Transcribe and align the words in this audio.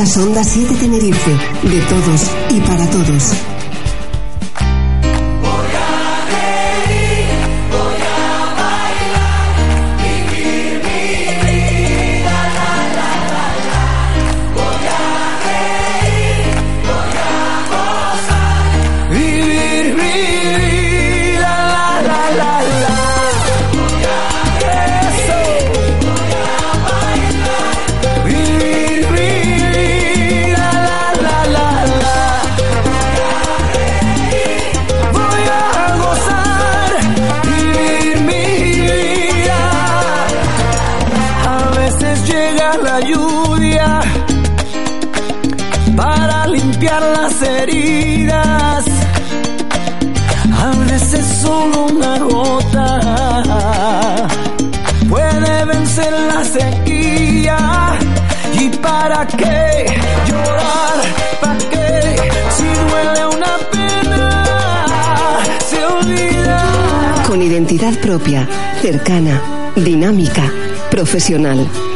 Escuchas 0.00 0.26
Onda 0.26 0.42
7 0.42 0.74
Tenerife, 0.76 1.30
de 1.62 1.80
todos 1.82 2.30
y 2.50 2.60
para 2.60 2.88
todos. 2.88 3.34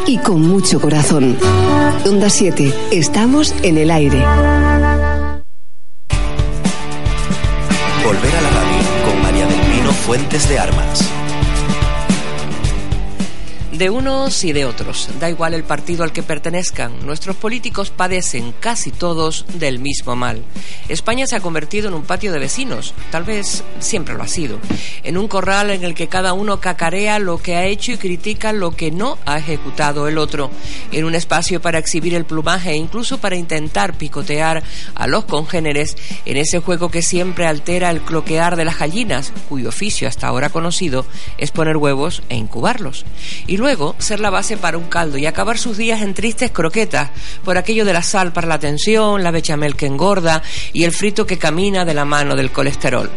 Y 0.06 0.18
con 0.18 0.42
mucho 0.42 0.78
corazón. 0.78 1.38
Onda 2.04 2.28
7, 2.28 2.74
estamos 2.92 3.54
en 3.62 3.78
el 3.78 3.90
aire. 3.90 4.18
Volver 8.04 8.36
a 8.36 8.40
la 8.42 8.50
radio 8.50 8.82
con 9.06 9.22
María 9.22 9.46
del 9.46 9.60
Pino 9.60 9.92
Fuentes 9.92 10.46
de 10.46 10.58
Armas. 10.58 11.08
De 13.74 13.90
unos 13.90 14.44
y 14.44 14.52
de 14.52 14.66
otros, 14.66 15.08
da 15.18 15.28
igual 15.28 15.52
el 15.52 15.64
partido 15.64 16.04
al 16.04 16.12
que 16.12 16.22
pertenezcan, 16.22 17.04
nuestros 17.04 17.34
políticos 17.34 17.90
padecen 17.90 18.54
casi 18.60 18.92
todos 18.92 19.46
del 19.54 19.80
mismo 19.80 20.14
mal. 20.14 20.44
España 20.88 21.26
se 21.26 21.34
ha 21.34 21.40
convertido 21.40 21.88
en 21.88 21.94
un 21.94 22.04
patio 22.04 22.30
de 22.30 22.38
vecinos, 22.38 22.94
tal 23.10 23.24
vez 23.24 23.64
siempre 23.80 24.14
lo 24.14 24.22
ha 24.22 24.28
sido, 24.28 24.60
en 25.02 25.18
un 25.18 25.26
corral 25.26 25.70
en 25.70 25.82
el 25.82 25.96
que 25.96 26.06
cada 26.06 26.34
uno 26.34 26.60
cacarea 26.60 27.18
lo 27.18 27.38
que 27.38 27.56
ha 27.56 27.64
hecho 27.64 27.90
y 27.90 27.96
critica 27.96 28.52
lo 28.52 28.70
que 28.70 28.92
no 28.92 29.18
ha 29.26 29.38
ejecutado 29.38 30.06
el 30.06 30.18
otro, 30.18 30.52
en 30.92 31.04
un 31.04 31.16
espacio 31.16 31.60
para 31.60 31.78
exhibir 31.78 32.14
el 32.14 32.26
plumaje 32.26 32.70
e 32.70 32.76
incluso 32.76 33.18
para 33.18 33.34
intentar 33.34 33.98
picotear 33.98 34.62
a 34.94 35.06
los 35.08 35.24
congéneres. 35.24 35.96
En 36.26 36.36
ese 36.36 36.60
juego 36.60 36.92
que 36.92 37.02
siempre 37.02 37.48
altera 37.48 37.90
el 37.90 38.02
cloquear 38.02 38.54
de 38.54 38.66
las 38.66 38.78
gallinas, 38.78 39.32
cuyo 39.48 39.70
oficio 39.70 40.06
hasta 40.06 40.28
ahora 40.28 40.50
conocido 40.50 41.04
es 41.38 41.50
poner 41.50 41.76
huevos 41.76 42.22
e 42.28 42.36
incubarlos. 42.36 43.04
Y 43.48 43.63
luego 43.64 43.96
ser 43.96 44.20
la 44.20 44.28
base 44.28 44.58
para 44.58 44.76
un 44.76 44.84
caldo 44.84 45.16
y 45.16 45.24
acabar 45.24 45.56
sus 45.56 45.78
días 45.78 46.02
en 46.02 46.12
tristes 46.12 46.50
croquetas 46.50 47.08
por 47.44 47.56
aquello 47.56 47.86
de 47.86 47.94
la 47.94 48.02
sal 48.02 48.30
para 48.30 48.46
la 48.46 48.58
tensión, 48.58 49.24
la 49.24 49.30
bechamel 49.30 49.74
que 49.74 49.86
engorda 49.86 50.42
y 50.74 50.84
el 50.84 50.92
frito 50.92 51.26
que 51.26 51.38
camina 51.38 51.86
de 51.86 51.94
la 51.94 52.04
mano 52.04 52.36
del 52.36 52.52
colesterol. 52.52 53.10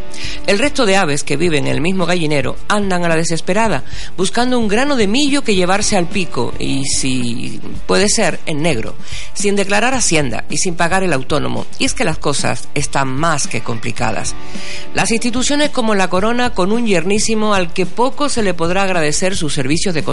El 0.45 0.57
resto 0.57 0.85
de 0.85 0.95
aves 0.95 1.25
que 1.25 1.35
viven 1.35 1.67
en 1.67 1.73
el 1.73 1.81
mismo 1.81 2.05
gallinero 2.05 2.55
andan 2.69 3.03
a 3.03 3.09
la 3.09 3.17
desesperada, 3.17 3.83
buscando 4.15 4.57
un 4.57 4.69
grano 4.69 4.95
de 4.95 5.07
millo 5.07 5.43
que 5.43 5.53
llevarse 5.53 5.97
al 5.97 6.07
pico 6.07 6.53
y 6.57 6.85
si 6.85 7.59
puede 7.85 8.07
ser 8.07 8.39
en 8.45 8.61
negro, 8.61 8.95
sin 9.33 9.57
declarar 9.57 9.95
hacienda 9.95 10.45
y 10.49 10.59
sin 10.59 10.75
pagar 10.75 11.03
el 11.03 11.11
autónomo. 11.11 11.65
Y 11.77 11.83
es 11.83 11.93
que 11.93 12.05
las 12.05 12.19
cosas 12.19 12.69
están 12.73 13.09
más 13.09 13.47
que 13.47 13.59
complicadas. 13.59 14.33
Las 14.93 15.11
instituciones 15.11 15.71
como 15.71 15.93
la 15.93 16.09
corona 16.09 16.51
con 16.53 16.71
un 16.71 16.87
yernísimo 16.87 17.53
al 17.53 17.73
que 17.73 17.85
poco 17.85 18.29
se 18.29 18.43
le 18.43 18.53
podrá 18.53 18.83
agradecer 18.83 19.35
sus 19.35 19.53
servicios 19.53 19.93
de 19.93 20.03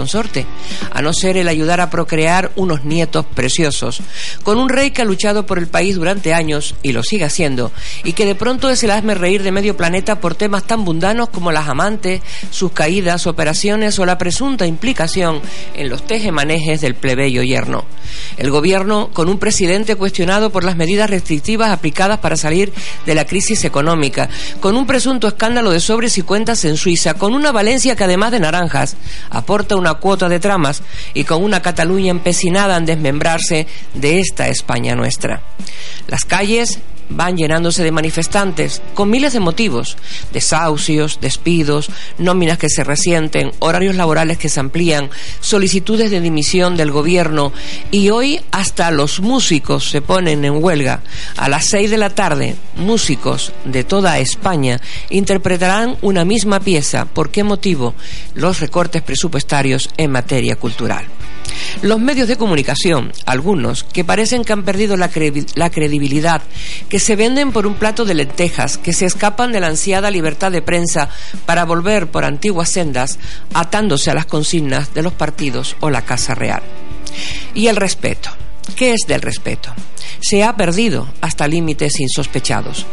a 0.90 1.02
no 1.02 1.12
ser 1.12 1.36
el 1.36 1.48
ayudar 1.48 1.80
a 1.80 1.90
procrear 1.90 2.50
unos 2.56 2.84
nietos 2.84 3.26
preciosos, 3.26 4.00
con 4.42 4.58
un 4.58 4.68
rey 4.68 4.90
que 4.90 5.02
ha 5.02 5.04
luchado 5.04 5.46
por 5.46 5.58
el 5.58 5.66
país 5.66 5.96
durante 5.96 6.34
años 6.34 6.74
y 6.82 6.92
lo 6.92 7.02
sigue 7.02 7.24
haciendo, 7.24 7.72
y 8.04 8.12
que 8.12 8.26
de 8.26 8.34
pronto 8.34 8.70
es 8.70 8.82
el 8.82 8.90
hazme 8.90 9.14
reír 9.14 9.42
de 9.42 9.52
medio 9.52 9.76
planeta 9.76 10.20
por 10.20 10.34
temas 10.34 10.64
tan 10.64 10.80
mundanos 10.80 11.28
como 11.28 11.52
las 11.52 11.68
amantes, 11.68 12.22
sus 12.50 12.72
caídas, 12.72 13.26
operaciones 13.26 13.98
o 13.98 14.06
la 14.06 14.18
presunta 14.18 14.66
implicación 14.66 15.40
en 15.74 15.88
los 15.88 16.06
tejemanejes 16.06 16.80
del 16.80 16.94
plebeyo 16.94 17.42
yerno. 17.42 17.84
El 18.36 18.50
gobierno 18.50 19.10
con 19.12 19.28
un 19.28 19.38
presidente 19.38 19.96
cuestionado 19.96 20.50
por 20.50 20.64
las 20.64 20.76
medidas 20.76 21.10
restrictivas 21.10 21.70
aplicadas 21.70 22.18
para 22.18 22.36
salir 22.36 22.72
de 23.06 23.14
la 23.14 23.26
crisis 23.26 23.64
económica, 23.64 24.28
con 24.60 24.76
un 24.76 24.86
presunto 24.86 25.28
escándalo 25.28 25.70
de 25.70 25.80
sobres 25.80 26.18
y 26.18 26.22
cuentas 26.22 26.64
en 26.64 26.76
Suiza, 26.76 27.14
con 27.14 27.34
una 27.34 27.52
Valencia 27.52 27.96
que 27.96 28.04
además 28.04 28.32
de 28.32 28.40
naranjas 28.40 28.96
aporta 29.30 29.76
una 29.76 29.94
cuota 29.94 30.13
de 30.16 30.40
tramas 30.40 30.82
y 31.12 31.24
con 31.24 31.42
una 31.42 31.60
Cataluña 31.62 32.10
empecinada 32.10 32.76
en 32.76 32.86
desmembrarse 32.86 33.66
de 33.94 34.20
esta 34.20 34.48
España 34.48 34.94
nuestra. 34.94 35.42
Las 36.06 36.24
calles 36.24 36.78
van 37.08 37.36
llenándose 37.36 37.82
de 37.82 37.92
manifestantes 37.92 38.82
con 38.94 39.10
miles 39.10 39.32
de 39.32 39.40
motivos, 39.40 39.96
desahucios, 40.32 41.18
despidos, 41.20 41.88
nóminas 42.18 42.58
que 42.58 42.68
se 42.68 42.84
resienten, 42.84 43.52
horarios 43.58 43.94
laborales 43.94 44.38
que 44.38 44.48
se 44.48 44.60
amplían, 44.60 45.10
solicitudes 45.40 46.10
de 46.10 46.20
dimisión 46.20 46.76
del 46.76 46.90
gobierno 46.90 47.52
y 47.90 48.10
hoy 48.10 48.40
hasta 48.50 48.90
los 48.90 49.20
músicos 49.20 49.90
se 49.90 50.02
ponen 50.02 50.44
en 50.44 50.62
huelga. 50.62 51.02
A 51.36 51.48
las 51.48 51.66
seis 51.66 51.90
de 51.90 51.98
la 51.98 52.10
tarde, 52.10 52.56
músicos 52.76 53.52
de 53.64 53.84
toda 53.84 54.18
España 54.18 54.80
interpretarán 55.10 55.96
una 56.02 56.24
misma 56.24 56.60
pieza. 56.60 57.04
¿Por 57.04 57.30
qué 57.30 57.44
motivo? 57.44 57.94
Los 58.34 58.60
recortes 58.60 59.02
presupuestarios 59.02 59.90
en 59.96 60.10
materia 60.10 60.56
cultural. 60.56 61.06
Los 61.82 62.00
medios 62.00 62.28
de 62.28 62.36
comunicación, 62.36 63.12
algunos, 63.26 63.84
que 63.84 64.04
parecen 64.04 64.44
que 64.44 64.52
han 64.52 64.64
perdido 64.64 64.96
la, 64.96 65.08
cre 65.08 65.32
la, 65.54 65.70
credibilidad, 65.70 66.42
que 66.88 66.98
se 66.98 67.16
venden 67.16 67.52
por 67.52 67.66
un 67.66 67.74
plato 67.74 68.04
de 68.04 68.14
lentejas, 68.14 68.78
que 68.78 68.92
se 68.92 69.06
escapan 69.06 69.52
de 69.52 69.60
la 69.60 69.68
ansiada 69.68 70.10
libertad 70.10 70.52
de 70.52 70.62
prensa 70.62 71.08
para 71.46 71.64
volver 71.64 72.10
por 72.10 72.24
antiguas 72.24 72.70
sendas, 72.70 73.18
atándose 73.52 74.10
a 74.10 74.14
las 74.14 74.26
consignas 74.26 74.94
de 74.94 75.02
los 75.02 75.12
partidos 75.12 75.76
o 75.80 75.90
la 75.90 76.02
Casa 76.02 76.34
Real. 76.34 76.62
Y 77.54 77.68
el 77.68 77.76
respeto. 77.76 78.30
¿Qué 78.76 78.94
es 78.94 79.02
del 79.06 79.20
respeto? 79.20 79.72
Se 80.20 80.42
ha 80.42 80.56
perdido 80.56 81.06
hasta 81.20 81.46
límites 81.46 82.00
insospechados. 82.00 82.86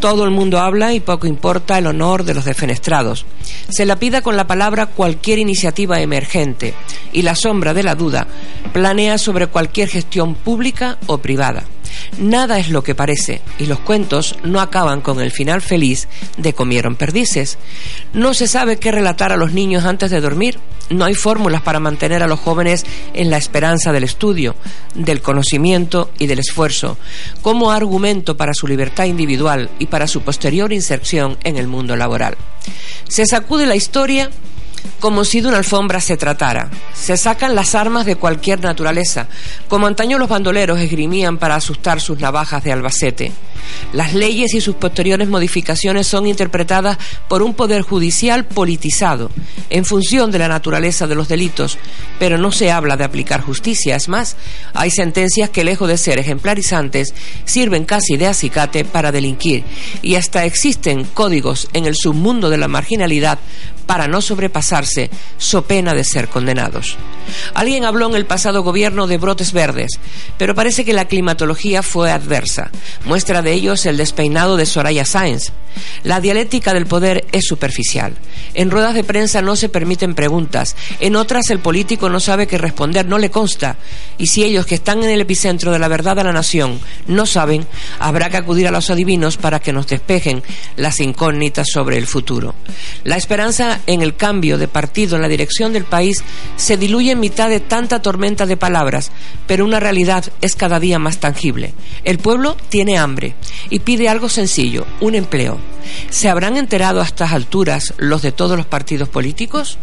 Todo 0.00 0.24
el 0.24 0.30
mundo 0.30 0.58
habla 0.58 0.92
y 0.92 1.00
poco 1.00 1.26
importa 1.26 1.78
el 1.78 1.86
honor 1.86 2.24
de 2.24 2.34
los 2.34 2.44
defenestrados. 2.44 3.24
Se 3.68 3.86
lapida 3.86 4.20
con 4.20 4.36
la 4.36 4.46
palabra 4.46 4.86
cualquier 4.86 5.38
iniciativa 5.38 6.00
emergente 6.00 6.74
y 7.12 7.22
la 7.22 7.34
sombra 7.34 7.72
de 7.72 7.82
la 7.82 7.94
duda 7.94 8.26
planea 8.72 9.18
sobre 9.18 9.46
cualquier 9.46 9.88
gestión 9.88 10.34
pública 10.34 10.98
o 11.06 11.18
privada. 11.18 11.64
Nada 12.18 12.58
es 12.58 12.70
lo 12.70 12.82
que 12.82 12.94
parece 12.94 13.42
y 13.58 13.66
los 13.66 13.78
cuentos 13.80 14.36
no 14.42 14.60
acaban 14.60 15.00
con 15.00 15.20
el 15.20 15.30
final 15.30 15.62
feliz 15.62 16.08
de 16.36 16.54
comieron 16.54 16.96
perdices. 16.96 17.58
No 18.12 18.34
se 18.34 18.46
sabe 18.46 18.78
qué 18.78 18.90
relatar 18.92 19.32
a 19.32 19.36
los 19.36 19.52
niños 19.52 19.84
antes 19.84 20.10
de 20.10 20.20
dormir. 20.20 20.58
No 20.88 21.04
hay 21.04 21.14
fórmulas 21.14 21.62
para 21.62 21.80
mantener 21.80 22.22
a 22.22 22.28
los 22.28 22.40
jóvenes 22.40 22.86
en 23.12 23.30
la 23.30 23.36
esperanza 23.36 23.92
del 23.92 24.04
estudio, 24.04 24.54
del 24.94 25.20
conocimiento 25.20 26.10
y 26.18 26.26
del 26.26 26.38
esfuerzo, 26.38 26.96
como 27.42 27.70
argumento 27.70 28.36
para 28.36 28.54
su 28.54 28.66
libertad 28.66 29.04
individual 29.04 29.68
y 29.78 29.86
para 29.86 30.06
su 30.06 30.22
posterior 30.22 30.72
inserción 30.72 31.38
en 31.42 31.56
el 31.56 31.66
mundo 31.66 31.96
laboral. 31.96 32.36
Se 33.08 33.26
sacude 33.26 33.66
la 33.66 33.76
historia 33.76 34.30
como 35.00 35.24
si 35.24 35.40
de 35.40 35.48
una 35.48 35.58
alfombra 35.58 36.00
se 36.00 36.16
tratara. 36.16 36.70
Se 36.94 37.16
sacan 37.16 37.54
las 37.54 37.74
armas 37.74 38.06
de 38.06 38.16
cualquier 38.16 38.60
naturaleza, 38.60 39.28
como 39.68 39.86
antaño 39.86 40.18
los 40.18 40.28
bandoleros 40.28 40.80
esgrimían 40.80 41.38
para 41.38 41.56
asustar 41.56 42.00
sus 42.00 42.18
navajas 42.18 42.62
de 42.64 42.72
Albacete. 42.72 43.32
Las 43.92 44.14
leyes 44.14 44.54
y 44.54 44.60
sus 44.60 44.76
posteriores 44.76 45.28
modificaciones 45.28 46.06
son 46.06 46.26
interpretadas 46.26 46.98
por 47.28 47.42
un 47.42 47.54
poder 47.54 47.82
judicial 47.82 48.44
politizado, 48.44 49.30
en 49.70 49.84
función 49.84 50.30
de 50.30 50.38
la 50.38 50.48
naturaleza 50.48 51.06
de 51.06 51.14
los 51.14 51.28
delitos, 51.28 51.78
pero 52.18 52.38
no 52.38 52.52
se 52.52 52.70
habla 52.70 52.96
de 52.96 53.04
aplicar 53.04 53.40
justicia. 53.40 53.96
Es 53.96 54.08
más, 54.08 54.36
hay 54.74 54.90
sentencias 54.90 55.50
que, 55.50 55.64
lejos 55.64 55.88
de 55.88 55.98
ser 55.98 56.18
ejemplarizantes, 56.18 57.14
sirven 57.44 57.84
casi 57.84 58.16
de 58.16 58.28
acicate 58.28 58.84
para 58.84 59.12
delinquir, 59.12 59.64
y 60.02 60.14
hasta 60.14 60.44
existen 60.44 61.04
códigos 61.04 61.68
en 61.72 61.86
el 61.86 61.94
submundo 61.96 62.50
de 62.50 62.58
la 62.58 62.68
marginalidad 62.68 63.38
para 63.86 64.08
no 64.08 64.20
sobrepasar 64.20 64.75
so 65.38 65.62
pena 65.62 65.94
de 65.94 66.04
ser 66.04 66.28
condenados. 66.28 66.96
Alguien 67.54 67.84
habló 67.84 68.08
en 68.08 68.14
el 68.14 68.26
pasado 68.26 68.62
gobierno 68.62 69.06
de 69.06 69.18
brotes 69.18 69.52
verdes, 69.52 69.92
pero 70.38 70.54
parece 70.54 70.84
que 70.84 70.92
la 70.92 71.06
climatología 71.06 71.82
fue 71.82 72.10
adversa. 72.10 72.70
Muestra 73.04 73.42
de 73.42 73.52
ello 73.52 73.72
es 73.72 73.86
el 73.86 73.96
despeinado 73.96 74.56
de 74.56 74.66
Soraya 74.66 75.04
Sáenz. 75.04 75.52
La 76.04 76.20
dialéctica 76.20 76.72
del 76.72 76.86
poder 76.86 77.26
es 77.32 77.46
superficial. 77.46 78.14
En 78.54 78.70
ruedas 78.70 78.94
de 78.94 79.04
prensa 79.04 79.42
no 79.42 79.56
se 79.56 79.68
permiten 79.68 80.14
preguntas, 80.14 80.74
en 81.00 81.16
otras 81.16 81.50
el 81.50 81.58
político 81.58 82.08
no 82.08 82.20
sabe 82.20 82.46
qué 82.46 82.58
responder, 82.58 83.06
no 83.06 83.18
le 83.18 83.30
consta. 83.30 83.76
Y 84.16 84.28
si 84.28 84.44
ellos 84.44 84.64
que 84.64 84.76
están 84.76 85.02
en 85.02 85.10
el 85.10 85.20
epicentro 85.20 85.72
de 85.72 85.78
la 85.78 85.88
verdad 85.88 86.16
de 86.16 86.24
la 86.24 86.32
nación 86.32 86.80
no 87.06 87.26
saben, 87.26 87.66
habrá 87.98 88.30
que 88.30 88.38
acudir 88.38 88.66
a 88.66 88.70
los 88.70 88.88
adivinos 88.88 89.36
para 89.36 89.60
que 89.60 89.72
nos 89.72 89.86
despejen 89.86 90.42
las 90.76 91.00
incógnitas 91.00 91.68
sobre 91.70 91.98
el 91.98 92.06
futuro. 92.06 92.54
La 93.04 93.16
esperanza 93.16 93.80
en 93.86 94.00
el 94.00 94.16
cambio 94.16 94.55
de 94.58 94.68
partido 94.68 95.16
en 95.16 95.22
la 95.22 95.28
dirección 95.28 95.72
del 95.72 95.84
país 95.84 96.22
se 96.56 96.76
diluye 96.76 97.12
en 97.12 97.20
mitad 97.20 97.48
de 97.48 97.60
tanta 97.60 98.02
tormenta 98.02 98.46
de 98.46 98.56
palabras, 98.56 99.10
pero 99.46 99.64
una 99.64 99.80
realidad 99.80 100.24
es 100.40 100.56
cada 100.56 100.80
día 100.80 100.98
más 100.98 101.18
tangible. 101.18 101.74
El 102.04 102.18
pueblo 102.18 102.56
tiene 102.68 102.98
hambre 102.98 103.34
y 103.70 103.80
pide 103.80 104.08
algo 104.08 104.28
sencillo, 104.28 104.86
un 105.00 105.14
empleo. 105.14 105.58
¿Se 106.10 106.28
habrán 106.28 106.56
enterado 106.56 107.00
a 107.00 107.04
estas 107.04 107.32
alturas 107.32 107.94
los 107.98 108.22
de 108.22 108.32
todos 108.32 108.56
los 108.56 108.66
partidos 108.66 109.08
políticos? 109.08 109.78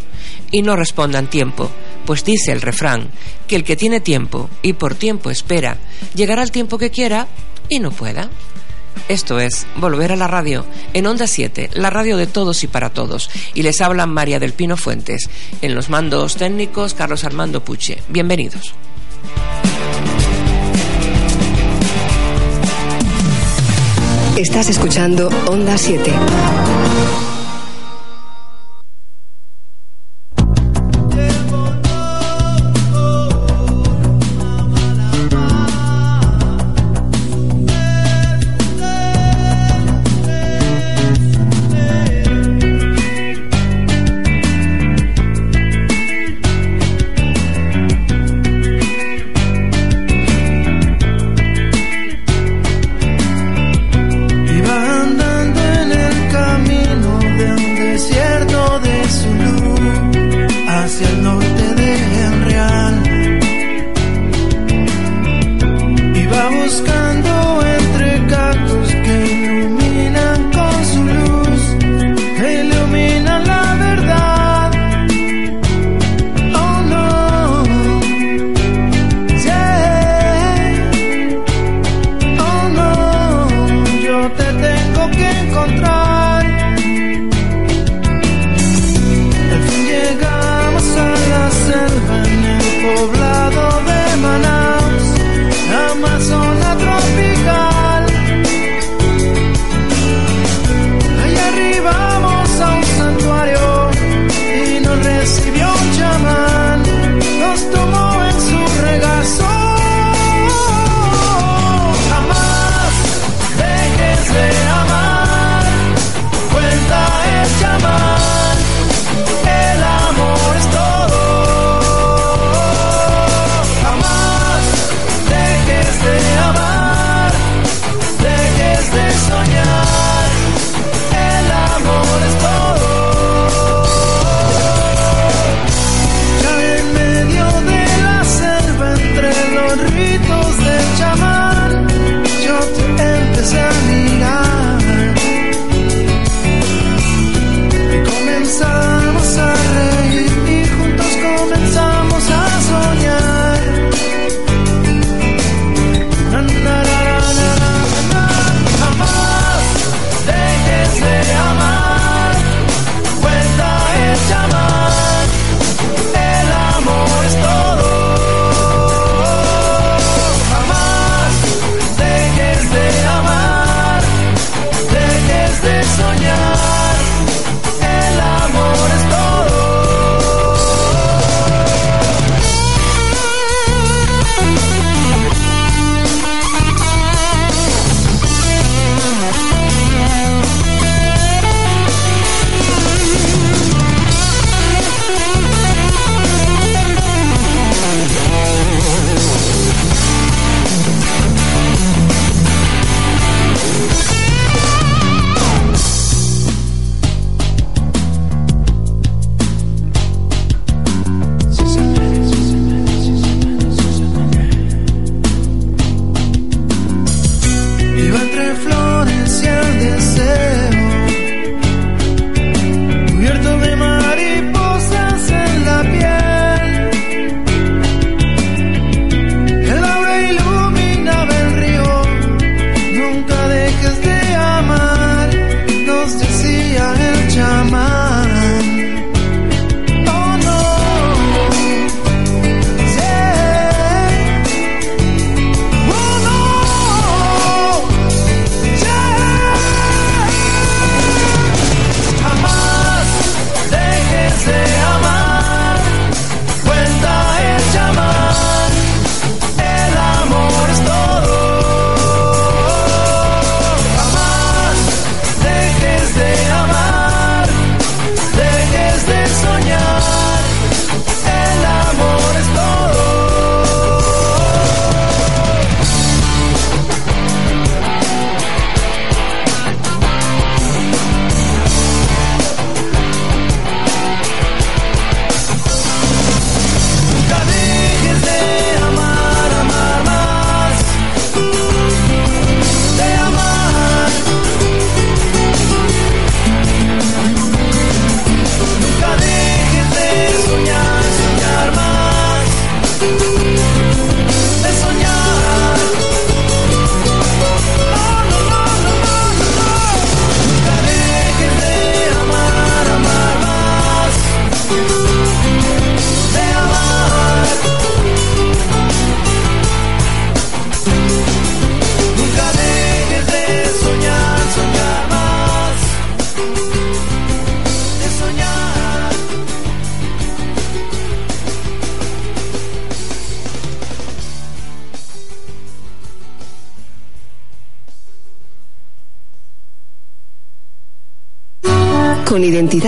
Y 0.51 0.61
no 0.61 0.75
respondan 0.75 1.29
tiempo, 1.29 1.69
pues 2.05 2.23
dice 2.23 2.51
el 2.51 2.61
refrán 2.61 3.09
que 3.47 3.55
el 3.55 3.63
que 3.63 3.75
tiene 3.75 3.99
tiempo 3.99 4.49
y 4.61 4.73
por 4.73 4.95
tiempo 4.95 5.29
espera, 5.29 5.77
llegará 6.15 6.43
el 6.43 6.51
tiempo 6.51 6.77
que 6.77 6.91
quiera 6.91 7.27
y 7.69 7.79
no 7.79 7.91
pueda. 7.91 8.29
Esto 9.07 9.39
es 9.39 9.67
Volver 9.75 10.11
a 10.11 10.15
la 10.15 10.27
Radio 10.27 10.65
en 10.93 11.07
Onda 11.07 11.27
7, 11.27 11.71
la 11.73 11.89
radio 11.89 12.17
de 12.17 12.27
todos 12.27 12.63
y 12.63 12.67
para 12.67 12.91
todos. 12.91 13.29
Y 13.53 13.63
les 13.63 13.81
habla 13.81 14.05
María 14.05 14.39
del 14.39 14.53
Pino 14.53 14.77
Fuentes. 14.77 15.29
En 15.61 15.75
los 15.75 15.89
mandos 15.89 16.35
técnicos, 16.35 16.93
Carlos 16.93 17.23
Armando 17.23 17.63
Puche. 17.63 17.99
Bienvenidos. 18.09 18.73
Estás 24.37 24.69
escuchando 24.69 25.29
Onda 25.47 25.77
7. 25.77 26.11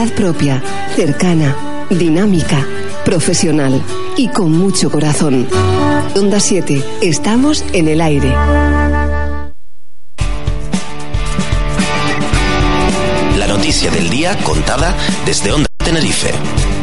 Propia, 0.04 0.62
cercana, 0.96 1.56
dinámica, 1.90 2.68
profesional 3.06 3.82
y 4.18 4.28
con 4.28 4.52
mucho 4.52 4.92
corazón. 4.92 5.48
Onda 6.16 6.40
7, 6.42 6.84
estamos 7.02 7.64
en 7.72 7.88
el 7.88 8.02
aire. 8.02 8.30
La 13.38 13.48
noticia 13.48 13.90
del 13.90 14.10
día 14.10 14.38
contada 14.44 14.94
desde 15.26 15.54
Onda 15.54 15.68
Tenerife. 15.78 16.75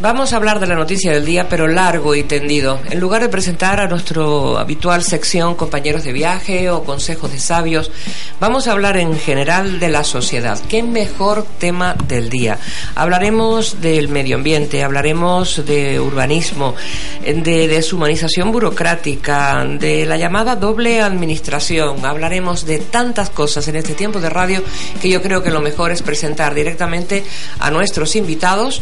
Vamos 0.00 0.32
a 0.32 0.36
hablar 0.36 0.60
de 0.60 0.68
la 0.68 0.76
noticia 0.76 1.10
del 1.10 1.24
día, 1.24 1.48
pero 1.48 1.66
largo 1.66 2.14
y 2.14 2.22
tendido. 2.22 2.78
En 2.88 3.00
lugar 3.00 3.20
de 3.20 3.28
presentar 3.28 3.80
a 3.80 3.88
nuestro 3.88 4.56
habitual 4.56 5.02
sección 5.02 5.56
compañeros 5.56 6.04
de 6.04 6.12
viaje 6.12 6.70
o 6.70 6.84
consejos 6.84 7.32
de 7.32 7.40
sabios, 7.40 7.90
vamos 8.38 8.68
a 8.68 8.72
hablar 8.72 8.96
en 8.96 9.18
general 9.18 9.80
de 9.80 9.88
la 9.88 10.04
sociedad. 10.04 10.56
¿Qué 10.68 10.84
mejor 10.84 11.44
tema 11.58 11.96
del 12.06 12.30
día? 12.30 12.60
Hablaremos 12.94 13.80
del 13.80 14.08
medio 14.08 14.36
ambiente, 14.36 14.84
hablaremos 14.84 15.66
de 15.66 15.98
urbanismo, 15.98 16.76
de 17.24 17.66
deshumanización 17.66 18.52
burocrática, 18.52 19.64
de 19.64 20.06
la 20.06 20.16
llamada 20.16 20.54
doble 20.54 21.00
administración. 21.00 22.06
Hablaremos 22.06 22.66
de 22.66 22.78
tantas 22.78 23.30
cosas 23.30 23.66
en 23.66 23.74
este 23.74 23.94
tiempo 23.94 24.20
de 24.20 24.30
radio 24.30 24.62
que 25.02 25.08
yo 25.08 25.20
creo 25.20 25.42
que 25.42 25.50
lo 25.50 25.60
mejor 25.60 25.90
es 25.90 26.02
presentar 26.02 26.54
directamente 26.54 27.24
a 27.58 27.72
nuestros 27.72 28.14
invitados 28.14 28.80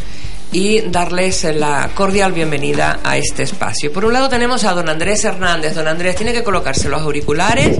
y 0.52 0.80
darles 0.82 1.44
la 1.44 1.90
cordial 1.94 2.32
bienvenida 2.32 3.00
a 3.02 3.16
este 3.16 3.42
espacio. 3.42 3.92
Por 3.92 4.04
un 4.04 4.12
lado 4.12 4.28
tenemos 4.28 4.64
a 4.64 4.72
don 4.72 4.88
Andrés 4.88 5.24
Hernández. 5.24 5.74
Don 5.74 5.88
Andrés 5.88 6.16
tiene 6.16 6.32
que 6.32 6.42
colocarse 6.42 6.88
los 6.88 7.02
auriculares, 7.02 7.78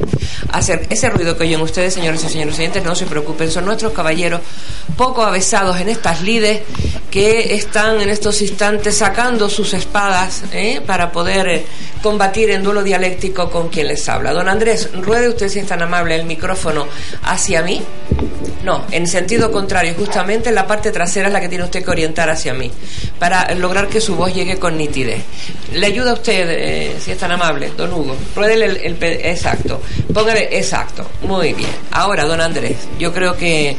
hacer 0.53 0.87
ese 0.91 1.09
ruido 1.09 1.37
que 1.37 1.45
oyen 1.45 1.61
ustedes, 1.61 1.95
señores 1.95 2.23
y 2.25 2.29
señores 2.29 2.59
oyentes, 2.59 2.85
no 2.85 2.95
se 2.95 3.07
preocupen, 3.07 3.51
son 3.51 3.65
nuestros 3.65 3.93
caballeros 3.93 4.41
poco 4.97 5.23
avesados 5.23 5.79
en 5.81 5.89
estas 5.89 6.23
lides 6.23 6.63
que 7.11 7.55
están 7.55 8.01
en 8.01 8.09
estos 8.09 8.41
instantes 8.43 8.97
sacando 8.97 9.49
sus 9.49 9.75
espadas 9.75 10.43
¿eh? 10.53 10.81
para 10.87 11.13
poder 11.13 11.49
eh, 11.49 11.67
combatir 12.03 12.51
en 12.51 12.63
duelo 12.63 12.83
dialéctico 12.83 13.51
con 13.51 13.69
quien 13.69 13.89
les 13.89 14.09
habla. 14.09 14.33
Don 14.33 14.49
Andrés, 14.49 14.91
ruede 14.95 15.29
usted 15.29 15.49
si 15.49 15.61
es 15.61 15.67
tan 15.67 15.83
amable 15.83 16.15
el 16.15 16.25
micrófono 16.25 16.87
hacia 17.23 17.63
mí. 17.63 17.83
No, 18.65 18.85
en 18.91 19.07
sentido 19.07 19.53
contrario, 19.53 19.95
justamente 19.97 20.51
la 20.51 20.67
parte 20.67 20.91
trasera 20.91 21.29
es 21.29 21.33
la 21.33 21.41
que 21.41 21.49
tiene 21.49 21.65
usted 21.65 21.85
que 21.85 21.91
orientar 21.91 22.29
hacia 22.29 22.53
mí, 22.53 22.56
para 23.19 23.55
lograr 23.55 23.89
que 23.89 24.01
su 24.01 24.17
voz 24.17 24.35
llegue 24.35 24.59
con 24.59 24.77
nitidez. 24.77 25.23
Le 25.73 25.87
ayuda 25.87 26.13
a 26.13 26.15
usted, 26.15 26.49
eh, 26.51 26.97
si 27.01 27.11
es 27.11 27.19
tan 27.19 27.33
amable, 27.33 27.73
don 27.77 27.93
Hugo. 27.93 28.17
Ruédele 28.35 28.67
el, 28.67 28.77
el, 28.77 29.03
exacto. 29.03 29.81
Póngale 30.13 30.57
exacto. 30.57 31.07
Muy 31.23 31.53
bien. 31.53 31.71
Ahora, 31.91 32.25
don 32.25 32.41
Andrés, 32.41 32.77
yo 32.99 33.13
creo 33.13 33.37
que, 33.37 33.77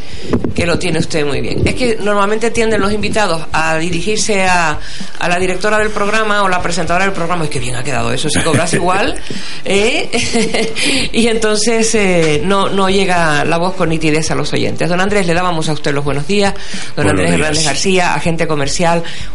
que 0.54 0.66
lo 0.66 0.78
tiene 0.78 1.00
usted 1.00 1.26
muy 1.26 1.42
bien. 1.42 1.62
Es 1.66 1.76
que 1.76 1.98
normalmente 2.00 2.52
tienden 2.52 2.82
los 2.82 2.92
invitados 2.92 3.44
a 3.52 3.78
dirigirse 3.78 4.44
a, 4.44 4.80
a 5.20 5.30
la 5.30 5.40
directora 5.40 5.78
del 5.80 5.90
programa 5.90 6.44
o 6.44 6.50
la 6.50 6.62
presentadora 6.62 7.06
del 7.06 7.14
programa. 7.14 7.46
Es 7.46 7.50
que 7.50 7.60
bien 7.60 7.76
ha 7.76 7.84
quedado 7.84 8.12
eso, 8.12 8.30
si 8.30 8.40
cobras 8.42 8.74
igual. 8.74 9.16
¿eh? 9.66 10.70
y 11.14 11.28
entonces 11.28 11.94
eh, 11.96 12.42
no, 12.44 12.70
no 12.70 12.90
llega 12.90 13.46
la 13.46 13.58
voz 13.58 13.76
con 13.76 13.90
nitidez 13.90 14.32
a 14.32 14.36
los 14.36 14.52
oyentes. 14.54 14.90
Don 14.90 15.00
Andrés, 15.00 15.28
le 15.28 15.34
dábamos 15.34 15.70
a 15.70 15.74
usted 15.74 15.94
los 15.94 16.04
buenos 16.04 16.28
días. 16.28 16.54
Don 16.96 17.06
buenos 17.06 17.12
Andrés 17.12 17.30
días. 17.30 17.40
Hernández 17.40 17.66
García, 17.66 18.14
agente 18.14 18.48
comercial, 18.48 18.67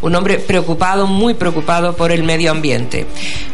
un 0.01 0.15
hombre 0.15 0.39
preocupado, 0.39 1.07
muy 1.07 1.35
preocupado 1.35 1.95
por 1.97 2.13
el 2.13 2.23
medio 2.23 2.51
ambiente. 2.51 3.07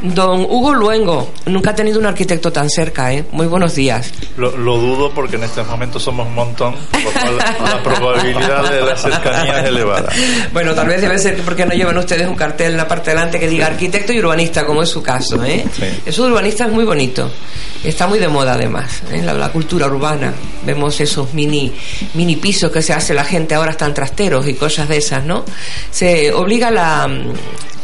Don 0.02 0.40
Hugo 0.42 0.74
Luengo, 0.74 1.30
nunca 1.46 1.70
ha 1.70 1.74
tenido 1.74 1.98
un 1.98 2.06
arquitecto 2.06 2.52
tan 2.52 2.68
cerca, 2.70 3.12
¿eh? 3.12 3.24
Muy 3.32 3.46
buenos 3.46 3.74
días. 3.74 4.12
Lo, 4.36 4.56
lo 4.56 4.76
dudo 4.78 5.10
porque 5.12 5.36
en 5.36 5.44
este 5.44 5.62
momento 5.62 5.98
somos 5.98 6.26
un 6.26 6.34
montón, 6.34 6.74
por 6.90 7.14
la, 7.14 7.72
la 7.74 7.82
probabilidad 7.82 8.70
de 8.70 8.80
la 8.82 8.96
cercanía 8.96 9.60
es 9.60 9.68
elevada. 9.68 10.10
Bueno, 10.52 10.74
tal 10.74 10.86
vez 10.88 11.00
debe 11.00 11.18
ser 11.18 11.36
que 11.36 11.42
porque 11.42 11.66
no 11.66 11.74
llevan 11.74 11.96
ustedes 11.98 12.26
un 12.28 12.34
cartel 12.34 12.72
en 12.72 12.76
la 12.76 12.88
parte 12.88 13.10
delante 13.10 13.38
que 13.38 13.48
diga 13.48 13.66
arquitecto 13.66 14.12
y 14.12 14.18
urbanista, 14.20 14.64
como 14.64 14.82
es 14.82 14.88
su 14.88 15.02
caso, 15.02 15.42
¿eh? 15.44 15.64
Sí. 15.76 15.84
Eso 16.06 16.24
de 16.24 16.30
urbanista 16.30 16.66
es 16.66 16.72
muy 16.72 16.84
bonito. 16.84 17.30
Está 17.84 18.06
muy 18.08 18.18
de 18.18 18.26
moda 18.26 18.54
además, 18.54 19.02
¿eh? 19.12 19.22
la, 19.22 19.32
la 19.34 19.50
cultura 19.50 19.86
urbana. 19.86 20.32
Vemos 20.66 21.00
esos 21.00 21.32
mini 21.32 21.72
mini 22.14 22.34
pisos 22.36 22.72
que 22.72 22.82
se 22.82 22.92
hace 22.92 23.14
la 23.14 23.24
gente 23.24 23.54
ahora 23.54 23.70
están 23.70 23.94
trasteros 23.94 24.48
y 24.48 24.54
cosas 24.54 24.88
de 24.88 24.96
esas, 24.96 25.24
¿no? 25.24 25.44
Se 25.90 26.32
obliga 26.32 26.70
la 26.70 27.08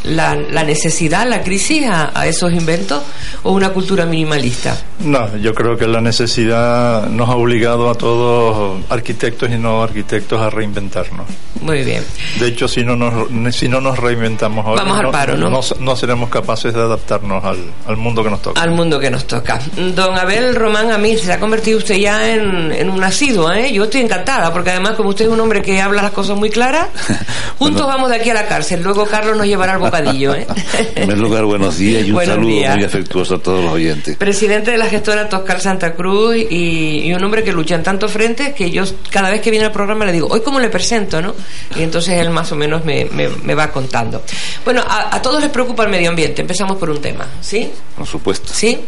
la, 0.05 0.35
la 0.35 0.63
necesidad, 0.65 1.27
la 1.29 1.43
crisis 1.43 1.87
a, 1.87 2.19
a, 2.19 2.27
esos 2.27 2.53
inventos 2.53 3.03
o 3.43 3.53
una 3.53 3.71
cultura 3.71 4.07
minimalista? 4.07 4.77
No, 5.01 5.37
yo 5.39 5.55
creo 5.55 5.77
que 5.77 5.87
la 5.87 6.01
necesidad 6.01 7.09
nos 7.09 7.29
ha 7.29 7.37
obligado 7.37 7.91
a 7.91 7.95
todos, 7.95 8.81
arquitectos 8.91 9.51
y 9.51 9.57
no 9.57 9.83
arquitectos, 9.83 10.41
a 10.41 10.51
reinventarnos. 10.51 11.27
Muy 11.61 11.83
bien. 11.83 12.05
De 12.39 12.49
hecho, 12.49 12.69
si 12.69 12.85
no 12.85 12.97
nos, 12.97 13.55
si 13.55 13.69
no 13.69 13.81
nos 13.81 13.99
reinventamos 13.99 14.65
ahora, 14.65 14.83
Vamos 14.83 15.01
al 15.01 15.11
paro, 15.11 15.37
¿no? 15.37 15.49
no, 15.49 15.61
no 15.81 15.97
seremos 15.97 16.29
capaces 16.29 16.75
de 16.75 16.81
adaptarnos 16.81 17.43
al, 17.43 17.59
al, 17.87 17.97
mundo 17.97 18.23
que 18.23 18.31
nos 18.31 18.43
toca. 18.43 18.61
Al 18.61 18.71
mundo 18.71 19.01
que 19.01 19.11
nos 19.11 19.27
toca. 19.27 19.59
Don 19.95 20.19
Abel 20.19 20.55
Román 20.55 20.93
Amir, 20.93 21.19
se 21.19 21.33
ha 21.33 21.41
convertido 21.41 21.79
usted 21.79 21.97
ya 21.97 22.31
en, 22.31 22.71
en 22.73 22.91
un 22.91 23.03
asiduo, 23.03 23.51
¿eh? 23.53 23.73
Yo 23.73 23.85
estoy 23.85 24.03
encantada, 24.03 24.53
porque 24.53 24.71
además, 24.71 24.95
como 24.97 25.11
usted 25.11 25.25
es 25.25 25.31
un 25.31 25.41
hombre 25.41 25.63
que 25.63 25.81
habla 25.81 26.03
las 26.03 26.13
cosas 26.13 26.37
muy 26.37 26.51
claras, 26.51 26.89
juntos 27.59 27.83
bueno. 27.83 27.87
vamos 27.87 28.11
de 28.11 28.17
aquí 28.17 28.31
a 28.31 28.35
la 28.35 28.47
cárcel. 28.47 28.83
Luego 28.83 29.07
Carlos 29.07 29.37
nos 29.37 29.47
llevará 29.47 29.73
al 29.73 29.81
¿eh? 29.99 30.47
En 30.79 30.95
primer 30.95 31.19
lugar, 31.19 31.45
buenos 31.45 31.79
días 31.79 32.03
y 32.05 32.09
un 32.11 32.15
buenos 32.15 32.35
saludo 32.35 32.49
días. 32.49 32.75
muy 32.75 32.85
afectuoso 32.85 33.37
a 33.37 33.39
todos 33.39 33.65
los 33.65 33.73
oyentes. 33.73 34.17
Presidente 34.17 34.71
de 34.73 34.79
la 34.79 34.87
gestora 34.87 35.29
Toscar 35.29 35.61
Santa 35.61 35.95
Cruz 35.95 36.37
y, 36.37 37.03
y, 37.05 37.13
un 37.13 37.23
hombre 37.23 37.45
que 37.45 37.53
lucha 37.53 37.75
en 37.75 37.83
tantos 37.83 38.11
frentes 38.11 38.55
que 38.55 38.71
yo 38.71 38.85
cada 39.11 39.31
vez 39.31 39.41
que 39.41 39.51
viene 39.51 39.67
al 39.67 39.73
programa 39.73 40.05
le 40.05 40.13
digo, 40.13 40.29
hoy 40.29 40.41
cómo 40.41 40.59
le 40.59 40.69
presento, 40.69 41.21
¿no? 41.23 41.35
Y 41.77 41.83
entonces 41.83 42.15
él 42.19 42.31
más 42.31 42.51
o 42.53 42.57
menos 42.57 42.85
me, 42.85 43.05
me, 43.07 43.29
me 43.29 43.55
va 43.55 43.71
contando. 43.71 44.23
Bueno, 44.65 44.83
a, 44.87 45.15
a, 45.15 45.23
todos 45.23 45.41
les 45.41 45.51
preocupa 45.51 45.85
el 45.85 45.91
medio 45.91 46.11
ambiente. 46.11 46.43
Empezamos 46.43 46.77
por 46.77 46.91
un 46.91 47.01
tema, 47.01 47.27
¿sí? 47.41 47.71
Por 47.97 48.07
supuesto. 48.07 48.53
¿Sí? 48.53 48.81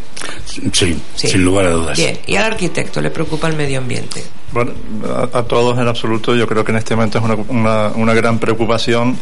Sí, 0.73 0.97
sí. 1.15 1.27
sin 1.27 1.43
lugar 1.43 1.65
a 1.67 1.69
dudas. 1.71 1.97
Bien, 1.97 2.17
y 2.25 2.35
al 2.35 2.45
arquitecto 2.45 3.01
le 3.01 3.11
preocupa 3.11 3.47
el 3.47 3.55
medio 3.55 3.79
ambiente. 3.79 4.23
Bueno, 4.51 4.71
a, 5.33 5.43
todos 5.43 5.77
en 5.77 5.87
absoluto, 5.87 6.35
yo 6.35 6.47
creo 6.47 6.63
que 6.63 6.71
en 6.71 6.77
este 6.77 6.95
momento 6.95 7.17
es 7.17 7.23
una, 7.23 7.35
una, 7.35 7.87
una 7.89 8.13
gran 8.13 8.39
preocupación 8.39 9.17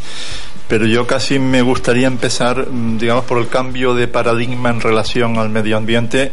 pero 0.68 0.86
yo 0.86 1.06
casi 1.06 1.38
me 1.38 1.62
gustaría 1.62 2.08
empezar, 2.08 2.68
digamos, 2.98 3.26
por 3.26 3.38
el 3.38 3.48
cambio 3.48 3.94
de 3.94 4.08
paradigma 4.08 4.70
en 4.70 4.82
relación 4.82 5.38
al 5.38 5.50
medio 5.50 5.78
ambiente 5.78 6.32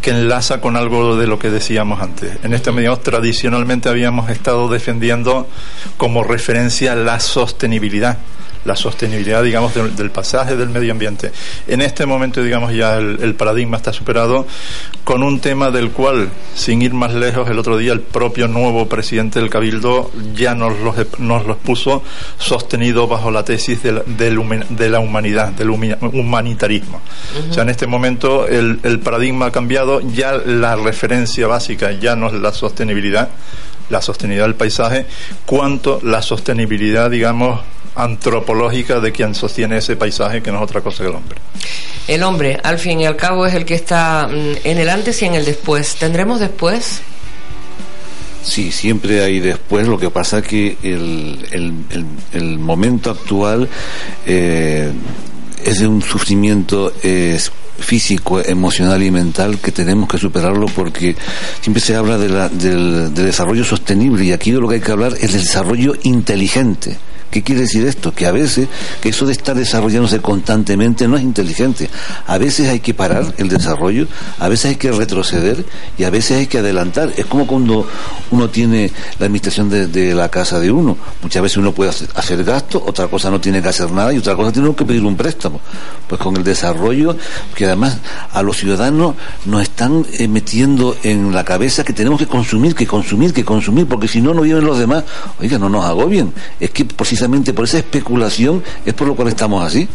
que 0.00 0.10
enlaza 0.10 0.60
con 0.60 0.76
algo 0.76 1.16
de 1.16 1.26
lo 1.26 1.38
que 1.38 1.50
decíamos 1.50 2.00
antes. 2.00 2.38
En 2.42 2.54
este 2.54 2.72
medio 2.72 2.96
tradicionalmente 2.96 3.88
habíamos 3.88 4.30
estado 4.30 4.68
defendiendo 4.68 5.46
como 5.96 6.22
referencia 6.22 6.94
la 6.94 7.20
sostenibilidad 7.20 8.18
la 8.66 8.76
sostenibilidad, 8.76 9.42
digamos, 9.42 9.74
del, 9.74 9.94
del, 9.94 10.10
pasaje 10.10 10.56
del 10.56 10.68
medio 10.68 10.92
ambiente. 10.92 11.32
En 11.66 11.80
este 11.80 12.04
momento, 12.04 12.42
digamos, 12.42 12.74
ya 12.74 12.96
el, 12.96 13.18
el, 13.22 13.34
paradigma 13.34 13.76
está 13.76 13.92
superado 13.92 14.46
con 15.04 15.22
un 15.22 15.40
tema 15.40 15.70
del 15.70 15.90
cual, 15.90 16.28
sin 16.54 16.82
ir 16.82 16.92
más 16.92 17.14
lejos, 17.14 17.48
el 17.48 17.58
otro 17.58 17.78
día 17.78 17.92
el 17.92 18.00
propio 18.00 18.48
nuevo 18.48 18.88
presidente 18.88 19.38
del 19.40 19.50
Cabildo 19.50 20.10
ya 20.34 20.54
nos 20.54 20.78
los, 20.80 20.96
nos 21.18 21.46
los 21.46 21.56
puso 21.58 22.02
sostenido 22.38 23.06
bajo 23.06 23.30
la 23.30 23.44
tesis 23.44 23.82
de 23.82 23.92
la, 23.92 24.02
de 24.06 24.90
la 24.90 25.00
humanidad, 25.00 25.52
del 25.52 25.70
humanitarismo. 25.70 26.98
Uh 26.98 27.46
-huh. 27.46 27.50
O 27.50 27.54
sea, 27.54 27.62
en 27.62 27.68
este 27.68 27.86
momento 27.86 28.48
el, 28.48 28.80
el 28.82 28.98
paradigma 29.00 29.46
ha 29.46 29.52
cambiado, 29.52 30.00
ya 30.00 30.32
la 30.32 30.76
referencia 30.76 31.46
básica 31.46 31.92
ya 31.92 32.16
no 32.16 32.26
es 32.26 32.32
la 32.34 32.52
sostenibilidad, 32.52 33.28
la 33.90 34.02
sostenibilidad 34.02 34.46
del 34.46 34.56
paisaje, 34.56 35.06
cuanto 35.44 36.00
la 36.02 36.22
sostenibilidad, 36.22 37.10
digamos, 37.10 37.60
antropológica 37.96 39.00
de 39.00 39.12
quien 39.12 39.34
sostiene 39.34 39.78
ese 39.78 39.96
paisaje 39.96 40.42
que 40.42 40.52
no 40.52 40.58
es 40.58 40.64
otra 40.64 40.80
cosa 40.80 41.02
que 41.02 41.10
el 41.10 41.16
hombre. 41.16 41.38
El 42.06 42.22
hombre, 42.22 42.60
al 42.62 42.78
fin 42.78 43.00
y 43.00 43.06
al 43.06 43.16
cabo, 43.16 43.46
es 43.46 43.54
el 43.54 43.64
que 43.64 43.74
está 43.74 44.28
en 44.30 44.78
el 44.78 44.88
antes 44.88 45.20
y 45.22 45.24
en 45.24 45.34
el 45.34 45.44
después. 45.44 45.96
¿Tendremos 45.96 46.38
después? 46.38 47.00
Sí, 48.44 48.70
siempre 48.70 49.24
hay 49.24 49.40
después. 49.40 49.88
Lo 49.88 49.98
que 49.98 50.10
pasa 50.10 50.40
que 50.40 50.76
el, 50.82 51.46
el, 51.50 51.74
el, 51.90 52.06
el 52.32 52.58
momento 52.58 53.10
actual 53.10 53.68
eh, 54.24 54.92
es 55.64 55.80
de 55.80 55.86
un 55.88 56.00
sufrimiento 56.00 56.92
eh, 57.02 57.40
físico, 57.78 58.40
emocional 58.40 59.02
y 59.02 59.10
mental 59.10 59.58
que 59.58 59.72
tenemos 59.72 60.08
que 60.08 60.16
superarlo 60.16 60.66
porque 60.66 61.16
siempre 61.60 61.80
se 61.80 61.96
habla 61.96 62.18
de 62.18 62.28
la, 62.28 62.48
del, 62.48 63.12
del 63.12 63.26
desarrollo 63.26 63.64
sostenible 63.64 64.24
y 64.24 64.32
aquí 64.32 64.52
de 64.52 64.60
lo 64.60 64.68
que 64.68 64.76
hay 64.76 64.80
que 64.80 64.92
hablar 64.92 65.14
es 65.14 65.32
del 65.32 65.42
desarrollo 65.42 65.94
inteligente 66.04 66.96
¿Qué 67.30 67.42
quiere 67.42 67.62
decir 67.62 67.86
esto? 67.86 68.12
Que 68.12 68.26
a 68.26 68.32
veces, 68.32 68.68
que 69.00 69.08
eso 69.08 69.26
de 69.26 69.32
estar 69.32 69.56
desarrollándose 69.56 70.20
constantemente 70.20 71.08
no 71.08 71.16
es 71.16 71.22
inteligente. 71.22 71.90
A 72.26 72.38
veces 72.38 72.68
hay 72.68 72.80
que 72.80 72.94
parar 72.94 73.34
el 73.36 73.48
desarrollo, 73.48 74.06
a 74.38 74.48
veces 74.48 74.70
hay 74.70 74.76
que 74.76 74.92
retroceder 74.92 75.64
y 75.98 76.04
a 76.04 76.10
veces 76.10 76.38
hay 76.38 76.46
que 76.46 76.58
adelantar. 76.58 77.12
Es 77.16 77.26
como 77.26 77.46
cuando 77.46 77.86
uno 78.30 78.48
tiene 78.48 78.90
la 79.18 79.26
administración 79.26 79.68
de, 79.68 80.14
la 80.14 80.30
casa 80.30 80.60
de 80.60 80.70
uno. 80.70 80.96
Muchas 81.22 81.42
veces 81.42 81.58
uno 81.58 81.72
puede 81.72 81.90
hacer, 81.90 82.44
gasto, 82.44 82.82
otra 82.86 83.08
cosa 83.08 83.30
no 83.30 83.40
tiene 83.40 83.60
que 83.60 83.68
hacer 83.68 83.90
nada 83.90 84.12
y 84.12 84.18
otra 84.18 84.36
cosa 84.36 84.52
tiene 84.52 84.74
que 84.74 84.84
pedir 84.84 85.04
un 85.04 85.16
préstamo. 85.16 85.60
Pues 86.08 86.20
con 86.20 86.36
el 86.36 86.44
desarrollo, 86.44 87.16
que 87.54 87.66
además 87.66 87.98
a 88.32 88.42
los 88.42 88.56
ciudadanos 88.56 89.14
nos 89.44 89.62
están 89.62 90.06
eh, 90.12 90.28
metiendo 90.28 90.96
en 91.02 91.34
la 91.34 91.44
cabeza 91.44 91.84
que 91.84 91.92
tenemos 91.92 92.18
que 92.18 92.26
consumir, 92.26 92.74
que 92.74 92.86
consumir, 92.86 93.32
que 93.32 93.44
consumir, 93.44 93.86
porque 93.86 94.08
si 94.08 94.20
no, 94.20 94.32
no 94.32 94.42
viven 94.42 94.64
los 94.64 94.78
demás. 94.78 95.04
Oiga, 95.40 95.58
no 95.58 95.68
nos 95.68 95.84
agobien. 95.84 96.32
Es 96.60 96.70
que 96.70 96.84
precisamente 96.84 97.25
por 97.52 97.64
esa 97.64 97.78
especulación 97.78 98.62
es 98.84 98.94
por 98.94 99.08
lo 99.08 99.14
cual 99.14 99.28
estamos 99.28 99.64
así. 99.64 99.88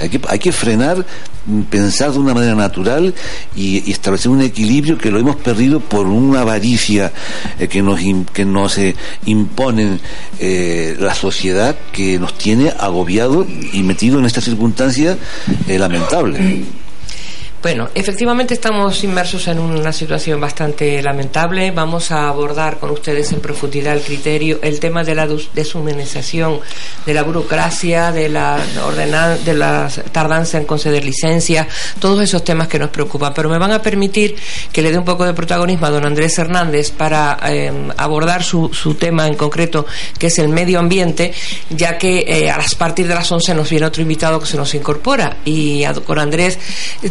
Hay 0.00 0.08
que, 0.08 0.20
hay 0.28 0.38
que 0.38 0.50
frenar, 0.50 1.04
mm, 1.44 1.62
pensar 1.62 2.10
de 2.12 2.18
una 2.18 2.32
manera 2.32 2.54
natural 2.54 3.14
y, 3.54 3.90
establecer 3.90 4.30
un 4.30 4.40
equilibrio 4.40 4.96
que 4.96 5.10
lo 5.10 5.18
hemos 5.18 5.36
perdido 5.36 5.78
por 5.78 6.06
una 6.06 6.40
avaricia 6.40 7.12
eh, 7.58 7.68
que 7.68 7.82
nos, 7.82 8.00
que 8.32 8.44
nos 8.46 8.78
eh, 8.78 8.96
impone 9.26 9.98
eh, 10.38 10.96
la 10.98 11.14
sociedad 11.14 11.76
que 11.92 12.18
nos 12.18 12.38
tiene 12.38 12.72
agobiado 12.78 13.46
y 13.72 13.82
metido 13.82 14.18
en 14.18 14.24
esta 14.24 14.40
circunstancia 14.40 15.18
lamentable. 15.68 16.64
Bueno, 17.62 17.90
efectivamente 17.94 18.54
estamos 18.54 19.04
inmersos 19.04 19.46
en 19.48 19.58
una 19.58 19.92
situación 19.92 20.40
bastante 20.40 21.02
lamentable. 21.02 21.70
Vamos 21.72 22.10
a 22.10 22.26
abordar 22.26 22.78
con 22.78 22.88
ustedes 22.88 23.32
en 23.32 23.40
profundidad 23.40 23.92
el 23.92 24.00
criterio, 24.00 24.60
el 24.62 24.80
tema 24.80 25.04
de 25.04 25.14
la 25.14 25.28
deshumanización, 25.52 26.58
de 27.04 27.12
la 27.12 27.22
burocracia, 27.22 28.12
de 28.12 28.30
la 28.30 28.58
de 29.44 29.52
la 29.52 29.90
tardanza 30.10 30.56
en 30.56 30.64
conceder 30.64 31.04
licencias, 31.04 31.66
todos 31.98 32.22
esos 32.22 32.42
temas 32.44 32.66
que 32.66 32.78
nos 32.78 32.88
preocupan. 32.88 33.34
Pero 33.34 33.50
me 33.50 33.58
van 33.58 33.72
a 33.72 33.82
permitir 33.82 34.36
que 34.72 34.80
le 34.80 34.90
dé 34.90 34.96
un 34.96 35.04
poco 35.04 35.26
de 35.26 35.34
protagonismo 35.34 35.84
a 35.84 35.90
don 35.90 36.06
Andrés 36.06 36.38
Hernández 36.38 36.90
para 36.92 37.38
em, 37.44 37.90
abordar 37.98 38.42
su, 38.42 38.70
tema 38.98 39.26
en 39.26 39.34
concreto, 39.34 39.84
que 40.18 40.28
es 40.28 40.38
el 40.38 40.48
medio 40.48 40.78
ambiente, 40.78 41.34
ya 41.68 41.98
que 41.98 42.24
eh, 42.26 42.50
a 42.50 42.58
partir 42.78 43.06
de 43.06 43.14
las 43.14 43.30
11 43.30 43.54
nos 43.54 43.68
viene 43.68 43.84
otro 43.84 44.00
invitado 44.00 44.40
que 44.40 44.46
se 44.46 44.56
nos 44.56 44.74
incorpora. 44.74 45.36
Y 45.44 45.84
con 46.06 46.18
Andrés 46.18 46.58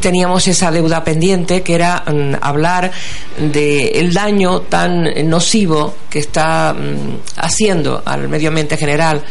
teníamos 0.01 0.38
esa 0.47 0.71
deuda 0.71 1.03
pendiente 1.03 1.61
que 1.61 1.75
era 1.75 2.03
mm, 2.05 2.35
hablar 2.41 2.91
del 3.37 3.89
el 3.93 4.13
daño 4.13 4.61
tan 4.61 5.29
nocivo 5.29 5.95
que 6.09 6.19
está 6.19 6.73
mm, 6.73 7.19
haciendo 7.37 8.01
al 8.05 8.27
medio 8.27 8.49
ambiente 8.49 8.77
general 8.77 9.23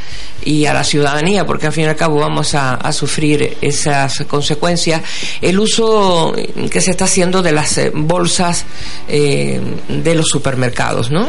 y 0.45 0.67
a 0.67 0.73
la 0.73 0.85
ciudadanía, 0.85 1.45
porque 1.45 1.67
al 1.67 1.73
fin 1.73 1.85
y 1.85 1.89
al 1.89 1.97
cabo 1.97 2.21
vamos 2.21 2.55
a, 2.55 2.79
sufrir 2.93 3.59
esas 3.61 4.25
consecuencias, 4.27 5.03
el 5.43 5.59
uso 5.59 6.35
que 6.71 6.81
se 6.81 6.91
está 6.91 7.05
haciendo 7.05 7.43
de 7.43 7.53
las 7.53 7.77
eh, 7.77 7.91
bolsas 7.95 8.65
eh, 9.09 9.61
de 9.89 10.15
los 10.15 10.29
supermercados. 10.29 11.11
¿no? 11.11 11.29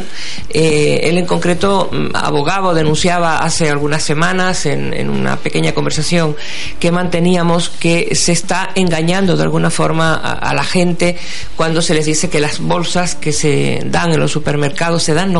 Eh, 0.50 1.02
él 1.04 1.18
en 1.18 1.26
concreto 1.26 1.90
mm, 1.92 2.16
abogado 2.16 2.74
denunciaba 2.74 3.40
hace 3.40 3.70
algunas 3.70 4.04
semanas 4.04 4.66
en, 4.66 4.94
en 4.94 5.10
una 5.10 5.36
pequeña 5.38 5.74
conversación 5.74 6.36
que 6.80 6.92
manteníamos 6.92 7.70
que 7.70 8.16
se 8.16 8.32
está 8.32 8.70
engañando 8.76 9.36
de 9.36 9.44
alguna 9.44 9.70
forma 9.70 10.16
a, 10.16 10.54
la 10.54 10.64
gente 10.64 11.18
cuando 11.56 11.82
se 11.82 11.94
les 11.94 12.06
dice 12.06 12.30
que 12.30 12.40
las 12.40 12.60
bolsas 12.60 13.16
que 13.16 13.32
se 13.32 13.82
dan 13.86 14.12
en 14.12 14.20
los 14.20 14.32
supermercados, 14.32 15.04
se 15.04 15.14
dan, 15.14 15.34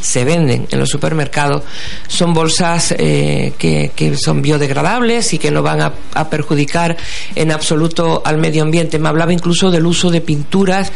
se 0.00 0.24
venden 0.24 0.66
en 0.70 0.78
los 0.78 0.88
supermercados, 0.88 1.62
son 2.08 2.34
bolsas 2.34 2.94
eh, 2.98 3.52
que, 3.58 4.16
son 4.16 4.42
biodegradables 4.42 5.32
y 5.32 5.38
que 5.38 5.50
no 5.50 5.62
van 5.62 5.80
a, 5.82 5.92
perjudicar 6.28 6.96
en 7.34 7.52
absoluto 7.52 8.22
al 8.24 8.38
medio 8.38 8.62
ambiente. 8.62 8.98
Me 8.98 9.08
hablaba 9.08 9.32
incluso 9.32 9.70
del 9.70 9.86
uso 9.86 10.10
de 10.10 10.20
pinturas 10.20 10.92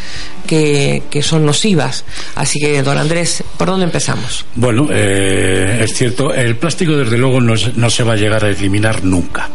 que, 0.46 1.02
son 1.22 1.44
nocivas. 1.44 2.04
Así 2.34 2.58
que, 2.58 2.82
don 2.82 2.98
Andrés, 2.98 3.42
¿por 3.56 3.68
dónde 3.68 3.84
empezamos? 3.84 4.44
Bueno, 4.54 4.88
eh, 4.90 5.80
es 5.82 5.94
cierto, 5.94 6.32
el 6.32 6.56
plástico 6.56 6.96
desde 6.96 7.18
luego 7.18 7.40
no, 7.40 7.54
no 7.76 7.90
se 7.90 8.02
va 8.02 8.14
a 8.14 8.16
llegar 8.16 8.44
a 8.44 8.48
eliminar 8.48 9.04
nunca 9.04 9.48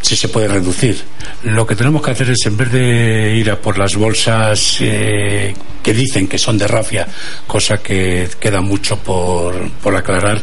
si 0.00 0.16
se 0.16 0.28
puede 0.28 0.48
reducir. 0.48 1.02
Lo 1.44 1.66
que 1.66 1.76
tenemos 1.76 2.02
que 2.02 2.10
hacer 2.10 2.30
es, 2.30 2.46
en 2.46 2.56
vez 2.56 2.72
de 2.72 3.36
ir 3.36 3.50
a 3.50 3.60
por 3.60 3.78
las 3.78 3.96
bolsas 3.96 4.78
eh, 4.80 5.54
que 5.82 5.94
dicen 5.94 6.28
que 6.28 6.38
son 6.38 6.58
de 6.58 6.68
rafia, 6.68 7.06
cosa 7.46 7.78
que 7.78 8.28
queda 8.40 8.60
mucho 8.60 8.98
por, 8.98 9.70
por 9.82 9.94
aclarar, 9.94 10.42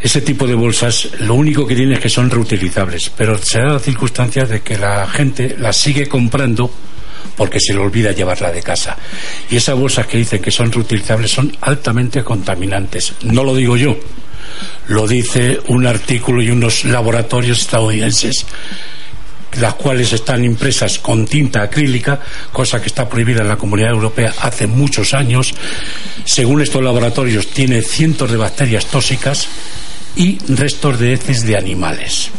ese 0.00 0.20
tipo 0.20 0.46
de 0.46 0.54
bolsas 0.54 1.08
lo 1.20 1.34
único 1.34 1.66
que 1.66 1.74
tiene 1.74 1.94
es 1.94 2.00
que 2.00 2.08
son 2.08 2.30
reutilizables, 2.30 3.10
pero 3.16 3.38
se 3.38 3.58
da 3.58 3.72
la 3.74 3.78
circunstancia 3.78 4.44
de 4.44 4.60
que 4.60 4.78
la 4.78 5.06
gente 5.08 5.56
las 5.58 5.76
sigue 5.76 6.06
comprando 6.06 6.70
porque 7.36 7.60
se 7.60 7.74
le 7.74 7.80
olvida 7.80 8.12
llevarla 8.12 8.50
de 8.52 8.62
casa. 8.62 8.96
Y 9.50 9.56
esas 9.56 9.76
bolsas 9.76 10.06
que 10.06 10.18
dicen 10.18 10.40
que 10.40 10.50
son 10.50 10.70
reutilizables 10.72 11.30
son 11.30 11.56
altamente 11.60 12.22
contaminantes. 12.22 13.14
No 13.22 13.44
lo 13.44 13.54
digo 13.54 13.76
yo, 13.76 13.98
lo 14.88 15.06
dice 15.06 15.60
un 15.68 15.86
artículo 15.86 16.42
y 16.42 16.50
unos 16.50 16.84
laboratorios 16.84 17.60
estadounidenses 17.60 18.46
las 19.60 19.74
cuales 19.74 20.12
están 20.12 20.44
impresas 20.44 20.98
con 20.98 21.26
tinta 21.26 21.62
acrílica, 21.62 22.20
cosa 22.52 22.80
que 22.80 22.88
está 22.88 23.08
prohibida 23.08 23.42
en 23.42 23.48
la 23.48 23.56
Comunidad 23.56 23.90
Europea 23.90 24.34
hace 24.40 24.66
muchos 24.66 25.14
años. 25.14 25.54
Según 26.24 26.60
estos 26.62 26.82
laboratorios, 26.82 27.48
tiene 27.48 27.82
cientos 27.82 28.30
de 28.30 28.36
bacterias 28.36 28.86
tóxicas 28.86 29.48
y 30.14 30.38
restos 30.48 30.98
de 30.98 31.14
heces 31.14 31.46
de 31.46 31.56
animales. 31.56 32.30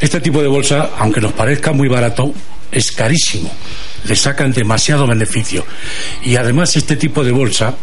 Este 0.00 0.20
tipo 0.20 0.42
de 0.42 0.48
bolsa, 0.48 0.90
aunque 0.98 1.20
nos 1.20 1.32
parezca 1.32 1.72
muy 1.72 1.88
barato, 1.88 2.32
es 2.70 2.92
carísimo. 2.92 3.50
Le 4.04 4.16
sacan 4.16 4.52
demasiado 4.52 5.06
beneficio. 5.06 5.64
Y 6.22 6.36
además 6.36 6.76
este 6.76 6.96
tipo 6.96 7.24
de 7.24 7.32
bolsa 7.32 7.74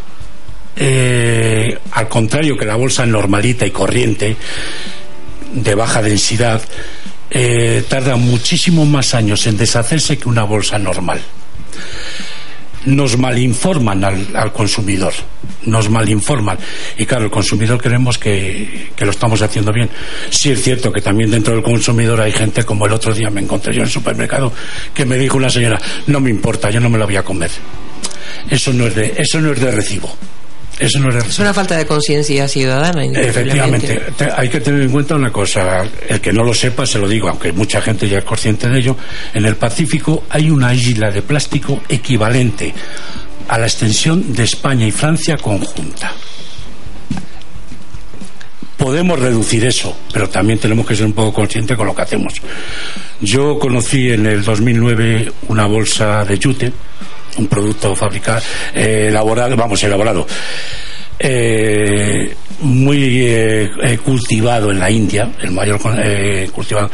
eh, 0.75 1.77
al 1.91 2.09
contrario 2.09 2.57
que 2.57 2.65
la 2.65 2.75
bolsa 2.75 3.05
normalita 3.05 3.65
y 3.65 3.71
corriente, 3.71 4.35
de 5.53 5.75
baja 5.75 6.01
densidad, 6.01 6.61
eh, 7.29 7.83
tarda 7.87 8.15
muchísimo 8.15 8.85
más 8.85 9.13
años 9.13 9.47
en 9.47 9.57
deshacerse 9.57 10.17
que 10.17 10.29
una 10.29 10.43
bolsa 10.43 10.77
normal. 10.77 11.21
Nos 12.85 13.17
malinforman 13.17 14.03
al, 14.03 14.53
consumidor, 14.53 15.11
nos 15.63 15.89
malinforman. 15.89 16.57
Y 16.99 17.05
claro, 17.07 17.25
el 17.25 17.31
consumidor 17.31 17.81
creemos 17.81 18.19
que, 18.19 18.91
que, 18.95 19.05
lo 19.05 19.11
estamos 19.11 19.41
haciendo 19.41 19.73
bien. 19.73 19.89
Sí 20.29 20.51
es 20.51 20.61
cierto 20.61 20.91
que 20.91 21.01
también 21.01 21.31
dentro 21.31 21.55
del 21.55 21.63
consumidor 21.63 22.21
hay 22.21 22.31
gente, 22.31 22.63
como 22.63 22.85
el 22.85 22.93
otro 22.93 23.11
día 23.11 23.31
me 23.31 23.41
encontré 23.41 23.73
yo 23.73 23.79
en 23.79 23.85
el 23.85 23.91
supermercado, 23.91 24.53
que 24.93 25.03
me 25.03 25.17
dijo 25.17 25.37
una 25.37 25.49
señora, 25.49 25.81
no 26.05 26.19
me 26.19 26.29
importa, 26.29 26.69
yo 26.69 26.79
no 26.79 26.89
me 26.89 26.99
la 26.99 27.05
voy 27.05 27.15
a 27.15 27.23
comer. 27.23 27.49
Eso 28.51 28.71
no 28.71 28.85
es 28.85 28.93
de, 28.93 29.15
eso 29.17 29.41
no 29.41 29.51
es 29.51 29.59
de 29.59 29.71
recibo. 29.71 30.15
Eso 30.77 30.99
no 30.99 31.17
es 31.17 31.39
una 31.39 31.53
falta 31.53 31.77
de 31.77 31.85
conciencia 31.85 32.47
ciudadana. 32.47 33.05
Efectivamente, 33.05 34.01
hay 34.35 34.49
que 34.49 34.59
tener 34.59 34.81
en 34.81 34.91
cuenta 34.91 35.15
una 35.15 35.31
cosa. 35.31 35.83
El 36.07 36.19
que 36.19 36.33
no 36.33 36.43
lo 36.43 36.53
sepa, 36.53 36.85
se 36.85 36.99
lo 36.99 37.07
digo, 37.07 37.29
aunque 37.29 37.53
mucha 37.53 37.81
gente 37.81 38.09
ya 38.09 38.19
es 38.19 38.25
consciente 38.25 38.67
de 38.67 38.79
ello. 38.79 38.97
En 39.33 39.45
el 39.45 39.55
Pacífico 39.55 40.25
hay 40.29 40.49
una 40.49 40.73
isla 40.73 41.11
de 41.11 41.21
plástico 41.21 41.81
equivalente 41.87 42.73
a 43.47 43.57
la 43.57 43.65
extensión 43.67 44.33
de 44.33 44.43
España 44.43 44.85
y 44.85 44.91
Francia 44.91 45.37
conjunta. 45.37 46.11
Podemos 48.77 49.17
reducir 49.17 49.65
eso, 49.65 49.97
pero 50.11 50.29
también 50.29 50.59
tenemos 50.59 50.85
que 50.85 50.95
ser 50.95 51.05
un 51.05 51.13
poco 51.13 51.33
conscientes 51.33 51.77
con 51.77 51.87
lo 51.87 51.95
que 51.95 52.01
hacemos. 52.01 52.33
Yo 53.21 53.57
conocí 53.57 54.09
en 54.09 54.25
el 54.25 54.43
2009 54.43 55.31
una 55.47 55.65
bolsa 55.65 56.25
de 56.25 56.37
yute 56.37 56.73
un 57.37 57.47
producto 57.47 57.95
fabricado, 57.95 58.41
eh, 58.73 59.07
elaborado, 59.09 59.55
vamos, 59.55 59.83
elaborado. 59.83 60.25
Eh, 61.17 62.35
muy 62.59 63.25
eh, 63.25 63.99
cultivado 64.03 64.71
en 64.71 64.79
la 64.79 64.91
India, 64.91 65.31
el 65.41 65.51
mayor 65.51 65.79
cultivado. 66.51 66.89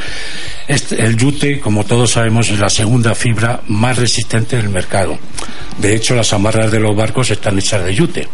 Este, 0.67 1.04
el 1.04 1.17
yute, 1.17 1.60
como 1.60 1.84
todos 1.84 2.12
sabemos, 2.12 2.49
es 2.49 2.60
la 2.60 2.69
segunda 2.69 3.15
fibra 3.15 3.62
más 3.67 3.97
resistente 3.97 4.58
del 4.58 4.69
mercado. 4.69 5.17
De 5.77 5.95
hecho, 5.95 6.15
las 6.15 6.32
amarras 6.34 6.71
de 6.71 6.80
los 6.80 6.95
barcos 6.95 7.32
están 7.32 7.58
hechas 7.58 7.84
de 7.84 7.95
yute. 7.95 8.27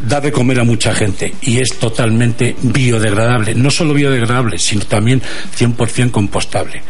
Da 0.00 0.20
de 0.20 0.30
comer 0.30 0.60
a 0.60 0.64
mucha 0.64 0.94
gente 0.94 1.34
y 1.42 1.58
es 1.58 1.78
totalmente 1.78 2.54
biodegradable. 2.62 3.54
No 3.54 3.70
solo 3.70 3.94
biodegradable, 3.94 4.58
sino 4.58 4.84
también 4.84 5.20
100% 5.56 6.10
compostable. 6.10 6.82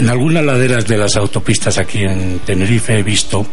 En 0.00 0.08
algunas 0.08 0.42
laderas 0.42 0.86
de 0.86 0.96
las 0.96 1.14
autopistas 1.16 1.76
aquí 1.76 2.04
en 2.04 2.38
Tenerife 2.38 2.98
he 2.98 3.02
visto 3.02 3.46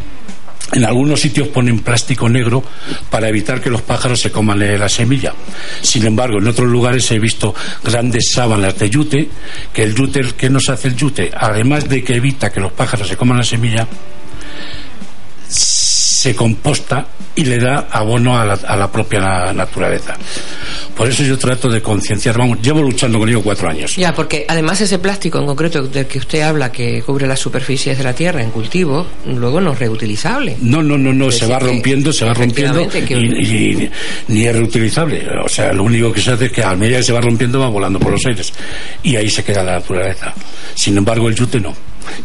en 0.72 0.86
algunos 0.86 1.20
sitios 1.20 1.50
ponen 1.50 1.80
plástico 1.80 2.30
negro 2.30 2.64
para 3.10 3.28
evitar 3.28 3.60
que 3.60 3.70
los 3.70 3.82
pájaros 3.82 4.22
se 4.22 4.32
coman 4.32 4.80
la 4.80 4.88
semilla. 4.88 5.34
Sin 5.82 6.06
embargo, 6.06 6.38
en 6.40 6.48
otros 6.48 6.70
lugares 6.70 7.12
he 7.12 7.20
visto 7.20 7.54
grandes 7.84 8.32
sábanas 8.32 8.80
de 8.80 8.90
yute, 8.90 9.30
que 9.74 9.84
el 9.84 9.94
yute, 9.94 10.22
¿qué 10.38 10.50
nos 10.50 10.70
hace 10.70 10.88
el 10.88 10.96
yute? 10.96 11.32
Además 11.36 11.90
de 11.90 12.02
que 12.02 12.16
evita 12.16 12.50
que 12.50 12.62
los 12.62 12.72
pájaros 12.72 13.10
se 13.10 13.18
coman 13.18 13.40
la 13.40 13.44
semilla, 13.44 13.86
se 15.50 16.34
composta 16.34 17.08
y 17.36 17.44
le 17.44 17.60
da 17.60 17.90
abono 17.92 18.40
a 18.40 18.46
la, 18.46 18.54
a 18.54 18.78
la 18.78 18.90
propia 18.90 19.52
naturaleza. 19.52 20.16
Por 20.98 21.08
eso 21.08 21.24
yo 21.24 21.38
trato 21.38 21.70
de 21.70 21.82
concienciar, 21.82 22.38
vamos, 22.38 22.58
llevo 22.62 22.82
luchando 22.82 23.20
con 23.20 23.30
ello 23.30 23.42
cuatro 23.44 23.70
años. 23.70 23.96
Ya, 23.96 24.14
porque 24.16 24.46
además 24.48 24.82
ese 24.82 24.98
plástico 25.00 25.38
en 25.40 25.46
concreto 25.46 25.84
del 25.84 26.08
que 26.08 26.18
usted 26.18 26.42
habla, 26.42 26.72
que 26.72 27.02
cubre 27.04 27.28
las 27.28 27.40
superficies 27.40 27.98
de 27.98 28.04
la 28.04 28.14
tierra 28.14 28.42
en 28.42 28.50
cultivo, 28.50 29.06
luego 29.28 29.62
no 29.62 29.74
es 29.74 29.80
reutilizable. 29.80 30.58
No, 30.62 30.82
no, 30.82 30.98
no, 30.98 31.14
no, 31.14 31.32
se 31.32 31.46
va 31.46 31.60
rompiendo, 31.60 32.12
se 32.12 32.26
va 32.26 32.34
rompiendo 32.34 32.88
que- 32.90 33.14
y, 33.14 33.84
y- 33.84 33.92
ni 34.30 34.46
es 34.46 34.56
reutilizable. 34.56 35.24
O 35.46 35.50
sea, 35.50 35.72
lo 35.72 35.84
único 35.84 36.12
que 36.12 36.22
se 36.22 36.32
hace 36.32 36.46
es 36.46 36.52
que 36.52 36.64
a 36.64 36.76
medida 36.76 36.98
que 36.98 37.04
se 37.04 37.14
va 37.14 37.22
rompiendo 37.22 37.60
va 37.60 37.70
volando 37.70 38.00
por 38.00 38.12
los 38.12 38.26
aires 38.26 38.52
y 39.04 39.16
ahí 39.16 39.30
se 39.30 39.44
queda 39.44 39.64
la 39.64 39.74
naturaleza. 39.74 40.34
Sin 40.76 40.98
embargo, 40.98 41.30
el 41.30 41.36
yute 41.36 41.60
no. 41.60 41.76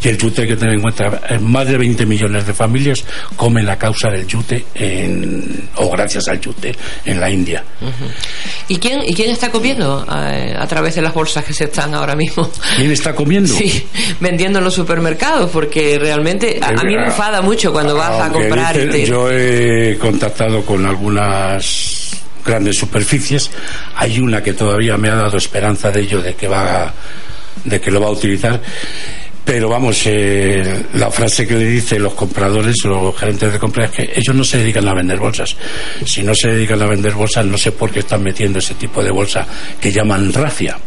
Y 0.02 0.08
el 0.08 0.18
yute 0.18 0.42
hay 0.42 0.48
que 0.48 0.56
tener 0.56 0.74
en 0.74 0.80
cuenta, 0.82 1.20
más 1.40 1.66
de 1.66 1.76
20 1.78 2.06
millones 2.06 2.46
de 2.46 2.54
familias 2.54 3.04
comen 3.36 3.64
la 3.66 3.78
causa 3.78 4.08
del 4.10 4.26
yute 4.26 4.64
en, 4.74 5.68
o 5.76 5.90
gracias 5.90 6.28
al 6.28 6.40
yute 6.40 6.74
en 7.04 7.20
la 7.20 7.30
India. 7.30 7.64
¿Y 8.68 8.76
quién, 8.78 9.02
¿Y 9.06 9.14
quién 9.14 9.30
está 9.30 9.50
comiendo 9.50 10.06
eh, 10.28 10.54
a, 10.58 10.66
través 10.66 10.94
de 10.94 11.02
las 11.02 11.12
bolsas 11.14 11.44
que 11.44 11.52
se 11.52 11.64
están 11.64 11.94
ahora 11.94 12.14
mismo? 12.14 12.50
¿Quién 12.76 12.90
está 12.90 13.14
comiendo? 13.14 13.52
Sí, 13.52 13.86
vendiendo 14.20 14.58
en 14.58 14.64
los 14.64 14.74
supermercados, 14.74 15.50
porque 15.50 15.98
realmente 15.98 16.58
a, 16.62 16.68
a 16.68 16.84
mí 16.84 16.96
me 16.96 17.06
enfada 17.06 17.42
mucho 17.42 17.72
cuando 17.72 17.94
vas 17.94 18.20
a 18.20 18.28
comprar. 18.30 18.74
dice- 18.76 18.86
y 18.86 18.90
te- 19.02 19.06
Yo 19.06 19.30
he 19.30 19.98
contactado 19.98 20.62
con 20.64 20.84
algunas 20.86 22.10
grandes 22.44 22.76
superficies. 22.76 23.50
Hay 23.96 24.18
una 24.20 24.42
que 24.42 24.52
todavía 24.52 24.96
me 24.96 25.08
ha 25.10 25.14
dado 25.14 25.36
esperanza 25.36 25.90
de 25.90 26.00
ello, 26.00 26.20
de 26.22 26.34
que 26.34 26.48
va, 26.48 26.92
de 27.64 27.80
que 27.80 27.90
lo 27.90 28.00
va 28.00 28.08
a 28.08 28.10
utilizar. 28.10 28.60
Pero 29.44 29.68
vamos, 29.68 30.00
eh, 30.06 30.84
la 30.94 31.10
frase 31.10 31.46
que 31.46 31.54
le 31.54 31.64
dice 31.66 31.98
los 31.98 32.14
compradores, 32.14 32.76
los 32.84 33.16
gerentes 33.18 33.52
de 33.52 33.58
compra, 33.58 33.86
es 33.86 33.90
que 33.90 34.12
ellos 34.14 34.36
no 34.36 34.44
se 34.44 34.58
dedican 34.58 34.86
a 34.86 34.94
vender 34.94 35.18
bolsas. 35.18 35.56
Si 36.04 36.22
no 36.22 36.32
se 36.32 36.48
dedican 36.52 36.80
a 36.80 36.86
vender 36.86 37.12
bolsas, 37.14 37.44
no 37.44 37.58
sé 37.58 37.72
por 37.72 37.90
qué 37.90 37.98
están 38.00 38.22
metiendo 38.22 38.60
ese 38.60 38.74
tipo 38.74 39.02
de 39.02 39.10
bolsa 39.10 39.44
que 39.80 39.90
llaman 39.90 40.32
rafia, 40.32 40.78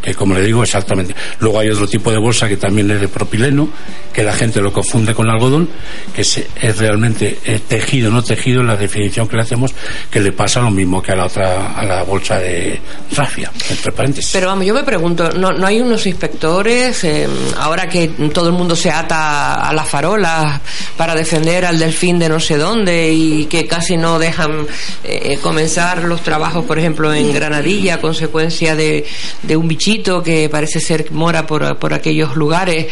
que 0.00 0.14
como 0.14 0.34
le 0.34 0.40
digo, 0.42 0.62
exactamente. 0.62 1.14
Luego 1.40 1.58
hay 1.60 1.68
otro 1.68 1.86
tipo 1.86 2.10
de 2.10 2.18
bolsa 2.18 2.48
que 2.48 2.56
también 2.56 2.90
es 2.90 3.00
de 3.02 3.08
propileno, 3.08 3.68
que 4.14 4.22
la 4.22 4.32
gente 4.32 4.62
lo 4.62 4.72
confunde 4.72 5.14
con 5.14 5.28
algodón, 5.28 5.68
que 6.16 6.24
se- 6.24 6.46
es 6.60 6.78
realmente 6.78 7.38
eh, 7.44 7.60
tejido, 7.68 8.10
no 8.10 8.24
tejido, 8.24 8.62
en 8.62 8.68
la 8.68 8.76
definición 8.78 9.28
que 9.28 9.36
le 9.36 9.42
hacemos, 9.42 9.74
que 10.10 10.20
le 10.20 10.32
pasa 10.32 10.60
lo 10.62 10.70
mismo 10.70 11.02
que 11.02 11.12
a 11.12 11.16
la 11.16 11.26
otra, 11.26 11.74
a 11.76 11.84
la 11.84 12.02
bolsa 12.02 12.38
de 12.38 12.80
rafia, 13.14 13.52
entre 13.68 13.92
paréntesis. 13.92 14.30
Pero 14.32 14.46
vamos, 14.46 14.64
yo 14.64 14.72
me 14.72 14.84
pregunto, 14.84 15.30
¿no, 15.32 15.50
no 15.50 15.66
hay 15.66 15.80
unos 15.80 16.06
inspectores 16.06 17.04
eh, 17.04 17.28
ahora 17.58 17.88
que 17.89 17.89
todo 18.32 18.48
el 18.48 18.52
mundo 18.52 18.74
se 18.76 18.90
ata 18.90 19.68
a 19.68 19.72
las 19.72 19.88
farolas 19.88 20.60
para 20.96 21.14
defender 21.14 21.64
al 21.64 21.78
delfín 21.78 22.18
de 22.18 22.28
no 22.28 22.40
sé 22.40 22.56
dónde 22.56 23.12
y 23.12 23.46
que 23.46 23.66
casi 23.66 23.96
no 23.96 24.18
dejan 24.18 24.66
eh, 25.04 25.38
comenzar 25.42 26.04
los 26.04 26.22
trabajos, 26.22 26.64
por 26.64 26.78
ejemplo, 26.78 27.12
en 27.12 27.32
Granadilla 27.32 27.94
a 27.94 28.00
consecuencia 28.00 28.76
de, 28.76 29.06
de 29.42 29.56
un 29.56 29.68
bichito 29.68 30.22
que 30.22 30.48
parece 30.48 30.80
ser 30.80 31.04
que 31.04 31.10
mora 31.10 31.46
por, 31.46 31.78
por 31.78 31.94
aquellos 31.94 32.36
lugares? 32.36 32.86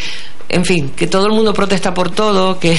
En 0.49 0.65
fin, 0.65 0.89
que 0.95 1.05
todo 1.07 1.27
el 1.27 1.31
mundo 1.31 1.53
protesta 1.53 1.93
por 1.93 2.09
todo, 2.11 2.59
que, 2.59 2.75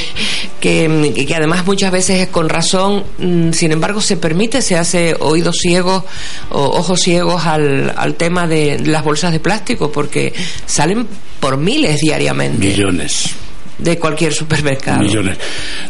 que, 0.61 1.25
que 1.27 1.35
además 1.35 1.65
muchas 1.67 1.93
veces 1.93 2.21
es 2.21 2.29
con 2.29 2.49
razón, 2.49 3.05
mm, 3.19 3.53
sin 3.53 3.71
embargo 3.73 4.01
se 4.01 4.17
permite, 4.17 4.61
se 4.61 4.77
hace 4.77 5.15
oídos 5.21 5.57
ciegos 5.61 6.03
o 6.51 6.63
ojos 6.65 7.01
ciegos 7.01 7.47
al, 7.47 7.93
al 7.97 8.15
tema 8.15 8.47
de 8.49 8.81
las 8.85 9.05
bolsas 9.05 9.33
de 9.33 9.41
plástico, 9.41 9.91
porque 9.93 10.33
salen 10.67 11.07
por 11.39 11.57
miles 11.57 11.99
diariamente 12.01 12.67
Millones. 12.67 13.31
de 13.79 13.99
cualquier 13.99 14.33
supermercado. 14.35 14.99
millones. 15.01 15.39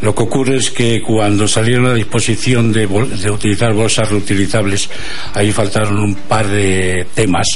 Lo 0.03 0.15
que 0.15 0.23
ocurre 0.23 0.57
es 0.59 0.71
que 0.71 1.01
cuando 1.03 1.49
salieron 1.49 1.87
a 1.87 1.95
disposición 1.95 2.73
de, 2.73 2.87
bol- 2.87 3.09
de 3.09 3.31
utilizar 3.31 3.73
bolsas 3.73 4.09
reutilizables, 4.11 4.89
ahí 5.35 5.51
faltaron 5.51 5.99
un 5.99 6.15
par 6.15 6.47
de 6.47 7.07
temas 7.15 7.47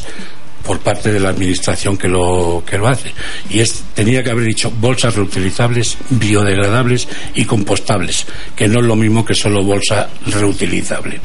por 0.65 0.81
parte 0.81 1.13
de 1.13 1.21
la 1.21 1.31
administración 1.31 1.97
que 1.97 2.09
lo 2.09 2.63
que 2.67 2.79
lo 2.79 2.89
hace. 2.89 3.13
Y 3.51 3.61
es 3.61 3.85
tenía 3.95 4.23
que 4.23 4.31
haber 4.31 4.47
dicho 4.47 4.71
bolsas 4.71 5.15
reutilizables 5.15 5.97
biodegradables 6.11 7.09
y 7.35 7.45
compostables 7.45 8.27
que 8.57 8.69
no 8.69 8.81
es 8.81 8.87
lo 8.87 8.97
mismo 8.97 9.25
que 9.25 9.35
solo 9.35 9.63
bolsa 9.63 10.09
reutilizable. 10.27 11.21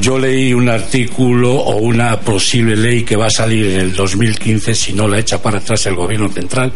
Yo 0.00 0.18
leí 0.18 0.52
un 0.52 0.68
artículo 0.68 1.52
o 1.54 1.76
una 1.76 2.18
posible 2.18 2.74
ley 2.74 3.04
que 3.04 3.14
va 3.14 3.26
a 3.26 3.30
salir 3.30 3.66
en 3.66 3.80
el 3.80 3.94
2015, 3.94 4.74
si 4.74 4.92
no 4.92 5.06
la 5.06 5.20
echa 5.20 5.40
para 5.40 5.58
atrás 5.58 5.86
el 5.86 5.94
gobierno 5.94 6.28
central, 6.30 6.72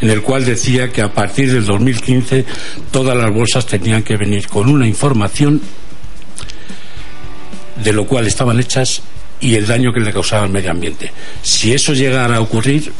en 0.00 0.08
el 0.08 0.22
cual 0.22 0.46
decía 0.46 0.90
que 0.90 1.02
a 1.02 1.12
partir 1.12 1.52
del 1.52 1.66
2015 1.66 2.46
todas 2.90 3.14
las 3.14 3.30
bolsas 3.30 3.66
tenían 3.66 4.02
que 4.02 4.16
venir 4.16 4.48
con 4.48 4.70
una 4.70 4.86
información 4.86 5.60
de 7.84 7.92
lo 7.92 8.06
cual 8.06 8.26
estaban 8.26 8.58
hechas 8.58 9.02
y 9.42 9.56
el 9.56 9.66
daño 9.66 9.92
que 9.92 10.00
le 10.00 10.12
causaba 10.12 10.44
al 10.44 10.50
medio 10.50 10.70
ambiente. 10.70 11.12
Si 11.42 11.74
eso 11.74 11.92
llegara 11.92 12.36
a 12.36 12.40
ocurrir, 12.40 12.92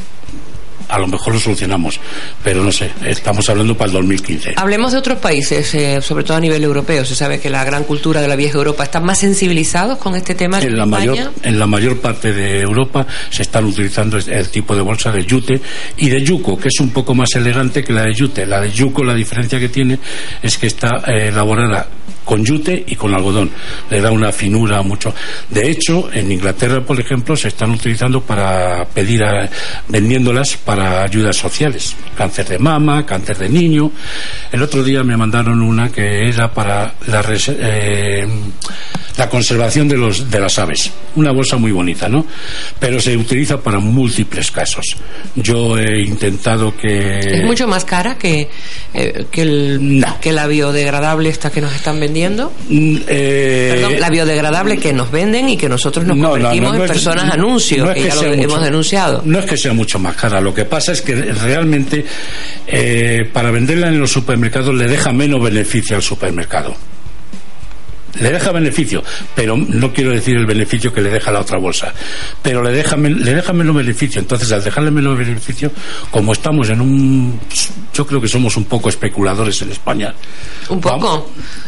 a 0.89 0.99
lo 0.99 1.07
mejor 1.07 1.33
lo 1.33 1.41
solucionamos, 1.41 1.99
pero 2.45 2.63
no 2.63 2.71
sé, 2.71 2.91
estamos 3.07 3.49
hablando 3.49 3.75
para 3.75 3.87
el 3.87 3.93
2015. 3.95 4.55
Hablemos 4.57 4.93
de 4.93 4.99
otros 4.99 5.19
países, 5.19 5.75
eh, 5.75 6.03
sobre 6.03 6.23
todo 6.23 6.37
a 6.37 6.41
nivel 6.41 6.63
europeo. 6.63 7.05
Se 7.05 7.15
sabe 7.15 7.41
que 7.41 7.49
la 7.49 7.65
gran 7.65 7.85
cultura 7.85 8.21
de 8.21 8.29
la 8.29 8.37
vieja 8.37 8.59
Europa 8.59 8.85
están 8.85 9.05
más 9.05 9.19
sensibilizados 9.21 9.97
con 9.99 10.15
este 10.17 10.35
tema 10.35 10.61
en 10.61 10.77
la 10.77 10.85
España. 10.85 11.07
mayor 11.07 11.33
en 11.43 11.59
la 11.59 11.67
mayor 11.67 12.01
parte 12.01 12.33
de 12.33 12.61
Europa 12.61 13.07
se 13.31 13.43
están 13.43 13.65
utilizando 13.65 14.19
el, 14.19 14.29
el 14.29 14.49
tipo 14.51 14.77
de 14.77 14.83
bolsa 14.83 15.11
de 15.11 15.25
yute 15.25 15.63
y 15.97 16.11
de 16.11 16.23
yuco 16.23 16.59
que 16.59 16.69
es 16.69 16.81
un 16.81 16.91
poco 16.91 17.15
más 17.15 17.31
elegante 17.37 17.83
que 17.83 17.93
la 17.93 18.03
de 18.03 18.13
yute 18.13 18.45
la 18.45 18.61
de 18.61 18.71
yuco 18.71 19.03
la 19.03 19.15
diferencia 19.15 19.59
que 19.59 19.71
tiene 19.71 19.99
es 20.43 20.59
que 20.59 20.67
está 20.67 21.03
eh, 21.07 21.29
elaborada 21.29 21.89
con 22.25 22.45
yute 22.45 22.85
y 22.87 22.97
con 22.97 23.15
algodón. 23.15 23.51
Le 23.91 24.01
da 24.01 24.11
una 24.11 24.33
finura 24.33 24.83
mucho. 24.83 25.15
De 25.51 25.71
hecho 25.71 26.11
en 26.13 26.31
Inglaterra 26.33 26.81
por 26.81 26.99
ejemplo 27.01 27.37
se 27.37 27.49
están 27.49 27.71
utilizando 27.73 28.21
para 28.21 28.85
pedir 28.87 29.23
a- 29.25 29.49
vendiéndolas 29.89 30.57
para 30.57 31.03
ayudas 31.03 31.37
sociales. 31.37 31.95
Cáncer 32.17 32.49
de 32.49 32.59
mama 32.59 33.05
cáncer 33.07 33.39
de 33.39 33.49
niño. 33.49 33.91
El 34.51 34.63
otro 34.63 34.83
día 34.83 35.03
me 35.03 35.17
mandaron 35.17 35.61
una 35.63 35.91
que 35.91 36.29
era 36.29 36.53
para 36.53 36.95
la 37.07 37.23
eh, 37.49 38.27
la 39.19 39.29
conservación 39.29 39.89
de 39.89 39.97
los 39.97 40.31
de 40.31 40.41
las 40.41 40.59
aves. 40.59 40.91
Una 41.17 41.33
bolsa 41.33 41.57
muy 41.57 41.73
bonita 41.73 42.09
no 42.09 42.27
pero 42.79 43.01
se 43.01 43.17
utiliza 43.17 43.61
para 43.61 43.79
múltiples 43.79 44.51
casos. 44.51 44.97
Yo 45.37 45.79
he 45.79 46.03
intentado 46.03 46.75
que 46.77 47.19
Es 47.19 47.45
mucho 47.45 47.67
más 47.69 47.85
cara 47.85 48.17
que, 48.17 48.49
eh, 48.95 49.27
que, 49.31 49.43
el, 49.43 50.01
No. 50.01 50.19
que 50.21 50.33
la 50.33 50.47
biodegradable 50.47 51.29
esta 51.29 51.51
que 51.51 51.61
nos 51.61 51.75
están 51.75 51.95
vendiendo. 52.01 52.12
Mm, 52.69 52.97
eh, 53.09 53.71
Perdón, 53.75 54.01
la 54.01 54.11
biodegradable 54.11 54.79
que 54.79 54.93
nos 54.93 55.11
venden 55.11 55.49
y 55.49 55.57
que 55.57 55.69
nosotros 55.69 56.05
nos 56.07 56.17
no, 56.17 56.31
convertimos 56.31 56.73
no, 56.73 56.79
no 56.79 56.85
en 56.85 56.91
es- 56.91 56.97
personas 56.97 57.31
anuncios, 57.33 57.87
no 57.87 57.91
es 57.93 57.97
que, 58.03 58.09
ya 58.09 58.15
lo 58.15 58.23
hemos 58.33 58.63
denunciado. 58.63 59.23
No 59.25 59.39
es 59.39 59.47
que 59.47 59.57
sea 59.57 59.73
mucho 59.73 59.99
más 59.99 60.17
cara, 60.17 60.41
lo 60.41 60.55
que 60.55 60.65
pasa 60.65 60.93
es 60.93 61.03
que 61.03 61.15
realmente 61.17 62.05
eh, 62.67 63.29
para 63.33 63.51
venderla 63.51 63.89
en 63.89 63.99
los 64.01 64.11
supermercados 64.13 64.75
le 64.75 64.87
deja 64.89 65.13
menos 65.13 65.43
beneficio 65.43 65.97
al 65.97 66.03
supermercado. 66.03 66.75
Le 68.21 68.31
deja 68.31 68.53
beneficio, 68.53 69.03
pero 69.35 69.57
no 69.57 69.93
quiero 69.93 70.11
decir 70.11 70.37
el 70.37 70.45
beneficio 70.45 70.93
que 70.93 71.01
le 71.01 71.11
deja 71.11 71.31
la 71.31 71.41
otra 71.41 71.59
bolsa, 71.59 71.95
pero 72.43 72.63
le 72.63 72.71
deja, 72.71 72.97
le 72.97 73.35
deja 73.35 73.53
menos 73.53 73.75
beneficio. 73.75 74.21
Entonces, 74.21 74.53
al 74.53 74.63
dejarle 74.63 74.91
menos 74.91 75.17
beneficio, 75.17 75.71
como 76.11 76.33
estamos 76.33 76.69
en 76.69 76.81
un. 76.81 77.41
Yo 77.95 78.07
creo 78.07 78.21
que 78.21 78.29
somos 78.29 78.57
un 78.57 78.65
poco 78.65 78.91
especuladores 78.91 79.63
en 79.63 79.73
España. 79.73 80.15
Un 80.69 80.81
poco. 80.81 80.99
Vamos. 80.99 81.23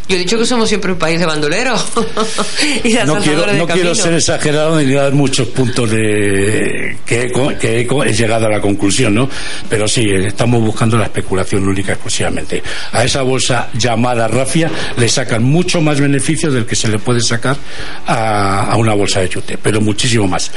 Yo 0.07 0.17
he 0.17 0.19
dicho 0.19 0.37
que 0.37 0.45
somos 0.45 0.69
siempre 0.69 0.93
un 0.93 0.99
país 0.99 1.19
de 1.19 1.25
bandoleros 1.25 1.83
y 2.85 2.93
no 3.07 3.19
quiero, 3.21 3.51
no 3.55 3.67
quiero 3.67 3.95
ser 3.95 4.13
exagerado 4.13 4.79
ni 4.79 4.93
dar 4.93 5.15
muchos 5.15 5.49
puntos 5.49 5.91
de 5.91 6.99
que 7.07 7.23
he, 7.23 7.59
que 7.59 7.81
he 7.81 8.13
llegado 8.13 8.47
a 8.47 8.51
la 8.51 8.61
conclusión, 8.61 9.15
¿no? 9.15 9.31
Pero 9.71 9.89
sí, 9.89 10.03
eh, 10.03 10.27
estamos 10.27 10.61
buscando 10.63 10.99
la 10.99 11.05
especulación 11.05 11.67
única 11.67 11.93
exclusivamente. 11.93 12.63
A 12.93 13.03
esa 13.03 13.23
bolsa 13.23 13.71
llamada 13.73 14.29
rafia 14.29 14.71
le 14.99 15.09
sacan 15.09 15.43
mucho 15.43 15.81
más 15.81 15.99
beneficio 15.99 16.34
del 16.43 16.67
que 16.67 16.77
se 16.77 16.89
le 16.89 16.99
puede 16.99 17.21
sacar 17.21 17.57
a, 18.07 18.73
a 18.73 18.77
una 18.77 18.95
bolsa 18.95 19.21
de 19.21 19.29
chute, 19.29 19.59
pero 19.63 19.81
muchísimo 19.81 20.27
más. 20.27 20.51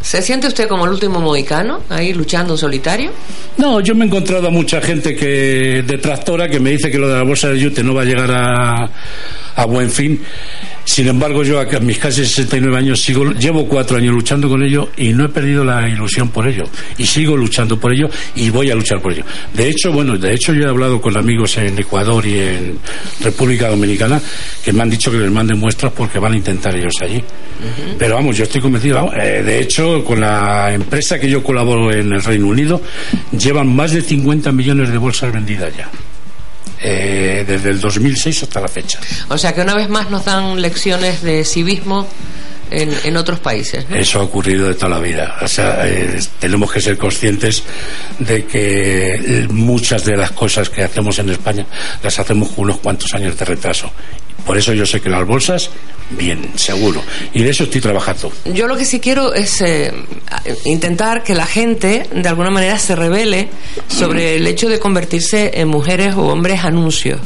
¿Se 0.00 0.22
siente 0.22 0.46
usted 0.46 0.68
como 0.68 0.84
el 0.84 0.92
último 0.92 1.20
mohicano, 1.20 1.82
ahí 1.88 2.12
luchando 2.12 2.54
en 2.54 2.58
solitario? 2.58 3.10
No, 3.56 3.80
yo 3.80 3.94
me 3.96 4.04
he 4.04 4.08
encontrado 4.08 4.46
a 4.46 4.50
mucha 4.50 4.80
gente 4.80 5.16
que 5.16 5.82
detractora 5.84 6.48
que 6.48 6.60
me 6.60 6.70
dice 6.70 6.90
que 6.90 6.98
lo 6.98 7.08
de 7.08 7.16
la 7.16 7.24
bolsa 7.24 7.48
de 7.48 7.58
yute 7.58 7.82
no 7.82 7.92
va 7.92 8.02
a 8.02 8.04
llegar 8.04 8.30
a, 8.30 8.90
a 9.56 9.64
buen 9.64 9.90
fin. 9.90 10.20
Sin 10.84 11.08
embargo, 11.08 11.42
yo 11.42 11.60
a 11.60 11.64
mis 11.80 11.98
casi 11.98 12.24
69 12.24 12.76
años 12.78 13.00
sigo, 13.00 13.32
llevo 13.32 13.66
cuatro 13.66 13.96
años 13.96 14.14
luchando 14.14 14.48
con 14.48 14.62
ello 14.62 14.90
y 14.96 15.12
no 15.12 15.24
he 15.24 15.28
perdido 15.28 15.64
la 15.64 15.88
ilusión 15.88 16.28
por 16.28 16.46
ello. 16.46 16.62
Y 16.96 17.04
sigo 17.04 17.36
luchando 17.36 17.78
por 17.78 17.92
ello 17.92 18.08
y 18.36 18.50
voy 18.50 18.70
a 18.70 18.74
luchar 18.76 19.00
por 19.00 19.12
ello. 19.12 19.24
De 19.52 19.68
hecho, 19.68 19.90
bueno, 19.90 20.16
de 20.16 20.32
hecho 20.32 20.54
yo 20.54 20.66
he 20.66 20.68
hablado 20.68 21.00
con 21.00 21.16
amigos 21.16 21.56
en 21.58 21.76
Ecuador 21.78 22.24
y 22.24 22.38
en 22.38 22.78
República 23.20 23.68
Dominicana 23.68 24.20
que 24.62 24.72
me 24.72 24.82
han 24.82 24.90
dicho 24.90 25.10
que 25.10 25.18
les 25.18 25.30
manden 25.30 25.58
muestras 25.58 25.92
porque 25.92 26.20
van 26.20 26.34
a 26.34 26.36
intentar 26.36 26.74
ellos 26.76 26.94
allí. 27.02 27.22
Pero 27.98 28.14
vamos, 28.14 28.36
yo 28.36 28.44
estoy 28.44 28.60
convencido. 28.60 28.96
vamos, 28.96 29.14
eh, 29.16 29.42
de 29.42 29.60
hecho, 29.60 30.04
con 30.04 30.20
la 30.20 30.72
empresa 30.72 31.18
que 31.18 31.28
yo 31.28 31.42
colaboro 31.42 31.90
en 31.90 32.12
el 32.12 32.22
Reino 32.22 32.46
Unido, 32.46 32.80
llevan 33.36 33.74
más 33.74 33.92
de 33.92 34.02
50 34.02 34.52
millones 34.52 34.90
de 34.90 34.98
bolsas 34.98 35.32
vendidas 35.32 35.74
ya. 35.76 35.90
Eh, 36.80 37.44
desde 37.46 37.70
el 37.70 37.80
2006 37.80 38.42
hasta 38.44 38.60
la 38.60 38.68
fecha. 38.68 38.98
O 39.28 39.38
sea 39.38 39.54
que 39.54 39.62
una 39.62 39.74
vez 39.74 39.88
más 39.88 40.10
nos 40.10 40.24
dan 40.24 40.60
lecciones 40.60 41.22
de 41.22 41.44
civismo 41.44 42.06
en, 42.70 42.92
en 43.04 43.16
otros 43.16 43.38
países. 43.38 43.88
¿no? 43.88 43.96
Eso 43.96 44.20
ha 44.20 44.22
ocurrido 44.22 44.68
de 44.68 44.74
toda 44.74 44.90
la 44.90 44.98
vida. 44.98 45.36
O 45.40 45.48
sea, 45.48 45.86
eh, 45.86 46.18
tenemos 46.38 46.72
que 46.72 46.80
ser 46.80 46.98
conscientes 46.98 47.62
de 48.18 48.44
que 48.44 49.14
eh, 49.14 49.48
muchas 49.48 50.04
de 50.04 50.16
las 50.16 50.32
cosas 50.32 50.68
que 50.68 50.82
hacemos 50.82 51.18
en 51.18 51.30
España 51.30 51.66
las 52.02 52.18
hacemos 52.18 52.50
con 52.50 52.64
unos 52.64 52.78
cuantos 52.78 53.12
años 53.14 53.38
de 53.38 53.44
retraso. 53.44 53.90
Por 54.44 54.58
eso 54.58 54.72
yo 54.72 54.86
sé 54.86 55.00
que 55.00 55.08
las 55.08 55.26
bolsas, 55.26 55.70
bien, 56.10 56.52
seguro. 56.54 57.02
Y 57.32 57.42
de 57.42 57.50
eso 57.50 57.64
estoy 57.64 57.80
trabajando. 57.80 58.30
Yo 58.44 58.66
lo 58.66 58.76
que 58.76 58.84
sí 58.84 59.00
quiero 59.00 59.34
es 59.34 59.60
eh, 59.60 59.92
intentar 60.64 61.22
que 61.24 61.34
la 61.34 61.46
gente 61.46 62.06
de 62.12 62.28
alguna 62.28 62.50
manera 62.50 62.78
se 62.78 62.94
revele 62.94 63.48
sobre 63.88 64.36
el 64.36 64.46
hecho 64.46 64.68
de 64.68 64.78
convertirse 64.78 65.52
en 65.54 65.68
mujeres 65.68 66.14
o 66.14 66.26
hombres 66.28 66.64
anuncios. 66.64 67.20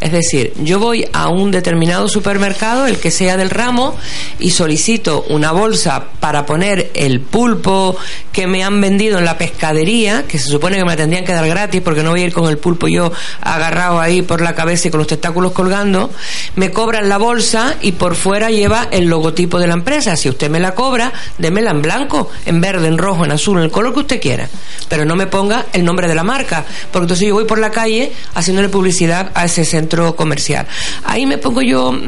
Es 0.00 0.12
decir, 0.12 0.52
yo 0.62 0.78
voy 0.78 1.06
a 1.12 1.28
un 1.28 1.50
determinado 1.50 2.08
supermercado, 2.08 2.86
el 2.86 2.98
que 2.98 3.10
sea 3.10 3.36
del 3.36 3.50
ramo, 3.50 3.96
y 4.38 4.50
solicito 4.50 5.24
una 5.28 5.52
bolsa 5.52 6.04
para 6.20 6.46
poner 6.46 6.90
el 6.94 7.20
pulpo 7.20 7.96
que 8.32 8.46
me 8.46 8.64
han 8.64 8.80
vendido 8.80 9.18
en 9.18 9.24
la 9.24 9.38
pescadería, 9.38 10.24
que 10.26 10.38
se 10.38 10.48
supone 10.48 10.76
que 10.76 10.84
me 10.84 10.96
tendrían 10.96 11.24
que 11.24 11.32
dar 11.32 11.46
gratis 11.46 11.80
porque 11.82 12.02
no 12.02 12.10
voy 12.10 12.22
a 12.22 12.26
ir 12.26 12.32
con 12.32 12.48
el 12.48 12.58
pulpo 12.58 12.88
yo 12.88 13.12
agarrado 13.40 14.00
ahí 14.00 14.22
por 14.22 14.40
la 14.40 14.54
cabeza 14.54 14.88
y 14.88 14.90
con 14.90 14.98
los 14.98 15.06
tentáculos 15.06 15.52
colgando. 15.52 16.10
Me 16.54 16.70
cobran 16.70 17.08
la 17.08 17.16
bolsa 17.16 17.76
y 17.80 17.92
por 17.92 18.14
fuera 18.14 18.50
lleva 18.50 18.88
el 18.90 19.06
logotipo 19.06 19.58
de 19.58 19.66
la 19.66 19.74
empresa. 19.74 20.16
Si 20.16 20.28
usted 20.28 20.50
me 20.50 20.60
la 20.60 20.74
cobra, 20.74 21.12
démela 21.38 21.70
en 21.70 21.80
blanco, 21.80 22.30
en 22.44 22.60
verde, 22.60 22.88
en 22.88 22.98
rojo, 22.98 23.24
en 23.24 23.32
azul, 23.32 23.58
en 23.58 23.64
el 23.64 23.70
color 23.70 23.94
que 23.94 24.00
usted 24.00 24.20
quiera. 24.20 24.48
Pero 24.88 25.04
no 25.04 25.16
me 25.16 25.26
ponga 25.26 25.66
el 25.72 25.84
nombre 25.84 26.08
de 26.08 26.14
la 26.14 26.22
marca, 26.22 26.64
porque 26.90 27.04
entonces 27.04 27.26
yo 27.26 27.34
voy 27.34 27.44
por 27.44 27.58
la 27.58 27.70
calle 27.70 28.12
haciéndole 28.34 28.68
publicidad 28.68 29.30
a 29.34 29.46
ese 29.46 29.64
centro 29.64 30.14
comercial. 30.14 30.66
Ahí 31.04 31.24
me 31.24 31.38
pongo 31.38 31.62
yo, 31.62 31.98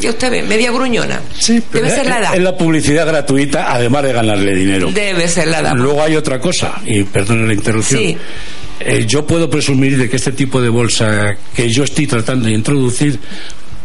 ya 0.00 0.10
usted 0.10 0.30
ve, 0.30 0.42
media 0.42 0.72
gruñona. 0.72 1.20
Debe 1.72 1.90
ser 1.90 2.06
la 2.06 2.18
edad. 2.18 2.34
Es 2.34 2.42
la 2.42 2.56
publicidad 2.56 3.06
gratuita, 3.06 3.72
además 3.72 4.02
de 4.02 4.12
ganarle 4.12 4.54
dinero. 4.54 4.90
Debe 4.92 5.28
ser 5.28 5.48
la 5.48 5.60
edad. 5.60 5.74
Luego 5.76 6.02
hay 6.02 6.16
otra 6.16 6.40
cosa, 6.40 6.80
y 6.84 7.04
perdone 7.04 7.46
la 7.46 7.54
interrupción. 7.54 8.00
Sí. 8.00 8.16
Eh, 8.80 9.04
yo 9.06 9.24
puedo 9.24 9.48
presumir 9.48 9.96
de 9.96 10.10
que 10.10 10.16
este 10.16 10.32
tipo 10.32 10.60
de 10.60 10.68
bolsa 10.68 11.36
que 11.54 11.70
yo 11.70 11.84
estoy 11.84 12.08
tratando 12.08 12.46
de 12.46 12.52
introducir, 12.52 13.20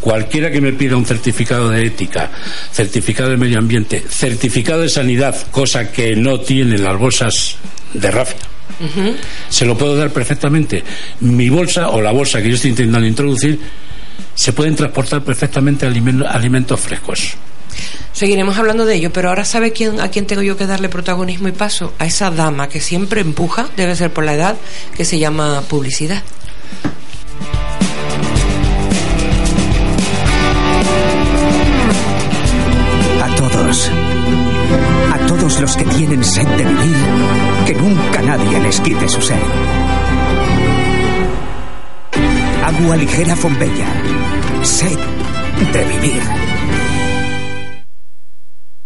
cualquiera 0.08 0.50
que 0.50 0.62
me 0.62 0.72
pida 0.72 0.96
un 0.96 1.06
certificado 1.06 1.70
de 1.70 1.86
ética, 1.86 2.32
certificado 2.72 3.30
de 3.30 3.36
medio 3.36 3.60
ambiente, 3.60 4.02
certificado 4.08 4.80
de 4.80 4.88
sanidad, 4.88 5.36
cosa 5.52 5.92
que 5.92 6.16
no 6.16 6.40
tienen 6.40 6.82
las 6.82 6.98
bolsas 6.98 7.58
de 7.94 8.10
rafia, 8.10 8.38
se 9.50 9.66
lo 9.66 9.78
puedo 9.78 9.98
dar 9.98 10.10
perfectamente. 10.12 10.82
Mi 11.20 11.50
bolsa 11.50 11.90
o 11.90 12.00
la 12.02 12.14
bolsa 12.14 12.42
que 12.42 12.48
yo 12.48 12.56
estoy 12.56 12.70
intentando 12.70 13.06
introducir 13.06 13.60
se 14.34 14.54
pueden 14.54 14.78
transportar 14.78 15.26
perfectamente 15.26 15.86
alimen- 15.86 16.26
alimentos 16.26 16.80
frescos. 16.80 17.34
Seguiremos 18.14 18.58
hablando 18.58 18.86
de 18.86 18.96
ello, 18.96 19.12
pero 19.12 19.28
ahora 19.28 19.44
sabe 19.44 19.74
quién, 19.74 20.00
a 20.00 20.10
quién 20.10 20.26
tengo 20.26 20.42
yo 20.42 20.56
que 20.56 20.68
darle 20.68 20.88
protagonismo 20.88 21.50
y 21.50 21.52
paso. 21.52 21.94
A 22.00 22.06
esa 22.06 22.32
dama 22.32 22.70
que 22.70 22.80
siempre 22.80 23.20
empuja, 23.20 23.68
debe 23.76 23.94
ser 23.98 24.12
por 24.14 24.24
la 24.24 24.36
edad, 24.36 24.56
que 24.96 25.04
se 25.04 25.20
llama 25.20 25.64
publicidad. 25.68 26.24
Los 35.60 35.76
que 35.76 35.86
tienen 35.86 36.24
sed 36.24 36.48
de 36.48 36.64
vivir, 36.64 36.96
que 37.66 37.74
nunca 37.74 38.22
nadie 38.22 38.60
les 38.60 38.80
quite 38.80 39.08
su 39.08 39.22
sed. 39.22 39.36
Agua 42.64 42.96
ligera 42.98 43.36
Fombella. 43.36 43.88
Sed 44.62 44.98
de 45.74 45.84
vivir. 45.86 46.22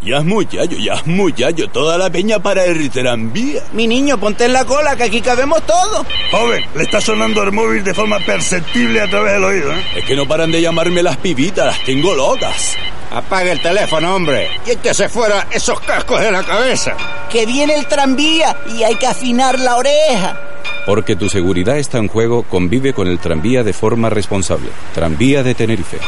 Ya 0.04 0.18
es 0.18 0.26
muchacho, 0.26 0.76
ya 0.78 0.94
es 0.94 1.06
muchacho. 1.06 1.68
Toda 1.68 1.96
la 1.96 2.10
peña 2.10 2.40
para 2.40 2.66
el 2.66 2.90
tranvía. 2.90 3.62
Mi 3.74 3.86
niño, 3.86 4.20
ponte 4.20 4.46
en 4.46 4.54
la 4.54 4.66
cola, 4.66 4.96
que 4.96 5.04
aquí 5.04 5.22
cabemos 5.22 5.62
todos. 5.68 6.08
Joven, 6.32 6.66
le 6.76 6.84
está 6.84 7.00
sonando 7.00 7.44
el 7.44 7.52
móvil 7.52 7.84
de 7.84 7.94
forma 7.94 8.18
perceptible 8.20 9.00
a 9.00 9.08
través 9.08 9.34
del 9.34 9.44
oído, 9.44 9.72
¿eh? 9.72 9.84
Es 9.98 10.06
que 10.06 10.16
no 10.16 10.28
paran 10.28 10.52
de 10.52 10.60
llamarme 10.60 11.04
las 11.04 11.18
pibitas, 11.18 11.68
las 11.68 11.84
tengo 11.84 12.16
locas. 12.16 12.76
Apague 13.12 13.52
el 13.52 13.62
teléfono, 13.62 14.16
hombre. 14.16 14.50
Y 14.66 14.94
se 14.94 15.08
fuera 15.08 15.48
esos 15.52 15.80
cascos 15.82 16.20
de 16.20 16.32
la 16.32 16.44
cabeza. 16.44 16.96
Que 17.30 17.46
viene 17.46 17.76
el 17.76 17.86
tranvía 17.86 18.58
y 18.76 18.82
hay 18.82 18.96
que 18.96 19.06
afinar 19.06 19.60
la 19.60 19.76
oreja. 19.76 20.40
Porque 20.88 21.16
tu 21.16 21.30
seguridad 21.30 21.78
está 21.78 22.00
en 22.00 22.08
juego, 22.08 22.42
convive 22.44 22.94
con 22.94 23.08
el 23.08 23.20
tranvía 23.20 23.64
de 23.64 23.74
forma 23.74 24.10
responsable. 24.10 24.70
Tranvía 24.96 25.44
de 25.44 25.54
Tenerife. 25.54 26.00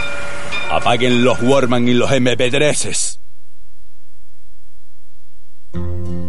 Apaguen 0.71 1.23
los 1.23 1.39
Warman 1.43 1.87
y 1.87 1.93
los 1.93 2.09
MP3s. 2.09 3.22
Thank 5.73 6.07
you. 6.07 6.22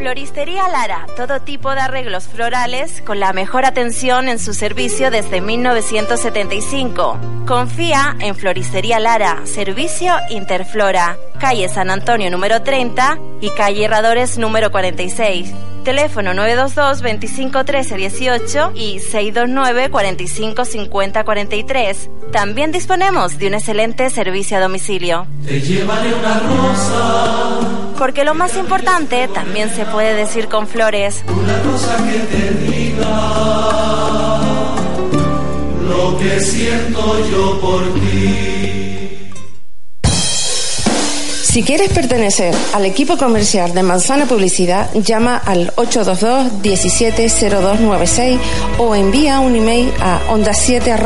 Floristería 0.00 0.66
Lara, 0.66 1.04
todo 1.14 1.40
tipo 1.42 1.74
de 1.74 1.80
arreglos 1.82 2.26
florales 2.26 3.02
con 3.04 3.20
la 3.20 3.34
mejor 3.34 3.66
atención 3.66 4.30
en 4.30 4.38
su 4.38 4.54
servicio 4.54 5.10
desde 5.10 5.42
1975. 5.42 7.18
Confía 7.46 8.16
en 8.18 8.34
Floristería 8.34 8.98
Lara, 8.98 9.42
servicio 9.44 10.14
Interflora, 10.30 11.18
calle 11.38 11.68
San 11.68 11.90
Antonio 11.90 12.30
número 12.30 12.62
30 12.62 13.18
y 13.42 13.50
calle 13.50 13.84
Herradores 13.84 14.38
número 14.38 14.70
46. 14.70 15.52
Teléfono 15.84 16.34
922 16.34 17.02
25 17.02 17.64
13 17.64 17.96
18 17.96 18.72
y 18.74 19.00
629 19.00 19.90
45 19.90 20.64
50 20.64 21.24
43. 21.24 22.10
También 22.32 22.70
disponemos 22.70 23.38
de 23.38 23.48
un 23.48 23.54
excelente 23.54 24.08
servicio 24.10 24.58
a 24.58 24.60
domicilio. 24.60 25.26
Te 25.46 25.60
llevaré 25.60 26.14
una 26.14 26.38
rosa, 26.38 27.60
Porque 27.98 28.24
lo 28.24 28.34
más 28.34 28.56
importante 28.56 29.26
también 29.28 29.70
se 29.70 29.86
puede 29.90 30.14
decir 30.14 30.48
con 30.48 30.66
flores. 30.66 31.22
una 31.28 31.62
rosa 31.62 31.96
que 32.06 32.18
te 32.36 32.50
diga 32.70 34.40
lo 35.88 36.18
que 36.18 36.40
siento 36.40 37.30
yo 37.30 37.60
por 37.60 37.82
ti. 37.94 38.60
Si 41.50 41.62
quieres 41.64 41.90
pertenecer 41.90 42.54
al 42.74 42.84
equipo 42.84 43.16
comercial 43.16 43.74
de 43.74 43.82
Manzana 43.82 44.26
Publicidad, 44.26 44.88
llama 44.94 45.36
al 45.36 45.74
822-170296 45.74 48.38
o 48.78 48.94
envía 48.94 49.40
un 49.40 49.56
email 49.56 49.92
a 50.00 50.20
onda7 50.30 50.96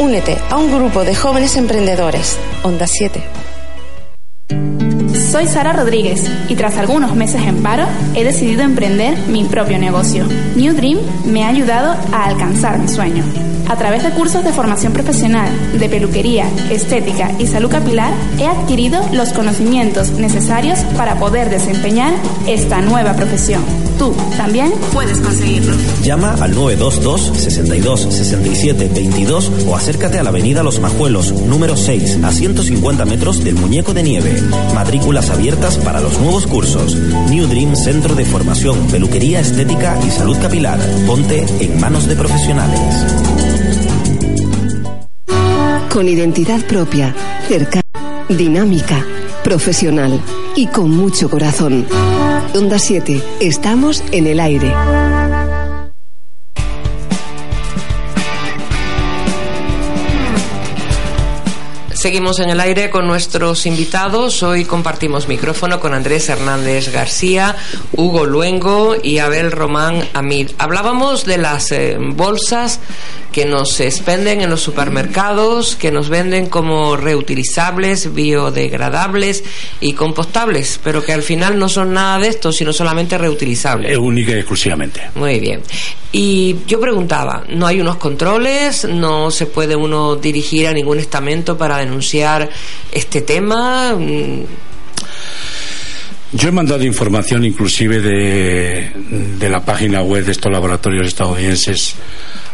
Únete 0.00 0.36
a 0.50 0.58
un 0.58 0.70
grupo 0.70 1.02
de 1.02 1.14
jóvenes 1.14 1.56
emprendedores. 1.56 2.36
Onda 2.62 2.86
7. 2.86 3.22
Soy 5.18 5.46
Sara 5.46 5.72
Rodríguez 5.72 6.24
y 6.48 6.54
tras 6.54 6.76
algunos 6.76 7.14
meses 7.14 7.42
en 7.42 7.62
paro 7.62 7.86
he 8.14 8.24
decidido 8.24 8.62
emprender 8.62 9.18
mi 9.28 9.44
propio 9.44 9.78
negocio. 9.78 10.24
New 10.56 10.74
Dream 10.74 10.98
me 11.26 11.44
ha 11.44 11.48
ayudado 11.48 11.96
a 12.12 12.24
alcanzar 12.24 12.78
mi 12.78 12.88
sueño. 12.88 13.24
A 13.68 13.76
través 13.76 14.02
de 14.02 14.10
cursos 14.10 14.44
de 14.44 14.52
formación 14.52 14.94
profesional, 14.94 15.50
de 15.78 15.88
peluquería, 15.90 16.48
estética 16.70 17.32
y 17.38 17.46
salud 17.46 17.70
capilar, 17.70 18.14
he 18.38 18.46
adquirido 18.46 18.98
los 19.12 19.34
conocimientos 19.34 20.12
necesarios 20.12 20.78
para 20.96 21.18
poder 21.18 21.50
desempeñar 21.50 22.14
esta 22.46 22.80
nueva 22.80 23.12
profesión. 23.14 23.62
Tú 23.98 24.14
también 24.38 24.72
puedes 24.94 25.20
conseguirlo. 25.20 25.74
Llama 26.02 26.34
al 26.40 26.54
922 26.54 27.32
62 27.36 28.00
67 28.00 28.90
22 28.94 29.52
o 29.66 29.76
acércate 29.76 30.18
a 30.18 30.22
la 30.22 30.30
avenida 30.30 30.62
Los 30.62 30.80
Majuelos, 30.80 31.32
número 31.32 31.76
6, 31.76 32.20
a 32.22 32.32
150 32.32 33.04
metros 33.04 33.44
del 33.44 33.56
Muñeco 33.56 33.92
de 33.92 34.02
Nieve. 34.02 34.42
Matrículas 35.08 35.30
abiertas 35.38 35.78
para 35.78 36.00
los 36.02 36.20
nuevos 36.20 36.46
cursos. 36.46 36.94
New 37.30 37.46
Dream 37.46 37.74
Centro 37.74 38.14
de 38.14 38.26
Formación, 38.26 38.88
Peluquería 38.88 39.40
Estética 39.40 39.98
y 40.06 40.10
Salud 40.10 40.36
Capilar. 40.38 40.78
Ponte 41.06 41.46
en 41.60 41.80
manos 41.80 42.06
de 42.06 42.14
profesionales. 42.14 42.78
Con 45.90 46.08
identidad 46.08 46.60
propia, 46.66 47.14
cercana, 47.48 48.26
dinámica, 48.28 49.02
profesional 49.42 50.20
y 50.54 50.66
con 50.66 50.90
mucho 50.90 51.30
corazón. 51.30 51.86
Onda 52.54 52.78
7, 52.78 53.22
estamos 53.40 54.04
en 54.12 54.26
el 54.26 54.38
aire. 54.40 54.74
Seguimos 61.98 62.38
en 62.38 62.48
el 62.48 62.60
aire 62.60 62.90
con 62.90 63.08
nuestros 63.08 63.66
invitados. 63.66 64.44
Hoy 64.44 64.64
compartimos 64.64 65.26
micrófono 65.26 65.80
con 65.80 65.94
Andrés 65.94 66.28
Hernández 66.28 66.92
García, 66.92 67.56
Hugo 67.90 68.24
Luengo 68.24 68.94
y 69.02 69.18
Abel 69.18 69.50
Román 69.50 70.08
Amid. 70.14 70.52
Hablábamos 70.58 71.24
de 71.24 71.38
las 71.38 71.72
eh, 71.72 71.96
bolsas 71.98 72.78
que 73.32 73.46
nos 73.46 73.80
expenden 73.80 74.40
en 74.40 74.48
los 74.48 74.60
supermercados, 74.60 75.74
que 75.74 75.90
nos 75.90 76.08
venden 76.08 76.46
como 76.46 76.96
reutilizables, 76.96 78.14
biodegradables 78.14 79.42
y 79.80 79.94
compostables, 79.94 80.80
pero 80.82 81.02
que 81.04 81.12
al 81.12 81.22
final 81.22 81.58
no 81.58 81.68
son 81.68 81.94
nada 81.94 82.20
de 82.20 82.28
esto, 82.28 82.52
sino 82.52 82.72
solamente 82.72 83.18
reutilizables. 83.18 83.90
Es 83.90 83.98
única 83.98 84.30
y 84.30 84.38
exclusivamente. 84.38 85.10
Muy 85.16 85.40
bien. 85.40 85.62
Y 86.10 86.56
yo 86.66 86.80
preguntaba, 86.80 87.44
¿no 87.50 87.66
hay 87.66 87.82
unos 87.82 87.96
controles? 87.96 88.86
¿No 88.86 89.30
se 89.30 89.44
puede 89.44 89.76
uno 89.76 90.16
dirigir 90.16 90.66
a 90.66 90.72
ningún 90.72 90.98
estamento 90.98 91.58
para 91.58 91.82
denunciar 91.88 92.48
este 92.92 93.22
tema? 93.22 93.96
Yo 96.32 96.48
he 96.48 96.52
mandado 96.52 96.84
información 96.84 97.44
inclusive 97.44 98.00
de, 98.00 98.92
de 99.38 99.48
la 99.48 99.64
página 99.64 100.02
web 100.02 100.24
de 100.24 100.32
estos 100.32 100.52
laboratorios 100.52 101.06
estadounidenses 101.06 101.94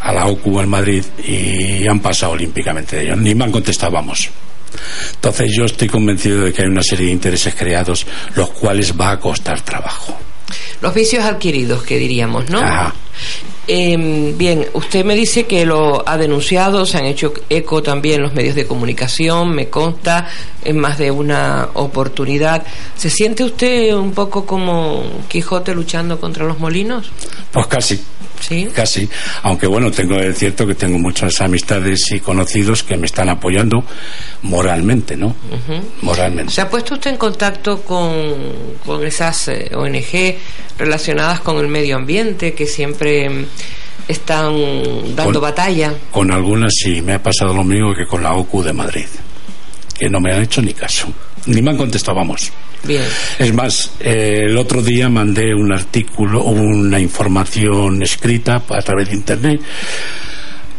a 0.01 0.13
la 0.13 0.27
OCU 0.27 0.61
en 0.61 0.69
Madrid 0.69 1.05
y 1.27 1.89
han 1.89 1.99
pasado 1.99 2.33
olímpicamente 2.33 2.97
de 2.97 3.03
ellos. 3.07 3.19
Ni 3.19 3.35
me 3.35 3.45
han 3.45 3.53
contestado, 3.53 3.93
vamos. 3.93 4.31
Entonces 5.15 5.51
yo 5.57 5.65
estoy 5.65 5.89
convencido 5.89 6.45
de 6.45 6.53
que 6.53 6.63
hay 6.63 6.69
una 6.69 6.83
serie 6.83 7.07
de 7.07 7.13
intereses 7.13 7.55
creados 7.55 8.07
los 8.37 8.51
cuales 8.51 8.95
va 8.99 9.13
a 9.13 9.21
costar 9.21 9.61
trabajo. 9.63 10.17
Los 10.81 10.95
vicios 10.95 11.25
adquiridos, 11.25 11.83
que 11.83 11.99
diríamos, 11.99 12.51
¿no? 12.51 12.61
Em, 13.67 14.37
bien, 14.37 14.67
usted 14.75 15.05
me 15.05 15.15
dice 15.15 15.47
que 15.47 15.65
lo 15.65 16.07
ha 16.07 16.19
denunciado, 16.19 16.85
se 16.85 16.99
han 16.99 17.07
hecho 17.07 17.33
eco 17.49 17.83
también 17.83 18.21
los 18.21 18.35
medios 18.35 18.55
de 18.55 18.67
comunicación, 18.67 19.55
me 19.55 19.71
consta, 19.71 20.29
en 20.65 20.79
más 20.79 20.99
de 20.99 21.11
una 21.11 21.69
oportunidad. 21.75 22.63
¿Se 22.97 23.09
siente 23.09 23.43
usted 23.43 23.95
un 23.95 24.13
poco 24.13 24.45
como 24.45 25.03
Quijote 25.29 25.75
luchando 25.75 26.21
contra 26.21 26.45
los 26.45 26.59
molinos? 26.59 27.11
Pues 27.53 27.67
casi. 27.67 28.01
¿Sí? 28.41 28.69
Casi. 28.75 29.09
Aunque 29.43 29.67
bueno, 29.67 29.91
tengo 29.91 30.19
es 30.19 30.37
cierto 30.37 30.67
que 30.67 30.75
tengo 30.75 30.99
muchas 30.99 31.41
amistades 31.41 32.11
y 32.13 32.21
conocidos 32.21 32.83
que 32.83 32.97
me 32.97 33.07
están 33.07 33.31
apoyando 33.31 33.83
moralmente, 34.43 35.17
¿no? 35.17 35.35
Moralmente. 36.03 36.53
¿Se 36.53 36.61
ha 36.61 36.69
puesto 36.69 36.95
usted 36.95 37.13
en 37.13 37.17
contacto 37.17 37.81
con, 37.83 38.13
con 38.85 39.07
esas 39.07 39.49
eh, 39.49 39.71
ONG 39.75 40.37
relacionadas 40.79 41.41
con 41.41 41.59
el 41.59 41.69
medio 41.69 41.97
ambiente 41.97 42.53
que 42.53 42.67
siempre 42.67 43.04
mm, 43.05 43.45
están 44.09 45.15
dando 45.15 45.41
batalla? 45.41 45.93
Con 46.11 46.31
algunas 46.31 46.73
sí, 46.75 47.01
me 47.03 47.15
ha 47.15 47.23
pasado 47.23 47.55
lo 47.55 47.65
mismo 47.65 47.95
que 47.95 48.07
con 48.07 48.23
la 48.23 48.35
OCU 48.35 48.63
de 48.63 48.73
Madrid, 48.73 49.07
que 49.99 50.09
no 50.09 50.21
me 50.21 50.33
han 50.33 50.43
hecho 50.43 50.61
ni 50.63 50.75
caso, 50.75 51.09
ni 51.47 51.63
me 51.63 51.71
han 51.71 51.77
contestado, 51.77 52.17
vamos. 52.17 52.53
Es 53.39 53.55
más, 53.55 53.93
eh, 54.01 54.45
el 54.47 54.59
otro 54.59 54.83
día 54.83 55.09
mandé 55.09 55.55
un 55.55 55.73
artículo, 55.73 56.43
una 56.43 57.01
información 57.01 58.03
escrita 58.03 58.63
a 58.69 58.83
través 58.83 59.09
de 59.09 59.15
Internet 59.15 59.61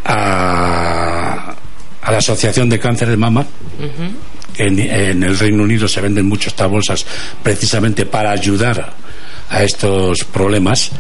a, 0.05 1.55
la 2.07 2.17
Asociación 2.17 2.69
de 2.69 2.79
Cáncer 2.79 3.09
de 3.09 3.17
Mama. 3.17 3.45
en, 4.57 4.79
en, 4.79 5.23
el 5.23 5.37
Reino 5.37 5.63
Unido 5.63 5.87
se 5.87 5.99
venden 5.99 6.27
mucho 6.27 6.49
estas 6.49 6.69
bolsas 6.69 7.05
precisamente 7.41 8.05
para 8.05 8.31
ayudar 8.31 8.93
a 9.49 9.63
estos 9.63 10.23
problemas 10.25 10.91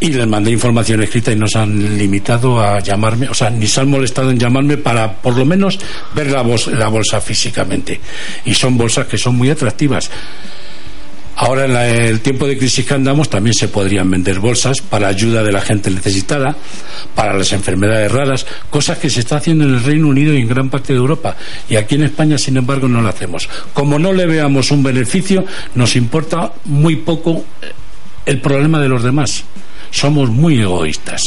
y 0.00 0.08
les 0.08 0.26
mandé 0.26 0.50
información 0.50 1.02
escrita 1.02 1.30
y 1.30 1.36
nos 1.36 1.54
han 1.56 1.98
limitado 1.98 2.58
a 2.58 2.80
llamarme, 2.80 3.28
o 3.28 3.34
sea, 3.34 3.50
ni 3.50 3.66
se 3.66 3.82
han 3.82 3.90
molestado 3.90 4.30
en 4.30 4.38
llamarme 4.38 4.78
para 4.78 5.12
por 5.12 5.36
lo 5.36 5.44
menos 5.44 5.78
ver 6.14 6.30
la, 6.30 6.42
la 6.72 6.88
bolsa 6.88 7.20
físicamente. 7.20 8.00
Y 8.46 8.54
son 8.54 8.78
bolsas 8.78 9.06
que 9.06 9.18
son 9.18 9.36
muy 9.36 9.50
atractivas. 9.50 10.10
Ahora 11.36 11.64
en 11.64 12.04
el 12.04 12.20
tiempo 12.20 12.46
de 12.46 12.58
crisis 12.58 12.84
que 12.84 12.94
andamos 12.94 13.30
también 13.30 13.54
se 13.54 13.68
podrían 13.68 14.10
vender 14.10 14.40
bolsas 14.40 14.80
para 14.82 15.08
ayuda 15.08 15.42
de 15.42 15.52
la 15.52 15.62
gente 15.62 15.90
necesitada, 15.90 16.54
para 17.14 17.34
las 17.34 17.52
enfermedades 17.52 18.12
raras, 18.12 18.46
cosas 18.68 18.98
que 18.98 19.08
se 19.08 19.20
está 19.20 19.36
haciendo 19.36 19.64
en 19.64 19.74
el 19.74 19.82
Reino 19.82 20.08
Unido 20.08 20.34
y 20.34 20.40
en 20.40 20.48
gran 20.48 20.68
parte 20.68 20.92
de 20.92 20.98
Europa. 20.98 21.36
Y 21.68 21.76
aquí 21.76 21.94
en 21.94 22.02
España, 22.02 22.36
sin 22.36 22.56
embargo, 22.58 22.88
no 22.88 23.00
lo 23.00 23.08
hacemos. 23.08 23.48
Como 23.72 23.98
no 23.98 24.12
le 24.12 24.26
veamos 24.26 24.70
un 24.70 24.82
beneficio, 24.82 25.44
nos 25.74 25.96
importa 25.96 26.52
muy 26.66 26.96
poco 26.96 27.44
el 28.26 28.40
problema 28.40 28.80
de 28.80 28.88
los 28.88 29.02
demás 29.02 29.44
somos 29.90 30.30
muy 30.30 30.60
egoístas. 30.60 31.22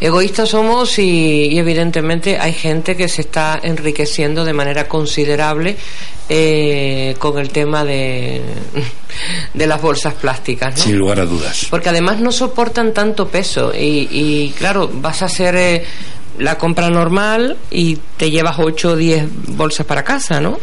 Egoístas 0.00 0.48
somos 0.48 0.98
y, 0.98 1.56
evidentemente 1.56 2.36
hay 2.36 2.52
gente 2.52 2.96
que 2.96 3.08
se 3.08 3.22
está 3.22 3.60
enriqueciendo 3.62 4.44
de 4.44 4.52
manera 4.52 4.88
considerable 4.88 5.76
eh, 6.28 7.14
con 7.20 7.38
el 7.38 7.50
tema 7.50 7.84
de, 7.84 8.42
de 9.54 9.66
las 9.68 9.80
bolsas 9.80 10.14
plásticas. 10.14 10.80
Sin 10.80 10.98
lugar 10.98 11.20
a 11.20 11.24
dudas. 11.24 11.68
Porque 11.70 11.90
además 11.90 12.18
no 12.18 12.32
soportan 12.32 12.92
tanto 12.92 13.28
peso 13.28 13.72
y, 13.72 14.52
claro, 14.58 14.90
vas 14.92 15.22
a 15.22 15.28
eh, 15.56 15.84
la 16.38 16.56
compra 16.56 16.88
normal 16.88 17.56
y 17.70 17.98
te 18.16 18.30
llevas 18.30 18.56
8 18.58 18.90
o 18.90 18.96
10 18.96 19.26
bolsas 19.48 19.86
para 19.86 20.02
casa, 20.02 20.40
¿no? 20.40 20.58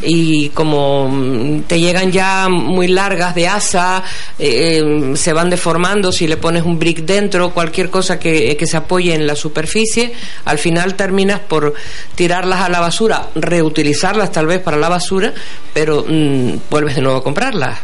Y 0.00 0.50
como 0.50 1.08
mm, 1.08 1.62
te 1.62 1.80
llegan 1.80 2.12
ya 2.12 2.48
muy 2.48 2.88
largas 2.88 3.34
de 3.34 3.48
asa, 3.48 4.02
eh, 4.38 4.80
eh, 4.80 5.16
se 5.16 5.32
van 5.32 5.50
deformando 5.50 6.12
si 6.12 6.26
le 6.26 6.36
pones 6.36 6.62
un 6.62 6.78
brick 6.78 7.00
dentro, 7.00 7.50
cualquier 7.50 7.90
cosa 7.90 8.18
que, 8.18 8.56
que, 8.56 8.66
se 8.66 8.76
apoye 8.76 9.14
en 9.14 9.26
la 9.26 9.34
superficie, 9.34 10.12
al 10.44 10.58
final 10.58 10.94
terminas 10.94 11.40
por 11.40 11.74
tirarlas 12.14 12.60
a 12.60 12.68
la 12.68 12.80
basura, 12.80 13.28
reutilizarlas 13.34 14.30
tal 14.30 14.46
vez 14.46 14.60
para 14.60 14.76
la 14.76 14.88
basura, 14.88 15.32
pero 15.74 16.04
mm, 16.08 16.70
vuelves 16.70 16.94
de 16.94 17.02
nuevo 17.02 17.18
a 17.18 17.24
comprarlas. 17.24 17.78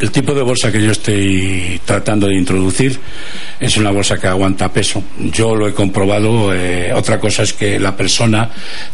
El 0.00 0.10
tipo 0.10 0.32
de 0.32 0.42
bolsa 0.42 0.72
que 0.72 0.82
yo 0.82 0.92
estoy 0.92 1.78
tratando 1.84 2.26
de 2.26 2.34
introducir 2.34 2.98
es 3.60 3.76
una 3.76 3.90
bolsa 3.90 4.18
que 4.18 4.28
aguanta 4.28 4.72
peso. 4.72 5.04
Yo 5.18 5.54
lo 5.54 5.68
he 5.68 5.74
comprobado. 5.74 6.54
Eh, 6.54 6.90
otra 6.94 7.20
cosa 7.20 7.42
es 7.42 7.52
que 7.52 7.78
la 7.78 7.94
persona 7.94 8.50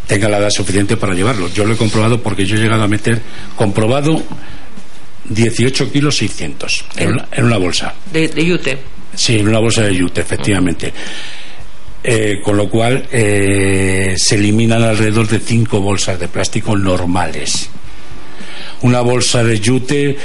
tenga 0.06 0.28
la 0.28 0.38
edad 0.38 0.50
suficiente 0.50 0.96
para 0.96 1.14
llevarlo. 1.14 1.48
Yo 1.54 1.64
lo 1.64 1.74
he 1.74 1.76
comprobado 1.76 2.20
porque 2.20 2.44
yo 2.44 2.56
he 2.56 2.58
llegado 2.58 2.82
a 2.82 2.88
meter, 2.88 3.22
comprobado, 3.54 4.20
18 5.28 5.92
kilos 5.92 6.16
600 6.16 6.84
en 6.96 7.44
una, 7.44 7.58
bolsa. 7.58 7.94
De, 8.12 8.28
yute. 8.44 8.78
Sí, 9.14 9.38
en 9.38 9.48
una 9.48 9.60
bolsa 9.60 9.82
de 9.82 9.94
yute, 9.94 10.20
efectivamente. 10.20 10.92
Eh, 12.02 12.40
con 12.42 12.56
lo 12.56 12.68
cual 12.68 13.06
eh, 13.10 14.14
se 14.16 14.34
eliminan 14.34 14.82
alrededor 14.82 15.28
de 15.28 15.38
5 15.38 15.80
bolsas 15.80 16.18
de 16.18 16.28
plástico 16.28 16.76
normales. 16.76 17.68
Una 18.82 19.00
bolsa 19.00 19.42
de 19.42 19.58
yute 19.58 20.16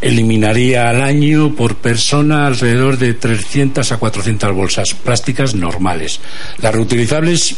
eliminaría 0.00 0.88
al 0.88 1.02
año 1.02 1.54
por 1.54 1.76
persona 1.76 2.46
alrededor 2.46 2.98
de 2.98 3.14
300 3.14 3.92
a 3.92 3.96
400 3.98 4.52
bolsas 4.54 4.94
plásticas 4.94 5.54
normales. 5.54 6.20
Las 6.58 6.74
reutilizables 6.74 7.56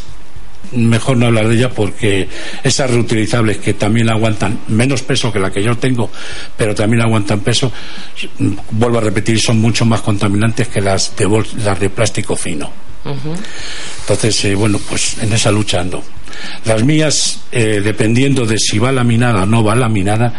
mejor 0.72 1.16
no 1.16 1.26
hablar 1.26 1.48
de 1.48 1.56
ella 1.56 1.70
porque 1.70 2.28
esas 2.62 2.90
reutilizables 2.90 3.58
que 3.58 3.74
también 3.74 4.08
aguantan 4.10 4.60
menos 4.68 5.02
peso 5.02 5.32
que 5.32 5.38
la 5.38 5.50
que 5.50 5.62
yo 5.62 5.76
tengo, 5.76 6.10
pero 6.56 6.74
también 6.74 7.02
aguantan 7.02 7.40
peso, 7.40 7.70
vuelvo 8.70 8.98
a 8.98 9.02
repetir, 9.02 9.40
son 9.40 9.60
mucho 9.60 9.84
más 9.84 10.00
contaminantes 10.00 10.68
que 10.68 10.80
las 10.80 11.14
de, 11.16 11.44
las 11.58 11.78
de 11.78 11.90
plástico 11.90 12.36
fino. 12.36 12.70
Entonces, 14.02 14.44
eh, 14.44 14.54
bueno, 14.54 14.78
pues 14.88 15.18
en 15.20 15.32
esa 15.32 15.50
lucha 15.50 15.80
ando. 15.80 16.02
Las 16.64 16.82
mías, 16.84 17.40
eh, 17.50 17.80
dependiendo 17.82 18.46
de 18.46 18.58
si 18.58 18.78
va 18.78 18.92
laminada 18.92 19.42
o 19.42 19.46
no 19.46 19.64
va 19.64 19.74
laminada, 19.74 20.32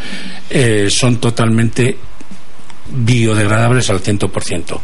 eh, 0.50 0.88
son 0.90 1.18
totalmente 1.18 1.98
biodegradables 2.90 3.90
al 3.90 4.02
100%. 4.02 4.82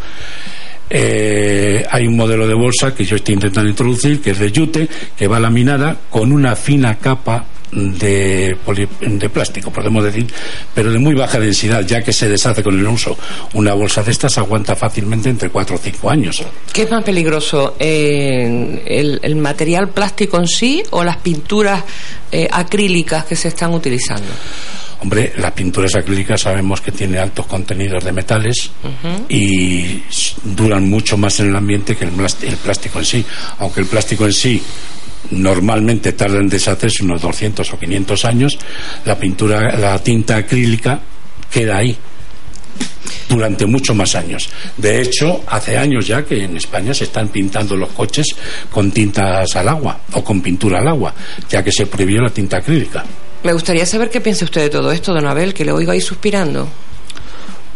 Eh, 0.92 1.86
hay 1.90 2.08
un 2.08 2.18
modelo 2.18 2.48
de 2.48 2.56
bolsa 2.56 2.96
que 2.96 3.06
yo 3.06 3.16
estoy 3.16 3.36
intentando 3.36 3.70
introducir, 3.70 4.22
que 4.22 4.32
es 4.32 4.40
de 4.40 4.52
yute, 4.52 4.90
que 5.16 5.28
va 5.28 5.40
laminada 5.40 5.96
con 6.10 6.32
una 6.32 6.56
fina 6.56 6.98
capa 6.98 7.46
de, 7.72 8.58
de 9.02 9.30
plástico, 9.30 9.72
podemos 9.72 10.04
decir, 10.04 10.28
pero 10.74 10.92
de 10.92 11.00
muy 11.00 11.16
baja 11.16 11.40
densidad, 11.40 11.86
ya 11.86 12.02
que 12.02 12.14
se 12.14 12.28
deshace 12.28 12.64
con 12.64 12.78
el 12.78 12.88
uso. 12.88 13.18
Una 13.54 13.74
bolsa 13.74 14.04
de 14.04 14.12
estas 14.12 14.38
aguanta 14.38 14.76
fácilmente 14.76 15.30
entre 15.30 15.50
4 15.50 15.76
o 15.76 15.80
5 15.80 16.10
años. 16.10 16.44
¿Qué 16.74 16.84
es 16.84 16.92
más 16.92 17.04
peligroso? 17.04 17.76
Eh, 17.80 18.84
el, 18.86 19.36
material 19.36 19.90
plástico 19.90 20.38
en 20.38 20.48
sí 20.48 20.84
o 20.92 21.04
las 21.04 21.18
pinturas 21.18 21.84
eh, 22.32 22.48
acrílicas 22.52 23.26
que 23.26 23.36
se 23.36 23.50
están 23.50 23.74
utilizando? 23.74 24.28
Hombre, 25.02 25.32
las 25.38 25.54
pinturas 25.54 25.96
acrílicas 25.96 26.42
sabemos 26.42 26.82
que 26.82 26.92
tienen 26.92 27.20
altos 27.20 27.46
contenidos 27.46 28.04
de 28.04 28.12
metales 28.12 28.70
y 29.30 30.04
duran 30.44 30.90
mucho 30.90 31.18
más 31.18 31.40
en 31.40 31.48
el 31.48 31.56
ambiente 31.56 31.96
que 31.96 32.04
el, 32.04 32.12
plástico 32.12 33.00
en 33.00 33.06
sí. 33.06 33.26
Aunque 33.60 33.80
el 33.80 33.86
plástico 33.86 34.26
en 34.26 34.34
sí 34.34 34.62
normalmente 35.32 36.14
tarda 36.14 36.40
en 36.40 36.50
deshacerse 36.50 37.04
unos 37.04 37.22
200 37.22 37.74
o 37.74 37.80
500 37.80 38.26
años, 38.26 38.58
la 39.06 39.18
pintura, 39.18 39.78
la 39.78 40.00
tinta 40.00 40.38
acrílica 40.38 41.00
queda 41.52 41.78
ahí. 41.78 41.98
durante 43.28 43.66
muchos 43.66 43.96
más 43.96 44.16
años. 44.16 44.50
De 44.78 45.02
hecho, 45.02 45.44
hace 45.48 45.78
años 45.78 46.08
ya 46.08 46.24
que 46.24 46.44
en 46.44 46.58
España 46.58 46.94
se 46.94 47.04
están 47.04 47.30
pintando 47.30 47.76
los 47.76 47.90
coches 47.90 48.28
con 48.72 48.92
tintas 48.92 49.56
al 49.56 49.68
agua 49.68 50.00
o 50.14 50.24
con 50.24 50.42
pintura 50.42 50.80
al 50.80 50.88
agua, 50.88 51.14
ya 51.48 51.64
que 51.64 51.72
se 51.72 51.86
prohibió 51.86 52.22
la 52.22 52.30
tinta 52.30 52.58
acrílica. 52.58 53.04
Me 53.44 53.54
gustaría 53.54 53.86
saber 53.86 54.10
qué 54.10 54.20
piensa 54.20 54.46
usted 54.46 54.62
de 54.62 54.70
todo 54.70 54.92
esto, 54.92 55.14
don 55.14 55.28
Abel, 55.28 55.54
que 55.54 55.64
le 55.64 55.72
oigo 55.72 55.92
ahí 55.92 56.02
suspirando. 56.02 56.68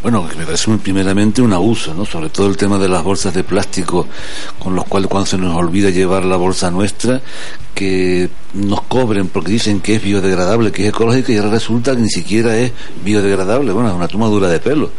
Bueno, 0.03 0.27
que 0.27 0.35
me 0.35 0.43
parece 0.43 0.69
primeramente 0.79 1.41
un 1.41 1.53
abuso, 1.53 1.93
¿no? 1.93 2.05
Sobre 2.05 2.27
todo 2.27 2.47
el 2.47 2.57
tema 2.57 2.77
de 2.77 2.89
las 2.89 3.01
bolsas 3.01 3.33
de 3.33 3.45
plástico, 3.45 4.05
con 4.59 4.75
los 4.75 4.83
cuales 4.83 5.09
cuando 5.09 5.27
se 5.27 5.37
nos 5.37 5.55
olvida 5.55 5.91
llevar 5.91 6.25
la 6.25 6.35
bolsa 6.35 6.69
nuestra, 6.69 7.21
que 7.73 8.29
nos 8.53 8.81
cobren 8.81 9.29
porque 9.29 9.53
dicen 9.53 9.79
que 9.79 9.95
es 9.95 10.03
biodegradable, 10.03 10.73
que 10.73 10.83
es 10.83 10.89
ecológica, 10.89 11.31
y 11.31 11.37
ahora 11.37 11.51
resulta 11.51 11.95
que 11.95 12.01
ni 12.01 12.09
siquiera 12.09 12.57
es 12.57 12.73
biodegradable. 13.01 13.71
Bueno, 13.71 13.91
es 13.91 13.95
una 13.95 14.09
tomadura 14.09 14.49
de 14.49 14.59
pelo. 14.59 14.91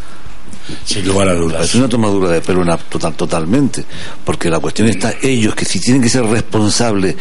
Es 1.63 1.75
una 1.75 1.89
tomadura 1.89 2.31
de 2.31 2.41
pelo 2.41 2.63
una, 2.63 2.77
total, 2.77 3.15
totalmente. 3.15 3.85
Porque 4.25 4.49
la 4.49 4.61
cuestión 4.61 4.89
está, 4.89 5.15
ellos 5.23 5.55
que 5.55 5.65
si 5.65 5.79
tienen 5.81 6.03
que 6.03 6.09
ser 6.09 6.25
responsables 6.25 7.17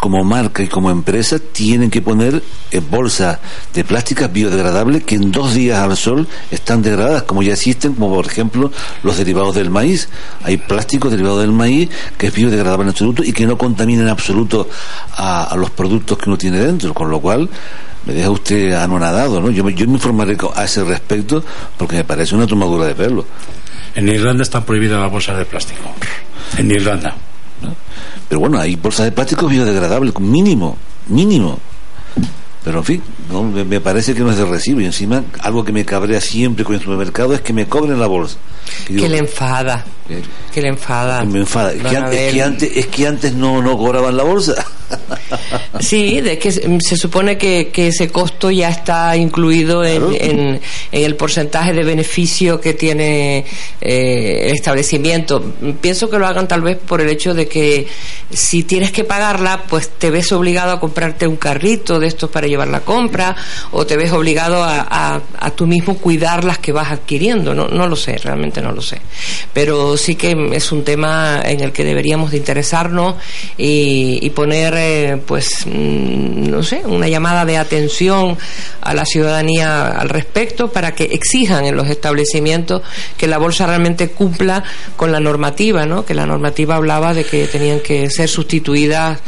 como 0.00 0.24
marca 0.24 0.62
y 0.62 0.68
como 0.68 0.90
empresa, 0.90 1.38
tienen 1.38 1.90
que 1.90 2.02
poner 2.02 2.42
en 2.70 2.90
bolsas 2.90 3.38
de 3.72 3.84
plásticas 3.84 4.32
biodegradables 4.32 5.04
que 5.04 5.16
en 5.16 5.30
dos 5.32 5.54
días 5.54 5.78
al 5.78 5.96
sol 5.96 6.26
están 6.50 6.82
degradadas, 6.82 7.24
como 7.24 7.42
ya 7.42 7.52
existen, 7.52 7.94
como 7.94 8.14
por 8.14 8.26
ejemplo 8.26 8.70
los 9.02 9.16
derivados 9.16 9.54
del 9.54 9.70
maíz. 9.70 10.08
Hay 10.42 10.56
plástico 10.56 11.10
derivado 11.10 11.40
del 11.40 11.52
maíz 11.52 11.88
que 12.16 12.28
es 12.28 12.34
biodegradable 12.34 12.84
en 12.84 12.90
absoluto 12.90 13.22
y 13.24 13.32
que 13.32 13.46
no 13.46 13.58
contamina 13.58 14.02
en 14.02 14.08
absoluto 14.08 14.68
a 15.16 15.54
los 15.56 15.70
productos 15.70 16.18
que 16.18 16.28
uno 16.28 16.38
tiene 16.38 16.58
dentro, 16.58 16.94
con 16.94 17.10
lo 17.10 17.20
cual 17.20 17.48
me 18.08 18.14
deja 18.14 18.30
usted 18.30 18.72
anonadado, 18.72 19.38
¿no? 19.38 19.50
Yo 19.50 19.62
me, 19.62 19.74
yo 19.74 19.86
me 19.86 19.92
informaré 19.92 20.34
a 20.54 20.64
ese 20.64 20.82
respecto 20.82 21.44
porque 21.76 21.96
me 21.96 22.04
parece 22.04 22.34
una 22.34 22.46
tomadura 22.46 22.86
de 22.86 22.94
pelo. 22.94 23.26
En 23.94 24.08
Irlanda 24.08 24.42
están 24.42 24.64
prohibidas 24.64 24.98
las 24.98 25.12
bolsas 25.12 25.36
de 25.36 25.44
plástico. 25.44 25.82
En 26.56 26.70
Irlanda. 26.70 27.14
Pero 28.26 28.40
bueno, 28.40 28.58
hay 28.58 28.76
bolsas 28.76 29.04
de 29.04 29.12
plástico 29.12 29.46
biodegradables, 29.46 30.18
mínimo, 30.20 30.78
mínimo. 31.08 31.58
Pero 32.64 32.78
en 32.78 32.84
fin, 32.84 33.02
no, 33.30 33.42
me, 33.42 33.64
me 33.64 33.80
parece 33.80 34.14
que 34.14 34.20
no 34.20 34.30
es 34.30 34.38
de 34.38 34.46
recibo. 34.46 34.80
Y 34.80 34.86
encima, 34.86 35.24
algo 35.40 35.62
que 35.62 35.72
me 35.72 35.84
cabrea 35.84 36.20
siempre 36.22 36.64
con 36.64 36.76
el 36.76 36.80
supermercado 36.80 37.34
es 37.34 37.42
que 37.42 37.52
me 37.52 37.66
cobren 37.66 38.00
la 38.00 38.06
bolsa. 38.06 38.38
Que 38.86 38.94
digo, 38.94 39.04
Que 39.04 39.10
le 39.10 39.18
enfada. 39.18 39.84
Que 40.52 40.62
le 40.62 40.68
enfada. 40.68 41.24
me 41.24 41.40
enfada. 41.40 41.72
Es 41.72 42.32
que 42.32 42.42
antes, 42.42 42.74
es 42.74 42.86
que 42.86 43.06
antes 43.06 43.34
no, 43.34 43.60
no 43.60 43.76
cobraban 43.76 44.16
la 44.16 44.22
bolsa. 44.22 44.54
Sí, 45.80 46.20
de 46.20 46.38
que 46.38 46.50
se 46.52 46.96
supone 46.96 47.36
que, 47.38 47.68
que 47.68 47.88
ese 47.88 48.08
costo 48.10 48.50
ya 48.50 48.68
está 48.70 49.16
incluido 49.16 49.84
en, 49.84 50.02
en- 50.20 50.60
en 50.92 51.04
el 51.04 51.14
porcentaje 51.16 51.72
de 51.72 51.84
beneficio 51.84 52.60
que 52.60 52.74
tiene 52.74 53.44
eh, 53.80 54.46
el 54.48 54.52
establecimiento. 54.54 55.42
Pienso 55.80 56.08
que 56.10 56.18
lo 56.18 56.26
hagan 56.26 56.48
tal 56.48 56.62
vez 56.62 56.78
por 56.78 57.00
el 57.00 57.08
hecho 57.10 57.34
de 57.34 57.46
que 57.48 57.86
si 58.32 58.64
tienes 58.64 58.90
que 58.92 59.04
pagarla, 59.04 59.62
pues 59.68 59.90
te 59.90 60.10
ves 60.10 60.32
obligado 60.32 60.72
a 60.72 60.80
comprarte 60.80 61.26
un 61.26 61.36
carrito 61.36 61.98
de 62.00 62.06
estos 62.08 62.30
para 62.30 62.46
llevar 62.46 62.68
la 62.68 62.80
compra 62.80 63.36
o 63.72 63.86
te 63.86 63.96
ves 63.96 64.12
obligado 64.12 64.62
a, 64.64 64.80
a, 64.88 65.20
a 65.38 65.50
tú 65.50 65.66
mismo 65.66 65.96
cuidar 65.98 66.44
las 66.44 66.58
que 66.58 66.72
vas 66.72 66.90
adquiriendo. 66.90 67.54
No, 67.54 67.68
no 67.68 67.86
lo 67.86 67.96
sé, 67.96 68.16
realmente 68.18 68.60
no 68.60 68.72
lo 68.72 68.82
sé. 68.82 69.00
Pero 69.52 69.96
sí 69.96 70.14
que 70.16 70.34
es 70.52 70.72
un 70.72 70.82
tema 70.84 71.40
en 71.44 71.60
el 71.60 71.72
que 71.72 71.84
deberíamos 71.84 72.30
de 72.30 72.38
interesarnos 72.38 73.16
y, 73.56 74.18
y 74.22 74.30
poner, 74.30 74.74
pues, 75.26 75.66
mm, 75.66 76.50
no 76.50 76.62
sé, 76.62 76.82
una 76.84 77.08
llamada 77.08 77.44
de 77.44 77.56
atención 77.56 78.36
a 78.80 78.94
la 78.94 79.04
ciudadanía 79.04 79.88
al 79.88 80.08
respecto 80.08 80.72
para 80.72 80.94
que 80.94 81.04
exijan 81.04 81.64
en 81.64 81.76
los 81.76 81.88
establecimientos 81.88 82.82
que 83.16 83.26
la 83.26 83.38
bolsa 83.38 83.66
realmente 83.66 84.10
cumpla 84.10 84.64
con 84.96 85.12
la 85.12 85.20
normativa, 85.20 85.86
¿no? 85.86 86.04
Que 86.04 86.14
la 86.14 86.26
normativa 86.26 86.76
hablaba 86.76 87.14
de 87.14 87.24
que 87.24 87.46
tenían 87.46 87.80
que 87.80 88.10
ser 88.10 88.28
sustituidas 88.28 89.18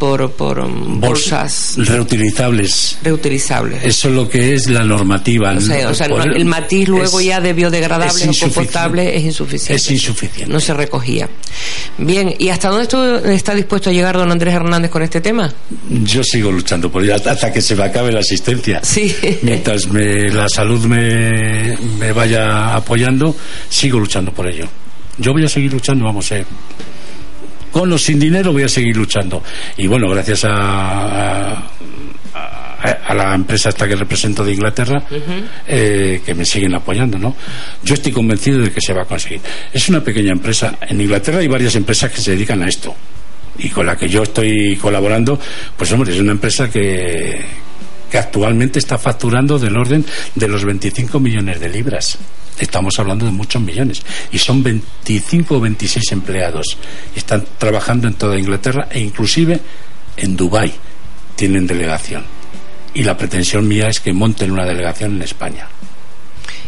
por, 0.00 0.32
por 0.32 0.66
mm, 0.66 0.98
bolsas 0.98 1.74
reutilizables. 1.76 2.98
reutilizables. 3.04 3.84
Eso 3.84 4.08
es 4.08 4.14
lo 4.14 4.28
que 4.28 4.54
es 4.54 4.68
la 4.68 4.82
normativa. 4.82 5.52
O 5.52 5.60
sea, 5.60 5.88
o 5.90 5.94
sea, 5.94 6.06
el 6.06 6.44
matiz 6.46 6.88
luego 6.88 7.20
es- 7.20 7.26
ya 7.26 7.40
de 7.40 7.52
biodegradable 7.52 8.24
o 8.28 8.32
compostable 8.40 9.16
es 9.16 9.22
insuficiente. 9.24 9.74
Es 9.76 9.90
insuficiente. 9.90 10.52
No 10.52 10.58
se 10.58 10.74
recogía. 10.74 11.28
Bien, 11.98 12.34
¿y 12.38 12.48
hasta 12.48 12.70
dónde 12.70 12.88
estu- 12.88 13.24
está 13.26 13.54
dispuesto 13.54 13.90
a 13.90 13.92
llegar 13.92 14.16
don 14.16 14.32
Andrés 14.32 14.54
Hernández 14.54 14.90
con 14.90 15.02
este 15.02 15.20
tema? 15.20 15.52
Yo 15.90 16.24
sigo 16.24 16.50
luchando 16.50 16.90
por 16.90 17.04
ello 17.04 17.14
hasta, 17.14 17.52
que 17.52 17.60
se 17.60 17.76
me 17.76 17.84
acabe 17.84 18.10
la 18.10 18.20
asistencia. 18.20 18.80
Sí. 18.82 19.14
Mientras 19.42 19.86
me- 19.88 20.30
la 20.30 20.48
salud 20.48 20.84
me, 20.86 21.76
me 21.98 22.12
vaya 22.12 22.74
apoyando, 22.74 23.36
sigo 23.68 24.00
luchando 24.00 24.32
por 24.32 24.48
ello. 24.48 24.66
Yo 25.18 25.32
voy 25.32 25.44
a 25.44 25.48
seguir 25.48 25.70
luchando, 25.74 26.06
vamos, 26.06 26.32
eh. 26.32 26.44
Con 27.70 27.92
o 27.92 27.98
sin 27.98 28.18
dinero 28.18 28.52
voy 28.52 28.62
a 28.64 28.68
seguir 28.68 28.96
luchando. 28.96 29.42
Y 29.76 29.86
bueno, 29.86 30.08
gracias 30.10 30.44
a, 30.44 31.52
a, 31.52 31.54
a- 32.34 32.98
a 33.06 33.14
la 33.14 33.34
empresa 33.34 33.68
esta 33.68 33.86
que 33.86 33.94
represento 33.96 34.44
de 34.44 34.52
Inglaterra, 34.52 35.02
eh, 35.66 36.22
que 36.24 36.34
me 36.34 36.44
siguen 36.46 36.74
apoyando, 36.74 37.18
¿no? 37.18 37.36
Yo 37.84 37.94
estoy 37.94 38.10
convencido 38.12 38.58
de 38.60 38.72
que 38.72 38.80
se 38.80 38.92
va 38.94 39.02
a 39.02 39.04
conseguir. 39.04 39.40
Es 39.72 39.88
una 39.88 40.02
pequeña 40.02 40.32
empresa. 40.32 40.76
En 40.88 41.00
Inglaterra 41.00 41.38
hay 41.40 41.48
varias 41.48 41.74
empresas 41.76 42.10
que 42.10 42.20
se 42.20 42.30
dedican 42.32 42.62
a 42.62 42.68
esto. 42.68 42.94
Y 43.58 43.68
con 43.68 43.84
la 43.84 43.96
que 43.96 44.08
yo 44.08 44.22
estoy 44.22 44.76
colaborando, 44.76 45.38
pues 45.76 45.92
hombre, 45.92 46.14
es 46.14 46.20
una 46.20 46.32
empresa 46.32 46.70
que, 46.70 47.44
que 48.10 48.16
actualmente 48.18 48.78
está 48.78 48.96
facturando 48.96 49.58
del 49.58 49.76
orden 49.76 50.04
de 50.34 50.48
los 50.48 50.64
25 50.64 51.20
millones 51.20 51.60
de 51.60 51.68
libras. 51.68 52.16
Estamos 52.60 52.98
hablando 52.98 53.24
de 53.24 53.32
muchos 53.32 53.60
millones. 53.60 54.02
Y 54.30 54.38
son 54.38 54.62
25 54.62 55.56
o 55.56 55.60
26 55.60 56.12
empleados. 56.12 56.76
Están 57.16 57.44
trabajando 57.58 58.06
en 58.06 58.14
toda 58.14 58.38
Inglaterra 58.38 58.88
e 58.90 59.00
inclusive 59.00 59.58
en 60.16 60.36
Dubái 60.36 60.72
tienen 61.34 61.66
delegación. 61.66 62.22
Y 62.92 63.02
la 63.02 63.16
pretensión 63.16 63.66
mía 63.66 63.88
es 63.88 64.00
que 64.00 64.12
monten 64.12 64.50
una 64.50 64.66
delegación 64.66 65.16
en 65.16 65.22
España. 65.22 65.68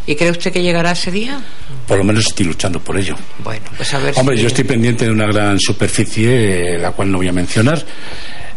¿Y 0.06 0.16
cree 0.16 0.30
usted 0.30 0.52
que 0.52 0.62
llegará 0.62 0.92
ese 0.92 1.10
día? 1.10 1.40
Por 1.86 1.98
lo 1.98 2.04
menos 2.04 2.26
estoy 2.26 2.46
luchando 2.46 2.80
por 2.80 2.96
ello. 2.96 3.14
Bueno, 3.44 3.64
pues 3.76 3.92
a 3.94 3.98
ver 3.98 4.14
Hombre, 4.16 4.36
si... 4.36 4.42
yo 4.42 4.48
estoy 4.48 4.64
pendiente 4.64 5.04
de 5.04 5.10
una 5.10 5.26
gran 5.26 5.60
superficie, 5.60 6.74
eh, 6.74 6.78
la 6.78 6.92
cual 6.92 7.12
no 7.12 7.18
voy 7.18 7.28
a 7.28 7.32
mencionar, 7.32 7.84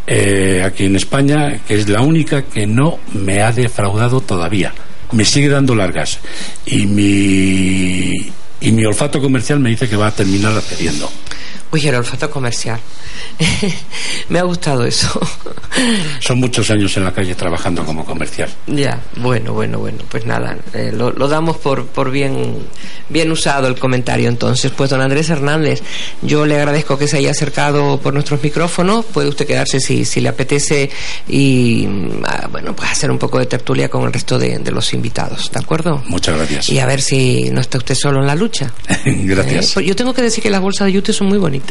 eh, 0.07 0.63
aquí 0.65 0.85
en 0.85 0.95
España, 0.95 1.59
que 1.67 1.75
es 1.75 1.89
la 1.89 2.01
única 2.01 2.43
que 2.43 2.65
no 2.65 2.99
me 3.13 3.41
ha 3.41 3.51
defraudado 3.51 4.21
todavía. 4.21 4.73
Me 5.11 5.25
sigue 5.25 5.49
dando 5.49 5.75
largas. 5.75 6.19
Y 6.65 6.85
mi, 6.85 8.31
y 8.61 8.71
mi 8.71 8.85
olfato 8.85 9.21
comercial 9.21 9.59
me 9.59 9.69
dice 9.69 9.87
que 9.87 9.95
va 9.95 10.07
a 10.07 10.11
terminar 10.11 10.57
accediendo. 10.57 11.09
Uy, 11.75 11.85
el 11.89 11.95
olfato 11.95 12.31
comercial. 12.31 12.79
Me 14.29 14.39
ha 14.39 14.43
gustado 14.43 14.85
eso. 14.85 15.19
Son 16.21 16.39
muchos 16.39 16.71
años 16.71 16.95
en 16.95 17.03
la 17.03 17.11
calle 17.11 17.35
trabajando 17.35 17.83
como 17.83 18.05
comercial. 18.05 18.49
Ya, 18.67 19.01
bueno, 19.17 19.51
bueno, 19.51 19.79
bueno, 19.79 19.99
pues 20.09 20.25
nada, 20.25 20.57
eh, 20.73 20.91
lo, 20.93 21.11
lo 21.11 21.27
damos 21.27 21.57
por, 21.57 21.85
por 21.87 22.11
bien, 22.11 22.65
bien 23.09 23.29
usado 23.29 23.67
el 23.67 23.77
comentario 23.77 24.29
entonces. 24.29 24.71
Pues 24.71 24.89
don 24.89 25.01
Andrés 25.01 25.29
Hernández, 25.29 25.83
yo 26.21 26.45
le 26.45 26.55
agradezco 26.55 26.97
que 26.97 27.09
se 27.09 27.17
haya 27.17 27.31
acercado 27.31 27.99
por 27.99 28.13
nuestros 28.13 28.41
micrófonos, 28.41 29.03
puede 29.03 29.27
usted 29.27 29.45
quedarse 29.45 29.81
si, 29.81 30.05
si 30.05 30.21
le 30.21 30.29
apetece 30.29 30.89
y, 31.27 31.85
mm, 31.89 32.23
ah, 32.25 32.47
bueno, 32.49 32.73
pues 32.73 32.89
hacer 32.89 33.11
un 33.11 33.17
poco 33.17 33.37
de 33.39 33.47
tertulia 33.47 33.89
con 33.89 34.03
el 34.03 34.13
resto 34.13 34.39
de, 34.39 34.59
de 34.59 34.71
los 34.71 34.93
invitados, 34.93 35.51
¿de 35.51 35.59
acuerdo? 35.59 36.01
Muchas 36.07 36.37
gracias. 36.37 36.69
Y 36.69 36.79
a 36.79 36.85
ver 36.85 37.01
si 37.01 37.49
no 37.51 37.59
está 37.59 37.79
usted 37.79 37.95
solo 37.95 38.21
en 38.21 38.27
la 38.27 38.35
lucha. 38.35 38.71
gracias. 39.05 39.65
¿eh? 39.65 39.71
Pues 39.73 39.85
yo 39.85 39.93
tengo 39.93 40.13
que 40.13 40.21
decir 40.21 40.41
que 40.41 40.49
las 40.49 40.61
bolsas 40.61 40.85
de 40.85 40.93
yute 40.93 41.11
son 41.11 41.27
muy 41.27 41.37
bonitas. 41.37 41.64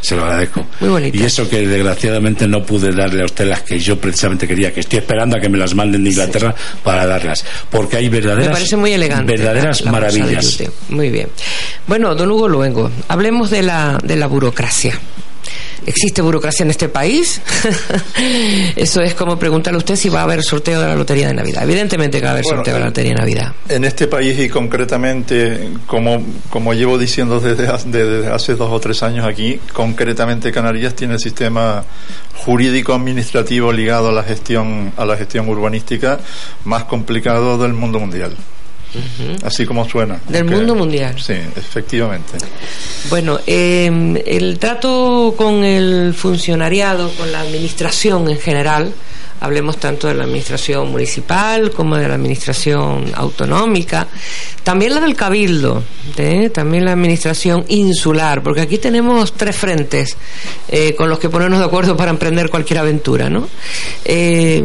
Se 0.00 0.14
lo 0.16 0.24
agradezco. 0.24 0.66
Muy 0.80 0.88
bonitas. 0.90 1.20
Y 1.20 1.24
eso 1.24 1.48
que 1.48 1.66
desgraciadamente 1.66 2.46
no 2.46 2.64
pude 2.64 2.92
darle 2.92 3.22
a 3.22 3.26
usted 3.26 3.46
las 3.48 3.62
que 3.62 3.78
yo 3.78 3.98
precisamente 3.98 4.46
quería, 4.48 4.72
que 4.72 4.80
estoy 4.80 4.98
esperando 5.00 5.36
a 5.36 5.40
que 5.40 5.48
me 5.48 5.58
las 5.58 5.74
manden 5.74 6.04
de 6.04 6.10
Inglaterra 6.10 6.54
para 6.82 7.06
darlas. 7.06 7.44
Porque 7.70 7.96
hay 7.96 8.08
verdaderas, 8.08 8.46
Me 8.46 8.52
parece 8.52 8.76
muy 8.76 8.92
elegante. 8.92 9.32
verdaderas 9.32 9.80
la- 9.80 9.84
la 9.86 9.92
maravillas. 9.92 10.62
Muy 10.88 11.10
bien. 11.10 11.28
Bueno, 11.86 12.14
don 12.14 12.30
Hugo 12.30 12.48
Luengo, 12.48 12.90
hablemos 13.08 13.50
de 13.50 13.62
la, 13.62 13.98
de 14.02 14.16
la 14.16 14.26
burocracia. 14.26 14.98
¿Existe 15.86 16.20
burocracia 16.20 16.64
en 16.64 16.70
este 16.70 16.88
país? 16.88 17.40
Eso 18.76 19.00
es 19.02 19.14
como 19.14 19.38
preguntarle 19.38 19.76
a 19.76 19.78
usted 19.78 19.96
si 19.96 20.08
va 20.08 20.20
a 20.20 20.22
haber 20.24 20.42
sorteo 20.42 20.80
de 20.80 20.88
la 20.88 20.96
Lotería 20.96 21.28
de 21.28 21.34
Navidad. 21.34 21.62
Evidentemente 21.62 22.18
que 22.18 22.24
va 22.24 22.30
a 22.30 22.32
haber 22.32 22.44
Bueno, 22.44 22.58
sorteo 22.58 22.74
de 22.74 22.80
la 22.80 22.86
Lotería 22.86 23.12
de 23.12 23.18
Navidad. 23.20 23.52
En 23.68 23.84
este 23.84 24.08
país 24.08 24.38
y 24.38 24.48
concretamente, 24.48 25.70
como, 25.86 26.24
como 26.50 26.74
llevo 26.74 26.98
diciendo 26.98 27.38
desde, 27.38 27.66
desde 27.86 28.26
hace 28.28 28.56
dos 28.56 28.70
o 28.72 28.80
tres 28.80 29.02
años 29.02 29.26
aquí, 29.26 29.60
concretamente 29.72 30.50
Canarias 30.50 30.94
tiene 30.94 31.14
el 31.14 31.20
sistema 31.20 31.84
jurídico 32.34 32.92
administrativo 32.92 33.72
ligado 33.72 34.08
a 34.08 34.12
la 34.12 34.22
gestión 34.22 34.92
a 34.96 35.04
la 35.04 35.16
gestión 35.16 35.48
urbanística 35.48 36.18
más 36.64 36.84
complicado 36.84 37.58
del 37.58 37.72
mundo 37.72 38.00
mundial. 38.00 38.36
Así 39.44 39.64
como 39.66 39.88
suena. 39.88 40.20
Del 40.28 40.42
Aunque- 40.42 40.56
mundo 40.56 40.74
mundial. 40.74 41.14
Sí, 41.20 41.34
efectivamente. 41.34 42.38
Bueno, 43.10 43.38
eh, 43.46 44.22
el 44.26 44.58
trato 44.58 45.34
con 45.36 45.64
el 45.64 46.14
funcionariado, 46.14 47.10
con 47.12 47.30
la 47.32 47.40
administración 47.40 48.28
en 48.28 48.38
general, 48.38 48.92
hablemos 49.40 49.78
tanto 49.78 50.08
de 50.08 50.14
la 50.14 50.24
administración 50.24 50.90
municipal 50.90 51.70
como 51.70 51.96
de 51.96 52.08
la 52.08 52.14
administración 52.14 53.04
autonómica, 53.14 54.06
también 54.62 54.94
la 54.94 55.00
del 55.00 55.14
cabildo, 55.14 55.84
¿eh? 56.16 56.50
también 56.50 56.84
la 56.84 56.92
administración 56.92 57.64
insular, 57.68 58.42
porque 58.42 58.62
aquí 58.62 58.78
tenemos 58.78 59.32
tres 59.34 59.56
frentes 59.56 60.16
eh, 60.68 60.94
con 60.96 61.08
los 61.08 61.18
que 61.18 61.28
ponernos 61.28 61.60
de 61.60 61.66
acuerdo 61.66 61.96
para 61.96 62.10
emprender 62.10 62.50
cualquier 62.50 62.80
aventura, 62.80 63.30
¿no? 63.30 63.48
Eh, 64.04 64.62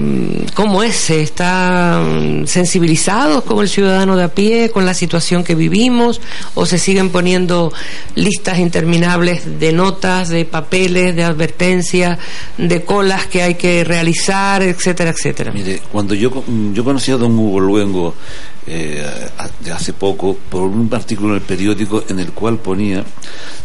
¿Cómo 0.55 0.83
es? 0.83 1.09
¿Están 1.09 2.47
sensibilizados 2.47 3.43
como 3.43 3.61
el 3.61 3.69
ciudadano 3.69 4.15
de 4.15 4.23
a 4.23 4.29
pie 4.29 4.69
con 4.71 4.85
la 4.85 4.93
situación 4.93 5.43
que 5.43 5.55
vivimos 5.55 6.21
o 6.55 6.65
se 6.65 6.77
siguen 6.77 7.09
poniendo 7.09 7.71
listas 8.15 8.59
interminables 8.59 9.59
de 9.59 9.71
notas, 9.71 10.29
de 10.29 10.45
papeles, 10.45 11.15
de 11.15 11.23
advertencias, 11.23 12.17
de 12.57 12.83
colas 12.83 13.27
que 13.27 13.41
hay 13.43 13.55
que 13.55 13.83
realizar, 13.83 14.60
etcétera, 14.69 15.11
etcétera? 15.11 15.51
Mire, 15.51 15.81
cuando 15.91 16.13
yo, 16.13 16.43
yo 16.73 16.83
conocí 16.83 17.11
a 17.11 17.17
don 17.17 17.37
Hugo 17.37 17.59
Luengo 17.59 18.15
eh, 18.67 19.03
hace 19.73 19.93
poco 19.93 20.35
por 20.49 20.63
un 20.63 20.89
artículo 20.93 21.29
en 21.29 21.35
el 21.35 21.41
periódico 21.41 22.03
en 22.07 22.19
el 22.19 22.31
cual 22.31 22.59
ponía 22.59 23.03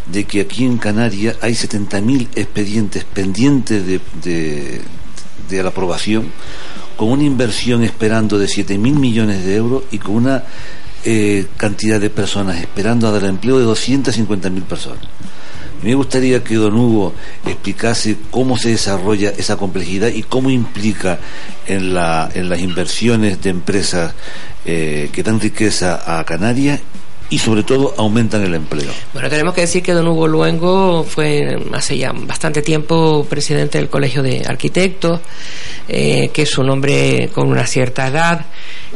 de 0.05 0.23
que 0.25 0.41
aquí 0.41 0.65
en 0.65 0.77
Canarias 0.77 1.37
hay 1.41 1.53
70.000 1.53 2.29
expedientes 2.35 3.03
pendientes 3.03 3.85
de, 3.85 3.99
de, 4.23 4.81
de 5.49 5.63
la 5.63 5.69
aprobación 5.69 6.31
con 6.97 7.09
una 7.09 7.23
inversión 7.23 7.83
esperando 7.83 8.39
de 8.39 8.47
7.000 8.47 8.77
millones 8.77 9.45
de 9.45 9.55
euros 9.55 9.83
y 9.91 9.99
con 9.99 10.15
una 10.15 10.43
eh, 11.05 11.45
cantidad 11.55 12.01
de 12.01 12.09
personas 12.09 12.59
esperando 12.59 13.07
a 13.07 13.11
dar 13.11 13.23
empleo 13.23 13.59
de 13.59 13.65
250.000 13.65 14.63
personas. 14.63 14.99
Me 15.81 15.93
gustaría 15.95 16.43
que 16.43 16.55
don 16.55 16.75
Hugo 16.75 17.13
explicase 17.45 18.17
cómo 18.31 18.57
se 18.57 18.69
desarrolla 18.69 19.29
esa 19.29 19.57
complejidad 19.57 20.09
y 20.09 20.23
cómo 20.23 20.49
implica 20.49 21.19
en, 21.67 21.93
la, 21.93 22.29
en 22.33 22.49
las 22.49 22.59
inversiones 22.59 23.41
de 23.41 23.49
empresas 23.49 24.13
eh, 24.65 25.09
que 25.11 25.23
dan 25.23 25.39
riqueza 25.39 26.19
a 26.19 26.23
Canarias 26.23 26.79
y 27.29 27.39
sobre 27.39 27.63
todo 27.63 27.93
aumentan 27.97 28.43
el 28.43 28.53
empleo. 28.53 28.91
Bueno, 29.13 29.29
tenemos 29.29 29.53
que 29.53 29.61
decir 29.61 29.83
que 29.83 29.91
don 29.91 30.07
Hugo 30.07 30.27
Luengo 30.27 31.03
fue 31.03 31.57
hace 31.73 31.97
ya 31.97 32.13
bastante 32.13 32.61
tiempo 32.61 33.25
presidente 33.29 33.77
del 33.77 33.89
Colegio 33.89 34.23
de 34.23 34.43
Arquitectos, 34.47 35.19
eh, 35.89 36.29
que 36.33 36.43
es 36.43 36.57
un 36.57 36.69
hombre 36.69 37.29
con 37.33 37.49
una 37.49 37.65
cierta 37.65 38.07
edad, 38.07 38.45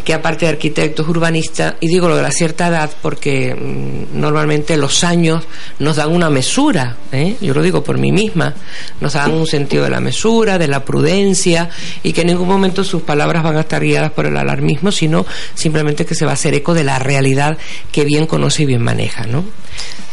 que 0.04 0.14
aparte 0.14 0.46
de 0.46 0.52
arquitectos 0.52 1.08
urbanistas, 1.08 1.76
y 1.80 1.88
digo 1.88 2.08
lo 2.08 2.16
de 2.16 2.22
la 2.22 2.32
cierta 2.32 2.68
edad 2.68 2.90
porque 3.02 3.54
mm, 3.56 4.20
normalmente 4.20 4.78
los 4.78 5.04
años 5.04 5.44
nos 5.80 5.98
dan 5.98 6.12
una 6.12 6.30
mesura, 6.30 6.98
¿eh? 7.12 7.36
yo 7.42 7.54
lo 7.54 7.62
digo 7.62 7.84
por 7.84 7.98
mí 7.98 8.12
misma, 8.12 8.54
nos 9.00 9.14
dan 9.14 9.32
un 9.32 9.48
sentido 9.48 9.84
de 9.84 9.90
la 9.90 10.00
mesura, 10.00 10.58
de 10.58 10.68
la 10.68 10.84
prudencia, 10.84 11.70
y 12.04 12.14
que 12.14 12.22
en 12.22 12.28
ningún 12.28 12.48
momento 12.48 12.84
sus 12.84 13.02
palabras 13.02 13.44
van 13.44 13.58
a 13.58 13.62
estar 13.62 13.84
guiadas 13.84 14.12
por 14.12 14.26
el 14.26 14.38
alarmismo, 14.38 14.92
sino 14.92 15.26
simplemente 15.54 16.06
que 16.06 16.16
se 16.16 16.26
va 16.26 16.32
a 16.32 16.34
hacer 16.36 16.54
eco 16.54 16.74
de 16.74 16.84
la 16.84 17.00
realidad 17.00 17.58
que 17.92 18.06
bien 18.06 18.26
conoce 18.26 18.64
y 18.64 18.66
bien 18.66 18.82
maneja, 18.82 19.26
¿no? 19.26 19.44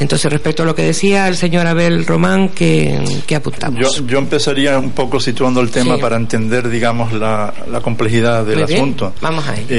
Entonces, 0.01 0.30
respecto 0.30 0.62
a 0.62 0.66
lo 0.66 0.74
que 0.74 0.82
decía 0.82 1.26
el 1.26 1.36
señor 1.36 1.66
Abel 1.66 2.07
Román, 2.07 2.51
¿qué, 2.51 3.01
apuntamos? 3.34 3.80
Yo, 4.07 4.18
empezaría 4.18 4.78
un 4.78 4.93
poco 4.93 5.18
situando 5.18 5.61
el 5.61 5.70
tema 5.70 5.99
para 5.99 6.16
entender, 6.16 6.68
digamos, 6.68 7.12
la, 7.12 7.53
complejidad 7.82 8.45
del 8.45 8.62
asunto. 8.62 9.12
Vamos 9.20 9.47
ahí. 9.49 9.66
Eh, 9.68 9.78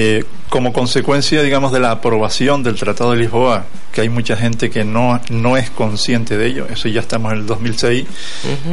como 0.50 0.74
consecuencia, 0.74 1.44
digamos, 1.44 1.72
de 1.72 1.80
la 1.80 1.92
aprobación 1.92 2.64
del 2.64 2.76
Tratado 2.76 3.12
de 3.12 3.18
Lisboa, 3.18 3.66
que 3.92 4.02
hay 4.02 4.10
mucha 4.10 4.36
gente 4.36 4.70
que 4.70 4.84
no, 4.84 5.20
no 5.30 5.58
es 5.58 5.70
consciente 5.70 6.38
de 6.38 6.48
ello, 6.48 6.68
eso 6.70 6.88
ya 6.90 7.02
estamos 7.02 7.32
en 7.32 7.40
el 7.40 7.46
2006, 7.46 8.06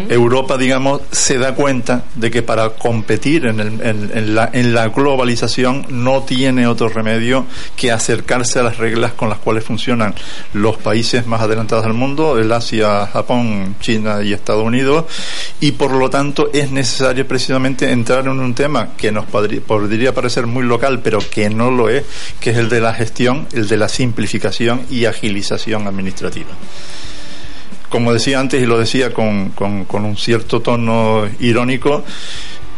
Europa, 0.09 0.57
digamos, 0.57 1.03
se 1.11 1.39
da 1.39 1.55
cuenta 1.55 2.05
de 2.14 2.31
que 2.31 2.43
para 2.43 2.70
competir 2.70 3.47
en, 3.47 3.61
el, 3.61 3.81
en, 3.83 4.35
la, 4.35 4.51
en 4.53 4.74
la 4.74 4.89
globalización 4.89 5.87
no 5.91 6.22
tiene 6.22 6.66
otro 6.66 6.89
remedio 6.89 7.47
que 7.77 7.93
acercarse 7.93 8.59
a 8.59 8.62
las 8.62 8.79
reglas 8.79 9.12
con 9.12 9.29
las 9.29 9.39
cuales 9.39 9.64
funcionan 9.64 10.14
los 10.55 10.77
países 10.79 11.27
más 11.27 11.43
adelantados 11.43 11.85
del 11.85 11.95
mundo, 11.95 12.39
el 12.39 12.51
Asia, 12.53 13.07
Japón, 13.07 13.77
China 13.81 14.22
y 14.22 14.33
Estados 14.33 14.64
Unidos, 14.64 15.05
y 15.61 15.72
por 15.72 15.93
lo 15.93 16.09
tanto 16.09 16.51
es 16.53 16.70
necesario 16.70 17.27
precisamente 17.27 17.91
entrar 17.91 18.27
en 18.27 18.39
un 18.39 18.55
tema 18.55 18.91
que 18.97 19.12
nos 19.12 19.27
podría 19.27 20.14
parecer 20.14 20.47
muy 20.47 20.64
local, 20.64 21.01
pero 21.07 21.21
que 21.21 21.49
no 21.49 21.71
lo 21.71 21.89
es, 21.89 22.03
que 22.41 22.51
es 22.51 22.57
el 22.57 22.69
de 22.69 22.81
la 22.81 22.93
gestión, 22.93 23.47
el 23.53 23.69
de 23.69 23.77
la 23.77 23.89
simplificación 23.89 24.87
y 24.91 25.05
agilización 25.05 25.87
administrativa. 25.87 26.49
Como 27.89 28.13
decía 28.13 28.41
antes 28.41 28.61
y 28.61 28.67
lo 28.67 28.77
decía 28.77 29.15
con, 29.15 29.51
con, 29.51 29.87
un 30.05 30.17
cierto 30.17 30.63
tono 30.63 31.29
irónico, 31.39 32.03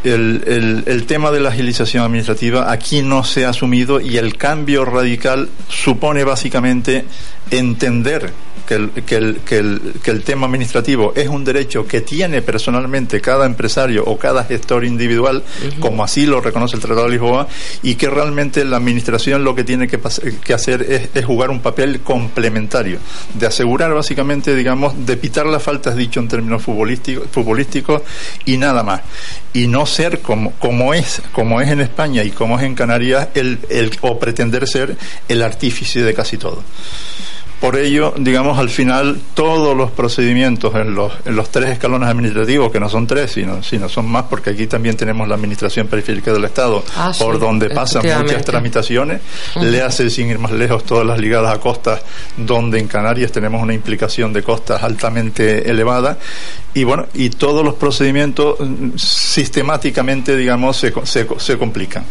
el, 0.05 0.85
el, 0.87 1.07
tema 1.07 1.31
de 1.31 1.41
la 1.41 1.49
agilización 1.49 2.05
administrativa 2.05 2.71
aquí 2.71 3.01
no 3.01 3.25
se 3.25 3.47
ha 3.47 3.49
asumido 3.49 3.99
y 3.99 4.19
el 4.19 4.37
cambio 4.37 4.85
radical 4.85 5.49
supone 5.71 6.23
básicamente 6.23 7.07
entender 7.51 8.31
que 8.69 8.75
el, 8.75 8.91
que, 8.91 9.17
el, 9.17 9.41
que, 9.47 9.59
el, 9.59 9.81
que 10.03 10.11
el 10.11 10.23
tema 10.23 10.47
administrativo 10.47 11.15
es 11.17 11.29
un 11.29 11.43
derecho 11.43 11.87
que 11.87 12.03
tiene 12.03 12.43
personalmente 12.43 13.19
cada 13.23 13.47
empresario 13.47 14.05
o 14.05 14.19
cada 14.19 14.45
gestor 14.45 14.85
individual, 14.85 15.43
como 15.81 16.05
así 16.05 16.27
lo 16.27 16.43
reconoce 16.43 16.77
el 16.77 16.83
Tratado 16.83 17.07
de 17.07 17.13
Lisboa, 17.13 17.49
y 17.83 17.95
que 17.95 18.11
realmente 18.11 18.67
la 18.67 18.77
administración 18.77 19.43
lo 19.43 19.55
que 19.55 19.65
tiene 19.65 19.89
que, 19.89 19.99
que 20.45 20.53
hacer 20.53 20.83
es, 20.83 21.09
es, 21.15 21.25
jugar 21.25 21.49
un 21.49 21.61
papel 21.61 22.01
complementario, 22.01 22.99
de 23.33 23.47
asegurar 23.47 23.95
básicamente, 23.95 24.55
digamos, 24.55 25.07
de 25.07 25.17
pitar 25.17 25.47
las 25.47 25.63
faltas, 25.63 25.97
dicho 25.97 26.21
en 26.21 26.29
términos 26.29 26.63
futbolísticos, 26.63 27.29
futbolísticos 27.31 28.03
y 28.45 28.59
nada 28.59 28.83
más. 28.83 29.01
Y 29.55 29.67
no 29.67 29.87
ser 29.87 30.21
como, 30.21 30.53
como, 30.53 30.93
es, 30.93 31.23
como 31.33 31.63
es 31.63 31.71
en 31.71 31.81
España 31.81 32.23
y 32.23 32.33
como 32.33 32.59
es 32.59 32.67
en 32.67 32.75
Canarias, 32.75 33.29
el, 33.35 33.61
el, 33.71 33.91
o 34.03 34.19
pretender 34.19 34.69
ser 34.69 34.95
el 35.27 35.43
artífice 35.43 36.03
de 36.03 36.13
casi 36.13 36.37
todo. 36.37 36.63
Por 37.61 37.77
ello, 37.77 38.15
digamos, 38.17 38.57
al 38.59 38.69
final 38.69 39.21
todos 39.35 39.77
los 39.77 39.91
procedimientos 39.91 40.75
en 40.77 40.95
los, 40.95 41.13
en 41.25 41.35
los 41.35 41.51
tres 41.51 41.71
escalones 41.71 42.09
administrativos, 42.09 42.71
que 42.71 42.79
no 42.79 42.89
son 42.89 43.07
tres, 43.07 43.33
sino, 43.33 43.63
sino 43.65 43.89
son 43.89 44.07
más, 44.07 44.25
porque 44.31 44.51
aquí 44.51 44.69
también 44.69 44.97
tenemos 44.97 45.27
la 45.27 45.35
Administración 45.35 45.89
Periférica 45.89 46.33
del 46.33 46.45
Estado, 46.45 46.85
ah, 46.97 47.13
por 47.19 47.41
donde 47.41 47.71
pasan 47.71 48.03
muchas 48.23 48.45
tramitaciones, 48.45 49.21
le 49.61 49.83
hace 49.83 50.09
sin 50.09 50.29
ir 50.29 50.39
más 50.39 50.53
lejos 50.53 50.85
todas 50.85 51.05
las 51.05 51.19
ligadas 51.19 51.53
a 51.53 51.59
costas, 51.59 52.01
donde 52.37 52.79
en 52.79 52.87
Canarias 52.87 53.33
tenemos 53.33 53.61
una 53.61 53.75
implicación 53.75 54.33
de 54.33 54.43
costas 54.45 54.83
altamente 54.85 55.69
elevada, 55.69 56.17
y 56.75 56.85
bueno, 56.85 57.07
y 57.15 57.31
todos 57.31 57.65
los 57.65 57.75
procedimientos 57.75 58.57
mm, 58.61 58.97
sistemáticamente, 58.97 60.37
digamos, 60.37 60.77
se, 60.77 60.93
se, 61.05 61.27
se 61.39 61.59
complican. 61.59 62.05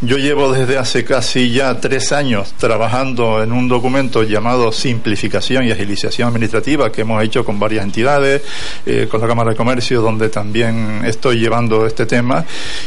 Yo 0.00 0.16
llevo 0.16 0.50
desde 0.50 0.78
hace 0.78 1.04
casi 1.04 1.50
ya 1.50 1.78
tres 1.78 2.12
años 2.12 2.54
trabajando 2.56 3.42
en 3.42 3.52
un 3.52 3.68
documento 3.68 4.22
llamado 4.22 4.72
simplificación 4.78 5.64
y 5.64 5.70
agilización 5.70 6.28
administrativa 6.28 6.90
que 6.90 7.02
hemos 7.02 7.22
hecho 7.22 7.44
con 7.44 7.58
varias 7.58 7.84
entidades, 7.84 8.42
eh, 8.86 9.06
con 9.10 9.20
la 9.20 9.26
Cámara 9.26 9.50
de 9.50 9.56
Comercio, 9.56 10.00
donde 10.00 10.28
también 10.28 11.02
estoy 11.04 11.38
llevando 11.38 11.86
este 11.86 12.06
tema. 12.06 12.44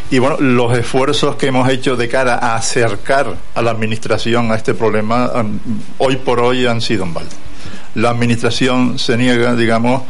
Y 0.09 0.19
bueno, 0.19 0.37
los 0.39 0.75
esfuerzos 0.77 1.35
que 1.35 1.47
hemos 1.47 1.69
hecho 1.69 1.95
de 1.95 2.07
cara 2.07 2.35
a 2.35 2.55
acercar 2.55 3.35
a 3.53 3.61
la 3.61 3.71
Administración 3.71 4.51
a 4.51 4.55
este 4.55 4.73
problema, 4.73 5.31
hoy 5.97 6.15
por 6.17 6.39
hoy 6.39 6.65
han 6.65 6.81
sido 6.81 7.03
en 7.03 7.13
balde. 7.13 7.35
La 7.95 8.09
Administración 8.09 8.97
se 8.97 9.17
niega, 9.17 9.53
digamos, 9.55 10.03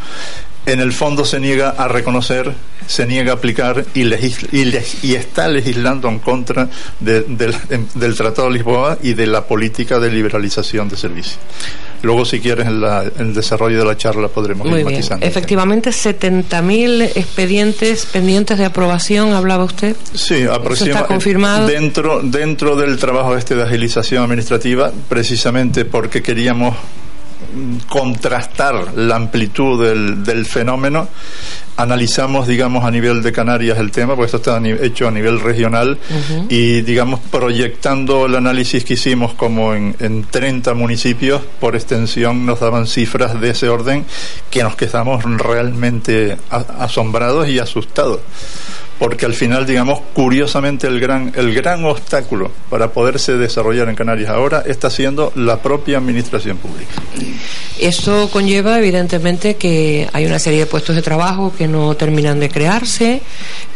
en 0.66 0.80
el 0.80 0.92
fondo 0.92 1.26
se 1.26 1.40
niega 1.40 1.70
a 1.72 1.88
reconocer, 1.88 2.54
se 2.88 3.06
niega 3.06 3.32
a 3.32 3.36
aplicar 3.36 3.86
y, 3.94 4.04
y, 4.52 5.16
está 5.16 5.48
legislando 5.48 6.08
en 6.10 6.20
contra 6.20 6.70
del 7.00 8.16
Tratado 8.16 8.48
de 8.48 8.54
Lisboa 8.56 8.98
y 9.02 9.14
de 9.14 9.28
la 9.28 9.46
política 9.46 10.00
de 10.00 10.12
liberalización 10.12 10.90
de 10.90 10.98
servicios. 10.98 11.40
Luego, 12.04 12.26
si 12.26 12.40
quieres, 12.40 12.68
en, 12.68 12.84
el 13.20 13.34
desarrollo 13.34 13.80
de 13.80 13.86
la 13.86 13.96
charla 13.96 14.28
podremos 14.28 14.66
Muy 14.68 14.80
ir 14.80 14.86
bien. 14.86 14.98
matizando. 14.98 15.26
Efectivamente, 15.26 15.92
70.000 15.92 17.12
expedientes 17.16 18.06
pendientes 18.08 18.58
de 18.58 18.66
aprobación, 18.66 19.34
¿hablaba 19.34 19.64
usted? 19.64 19.96
Sí, 20.14 20.44
aproximadamente. 20.44 20.90
está 20.92 21.06
confirmado? 21.06 21.68
Dentro, 21.68 22.22
dentro 22.24 22.76
del 22.76 22.98
trabajo 22.98 23.36
este 23.38 23.56
de 23.56 23.64
agilización 23.64 24.24
administrativa, 24.24 24.92
precisamente 25.10 25.86
porque 25.86 26.24
queríamos 26.24 26.76
contrastar 27.88 28.94
la 28.96 29.16
amplitud 29.16 29.84
del, 29.84 30.24
del, 30.24 30.46
fenómeno. 30.46 31.08
Analizamos, 31.78 32.48
digamos, 32.48 32.84
a 32.84 32.92
nivel 32.92 33.24
de 33.24 33.32
Canarias 33.32 33.78
el 33.80 33.92
tema, 33.92 34.16
porque 34.16 34.36
esto 34.36 34.38
está 34.38 34.62
hecho 34.84 35.08
a 35.08 35.12
nivel 35.12 35.40
regional, 35.40 35.98
y, 36.50 36.82
digamos, 36.82 37.20
proyectando 37.32 38.26
el 38.26 38.36
análisis 38.36 38.84
que 38.84 38.94
hicimos 38.94 39.34
como 39.34 39.74
en, 39.74 39.96
en 40.00 40.24
30 40.24 40.74
municipios, 40.74 41.42
por 41.60 41.76
extensión 41.76 42.46
nos 42.46 42.60
daban 42.60 42.88
cifras 42.88 43.40
de 43.40 43.52
ese 43.52 43.70
orden 43.70 44.06
que 44.50 44.64
nos 44.64 44.76
quedamos 44.76 45.24
realmente 45.24 46.38
asombrados 46.50 47.48
y 47.48 47.60
asustados 47.60 48.20
porque 49.02 49.26
al 49.26 49.34
final, 49.34 49.66
digamos, 49.66 50.00
curiosamente 50.14 50.86
el 50.86 51.00
gran, 51.00 51.34
el 51.36 51.56
gran 51.56 51.84
obstáculo 51.86 52.52
para 52.70 52.92
poderse 52.92 53.36
desarrollar 53.36 53.90
en 53.90 53.96
Canarias 53.96 54.30
ahora 54.30 54.64
está 54.64 54.92
siendo 54.92 55.32
la 55.34 55.58
propia 55.58 55.98
administración 55.98 56.58
pública. 56.58 56.92
Esto 57.80 58.30
conlleva, 58.30 58.78
evidentemente, 58.78 59.56
que 59.56 60.08
hay 60.14 60.28
una 60.28 60.38
serie 60.38 60.60
de 60.60 60.66
puestos 60.68 60.96
de 60.96 61.02
trabajo 61.02 61.52
que 61.58 61.68
no 61.68 61.96
terminan 61.96 62.40
de 62.40 62.50
crearse, 62.50 63.24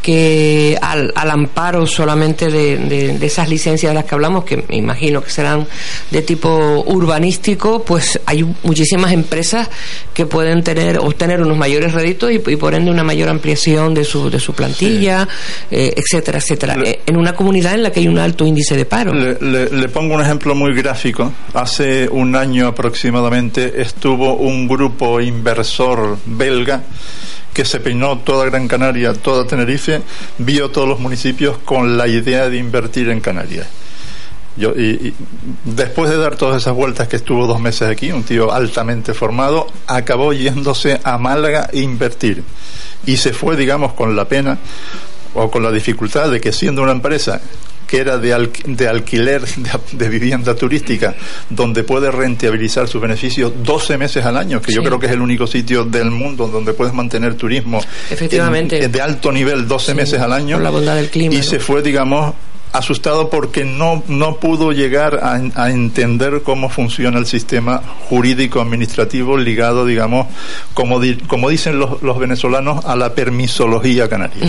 que 0.04 0.78
al, 0.80 1.12
amparo 1.16 1.88
solamente 1.88 2.52
de, 2.52 3.18
esas 3.26 3.50
licencias 3.50 3.90
de 3.90 3.96
las 3.96 4.06
que 4.06 4.14
hablamos, 4.14 4.44
que 4.44 4.58
me 4.58 4.76
imagino 4.76 5.24
que 5.24 5.32
serán 5.32 5.66
de 6.12 6.22
tipo 6.22 6.84
urbanístico, 6.86 7.84
pues 7.84 8.20
hay 8.28 8.46
muchísimas 8.62 9.12
empresas 9.12 9.68
que 10.14 10.28
pueden 10.28 10.64
tener 10.64 11.00
obtener 11.00 11.42
unos 11.42 11.58
mayores 11.58 11.94
réditos 11.94 12.32
y, 12.32 12.38
por 12.38 12.76
ende 12.76 12.92
una 12.92 13.04
mayor 13.04 13.30
ampliación 13.30 13.96
de 13.96 14.04
su, 14.04 14.30
de 14.30 14.40
su 14.40 14.54
plantilla, 14.54 15.15
eh, 15.72 15.94
etcétera, 15.96 16.40
etcétera. 16.40 16.76
Eh, 16.84 17.02
en 17.06 17.18
una 17.18 17.34
comunidad 17.34 17.74
en 17.74 17.84
la 17.84 17.92
que 17.92 18.00
hay 18.00 18.08
un 18.08 18.18
alto 18.18 18.46
índice 18.46 18.76
de 18.76 18.86
paro. 18.86 19.14
Le, 19.14 19.90
pongo 19.90 20.16
un 20.16 20.22
ejemplo 20.22 20.56
muy 20.56 20.74
gráfico. 20.74 21.32
Hace 21.54 22.08
un 22.10 22.36
año 22.36 22.68
aproximadamente 22.68 23.82
estuvo 23.82 24.36
un 24.36 24.68
grupo 24.68 25.22
inversor 25.22 26.18
belga 26.26 26.82
que 27.54 27.64
se 27.64 27.80
peinó 27.80 28.18
toda 28.18 28.46
Gran 28.46 28.68
Canaria, 28.68 29.14
toda 29.14 29.48
Tenerife, 29.48 30.02
vio 30.40 30.70
todos 30.72 30.90
los 30.90 31.00
municipios 31.00 31.58
con 31.60 31.98
la 31.98 32.06
idea 32.06 32.50
de 32.50 32.58
invertir 32.58 33.10
en 33.10 33.22
Canarias. 33.22 33.68
Yo, 34.58 34.70
y, 34.72 35.14
después 35.66 36.10
de 36.10 36.18
dar 36.18 36.36
todas 36.36 36.62
esas 36.62 36.74
vueltas 36.74 37.08
que 37.08 37.18
estuvo 37.18 37.46
dos 37.46 37.60
meses 37.60 37.90
aquí, 37.90 38.12
un 38.12 38.24
tío 38.24 38.54
altamente 38.54 39.14
formado, 39.14 39.68
acabó 39.88 40.34
yéndose 40.34 41.00
a 41.04 41.18
Málaga 41.18 41.70
a 41.72 41.76
invertir. 41.76 42.44
Y 43.06 43.18
se 43.18 43.34
fue, 43.34 43.56
digamos, 43.56 43.94
con 43.94 44.16
la 44.16 44.26
pena 44.26 44.58
o 45.34 45.52
con 45.52 45.62
la 45.62 45.72
dificultad 45.72 46.32
de 46.32 46.40
que 46.40 46.54
siendo 46.54 46.82
una 46.82 46.94
empresa 46.94 47.42
que 47.86 48.00
era 48.00 48.18
de, 48.18 48.50
de 48.66 48.88
alquiler 48.88 49.46
de, 49.92 50.10
vivienda 50.10 50.56
turística, 50.56 51.16
donde 51.50 51.84
puede 51.84 52.12
rentabilizar 52.12 52.88
sus 52.88 53.02
beneficios 53.02 53.52
12 53.64 53.98
meses 53.98 54.26
al 54.26 54.38
año, 54.38 54.62
que 54.62 54.74
yo 54.74 54.84
creo 54.84 55.00
que 55.00 55.06
es 55.06 55.12
el 55.12 55.22
único 55.22 55.48
sitio 55.48 55.84
del 55.84 56.12
mundo 56.12 56.48
donde 56.48 56.74
puedes 56.74 56.94
mantener 56.94 57.36
turismo 57.36 57.80
Efectivamente. 58.10 58.88
de 58.88 59.02
alto 59.02 59.32
nivel 59.32 59.68
12 59.68 59.94
meses 59.94 60.20
al 60.20 60.34
año. 60.34 60.60
la 60.60 60.70
bondad 60.70 60.96
del 60.96 61.10
clima. 61.10 61.36
Y 61.36 61.44
se 61.44 61.60
fue, 61.60 61.82
digamos, 61.82 62.34
asustado 62.78 63.30
porque 63.30 63.64
no, 63.64 64.04
no 64.08 64.38
pudo 64.38 64.72
llegar 64.72 65.20
a, 65.24 65.70
entender 65.70 66.42
cómo 66.44 66.70
funciona 66.70 67.20
el 67.20 67.26
sistema 67.26 67.82
jurídico 68.10 68.62
administrativo 68.62 69.38
ligado, 69.38 69.86
digamos, 69.86 70.28
como, 70.74 71.00
como 71.28 71.50
dicen 71.50 71.80
los, 71.80 72.02
los, 72.02 72.20
venezolanos, 72.20 72.86
a 72.86 72.96
la 72.96 73.14
permisología 73.14 74.08
canaria. 74.10 74.48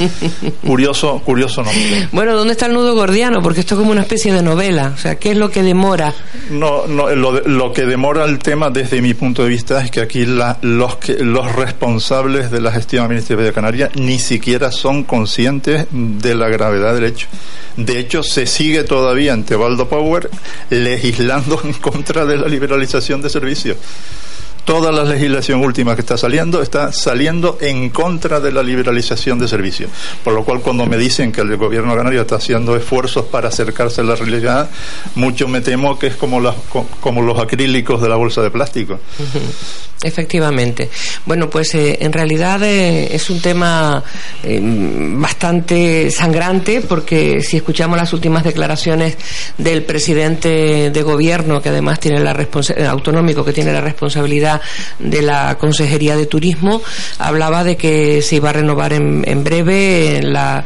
curioso, 0.66 1.20
curioso 1.24 1.62
nombre. 1.62 2.08
Bueno, 2.12 2.36
¿dónde 2.36 2.52
está 2.52 2.66
el 2.66 2.74
nudo 2.74 2.94
gordiano? 2.94 3.40
Porque 3.42 3.60
esto 3.60 3.74
es 3.74 3.78
como 3.78 3.92
una 3.92 4.02
especie 4.02 4.32
de 4.32 4.42
novela. 4.42 4.92
O 4.94 4.98
sea, 4.98 5.16
¿qué 5.16 5.32
es 5.32 5.36
lo 5.36 5.50
que 5.50 5.62
demora? 5.62 6.14
No, 6.50 6.86
no 6.86 7.14
lo, 7.14 7.40
lo 7.40 7.72
que 7.72 7.86
demora 7.86 8.24
el 8.24 8.38
tema 8.38 8.70
desde 8.70 9.00
mi 9.02 9.14
punto 9.14 9.42
de 9.42 9.48
vista 9.48 9.82
es 9.82 9.90
que 9.90 10.00
aquí 10.00 10.26
la, 10.26 10.58
los, 10.62 10.96
que, 10.96 11.14
los 11.14 11.54
responsables 11.54 12.50
de 12.50 12.60
la 12.60 12.72
gestión 12.72 13.04
administrativa 13.04 13.42
de 13.42 13.52
Canarias 13.52 13.90
ni 13.94 14.18
siquiera 14.18 14.70
son 14.72 15.04
conscientes 15.04 15.86
de 15.90 16.34
la 16.34 16.48
gravedad 16.48 16.94
del 16.94 17.04
hecho. 17.04 17.28
De 17.76 17.98
hecho, 17.98 18.22
se 18.22 18.46
sigue 18.46 18.84
todavía 18.84 19.32
ante 19.32 19.56
Valdo 19.56 19.88
Power 19.88 20.30
legislando 20.70 21.60
en 21.64 21.72
contra 21.74 22.26
de 22.26 22.36
la 22.36 22.48
liberalización 22.48 23.22
de 23.22 23.30
servicios 23.30 23.76
toda 24.68 24.92
la 24.92 25.02
legislación 25.02 25.64
última 25.64 25.94
que 25.94 26.02
está 26.02 26.18
saliendo 26.18 26.60
está 26.60 26.92
saliendo 26.92 27.56
en 27.58 27.88
contra 27.88 28.38
de 28.38 28.52
la 28.52 28.62
liberalización 28.62 29.38
de 29.38 29.48
servicios. 29.48 29.90
Por 30.22 30.34
lo 30.34 30.44
cual, 30.44 30.60
cuando 30.60 30.84
me 30.84 30.98
dicen 30.98 31.32
que 31.32 31.40
el 31.40 31.56
gobierno 31.56 31.96
canario 31.96 32.20
está 32.20 32.34
haciendo 32.34 32.76
esfuerzos 32.76 33.24
para 33.24 33.48
acercarse 33.48 34.02
a 34.02 34.04
la 34.04 34.14
realidad, 34.14 34.68
mucho 35.14 35.48
me 35.48 35.62
temo 35.62 35.98
que 35.98 36.08
es 36.08 36.16
como, 36.16 36.54
como 37.00 37.22
los 37.22 37.38
acrílicos 37.38 38.02
de 38.02 38.10
la 38.10 38.16
bolsa 38.16 38.42
de 38.42 38.50
plástico. 38.50 39.00
Efectivamente. 40.02 40.90
Bueno, 41.26 41.50
pues 41.50 41.74
eh, 41.74 41.98
en 42.00 42.12
realidad 42.12 42.62
eh, 42.62 43.08
es 43.12 43.30
un 43.30 43.40
tema 43.40 44.02
eh, 44.44 44.60
bastante 44.62 46.08
sangrante 46.12 46.82
porque 46.82 47.42
si 47.42 47.56
escuchamos 47.56 47.98
las 47.98 48.12
últimas 48.12 48.44
declaraciones 48.44 49.16
del 49.56 49.82
presidente 49.82 50.90
de 50.90 51.02
gobierno, 51.02 51.60
que 51.60 51.70
además 51.70 51.98
tiene 51.98 52.20
la 52.20 52.36
autonómico, 52.88 53.44
que 53.44 53.52
tiene 53.52 53.72
la 53.72 53.80
responsabilidad 53.80 54.57
de 54.98 55.22
la 55.22 55.56
Consejería 55.58 56.16
de 56.16 56.26
Turismo 56.26 56.82
hablaba 57.18 57.64
de 57.64 57.76
que 57.76 58.22
se 58.22 58.36
iba 58.36 58.50
a 58.50 58.52
renovar 58.52 58.92
en, 58.92 59.44
breve 59.44 60.20
la, 60.22 60.64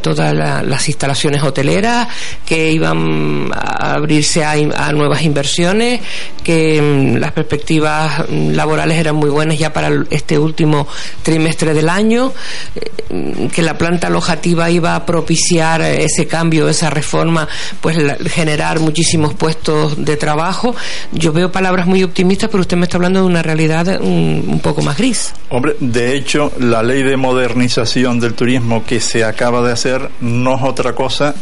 todas 0.00 0.34
las 0.34 0.88
instalaciones 0.88 1.42
hoteleras, 1.42 2.08
que 2.44 2.70
iban 2.72 3.50
a 3.52 3.94
abrirse 3.94 4.44
a, 4.44 4.56
nuevas 4.92 5.22
inversiones, 5.22 6.00
que 6.42 6.80
mm, 6.80 7.16
las 7.16 7.32
perspectivas 7.32 8.24
mm, 8.28 8.50
laborales 8.52 8.98
eran 8.98 9.16
muy 9.16 9.30
buenas 9.30 9.58
ya 9.58 9.72
para 9.72 9.90
este 10.10 10.38
último 10.38 10.86
trimestre 11.22 11.74
del 11.74 11.88
año, 11.88 12.32
eh, 12.74 13.48
que 13.52 13.62
la 13.62 13.76
planta 13.76 14.06
alojativa 14.06 14.70
iba 14.70 14.94
a 14.94 15.04
propiciar 15.06 15.82
ese 15.82 16.26
cambio, 16.26 16.68
esa 16.68 16.90
reforma, 16.90 17.48
pues 17.80 17.96
generar 18.30 18.80
muchísimos 18.80 19.34
puestos 19.34 20.04
de 20.04 20.16
trabajo. 20.16 20.74
Yo 21.12 21.32
veo 21.32 21.50
palabras 21.52 21.86
muy 21.86 22.02
optimistas, 22.02 22.50
pero 22.50 22.60
usted 22.62 22.76
me 22.76 22.84
está 22.84 22.96
hablando 22.96 23.05
de 23.12 23.26
una 23.26 23.42
realidad 23.42 24.00
un, 24.00 24.60
poco 24.62 24.82
más 24.82 24.96
gris. 24.96 25.32
Hombre, 25.48 25.76
de 25.80 26.16
hecho, 26.16 26.52
la 26.58 26.82
ley 26.82 27.02
de 27.02 27.16
modernización 27.16 28.20
del 28.20 28.34
turismo 28.34 28.84
que 28.84 29.00
se 29.00 29.24
acaba 29.24 29.66
de 29.66 29.72
hacer 29.72 30.10
no 30.20 30.56
es 30.56 30.62
otra 30.62 30.94
cosa 30.94 31.34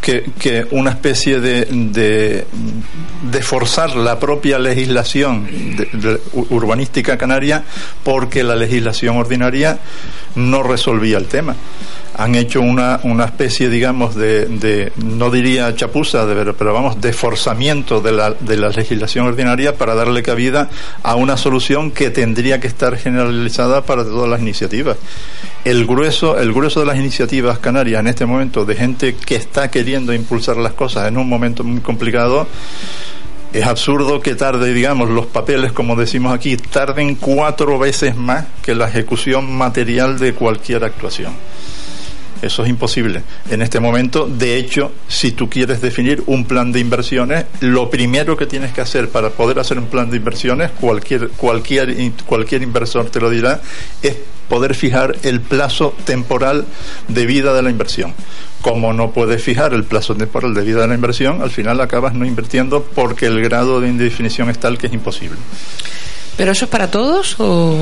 que, 0.00 0.66
una 0.70 0.90
especie 0.90 1.40
de, 1.40 2.46
forzar 3.42 3.96
la 3.96 4.18
propia 4.18 4.58
legislación 4.58 5.48
urbanística 6.34 7.16
canaria 7.18 7.64
porque 8.04 8.42
la 8.42 8.56
legislación 8.56 9.16
ordinaria 9.16 9.78
no 10.34 10.62
resolvía 10.62 11.18
el 11.18 11.26
tema 11.26 11.56
han 12.18 12.34
hecho 12.34 12.60
una, 12.60 12.98
una 13.04 13.26
especie, 13.26 13.68
digamos, 13.68 14.16
de, 14.16 14.46
de, 14.46 14.92
no 14.96 15.30
diría 15.30 15.72
chapuza, 15.76 16.26
de, 16.26 16.52
pero 16.52 16.74
vamos, 16.74 17.00
de 17.00 17.12
forzamiento 17.12 18.00
de 18.00 18.10
la, 18.10 18.32
de 18.32 18.56
la 18.56 18.70
legislación 18.70 19.26
ordinaria 19.26 19.76
para 19.76 19.94
darle 19.94 20.24
cabida 20.24 20.68
a 21.04 21.14
una 21.14 21.36
solución 21.36 21.92
que 21.92 22.10
tendría 22.10 22.58
que 22.58 22.66
estar 22.66 22.96
generalizada 22.96 23.82
para 23.82 24.02
todas 24.02 24.28
las 24.28 24.40
iniciativas. 24.40 24.96
El 25.64 25.86
grueso, 25.86 26.36
el 26.36 26.52
grueso 26.52 26.80
de 26.80 26.86
las 26.86 26.96
iniciativas 26.96 27.60
canarias 27.60 28.00
en 28.00 28.08
este 28.08 28.26
momento, 28.26 28.64
de 28.64 28.74
gente 28.74 29.14
que 29.14 29.36
está 29.36 29.70
queriendo 29.70 30.12
impulsar 30.12 30.56
las 30.56 30.72
cosas 30.72 31.06
en 31.06 31.18
un 31.18 31.28
momento 31.28 31.62
muy 31.62 31.80
complicado, 31.80 32.48
es 33.52 33.64
absurdo 33.64 34.20
que 34.20 34.34
tarde, 34.34 34.74
digamos, 34.74 35.08
los 35.08 35.26
papeles, 35.26 35.70
como 35.70 35.94
decimos 35.94 36.34
aquí, 36.34 36.56
tarden 36.56 37.14
cuatro 37.14 37.78
veces 37.78 38.16
más 38.16 38.44
que 38.60 38.74
la 38.74 38.88
ejecución 38.88 39.56
material 39.56 40.18
de 40.18 40.34
cualquier 40.34 40.82
actuación. 40.82 41.32
Eso 42.40 42.62
es 42.62 42.68
imposible. 42.68 43.22
En 43.50 43.62
este 43.62 43.80
momento, 43.80 44.26
de 44.26 44.56
hecho, 44.56 44.92
si 45.08 45.32
tú 45.32 45.48
quieres 45.50 45.80
definir 45.80 46.22
un 46.26 46.44
plan 46.44 46.70
de 46.70 46.80
inversiones, 46.80 47.46
lo 47.60 47.90
primero 47.90 48.36
que 48.36 48.46
tienes 48.46 48.72
que 48.72 48.80
hacer 48.80 49.08
para 49.08 49.30
poder 49.30 49.58
hacer 49.58 49.78
un 49.78 49.86
plan 49.86 50.08
de 50.10 50.18
inversiones, 50.18 50.70
cualquier, 50.70 51.30
cualquier, 51.30 51.94
cualquier 52.26 52.62
inversor 52.62 53.10
te 53.10 53.20
lo 53.20 53.30
dirá, 53.30 53.60
es 54.02 54.16
poder 54.48 54.74
fijar 54.74 55.16
el 55.22 55.40
plazo 55.40 55.94
temporal 56.04 56.64
de 57.08 57.26
vida 57.26 57.52
de 57.54 57.62
la 57.62 57.70
inversión. 57.70 58.14
Como 58.62 58.92
no 58.92 59.10
puedes 59.10 59.42
fijar 59.42 59.74
el 59.74 59.84
plazo 59.84 60.14
temporal 60.14 60.54
de 60.54 60.62
vida 60.62 60.82
de 60.82 60.88
la 60.88 60.94
inversión, 60.94 61.42
al 61.42 61.50
final 61.50 61.80
acabas 61.80 62.14
no 62.14 62.24
invirtiendo 62.24 62.82
porque 62.82 63.26
el 63.26 63.40
grado 63.42 63.80
de 63.80 63.88
indefinición 63.88 64.48
es 64.48 64.58
tal 64.58 64.78
que 64.78 64.86
es 64.86 64.92
imposible. 64.92 65.36
¿Pero 66.36 66.52
eso 66.52 66.66
es 66.66 66.70
para 66.70 66.88
todos 66.88 67.34
o...? 67.38 67.76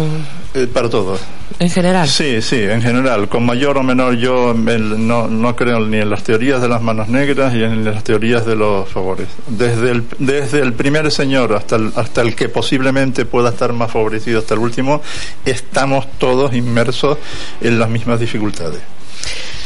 Eh, 0.55 0.67
para 0.67 0.89
todos. 0.89 1.21
¿En 1.59 1.71
general? 1.71 2.07
Sí, 2.07 2.43
sí, 2.43 2.57
en 2.61 2.83
general. 2.83 3.29
Con 3.29 3.47
mayor 3.47 3.79
o 3.79 3.83
menor 3.83 4.17
yo 4.17 4.53
no, 4.55 5.27
no 5.27 5.57
creo 5.57 5.81
ni 5.81 5.97
en 5.99 6.11
las 6.11 6.23
teorías 6.23 6.61
de 6.61 6.69
las 6.69 6.83
manos 6.83 7.09
negras 7.09 7.55
ni 7.55 7.63
en 7.63 7.85
las 7.85 8.05
teorías 8.05 8.45
de 8.45 8.57
los 8.57 8.89
favores. 8.89 9.29
Desde 9.47 9.91
el, 9.91 10.05
desde 10.19 10.61
el 10.61 10.75
primer 10.75 11.11
señor 11.11 11.55
hasta 11.55 11.77
el, 11.77 11.93
hasta 11.97 12.21
el 12.21 12.35
que 12.35 12.51
posiblemente 12.51 13.25
pueda 13.25 13.51
estar 13.51 13.73
más 13.73 13.91
favorecido 13.91 14.41
hasta 14.41 14.55
el 14.55 14.61
último, 14.61 15.01
estamos 15.47 16.07
todos 16.19 16.55
inmersos 16.55 17.17
en 17.63 17.79
las 17.79 17.89
mismas 17.89 18.21
dificultades. 18.21 18.81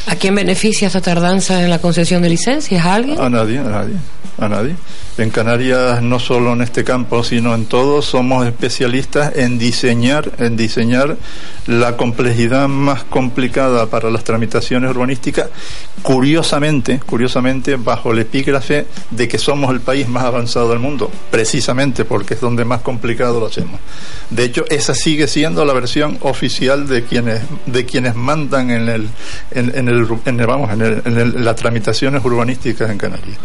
¿A 0.06 0.16
quién 0.16 0.34
beneficia 0.34 0.86
esta 0.86 1.00
tardanza 1.00 1.62
en 1.62 1.70
la 1.70 1.78
concesión 1.80 2.22
de 2.22 2.30
licencias? 2.30 2.84
¿A 2.84 2.94
alguien? 2.94 3.20
A 3.20 3.28
nadie, 3.28 3.58
a 3.58 3.64
nadie, 3.64 3.94
a 4.40 4.48
nadie. 4.48 4.76
En 5.18 5.30
Canarias, 5.30 6.02
no 6.02 6.18
solo 6.18 6.54
en 6.54 6.62
este 6.62 6.82
campo, 6.82 7.22
sino 7.22 7.54
en 7.54 7.66
todo, 7.66 8.00
somos 8.00 8.46
especialistas 8.46 9.36
en 9.36 9.58
diseñar, 9.58 10.32
en 10.38 10.56
diseñar 10.56 11.16
la 11.66 11.96
complejidad 11.96 12.68
más 12.68 13.04
complicada 13.04 13.86
para 13.86 14.10
las 14.10 14.24
tramitaciones 14.24 14.90
urbanísticas, 14.90 15.50
curiosamente, 16.02 17.00
curiosamente, 17.04 17.76
bajo 17.76 18.12
el 18.12 18.20
epígrafe 18.20 18.86
de 19.10 19.28
que 19.28 19.38
somos 19.38 19.70
el 19.70 19.80
país 19.80 20.08
más 20.08 20.24
avanzado 20.24 20.70
del 20.70 20.78
mundo, 20.78 21.10
precisamente 21.30 22.04
porque 22.04 22.34
es 22.34 22.40
donde 22.40 22.64
más 22.64 22.80
complicado 22.80 23.40
lo 23.40 23.46
hacemos. 23.46 23.78
De 24.30 24.44
hecho, 24.44 24.64
esa 24.70 24.94
sigue 24.94 25.28
siendo 25.28 25.64
la 25.64 25.72
versión 25.72 26.18
oficial 26.22 26.88
de 26.88 27.04
quienes, 27.04 27.42
de 27.66 27.84
quienes 27.84 28.14
mandan 28.14 28.70
en 28.70 28.88
el, 28.88 29.08
en, 29.50 29.88
el, 29.88 30.04
vamos, 30.46 30.72
en, 30.72 30.82
el, 30.82 31.02
en 31.04 31.44
las 31.44 31.56
tramitaciones 31.56 32.24
urbanísticas 32.24 32.90
en 32.90 32.98
Canarias. 32.98 33.38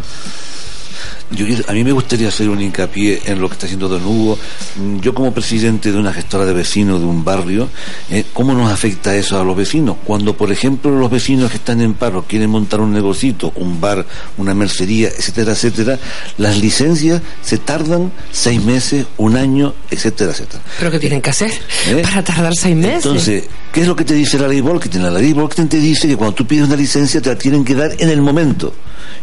Yo, 1.30 1.44
a 1.66 1.72
mí 1.72 1.82
me 1.82 1.92
gustaría 1.92 2.28
hacer 2.28 2.48
un 2.48 2.60
hincapié 2.60 3.20
en 3.26 3.40
lo 3.40 3.48
que 3.48 3.54
está 3.54 3.66
haciendo 3.66 3.88
Don 3.88 4.04
Hugo. 4.04 4.38
Mm, 4.76 5.00
yo 5.00 5.12
como 5.12 5.34
presidente 5.34 5.90
de 5.90 5.98
una 5.98 6.12
gestora 6.12 6.44
de 6.44 6.52
vecinos 6.52 7.00
de 7.00 7.06
un 7.06 7.24
barrio, 7.24 7.68
eh, 8.10 8.24
¿cómo 8.32 8.54
nos 8.54 8.70
afecta 8.70 9.14
eso 9.14 9.40
a 9.40 9.44
los 9.44 9.56
vecinos? 9.56 9.96
Cuando, 10.04 10.36
por 10.36 10.52
ejemplo, 10.52 10.90
los 10.90 11.10
vecinos 11.10 11.50
que 11.50 11.56
están 11.56 11.80
en 11.80 11.94
paro 11.94 12.24
quieren 12.28 12.50
montar 12.50 12.80
un 12.80 12.92
negocito, 12.92 13.52
un 13.56 13.80
bar, 13.80 14.06
una 14.36 14.54
mercería, 14.54 15.08
etcétera, 15.08 15.52
etcétera, 15.52 15.98
las 16.38 16.58
licencias 16.58 17.20
se 17.42 17.58
tardan 17.58 18.12
seis 18.30 18.62
meses, 18.62 19.06
un 19.16 19.36
año, 19.36 19.74
etcétera, 19.90 20.30
etcétera. 20.30 20.62
¿Pero 20.78 20.90
qué 20.92 20.98
tienen 21.00 21.20
que 21.20 21.30
hacer 21.30 21.50
¿Eh? 21.88 22.02
para 22.02 22.22
tardar 22.22 22.54
seis 22.54 22.76
meses? 22.76 23.04
Entonces, 23.04 23.44
¿qué 23.72 23.80
es 23.80 23.88
lo 23.88 23.96
que 23.96 24.04
te 24.04 24.14
dice 24.14 24.38
la 24.38 24.46
ley 24.46 24.60
Volkswagen? 24.60 25.02
La 25.02 25.10
ley 25.10 25.32
Volkswagen 25.32 25.68
te 25.68 25.78
dice 25.78 26.06
que 26.06 26.16
cuando 26.16 26.34
tú 26.34 26.46
pides 26.46 26.66
una 26.66 26.76
licencia 26.76 27.20
te 27.20 27.30
la 27.30 27.36
tienen 27.36 27.64
que 27.64 27.74
dar 27.74 27.90
en 27.98 28.10
el 28.10 28.22
momento. 28.22 28.72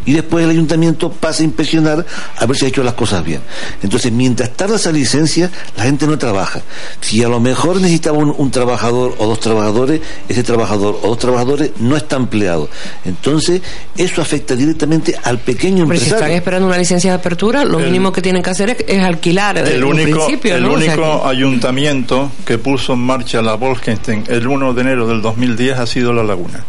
Y 0.06 0.14
después 0.14 0.44
el 0.44 0.52
ayuntamiento 0.52 1.12
pasa 1.12 1.44
a 1.44 1.46
inspeccionar 1.46 2.06
a 2.38 2.46
ver 2.46 2.58
si 2.58 2.66
ha 2.66 2.68
hecho 2.68 2.84
las 2.84 2.94
cosas 2.94 3.24
bien. 3.24 3.42
Entonces, 3.82 4.12
mientras 4.12 4.52
tarda 4.52 4.76
esa 4.76 4.92
licencia, 4.92 5.50
la 5.78 5.84
gente 5.84 6.08
no 6.08 6.18
trabaja. 6.18 6.62
Si 7.02 7.24
a 7.24 7.30
lo 7.30 7.40
mejor 7.40 7.78
necesitaba 7.78 8.18
un, 8.18 8.52
trabajador 8.52 9.16
o 9.18 9.26
dos 9.26 9.40
trabajadores, 9.40 10.02
ese 10.28 10.44
trabajador 10.44 11.00
o 11.02 11.08
dos 11.08 11.20
trabajadores 11.20 11.72
no 11.80 11.96
está 11.96 12.18
empleado. 12.18 12.70
Entonces, 13.06 13.62
eso 13.98 14.22
afecta 14.22 14.56
directamente 14.56 15.16
al 15.24 15.40
pequeño 15.40 15.86
Pero 15.88 15.94
empresario. 15.94 16.10
si 16.10 16.14
están 16.16 16.32
esperando 16.32 16.68
una 16.68 16.78
licencia 16.78 17.12
de 17.12 17.18
apertura, 17.18 17.66
lo 17.66 17.80
mínimo 17.80 18.12
que 18.12 18.22
tienen 18.22 18.44
que 18.44 18.50
hacer 18.50 18.78
es, 18.88 19.04
alquilar 19.04 19.58
el 19.58 19.84
único, 19.84 20.26
principio, 20.26 20.56
el 20.56 20.64
¿no? 20.64 20.74
O 20.74 20.80
sea 20.80 20.94
único 20.94 21.28
ayuntamiento 21.28 22.32
que 22.46 22.58
puso 22.58 22.94
en 22.94 23.00
marcha 23.00 23.42
la 23.42 23.56
Volkenstein 23.56 24.24
el 24.28 24.48
1 24.48 24.74
de 24.74 24.82
enero 24.82 25.08
del 25.08 25.22
2010 25.22 25.80
ha 25.80 25.88
sido 25.88 26.14
La 26.14 26.24
Laguna. 26.24 26.64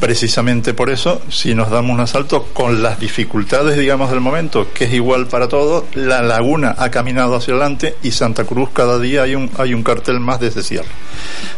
Precisamente 0.00 0.74
por 0.74 0.90
eso, 0.90 1.22
si 1.30 1.54
nos 1.54 1.70
damos 1.70 1.92
un 1.94 2.00
asalto 2.00 2.48
con 2.52 2.82
las 2.82 2.98
dificultades, 3.00 3.78
digamos, 3.78 4.10
del 4.10 4.20
momento, 4.20 4.66
que 4.74 4.84
es 4.84 4.92
igual 4.92 5.28
para 5.28 5.48
todos, 5.48 5.84
La 5.94 6.20
Laguna 6.20 6.74
ha 6.76 6.90
caminado 6.90 7.36
hacia 7.36 7.54
adelante 7.54 7.96
y 8.02 8.10
Santa 8.10 8.44
Cruz 8.44 8.70
cada 8.72 8.98
día 8.98 9.22
hay 9.22 9.34
un, 9.36 9.50
hay 9.56 9.72
un 9.72 9.82
cartel 9.82 10.18
más 10.20 10.40
de 10.40 10.48
ese 10.48 10.62
cierre. 10.62 10.88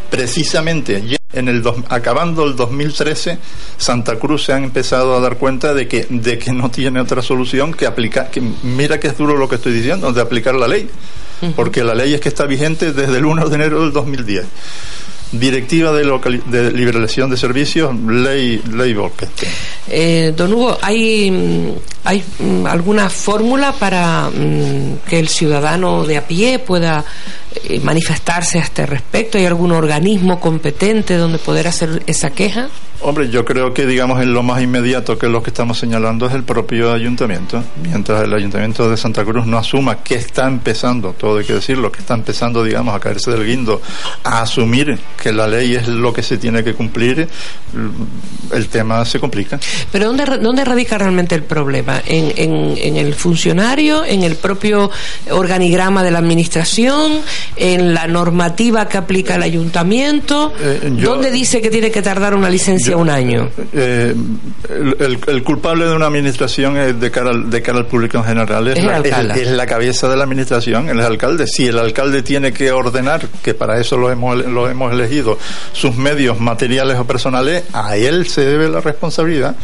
Precisamente 0.09 1.03
en 1.33 1.47
el 1.49 1.61
dos- 1.61 1.77
acabando 1.89 2.45
el 2.45 2.55
2013, 2.55 3.37
Santa 3.77 4.15
Cruz 4.17 4.45
se 4.45 4.53
ha 4.53 4.57
empezado 4.57 5.15
a 5.15 5.19
dar 5.19 5.37
cuenta 5.37 5.73
de 5.73 5.87
que, 5.87 6.05
de 6.09 6.37
que 6.39 6.53
no 6.53 6.71
tiene 6.71 7.01
otra 7.01 7.21
solución 7.21 7.73
que 7.73 7.85
aplicar, 7.85 8.29
que 8.31 8.41
mira 8.63 8.99
que 8.99 9.07
es 9.07 9.17
duro 9.17 9.35
lo 9.35 9.49
que 9.49 9.55
estoy 9.55 9.73
diciendo, 9.73 10.13
de 10.13 10.21
aplicar 10.21 10.55
la 10.55 10.67
ley, 10.67 10.89
porque 11.55 11.83
la 11.83 11.93
ley 11.93 12.13
es 12.13 12.21
que 12.21 12.29
está 12.29 12.45
vigente 12.45 12.93
desde 12.93 13.17
el 13.17 13.25
1 13.25 13.49
de 13.49 13.55
enero 13.55 13.81
del 13.81 13.91
2010. 13.91 14.45
Directiva 15.31 15.91
de, 15.91 16.05
locali- 16.05 16.41
de 16.45 16.71
liberación 16.71 17.29
de 17.29 17.37
servicios, 17.37 17.93
ley, 17.99 18.61
ley 18.73 18.93
Volkenstein. 18.93 19.51
Eh, 19.89 20.33
don 20.35 20.53
Hugo, 20.53 20.77
¿hay, 20.81 21.29
mm, 21.31 21.71
hay 22.05 22.23
mm, 22.39 22.65
alguna 22.65 23.09
fórmula 23.09 23.73
para 23.73 24.29
mm, 24.29 24.99
que 25.09 25.19
el 25.19 25.27
ciudadano 25.27 26.05
de 26.05 26.17
a 26.17 26.25
pie 26.27 26.59
pueda 26.59 27.03
eh, 27.63 27.79
manifestarse 27.83 28.59
a 28.59 28.61
este 28.61 28.85
respecto? 28.85 29.37
¿Hay 29.37 29.45
algún 29.45 29.71
organismo 29.71 30.39
competente 30.39 31.15
donde 31.15 31.37
poder 31.37 31.67
hacer 31.67 32.03
esa 32.07 32.29
queja? 32.29 32.69
Hombre, 32.99 33.29
yo 33.29 33.45
creo 33.45 33.75
que, 33.75 33.85
digamos, 33.85 34.19
en 34.23 34.33
lo 34.33 34.41
más 34.41 34.59
inmediato 34.59 35.19
que 35.19 35.27
lo 35.27 35.43
que 35.43 35.51
estamos 35.51 35.77
señalando 35.77 36.25
es 36.25 36.33
el 36.33 36.43
propio 36.43 36.91
ayuntamiento. 36.91 37.63
Mientras 37.83 38.23
el 38.23 38.33
ayuntamiento 38.33 38.89
de 38.89 38.97
Santa 38.97 39.23
Cruz 39.23 39.45
no 39.45 39.59
asuma 39.59 40.01
que 40.01 40.15
está 40.15 40.47
empezando, 40.47 41.13
todo 41.13 41.37
hay 41.37 41.45
que 41.45 41.53
decirlo, 41.53 41.91
que 41.91 41.99
está 41.99 42.15
empezando, 42.15 42.63
digamos, 42.63 42.95
a 42.95 42.99
caerse 42.99 43.29
del 43.29 43.45
guindo, 43.45 43.79
a 44.23 44.41
asumir 44.41 44.97
que 45.21 45.31
la 45.31 45.45
ley 45.45 45.75
es 45.75 45.87
lo 45.87 46.11
que 46.11 46.23
se 46.23 46.39
tiene 46.39 46.63
que 46.63 46.73
cumplir, 46.73 47.27
el 48.51 48.67
tema 48.67 49.05
se 49.05 49.19
complica. 49.19 49.59
Pero 49.91 50.05
¿dónde, 50.05 50.25
dónde 50.39 50.65
radica 50.65 50.97
realmente 50.97 51.35
el 51.35 51.43
problema? 51.43 52.01
¿En, 52.03 52.33
en, 52.35 52.77
en 52.77 52.97
el 52.97 53.13
funcionario? 53.13 54.05
¿En 54.05 54.23
el 54.23 54.37
propio 54.37 54.89
organigrama 55.29 56.01
de 56.01 56.09
la 56.09 56.17
administración? 56.17 57.21
¿En 57.55 57.93
la 57.93 58.07
normativa 58.07 58.87
que 58.87 58.97
aplica 58.97 59.35
el 59.35 59.43
ayuntamiento? 59.43 60.53
Eh, 60.59 60.91
yo- 60.97 61.11
¿Dónde 61.11 61.31
dice 61.31 61.61
que 61.61 61.69
tiene 61.69 61.89
que 61.91 62.01
tardar 62.01 62.35
una 62.35 62.49
licencia 62.49 62.97
un 62.97 63.09
año? 63.09 63.49
Eh, 63.73 64.13
el, 64.99 65.43
culpable 65.43 65.85
de 65.85 65.95
una 65.95 66.07
administración 66.07 66.77
es 66.77 66.99
de 66.99 67.09
cara 67.11 67.29
al, 67.31 67.49
de 67.49 67.61
cara 67.61 67.79
al 67.79 67.85
público 67.87 68.17
en 68.17 68.23
general 68.25 68.67
es, 68.67 68.77
Es 68.77 68.83
la, 68.83 69.35
es 69.35 69.47
la 69.51 69.65
cabeza 69.65 70.07
de 70.09 70.17
la 70.17 70.23
administración, 70.23 70.89
el 70.89 70.99
alcalde. 71.01 71.47
Si 71.47 71.65
el 71.67 71.77
alcalde 71.79 72.21
tiene 72.21 72.51
que 72.53 72.71
ordenar, 72.71 73.27
que 73.41 73.53
para 73.53 73.79
eso 73.79 73.97
lo 73.97 74.11
hemos, 74.11 74.37
lo 74.45 74.69
hemos 74.69 74.91
elegido, 74.93 75.37
sus 75.73 75.95
medios 75.95 76.39
materiales 76.39 76.97
o 76.97 77.05
personales, 77.05 77.63
a 77.73 77.95
él 77.97 78.27
se 78.27 78.41
debe 78.41 78.67
la 78.69 78.81
responsabilidad 78.81 79.55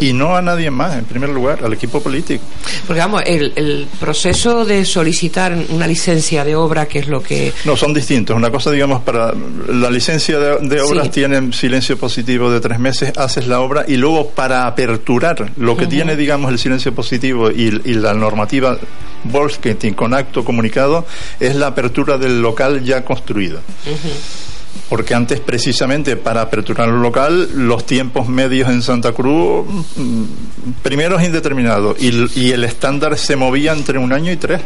y 0.00 0.12
no 0.12 0.36
a 0.36 0.42
nadie 0.42 0.70
más, 0.70 0.96
en 0.96 1.04
primer 1.04 1.30
lugar, 1.30 1.60
al 1.64 1.72
equipo 1.72 2.00
político. 2.02 2.44
Porque 2.86 3.00
vamos, 3.00 3.22
el, 3.26 3.52
el 3.56 3.86
proceso 4.00 4.64
de 4.64 4.84
solicitar 4.84 5.56
una 5.70 5.86
licencia 5.86 6.44
de 6.44 6.54
obra, 6.56 6.86
que 6.86 6.98
es 7.00 7.08
lo 7.08 7.21
que... 7.22 7.52
No, 7.64 7.76
son 7.76 7.94
distintos. 7.94 8.36
Una 8.36 8.50
cosa, 8.50 8.70
digamos, 8.70 9.02
para 9.02 9.32
la 9.68 9.90
licencia 9.90 10.38
de, 10.38 10.58
de 10.68 10.80
obras 10.80 11.04
Sí. 11.06 11.10
tiene 11.10 11.52
silencio 11.52 11.96
positivo 11.96 12.50
de 12.50 12.60
tres 12.60 12.78
meses, 12.78 13.12
haces 13.16 13.46
la 13.46 13.60
obra 13.60 13.84
y 13.88 13.96
luego 13.96 14.30
para 14.30 14.66
aperturar 14.66 15.52
lo 15.56 15.76
que 15.76 15.86
tiene, 15.86 16.16
digamos, 16.16 16.50
el 16.52 16.58
silencio 16.58 16.94
positivo 16.94 17.50
y, 17.50 17.80
y 17.84 17.94
la 17.94 18.14
normativa 18.14 18.76
Volkswagen 19.24 19.94
con 19.94 20.14
acto 20.14 20.44
comunicado 20.44 21.06
es 21.40 21.54
la 21.54 21.68
apertura 21.68 22.18
del 22.18 22.40
local 22.42 22.82
ya 22.84 23.04
construido. 23.04 23.60
Porque 24.88 25.14
antes, 25.14 25.40
precisamente, 25.40 26.16
para 26.16 26.42
aperturar 26.42 26.88
el 26.88 27.00
local, 27.00 27.48
los 27.54 27.86
tiempos 27.86 28.28
medios 28.28 28.68
en 28.68 28.82
Santa 28.82 29.12
Cruz, 29.12 29.66
mm, 29.96 30.22
primero 30.82 31.18
es 31.18 31.24
indeterminado 31.26 31.94
y, 31.98 32.28
y 32.38 32.52
el 32.52 32.64
estándar 32.64 33.16
se 33.18 33.36
movía 33.36 33.72
entre 33.72 33.98
un 33.98 34.12
año 34.12 34.30
y 34.32 34.36
tres. 34.36 34.60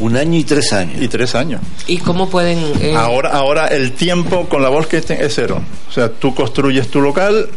Un 0.00 0.16
año 0.16 0.38
y 0.38 0.44
tres 0.44 0.72
años. 0.72 1.00
Y 1.00 1.08
tres 1.08 1.34
años. 1.34 1.60
¿Y 1.86 1.98
cómo 1.98 2.28
pueden...? 2.28 2.58
eh, 2.80 2.94
Ahora, 2.96 3.30
ahora 3.30 3.66
el 3.68 3.92
tiempo 3.92 4.46
con 4.48 4.60
la 4.62 4.68
Volkswagen 4.68 5.18
es 5.22 5.34
cero. 5.34 5.60
O 5.88 5.92
sea, 5.92 6.10
tú 6.10 6.34
construyes 6.34 6.88
tu 6.88 7.00
local, 7.00 7.48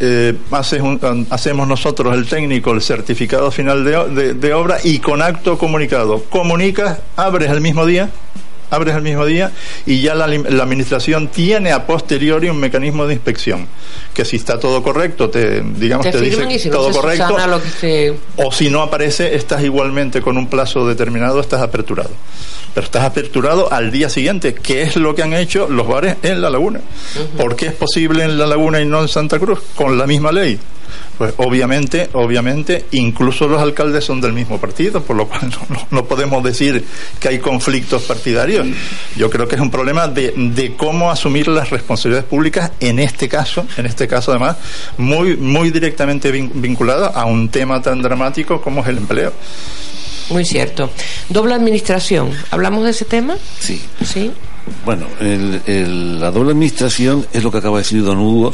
eh, 0.00 0.34
haces 0.50 0.82
un- 0.82 1.26
hacemos 1.30 1.66
nosotros 1.68 2.12
el 2.14 2.26
técnico 2.26 2.72
el 2.72 2.82
certificado 2.82 3.50
final 3.50 3.84
de, 3.84 4.08
de- 4.08 4.34
de 4.34 4.52
obra 4.52 4.78
y 4.82 4.98
con 4.98 5.22
acto 5.22 5.56
comunicado 5.56 6.24
comunicas, 6.24 6.98
abres 7.16 7.50
el 7.50 7.60
mismo 7.60 7.86
día. 7.86 8.10
Abres 8.74 8.94
el 8.94 9.02
mismo 9.02 9.24
día 9.26 9.52
y 9.86 10.00
ya 10.00 10.14
la, 10.14 10.24
administración 10.24 11.28
tiene 11.28 11.72
a 11.72 11.86
posteriori 11.86 12.48
un 12.48 12.58
mecanismo 12.58 13.06
de 13.06 13.14
inspección 13.14 13.66
que 14.12 14.24
si 14.24 14.36
está 14.36 14.58
todo 14.58 14.82
correcto 14.82 15.30
te 15.30 15.60
digamos 15.60 16.06
te 16.06 16.12
te, 16.12 16.20
dice 16.20 16.58
si 16.58 16.68
no 16.68 16.76
todo 16.76 16.90
correcto 16.92 17.28
subsana 17.28 17.46
lo 17.46 17.62
que 17.62 17.68
se... 17.68 18.14
o 18.36 18.52
si 18.52 18.70
no 18.70 18.82
aparece, 18.82 19.34
estás 19.34 19.62
igualmente 19.62 20.20
con 20.20 20.36
un 20.36 20.46
plazo 20.48 20.86
determinado, 20.86 21.40
estás 21.40 21.62
aperturado. 21.62 22.10
Pero 22.74 22.84
estás 22.84 23.04
aperturado 23.04 23.72
al 23.72 23.92
día 23.92 24.08
siguiente, 24.08 24.54
que 24.54 24.82
es 24.82 24.96
lo 24.96 25.14
que 25.14 25.22
han 25.22 25.32
hecho 25.32 25.68
los 25.68 25.86
bares 25.86 26.16
en 26.22 26.40
La 26.40 26.50
Laguna. 26.50 26.80
¿Por 27.36 27.54
qué 27.54 27.66
es 27.66 27.74
posible 27.74 28.24
en 28.24 28.36
La 28.36 28.46
Laguna 28.46 28.80
y 28.80 28.86
no 28.86 29.00
en 29.00 29.08
Santa 29.08 29.38
Cruz? 29.38 29.60
Con 29.76 29.96
la 29.96 30.06
misma 30.06 30.32
ley. 30.32 30.58
Pues 31.18 31.32
obviamente, 31.36 32.08
obviamente, 32.14 32.86
incluso 32.90 33.46
los 33.46 33.62
alcaldes 33.62 34.04
son 34.04 34.20
del 34.20 34.32
mismo 34.32 34.58
partido, 34.58 35.02
por 35.02 35.14
lo 35.16 35.28
cual 35.28 35.42
no, 35.70 35.76
no- 35.76 35.86
no 35.90 36.04
podemos 36.06 36.42
decir 36.42 36.84
que 37.20 37.28
hay 37.28 37.38
conflictos 37.38 38.02
partidarios. 38.02 38.66
Yo 39.16 39.30
creo 39.30 39.46
que 39.46 39.54
es 39.54 39.60
un 39.60 39.70
problema 39.70 40.08
de, 40.08 40.32
de 40.36 40.74
cómo 40.76 41.10
asumir 41.10 41.46
las 41.48 41.70
responsabilidades 41.70 42.28
públicas 42.28 42.72
en 42.80 42.98
este 42.98 43.28
caso, 43.28 43.64
en 43.76 43.86
este 43.86 44.08
caso 44.08 44.32
además, 44.32 44.56
muy, 44.98 45.36
muy 45.36 45.70
directamente 45.70 46.32
vin- 46.32 46.50
vinculado 46.54 47.06
a 47.14 47.24
un 47.26 47.48
tema 47.48 47.80
tan 47.80 48.02
dramático 48.02 48.60
como 48.60 48.80
es 48.82 48.88
el 48.88 48.98
empleo. 48.98 49.32
Muy 50.30 50.44
cierto. 50.44 50.90
Doble 51.28 51.54
administración. 51.54 52.30
¿Hablamos 52.50 52.84
de 52.84 52.90
ese 52.90 53.04
tema? 53.04 53.36
Sí. 53.60 53.80
Sí. 54.04 54.32
Bueno, 54.84 55.06
el- 55.20 55.60
el- 55.66 56.20
la 56.20 56.30
doble 56.30 56.52
administración 56.52 57.26
es 57.32 57.42
lo 57.42 57.50
que 57.50 57.58
acaba 57.58 57.78
de 57.78 57.82
decir 57.84 58.02
don 58.02 58.18
Hugo, 58.18 58.52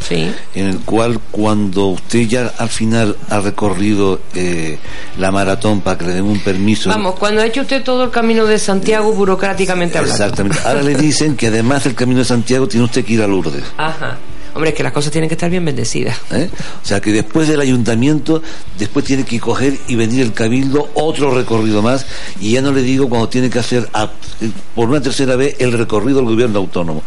en 0.55 0.67
el 0.67 0.79
cual 0.81 1.21
cuando 1.31 1.87
usted 1.87 2.27
ya 2.27 2.53
al 2.59 2.69
final 2.69 3.17
ha 3.29 3.41
recorrido 3.41 4.21
eh, 4.35 4.79
la 5.19 5.31
maratón 5.31 5.81
para 5.81 5.99
que 5.99 6.07
le 6.07 6.15
den 6.15 6.25
un 6.25 6.41
permiso. 6.41 6.91
Vamos, 6.91 7.15
cuando 7.17 7.41
ha 7.43 7.47
hecho 7.47 7.61
usted 7.63 7.83
todo 7.83 8.05
el 8.05 8.11
camino 8.11 8.45
de 8.45 8.59
Santiago 8.59 9.13
burocráticamente 9.13 9.99
hablando. 9.99 10.23
Exactamente. 10.25 10.59
Ahora 10.65 10.83
le 10.83 10.95
dicen 10.97 11.37
que 11.37 11.47
además 11.49 11.85
del 11.85 11.95
camino 11.95 12.19
de 12.21 12.25
Santiago 12.25 12.67
tiene 12.69 12.85
usted 12.87 13.05
que 13.05 13.13
ir 13.15 13.23
a 13.23 13.27
Lourdes. 13.27 13.65
Ajá. 13.77 14.17
Hombre, 14.55 14.71
es 14.71 14.77
que 14.77 14.83
las 14.83 14.93
cosas 14.93 15.13
tienen 15.13 15.29
que 15.29 15.35
estar 15.35 15.49
bien 15.51 15.65
bendecidas. 15.65 16.19
¿eh? 16.33 16.51
O 16.83 16.87
sea 16.87 17.01
que 17.01 17.13
después 17.13 17.49
del 17.49 17.61
ayuntamiento, 17.61 18.43
después 18.79 19.05
tiene 19.05 19.25
que 19.25 19.39
coger 19.41 19.79
y 19.89 19.95
venir 19.95 20.23
el 20.23 20.33
cabildo 20.33 20.91
otro 20.95 21.33
recorrido 21.35 21.83
más, 21.83 22.07
y 22.41 22.53
ya 22.53 22.63
no 22.63 22.73
le 22.73 22.83
digo 22.83 23.09
cuando 23.09 23.29
tiene 23.29 23.49
que 23.51 23.59
hacer 23.59 23.89
a- 23.93 24.11
por 24.75 24.89
una 24.89 25.01
tercera 25.01 25.37
vez 25.37 25.57
el 25.59 25.73
recorrido 25.73 26.19
del 26.19 26.27
gobierno 26.29 26.59
autónomo. 26.59 27.03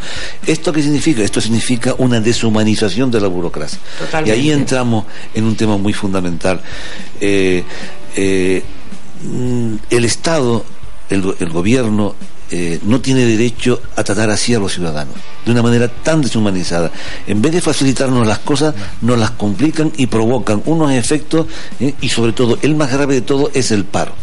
¿Esto 0.45 0.71
qué 0.71 0.81
significa? 0.81 1.21
Esto 1.23 1.41
significa 1.41 1.95
una 1.97 2.19
deshumanización 2.19 3.11
de 3.11 3.19
la 3.21 3.27
burocracia. 3.27 3.79
Totalmente. 3.99 4.37
Y 4.37 4.39
ahí 4.39 4.51
entramos 4.51 5.05
en 5.33 5.43
un 5.45 5.55
tema 5.55 5.77
muy 5.77 5.93
fundamental. 5.93 6.61
Eh, 7.19 7.63
eh, 8.15 8.63
mm, 9.23 9.75
el 9.89 10.05
Estado, 10.05 10.63
el, 11.09 11.23
el 11.39 11.49
gobierno, 11.49 12.15
eh, 12.55 12.79
no 12.83 13.01
tiene 13.01 13.25
derecho 13.25 13.81
a 13.95 14.03
tratar 14.03 14.29
así 14.29 14.53
a 14.53 14.59
los 14.59 14.73
ciudadanos, 14.73 15.15
de 15.43 15.51
una 15.51 15.63
manera 15.63 15.87
tan 15.87 16.21
deshumanizada. 16.21 16.91
En 17.25 17.41
vez 17.41 17.51
de 17.51 17.61
facilitarnos 17.61 18.27
las 18.27 18.37
cosas, 18.37 18.75
nos 19.01 19.17
las 19.17 19.31
complican 19.31 19.91
y 19.97 20.05
provocan 20.05 20.61
unos 20.65 20.91
efectos, 20.91 21.47
eh, 21.79 21.95
y 21.99 22.09
sobre 22.09 22.31
todo, 22.31 22.59
el 22.61 22.75
más 22.75 22.91
grave 22.91 23.15
de 23.15 23.21
todo 23.21 23.49
es 23.55 23.71
el 23.71 23.85
paro. 23.85 24.13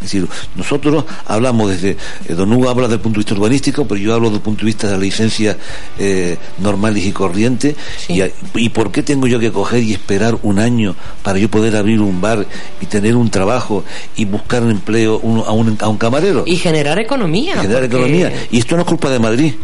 Es 0.00 0.12
decir, 0.12 0.26
nosotros 0.56 1.04
hablamos 1.26 1.70
desde, 1.70 1.90
eh, 1.90 2.34
Don 2.34 2.50
Hugo 2.52 2.70
habla 2.70 2.88
del 2.88 3.00
punto 3.00 3.18
de 3.18 3.24
vista 3.24 3.34
urbanístico, 3.34 3.86
pero 3.86 4.00
yo 4.00 4.14
hablo 4.14 4.28
desde 4.28 4.38
el 4.38 4.42
punto 4.42 4.60
de 4.60 4.66
vista 4.66 4.86
de 4.86 4.92
la 4.94 4.98
licencia 4.98 5.58
eh, 5.98 6.38
normales 6.58 7.04
y 7.04 7.12
corriente. 7.12 7.76
Y, 8.08 8.22
y, 8.54 8.68
por 8.70 8.90
qué 8.90 9.02
tengo 9.02 9.26
yo 9.26 9.38
que 9.38 9.52
coger 9.52 9.82
y 9.82 9.92
esperar 9.92 10.38
un 10.42 10.58
año 10.58 10.96
para 11.22 11.38
yo 11.38 11.50
poder 11.50 11.76
abrir 11.76 12.00
un 12.00 12.20
bar 12.20 12.46
y 12.80 12.86
tener 12.86 13.14
un 13.14 13.30
trabajo 13.30 13.84
y 14.16 14.24
buscar 14.24 14.62
un 14.62 14.70
empleo 14.70 15.16
a, 15.46 15.52
un, 15.52 15.76
a 15.78 15.88
un 15.88 15.98
camarero? 15.98 16.44
Y 16.46 16.56
generar 16.56 16.98
economía. 16.98 17.60
generar 17.60 17.84
economía. 17.84 18.32
Y 18.50 18.58
esto 18.58 18.76
no 18.76 18.82
es 18.82 18.88
culpa 18.88 19.10
de 19.10 19.18
Madrid. 19.18 19.54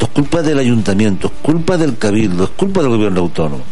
Esto 0.00 0.12
es 0.12 0.14
culpa 0.14 0.40
del 0.40 0.58
ayuntamiento, 0.58 1.26
es 1.26 1.32
culpa 1.42 1.76
del 1.76 1.98
cabildo, 1.98 2.44
es 2.44 2.50
culpa 2.56 2.80
del 2.80 2.88
gobierno 2.88 3.20
autónomo. 3.20 3.62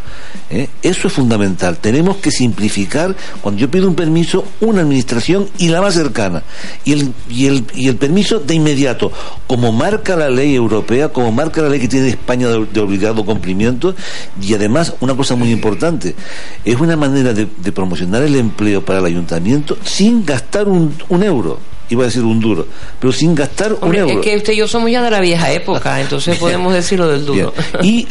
¿eh? 0.50 0.68
Eso 0.82 1.08
es 1.08 1.14
fundamental. 1.14 1.78
Tenemos 1.78 2.18
que 2.18 2.30
simplificar, 2.30 3.16
cuando 3.40 3.58
yo 3.58 3.70
pido 3.70 3.88
un 3.88 3.94
permiso, 3.94 4.44
una 4.60 4.82
administración 4.82 5.48
y 5.56 5.68
la 5.68 5.80
más 5.80 5.94
cercana. 5.94 6.42
Y 6.84 6.92
el, 6.92 7.14
y 7.30 7.46
el, 7.46 7.64
y 7.74 7.88
el 7.88 7.96
permiso 7.96 8.40
de 8.40 8.54
inmediato, 8.54 9.10
como 9.46 9.72
marca 9.72 10.16
la 10.16 10.28
ley 10.28 10.54
europea, 10.54 11.08
como 11.08 11.32
marca 11.32 11.62
la 11.62 11.70
ley 11.70 11.80
que 11.80 11.88
tiene 11.88 12.10
España 12.10 12.48
de, 12.48 12.66
de 12.66 12.80
obligado 12.80 13.24
cumplimiento. 13.24 13.94
Y 14.38 14.52
además, 14.52 14.92
una 15.00 15.16
cosa 15.16 15.34
muy 15.34 15.50
importante, 15.50 16.14
es 16.62 16.78
una 16.78 16.94
manera 16.98 17.32
de, 17.32 17.46
promocionar 17.72 18.20
el 18.20 18.36
empleo 18.36 18.84
para 18.84 18.98
el 18.98 19.06
ayuntamiento 19.06 19.78
sin 19.82 20.26
gastar 20.26 20.68
un 20.68 21.22
euro 21.22 21.58
iba 21.90 22.02
a 22.02 22.06
decir 22.06 22.22
un 22.22 22.40
duro, 22.40 22.66
pero 23.00 23.12
sin 23.12 23.34
gastar 23.34 23.76
Hombre, 23.80 24.02
un 24.02 24.10
euro. 24.10 24.20
Es 24.20 24.26
que 24.26 24.36
usted 24.36 24.52
y 24.52 24.56
yo 24.56 24.68
somos 24.68 24.90
ya 24.90 25.02
de 25.02 25.10
la 25.10 25.20
vieja 25.20 25.50
época, 25.52 26.00
entonces 26.00 26.36
podemos 26.38 26.72
decirlo 26.72 27.08
del 27.08 27.24
duro. 27.24 27.54
Y, 27.82 28.06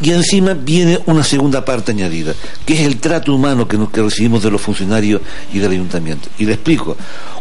y 0.00 0.10
encima 0.10 0.54
viene 0.54 0.98
una 1.06 1.22
segunda 1.22 1.64
parte 1.64 1.92
añadida, 1.92 2.34
que 2.66 2.74
es 2.74 2.80
el 2.80 2.98
trato 2.98 3.34
humano 3.34 3.66
que, 3.66 3.78
nos, 3.78 3.90
que 3.90 4.02
recibimos 4.02 4.42
de 4.42 4.50
los 4.50 4.60
funcionarios 4.60 5.20
y 5.52 5.58
del 5.58 5.72
ayuntamiento. 5.72 6.28
Y 6.38 6.46
le 6.46 6.54
explico, 6.54 6.96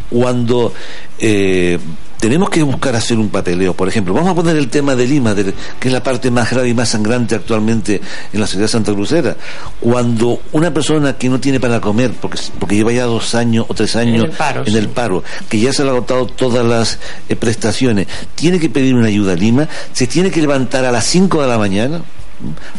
cuando 0.09 0.73
eh, 1.19 1.79
tenemos 2.24 2.49
que 2.49 2.63
buscar 2.63 2.95
hacer 2.95 3.19
un 3.19 3.28
papeleo, 3.28 3.74
por 3.74 3.89
ejemplo, 3.89 4.13
vamos 4.13 4.30
a 4.30 4.34
poner 4.34 4.55
el 4.55 4.69
tema 4.69 4.95
de 4.95 5.05
Lima, 5.05 5.34
de, 5.34 5.53
que 5.78 5.89
es 5.89 5.93
la 5.93 6.01
parte 6.01 6.32
más 6.32 6.51
grave 6.51 6.69
y 6.69 6.74
más 6.74 6.88
sangrante 6.88 7.36
actualmente 7.36 7.99
en 8.32 8.39
la 8.39 8.47
sociedad 8.47 8.69
santa 8.69 8.93
crucera. 8.93 9.36
Cuando 9.82 10.39
una 10.53 10.74
persona 10.74 11.17
que 11.17 11.28
no 11.28 11.41
tiene 11.41 11.59
para 11.59 11.82
comer, 11.82 12.11
porque, 12.13 12.39
porque 12.57 12.78
lleva 12.78 12.93
ya 12.93 13.03
dos 13.03 13.36
años 13.36 13.65
o 13.67 13.74
tres 13.74 13.97
años 13.97 14.24
En 14.24 14.32
el 14.32 14.38
paro, 14.38 14.61
en 14.61 14.71
sí. 14.71 14.78
el 14.78 14.88
paro, 14.88 15.21
que 15.49 15.59
ya 15.59 15.74
se 15.74 15.84
le 15.84 15.89
han 15.89 15.97
agotado 15.97 16.26
todas 16.28 16.65
las 16.65 16.97
eh, 17.28 17.36
prestaciones, 17.36 18.07
tiene 18.36 18.57
que 18.57 18.69
pedir 18.69 18.95
una 18.95 19.07
ayuda 19.07 19.34
a 19.34 19.36
Lima, 19.36 19.67
se 19.91 20.07
tiene 20.07 20.32
que 20.32 20.39
levantar 20.39 20.86
a 20.86 20.93
las 20.93 21.03
5 21.03 21.41
de 21.41 21.47
la 21.49 21.57
mañana 21.57 22.03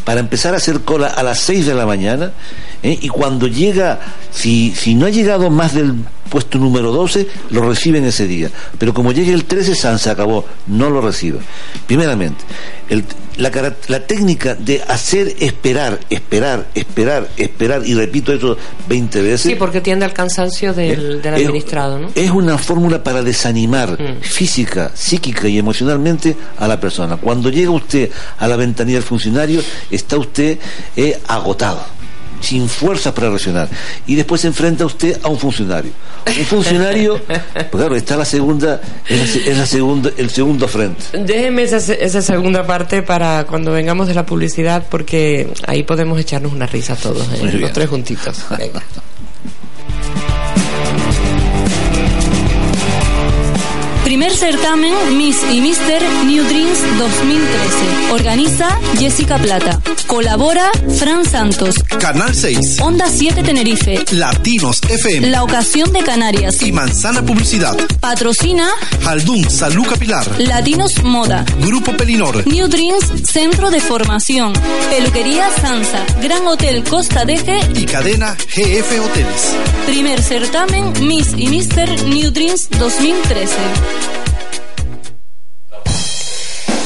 para 0.03 0.21
empezar 0.21 0.55
a 0.55 0.57
hacer 0.57 0.81
cola 0.81 1.09
a 1.09 1.21
las 1.21 1.37
6 1.41 1.67
de 1.67 1.75
la 1.75 1.85
mañana 1.85 2.31
¿eh? 2.81 2.97
y 2.99 3.09
cuando 3.09 3.45
llega, 3.45 3.99
si, 4.31 4.73
si 4.75 4.95
no 4.95 5.05
ha 5.05 5.11
llegado 5.11 5.51
más 5.51 5.75
del 5.75 5.93
puesto 6.29 6.57
número 6.57 6.91
12, 6.91 7.27
lo 7.51 7.67
reciben 7.67 8.05
ese 8.05 8.27
día. 8.27 8.49
Pero 8.77 8.93
como 8.93 9.11
llegue 9.11 9.33
el 9.33 9.45
13, 9.45 9.75
San 9.75 9.99
se 9.99 10.09
acabó, 10.09 10.45
no 10.67 10.89
lo 10.89 11.01
recibe. 11.01 11.39
Primeramente, 11.87 12.43
el- 12.89 13.03
la, 13.37 13.51
la 13.89 13.99
técnica 14.07 14.55
de 14.55 14.81
hacer 14.87 15.35
esperar, 15.41 15.99
esperar, 16.09 16.67
esperar, 16.73 17.27
esperar, 17.35 17.81
y 17.85 17.93
repito 17.93 18.31
eso 18.31 18.55
20 18.87 19.21
veces, 19.21 19.41
Sí, 19.41 19.55
porque 19.55 19.81
tiende 19.81 20.05
al 20.05 20.13
cansancio 20.13 20.73
del, 20.73 21.21
del 21.21 21.33
es- 21.33 21.41
administrado, 21.41 21.99
¿no? 21.99 22.09
es 22.15 22.31
una 22.31 22.57
fórmula 22.57 23.03
para 23.03 23.21
desanimar 23.23 23.97
física, 24.21 24.91
psíquica 24.93 25.49
y 25.49 25.57
emocionalmente 25.59 26.35
a 26.57 26.65
la 26.67 26.79
persona. 26.79 27.17
Cuando 27.17 27.49
llega 27.49 27.71
usted 27.71 28.09
a 28.39 28.47
la 28.47 28.55
ventanilla 28.55 28.99
del 28.99 29.03
funcionario, 29.03 29.61
está 29.91 30.17
usted 30.17 30.57
eh, 30.95 31.19
agotado, 31.27 31.83
sin 32.45 32.69
fuerzas 32.69 33.13
para 33.13 33.29
reaccionar. 33.29 33.67
Y 34.07 34.15
después 34.15 34.41
se 34.41 34.47
enfrenta 34.47 34.85
usted 34.85 35.19
a 35.23 35.27
un 35.29 35.39
funcionario. 35.39 35.91
Un 36.27 36.45
funcionario, 36.45 37.19
pues 37.53 37.67
claro, 37.71 37.95
está 37.95 38.15
la 38.17 38.25
segunda, 38.25 38.81
es, 39.07 39.19
la 39.19 39.27
se- 39.27 39.51
es 39.51 39.57
la 39.57 39.65
segunda, 39.65 40.09
el 40.17 40.29
segundo 40.29 40.67
frente. 40.67 41.03
Déjeme 41.17 41.63
esa, 41.63 41.77
esa 41.93 42.21
segunda 42.21 42.65
parte 42.65 43.01
para 43.03 43.45
cuando 43.45 43.71
vengamos 43.71 44.07
de 44.07 44.13
la 44.13 44.25
publicidad, 44.25 44.83
porque 44.89 45.49
ahí 45.67 45.83
podemos 45.83 46.19
echarnos 46.19 46.51
una 46.53 46.65
risa 46.65 46.95
todos, 46.95 47.27
¿eh? 47.33 47.51
Los 47.53 47.71
tres 47.73 47.89
juntitos. 47.89 48.37
Venga. 48.57 48.81
Primer 54.15 54.31
certamen 54.31 54.93
Miss 55.17 55.35
y 55.51 55.59
Mister 55.59 56.01
New 56.23 56.41
Dreams 56.45 56.79
2013. 56.97 58.13
Organiza 58.13 58.79
Jessica 58.97 59.37
Plata. 59.37 59.81
Colabora 60.07 60.71
Fran 60.97 61.25
Santos. 61.25 61.75
Canal 61.99 62.33
6. 62.33 62.79
Onda 62.79 63.09
7 63.09 63.43
Tenerife. 63.43 64.05
Latinos 64.11 64.79
FM. 64.87 65.27
La 65.31 65.43
ocasión 65.43 65.91
de 65.91 66.01
Canarias. 66.01 66.61
Y 66.61 66.71
Manzana 66.71 67.25
Publicidad. 67.25 67.75
Patrocina 67.99 68.69
Jaldún 69.03 69.49
Salud 69.49 69.85
Capilar. 69.85 70.25
Latinos 70.39 71.03
Moda. 71.03 71.43
Grupo 71.59 71.91
Pelinor. 71.97 72.47
New 72.47 72.69
Dreams 72.69 73.29
Centro 73.29 73.69
de 73.69 73.81
Formación. 73.81 74.53
Peluquería 74.89 75.49
Sansa. 75.59 76.05
Gran 76.21 76.47
Hotel 76.47 76.85
Costa 76.85 77.25
Deje. 77.25 77.59
Y 77.75 77.85
cadena 77.85 78.37
GF 78.55 78.97
Hoteles. 79.03 79.55
Primer 79.85 80.23
certamen 80.23 80.93
Miss 81.01 81.33
y 81.35 81.47
Mister 81.47 82.01
New 82.05 82.31
Dreams 82.31 82.69
2013. 82.79 84.04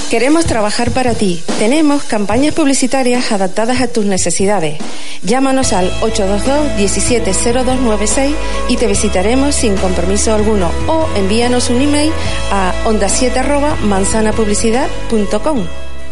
Queremos 0.09 0.45
trabajar 0.45 0.89
para 0.89 1.13
ti. 1.13 1.43
Tenemos 1.59 2.01
campañas 2.01 2.55
publicitarias 2.55 3.32
adaptadas 3.32 3.80
a 3.80 3.88
tus 3.88 4.05
necesidades. 4.05 4.80
Llámanos 5.22 5.72
al 5.72 5.91
822-170296 6.01 8.34
y 8.70 8.78
te 8.78 8.88
visitaremos 8.88 9.53
sin 9.53 9.78
compromiso 9.78 10.34
alguno 10.34 10.72
o 10.88 11.07
envíanos 11.15 11.70
un 11.70 11.82
email 11.82 12.11
a 12.51 12.74
onda7 12.86 13.43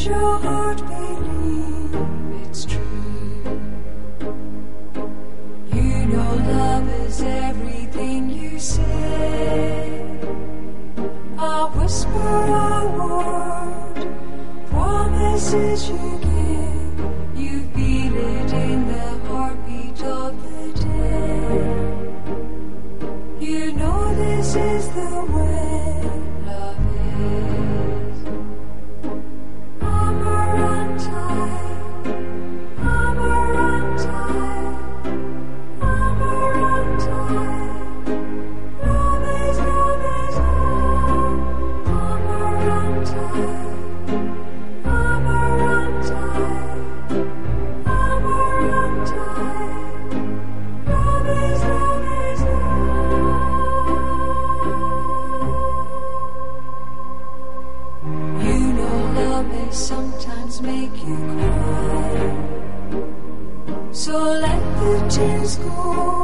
your 0.06 0.38
heart 0.38 0.78
believe 0.86 1.94
it's 2.44 2.64
true. 2.64 3.60
You 5.74 6.06
know 6.06 6.34
love 6.52 6.88
is 7.06 7.22
everything 7.22 8.30
you 8.30 8.58
say. 8.58 10.00
A 11.38 11.66
whisper, 11.74 12.40
a 12.68 12.86
word, 12.96 13.98
promises 14.70 15.88
you 15.88 16.20
give. 16.28 16.98
You 17.42 17.64
feel 17.74 18.16
it 18.16 18.52
in 18.52 18.86
the 18.86 19.08
heartbeat 19.28 20.02
of 20.02 20.32
the 20.44 20.72
day. 20.84 21.96
You 23.40 23.72
know 23.72 24.14
this 24.14 24.54
is 24.54 24.88
the 24.90 25.24
way 25.34 26.25
change 65.16 65.46
school. 65.48 66.15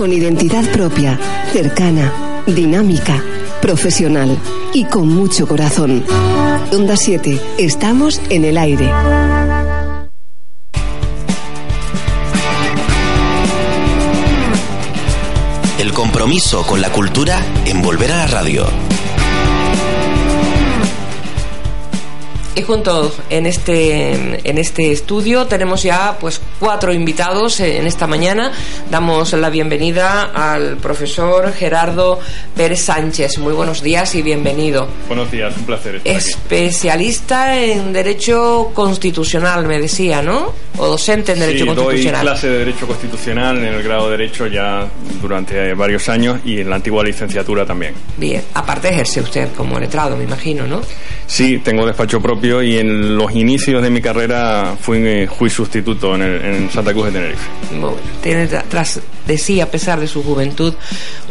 Con 0.00 0.14
identidad 0.14 0.64
propia, 0.72 1.20
cercana, 1.52 2.42
dinámica, 2.46 3.22
profesional 3.60 4.34
y 4.72 4.86
con 4.86 5.06
mucho 5.06 5.46
corazón. 5.46 6.02
Onda 6.72 6.96
7, 6.96 7.38
estamos 7.58 8.18
en 8.30 8.46
el 8.46 8.56
aire. 8.56 8.90
El 15.78 15.92
compromiso 15.92 16.62
con 16.62 16.80
la 16.80 16.90
cultura 16.90 17.44
en 17.66 17.82
volver 17.82 18.10
a 18.12 18.16
la 18.16 18.26
radio. 18.26 18.64
Y 22.54 22.62
juntos 22.62 23.18
en 23.28 23.44
este, 23.44 24.48
en 24.48 24.56
este 24.56 24.92
estudio 24.92 25.46
tenemos 25.46 25.82
ya 25.82 26.16
pues 26.18 26.40
cuatro 26.60 26.92
invitados 26.92 27.58
en 27.60 27.86
esta 27.86 28.06
mañana. 28.06 28.52
Damos 28.90 29.32
la 29.32 29.48
bienvenida 29.50 30.30
al 30.34 30.76
profesor 30.76 31.52
Gerardo 31.52 32.20
Pérez 32.54 32.82
Sánchez. 32.82 33.38
Muy 33.38 33.54
buenos 33.54 33.82
días 33.82 34.14
y 34.14 34.22
bienvenido. 34.22 34.86
Buenos 35.08 35.30
días, 35.30 35.56
un 35.56 35.64
placer 35.64 35.96
estar 35.96 36.12
aquí. 36.12 36.18
Especialista 36.30 37.58
en 37.58 37.92
Derecho 37.92 38.70
Constitucional, 38.74 39.66
me 39.66 39.80
decía, 39.80 40.20
¿no? 40.22 40.52
O 40.76 40.86
docente 40.86 41.32
en 41.32 41.40
Derecho 41.40 41.64
sí, 41.64 41.70
doy 41.70 41.76
Constitucional. 41.76 42.20
clase 42.22 42.48
de 42.48 42.58
Derecho 42.58 42.86
Constitucional 42.86 43.56
en 43.58 43.64
el 43.74 43.82
grado 43.82 44.10
de 44.10 44.16
Derecho 44.18 44.46
ya 44.46 44.86
durante 45.20 45.74
varios 45.74 46.08
años 46.08 46.40
y 46.44 46.60
en 46.60 46.70
la 46.70 46.76
antigua 46.76 47.02
licenciatura 47.02 47.64
también. 47.66 47.94
Bien, 48.18 48.42
aparte 48.54 48.88
ejerce 48.90 49.20
usted 49.20 49.48
como 49.56 49.78
letrado, 49.80 50.16
me 50.16 50.24
imagino, 50.24 50.66
¿no? 50.66 50.80
Sí, 51.26 51.58
tengo 51.64 51.86
despacho 51.86 52.20
propio 52.20 52.62
y 52.62 52.76
en 52.78 53.16
los 53.16 53.32
inicios 53.32 53.82
de 53.82 53.90
mi 53.90 54.00
carrera 54.02 54.74
fui 54.80 54.98
eh, 55.06 55.26
juez 55.26 55.52
sustituto 55.52 56.14
en, 56.16 56.22
el- 56.22 56.44
en 56.54 56.70
Santa 56.70 56.92
Cruz 56.92 57.06
de 57.06 57.12
Tenerife. 57.12 57.48
Tiene 58.22 58.46
tras 58.46 59.00
de 59.26 59.36
sí, 59.38 59.60
a 59.60 59.70
pesar 59.70 60.00
de 60.00 60.08
su 60.08 60.24
juventud, 60.24 60.74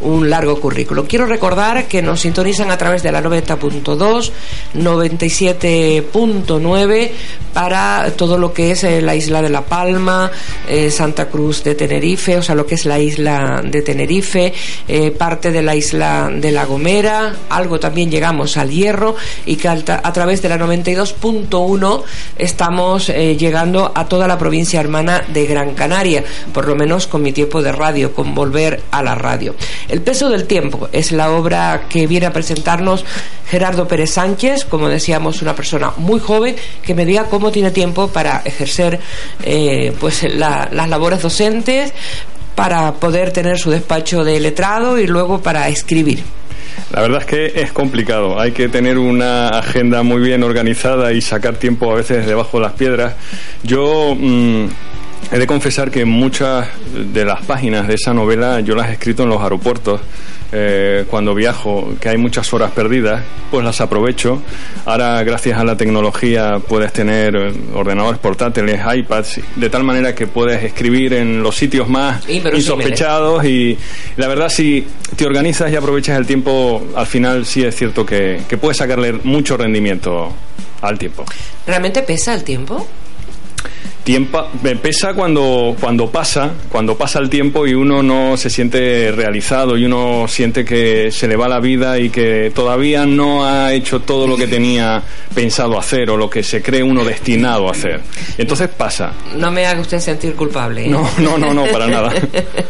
un 0.02 0.30
largo 0.30 0.62
currículo. 0.62 1.06
Quiero 1.06 1.26
recordar 1.26 1.88
que 1.88 2.02
nos 2.02 2.22
sintonizan 2.22 2.72
a 2.72 2.78
través 2.78 3.04
de 3.04 3.12
la 3.12 3.22
90.2, 3.22 4.32
97.9 4.76 7.12
para 7.54 8.10
todo 8.16 8.38
lo 8.38 8.54
que 8.54 8.72
es 8.72 8.86
eh, 8.86 9.02
la 9.02 9.16
isla 9.16 9.42
de 9.42 9.50
La 9.50 9.66
Palma, 9.66 10.32
eh, 10.68 10.92
Santa 10.92 11.28
Cruz 11.28 11.64
de 11.64 11.74
Tenerife, 11.76 12.38
o 12.38 12.42
sea, 12.42 12.56
lo 12.56 12.66
que 12.66 12.76
es 12.76 12.86
la 12.86 13.00
isla 13.00 13.62
de 13.64 13.82
Tenerife, 13.82 14.54
eh, 14.88 15.12
parte 15.12 15.52
de 15.52 15.62
la 15.62 15.76
isla 15.76 16.32
de 16.34 16.52
La 16.52 16.64
Gomera, 16.66 17.36
algo 17.50 17.78
también 17.80 18.10
llegamos 18.12 18.56
al 18.56 18.70
Hierro 18.70 19.18
y 19.46 19.58
que 19.58 19.68
a 19.68 20.14
través 20.14 20.42
de 20.42 20.50
la 20.50 20.58
92.1 20.58 22.04
estamos 22.38 23.08
llegando 23.08 23.92
a 23.94 24.08
toda 24.08 24.26
la 24.28 24.38
provincia 24.38 24.80
hermana 24.80 25.09
de 25.18 25.46
Gran 25.48 25.74
Canaria, 25.74 26.24
por 26.54 26.68
lo 26.68 26.76
menos 26.76 27.08
con 27.08 27.22
mi 27.22 27.32
tiempo 27.32 27.62
de 27.62 27.72
radio, 27.72 28.14
con 28.14 28.36
volver 28.36 28.82
a 28.92 29.02
la 29.04 29.16
radio. 29.16 29.56
El 29.88 30.02
peso 30.02 30.30
del 30.30 30.46
tiempo 30.46 30.88
es 30.92 31.12
la 31.12 31.32
obra 31.32 31.88
que 31.90 32.06
viene 32.08 32.28
a 32.28 32.32
presentarnos 32.34 33.04
Gerardo 33.50 33.88
Pérez 33.88 34.12
Sánchez, 34.12 34.66
como 34.66 34.88
decíamos, 34.90 35.42
una 35.42 35.56
persona 35.56 35.92
muy 35.98 36.20
joven 36.20 36.56
que 36.84 36.94
me 36.96 37.06
diga 37.06 37.26
cómo 37.26 37.52
tiene 37.52 37.72
tiempo 37.72 38.08
para 38.10 38.42
ejercer 38.46 39.00
eh, 39.44 39.92
pues 40.00 40.24
la- 40.24 40.70
las 40.72 40.88
labores 40.88 41.22
docentes, 41.22 41.92
para 42.56 42.94
poder 42.94 43.32
tener 43.32 43.58
su 43.58 43.72
despacho 43.72 44.24
de 44.24 44.40
letrado 44.40 45.00
y 45.00 45.08
luego 45.08 45.42
para 45.42 45.68
escribir. 45.70 46.22
La 46.92 47.02
verdad 47.02 47.20
es 47.22 47.26
que 47.26 47.62
es 47.62 47.72
complicado. 47.72 48.40
Hay 48.40 48.52
que 48.52 48.68
tener 48.68 48.98
una 48.98 49.48
agenda 49.50 50.02
muy 50.04 50.22
bien 50.22 50.44
organizada 50.44 51.12
y 51.14 51.22
sacar 51.22 51.56
tiempo 51.58 51.92
a 51.92 51.96
veces 51.96 52.26
debajo 52.26 52.58
de 52.58 52.64
las 52.64 52.74
piedras. 52.74 53.14
Yo 53.64 54.16
mm, 54.18 54.66
he 55.32 55.38
de 55.38 55.48
confesar 55.48 55.92
que 55.92 56.06
muchas 56.06 56.68
de 57.14 57.26
las 57.26 57.46
páginas 57.46 57.88
de 57.88 57.96
esa 57.96 58.14
novela 58.14 58.60
yo 58.62 58.76
las 58.76 58.90
he 58.90 58.94
escrito 58.94 59.24
en 59.24 59.30
los 59.30 59.42
aeropuertos 59.42 60.02
eh, 60.52 61.06
cuando 61.08 61.36
viajo, 61.36 61.94
que 62.02 62.10
hay 62.10 62.18
muchas 62.18 62.52
horas 62.54 62.72
perdidas, 62.72 63.22
pues 63.52 63.64
las 63.64 63.82
aprovecho. 63.82 64.42
Ahora, 64.86 65.22
gracias 65.24 65.60
a 65.60 65.64
la 65.64 65.78
tecnología, 65.78 66.58
puedes 66.68 66.92
tener 66.92 67.36
eh, 67.36 67.54
ordenadores 67.76 68.20
portátiles, 68.20 68.82
iPads, 68.96 69.42
de 69.56 69.70
tal 69.70 69.84
manera 69.84 70.16
que 70.16 70.26
puedes 70.26 70.64
escribir 70.64 71.14
en 71.14 71.44
los 71.44 71.56
sitios 71.56 71.88
más 71.88 72.28
insospechados 72.28 73.46
y 73.46 73.78
la 74.18 74.28
verdad 74.28 74.50
si 74.50 74.88
te 75.16 75.26
organizas 75.26 75.72
y 75.72 75.76
aprovechas 75.76 76.18
el 76.18 76.26
tiempo, 76.26 76.84
al 76.96 77.06
final 77.06 77.46
sí 77.46 77.64
es 77.64 77.76
cierto 77.76 78.04
que, 78.04 78.42
que 78.50 78.58
puedes 78.58 78.78
sacarle 78.78 79.14
mucho 79.14 79.56
rendimiento 79.56 80.34
al 80.82 80.98
tiempo. 80.98 81.26
¿Realmente 81.68 82.02
pesa 82.02 82.34
el 82.34 82.44
tiempo? 82.44 82.88
Tiempo, 84.04 84.48
me 84.64 84.76
pesa 84.76 85.14
cuando, 85.14 85.76
cuando 85.80 86.10
pasa, 86.10 86.52
cuando 86.70 86.98
pasa 86.98 87.20
el 87.20 87.30
tiempo 87.30 87.68
y 87.68 87.74
uno 87.74 88.02
no 88.02 88.38
se 88.38 88.50
siente 88.50 89.12
realizado 89.12 89.78
y 89.78 89.86
uno 89.86 90.26
siente 90.28 90.66
que 90.66 91.12
se 91.12 91.28
le 91.28 91.36
va 91.36 91.48
la 91.48 91.60
vida 91.60 92.00
y 92.00 92.10
que 92.10 92.52
todavía 92.54 93.06
no 93.06 93.46
ha 93.46 93.74
hecho 93.74 94.02
todo 94.02 94.26
lo 94.26 94.38
que 94.38 94.48
tenía 94.48 95.04
pensado 95.36 95.78
hacer 95.78 96.10
o 96.10 96.18
lo 96.18 96.30
que 96.30 96.44
se 96.44 96.62
cree 96.62 96.82
uno 96.82 97.04
destinado 97.04 97.68
a 97.68 97.72
hacer. 97.72 98.02
Entonces 98.38 98.70
pasa. 98.70 99.14
No 99.36 99.52
me 99.52 99.66
haga 99.66 99.82
usted 99.82 100.00
sentir 100.00 100.36
culpable. 100.36 100.86
¿eh? 100.86 100.90
No, 100.90 101.08
no, 101.20 101.38
no, 101.38 101.54
no, 101.54 101.66
para 101.66 101.88
nada. 101.88 102.14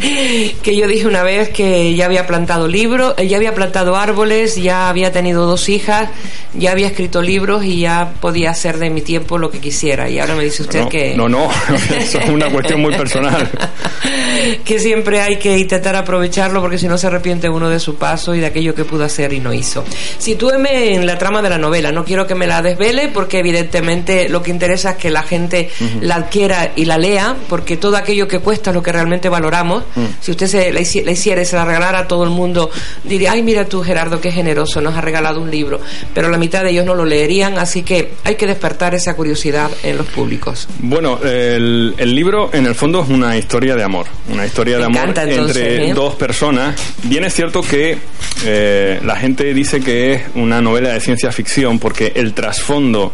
que 0.63 0.75
yo 0.75 0.88
dije 0.88 1.07
una 1.07 1.23
vez 1.23 1.49
que 1.49 1.95
ya 1.95 2.05
había 2.05 2.27
plantado 2.27 2.67
libros, 2.67 3.13
eh, 3.17 3.27
ya 3.27 3.38
había 3.38 3.53
plantado 3.53 3.95
árboles, 3.95 4.55
ya 4.55 4.89
había 4.89 5.11
tenido 5.11 5.45
dos 5.45 5.69
hijas, 5.69 6.09
ya 6.53 6.71
había 6.71 6.88
escrito 6.88 7.21
libros 7.21 7.63
y 7.63 7.82
ya 7.82 8.13
podía 8.19 8.51
hacer 8.51 8.77
de 8.77 8.89
mi 8.89 9.01
tiempo 9.01 9.38
lo 9.38 9.51
que 9.51 9.59
quisiera. 9.59 10.09
Y 10.09 10.19
ahora 10.19 10.36
me 10.36 10.43
dice 10.43 10.63
usted 10.63 10.82
No, 10.82 10.89
que 10.89 11.15
no, 11.20 11.28
no, 11.28 11.49
eso 11.99 12.20
es 12.20 12.30
una 12.30 12.49
cuestión 12.49 12.82
muy 12.82 12.95
personal. 12.95 13.49
que 14.63 14.80
siempre 14.80 15.20
hay 15.20 15.38
que 15.38 15.57
intentar 15.57 15.95
aprovecharlo 15.95 16.61
porque 16.61 16.78
si 16.78 16.88
no 16.88 16.97
se 16.97 17.07
arrepiente 17.07 17.49
uno 17.49 17.70
de 17.70 17.80
su 17.80 17.95
paso 17.95 18.36
y 18.36 18.39
de 18.39 18.45
aquello 18.45 18.74
que 18.74 18.86
pudo 18.86 19.03
hacer 19.03 19.34
y 19.34 19.39
no 19.39 19.53
hizo. 19.53 19.84
Sitúeme 20.17 20.93
en 20.93 21.05
la 21.05 21.17
trama 21.17 21.41
de 21.41 21.49
la 21.49 21.57
novela, 21.57 21.91
no 21.91 22.05
quiero 22.05 22.26
que 22.26 22.36
me 22.36 22.47
la 22.47 22.61
desvele 22.61 23.09
porque 23.09 23.39
evidentemente 23.39 24.30
lo 24.30 24.41
que 24.41 24.51
interesa 24.51 24.91
es 24.91 24.97
que 24.97 25.09
la 25.09 25.24
gente 25.24 25.70
la 26.01 26.15
adquiera 26.15 26.72
y 26.76 26.86
la 26.86 26.97
lea 26.97 27.36
porque 27.49 27.76
todo 27.76 27.97
aquello 27.97 28.28
que 28.28 28.39
cuesta 28.39 28.70
es 28.70 28.76
lo 28.76 28.84
que 28.84 28.91
realmente 28.91 29.28
valoramos. 29.28 29.84
Si 30.22 30.32
usted 30.32 30.47
se 30.47 30.72
la, 30.72 30.80
la 30.80 31.11
hiciera 31.11 31.41
y 31.41 31.45
se 31.45 31.55
la 31.55 31.65
regalara 31.65 31.99
a 31.99 32.07
todo 32.07 32.24
el 32.24 32.30
mundo, 32.30 32.72
diría, 33.03 33.34
ay 33.34 33.43
mira 33.43 33.65
tú 33.65 33.82
Gerardo, 33.82 34.22
qué 34.22 34.32
generoso, 34.32 34.80
nos 34.80 34.95
ha 34.95 35.01
regalado 35.01 35.41
un 35.41 35.51
libro, 35.51 35.82
pero 36.13 36.30
la 36.30 36.38
mitad 36.38 36.63
de 36.63 36.70
ellos 36.70 36.86
no 36.86 36.95
lo 36.95 37.03
leerían, 37.03 37.57
así 37.57 37.84
que 37.84 38.13
hay 38.24 38.36
que 38.36 38.47
despertar 38.47 38.95
esa 38.95 39.15
curiosidad 39.15 39.70
en 39.84 39.97
los 39.97 40.07
públicos. 40.07 40.67
Bueno, 40.80 41.09
el, 41.18 41.95
el 41.97 42.16
libro 42.16 42.49
en 42.53 42.66
el 42.66 42.76
fondo 42.76 43.01
es 43.01 43.10
una 43.10 43.38
historia 43.38 43.76
de 43.76 43.84
amor, 43.84 44.07
una 44.32 44.45
historia 44.45 44.78
de 44.78 44.86
amor 44.86 45.01
encanta, 45.01 45.24
entonces, 45.24 45.57
entre 45.57 45.89
¿eh? 45.89 45.93
dos 45.93 46.16
personas. 46.16 46.76
Bien 47.03 47.24
es 47.24 47.34
cierto 47.34 47.62
que 47.62 47.97
eh, 48.45 48.99
la 49.03 49.16
gente 49.16 49.53
dice 49.53 49.82
que 49.82 50.14
es 50.14 50.22
una 50.36 50.62
novela 50.62 50.89
de 50.89 50.99
ciencia 50.99 51.32
ficción 51.32 51.80
porque 51.80 52.14
el 52.16 52.34
trasfondo, 52.34 53.14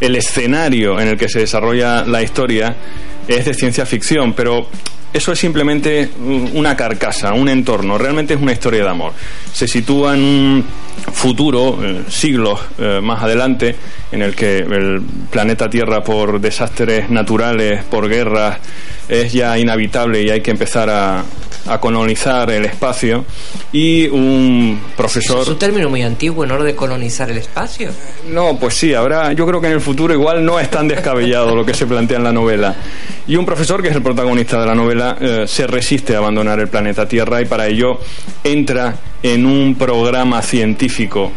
el 0.00 0.16
escenario 0.16 1.00
en 1.00 1.08
el 1.08 1.16
que 1.16 1.28
se 1.28 1.40
desarrolla 1.40 2.04
la 2.04 2.22
historia 2.22 2.76
es 3.26 3.44
de 3.44 3.54
ciencia 3.54 3.86
ficción, 3.86 4.32
pero 4.32 4.68
eso 5.12 5.32
es 5.32 5.38
simplemente 5.38 6.10
un- 6.18 6.50
una 6.54 6.76
carcasa, 6.76 7.32
un 7.32 7.48
entorno. 7.48 7.96
Realmente 7.98 8.34
es 8.34 8.40
una 8.40 8.52
historia 8.52 8.82
de 8.84 8.88
amor. 8.90 9.12
Se 9.52 9.66
sitúa 9.66 10.14
en 10.14 10.22
un 10.22 10.64
futuro, 11.12 11.78
eh, 11.82 12.02
siglos 12.08 12.60
eh, 12.78 13.00
más 13.02 13.22
adelante, 13.22 13.74
en 14.12 14.22
el 14.22 14.34
que 14.34 14.58
el 14.58 15.00
planeta 15.30 15.68
Tierra, 15.70 16.02
por 16.02 16.40
desastres 16.40 17.08
naturales, 17.10 17.84
por 17.84 18.08
guerras, 18.08 18.58
es 19.08 19.32
ya 19.32 19.58
inhabitable 19.58 20.22
y 20.22 20.30
hay 20.30 20.40
que 20.40 20.50
empezar 20.50 20.90
a, 20.90 21.24
a 21.68 21.80
colonizar 21.80 22.50
el 22.50 22.64
espacio. 22.64 23.24
Y 23.72 24.08
un 24.08 24.80
profesor. 24.96 25.42
Es 25.42 25.48
un 25.48 25.58
término 25.58 25.88
muy 25.88 26.02
antiguo, 26.02 26.46
¿no? 26.46 26.56
Lo 26.56 26.64
de 26.64 26.74
colonizar 26.74 27.30
el 27.30 27.38
espacio. 27.38 27.90
No, 28.28 28.58
pues 28.58 28.74
sí, 28.74 28.94
habrá. 28.94 29.32
Yo 29.32 29.46
creo 29.46 29.60
que 29.60 29.66
en 29.66 29.74
el 29.74 29.80
futuro 29.80 30.12
igual 30.14 30.44
no 30.44 30.58
es 30.58 30.70
tan 30.70 30.88
descabellado 30.88 31.54
lo 31.54 31.64
que 31.64 31.74
se 31.74 31.86
plantea 31.86 32.18
en 32.18 32.24
la 32.24 32.32
novela. 32.32 32.74
Y 33.26 33.36
un 33.36 33.44
profesor, 33.44 33.82
que 33.82 33.88
es 33.88 33.96
el 33.96 34.02
protagonista 34.02 34.60
de 34.60 34.66
la 34.66 34.74
novela, 34.74 35.16
eh, 35.20 35.44
se 35.46 35.66
resiste 35.66 36.14
a 36.14 36.18
abandonar 36.18 36.60
el 36.60 36.68
planeta 36.68 37.06
Tierra 37.06 37.42
y 37.42 37.44
para 37.44 37.66
ello 37.66 38.00
entra 38.42 38.94
en 39.22 39.44
un 39.44 39.74
programa 39.74 40.40
científico 40.42 41.32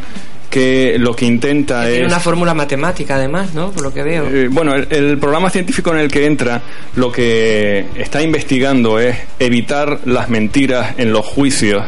que 0.52 0.98
lo 1.00 1.16
que 1.16 1.26
intenta 1.26 1.82
Tiene 1.84 2.02
es 2.02 2.08
una 2.08 2.20
fórmula 2.20 2.54
matemática, 2.54 3.16
además, 3.16 3.56
¿no? 3.56 3.72
Por 3.72 3.84
lo 3.84 3.94
que 3.94 4.04
veo. 4.04 4.28
eh, 4.28 4.50
bueno, 4.52 4.76
el, 4.76 4.88
el 4.92 5.18
programa 5.18 5.50
científico 5.50 5.92
en 5.92 6.00
el 6.00 6.12
que 6.12 6.26
entra 6.26 6.62
lo 6.96 7.12
que 7.12 7.86
está 7.96 8.22
investigando 8.22 9.00
es 9.00 9.18
evitar 9.40 10.02
las 10.06 10.30
mentiras 10.30 10.94
en 10.98 11.12
los 11.14 11.26
juicios 11.26 11.84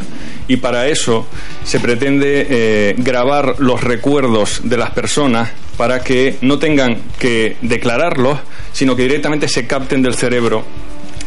y 0.47 0.57
para 0.57 0.87
eso 0.87 1.27
se 1.63 1.79
pretende 1.79 2.47
eh, 2.49 2.95
grabar 2.97 3.55
los 3.59 3.83
recuerdos 3.83 4.61
de 4.63 4.77
las 4.77 4.91
personas 4.91 5.51
para 5.77 6.01
que 6.01 6.37
no 6.41 6.57
tengan 6.57 6.97
que 7.19 7.57
declararlos, 7.61 8.39
sino 8.71 8.95
que 8.95 9.03
directamente 9.03 9.47
se 9.47 9.67
capten 9.67 10.01
del 10.01 10.15
cerebro 10.15 10.63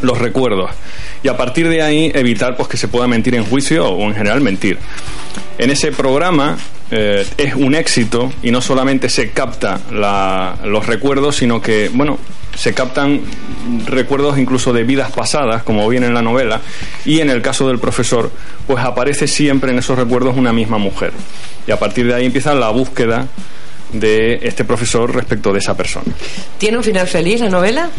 los 0.03 0.19
recuerdos 0.19 0.71
y 1.27 1.29
a 1.29 1.37
partir 1.37 1.69
de 1.69 1.83
ahí 1.83 2.13
evitar 2.15 2.57
pues 2.57 2.69
que 2.69 2.77
se 2.77 2.87
pueda 2.87 3.09
mentir 3.09 3.35
en 3.35 3.45
juicio 3.45 3.85
o 3.89 4.03
en 4.07 4.15
general 4.15 4.41
mentir. 4.41 4.79
En 5.59 5.71
ese 5.71 5.91
programa 5.91 6.57
eh, 6.93 7.27
es 7.37 7.57
un 7.57 7.75
éxito 7.75 8.33
y 8.45 8.53
no 8.53 8.61
solamente 8.61 9.09
se 9.09 9.31
capta 9.31 9.81
la- 9.91 10.55
los 10.65 10.87
recuerdos, 10.87 11.35
sino 11.35 11.61
que, 11.61 11.91
bueno, 11.93 12.17
se 12.57 12.75
captan 12.75 13.21
recuerdos 13.87 14.39
incluso 14.39 14.73
de 14.73 14.85
vidas 14.85 15.11
pasadas, 15.11 15.65
como 15.65 15.89
viene 15.89 16.07
en 16.07 16.15
la 16.15 16.23
novela, 16.23 16.61
y 17.05 17.19
en 17.19 17.29
el 17.29 17.43
caso 17.43 17.67
del 17.67 17.81
profesor, 17.81 18.31
pues 18.69 18.85
aparece 18.85 19.27
siempre 19.27 19.73
en 19.73 19.79
esos 19.79 19.99
recuerdos 19.99 20.37
una 20.37 20.53
misma 20.53 20.79
mujer. 20.79 21.11
Y 21.67 21.73
a 21.73 21.79
partir 21.81 22.07
de 22.07 22.15
ahí 22.15 22.25
empieza 22.27 22.55
la 22.55 22.69
búsqueda 22.71 23.27
de 23.93 24.39
este 24.43 24.65
profesor 24.65 25.13
respecto 25.13 25.53
de 25.53 25.59
esa 25.59 25.77
persona. 25.77 26.07
¿Tiene 26.59 26.77
un 26.79 26.85
final 26.85 27.09
feliz 27.09 27.41
la 27.41 27.49
novela? 27.49 27.91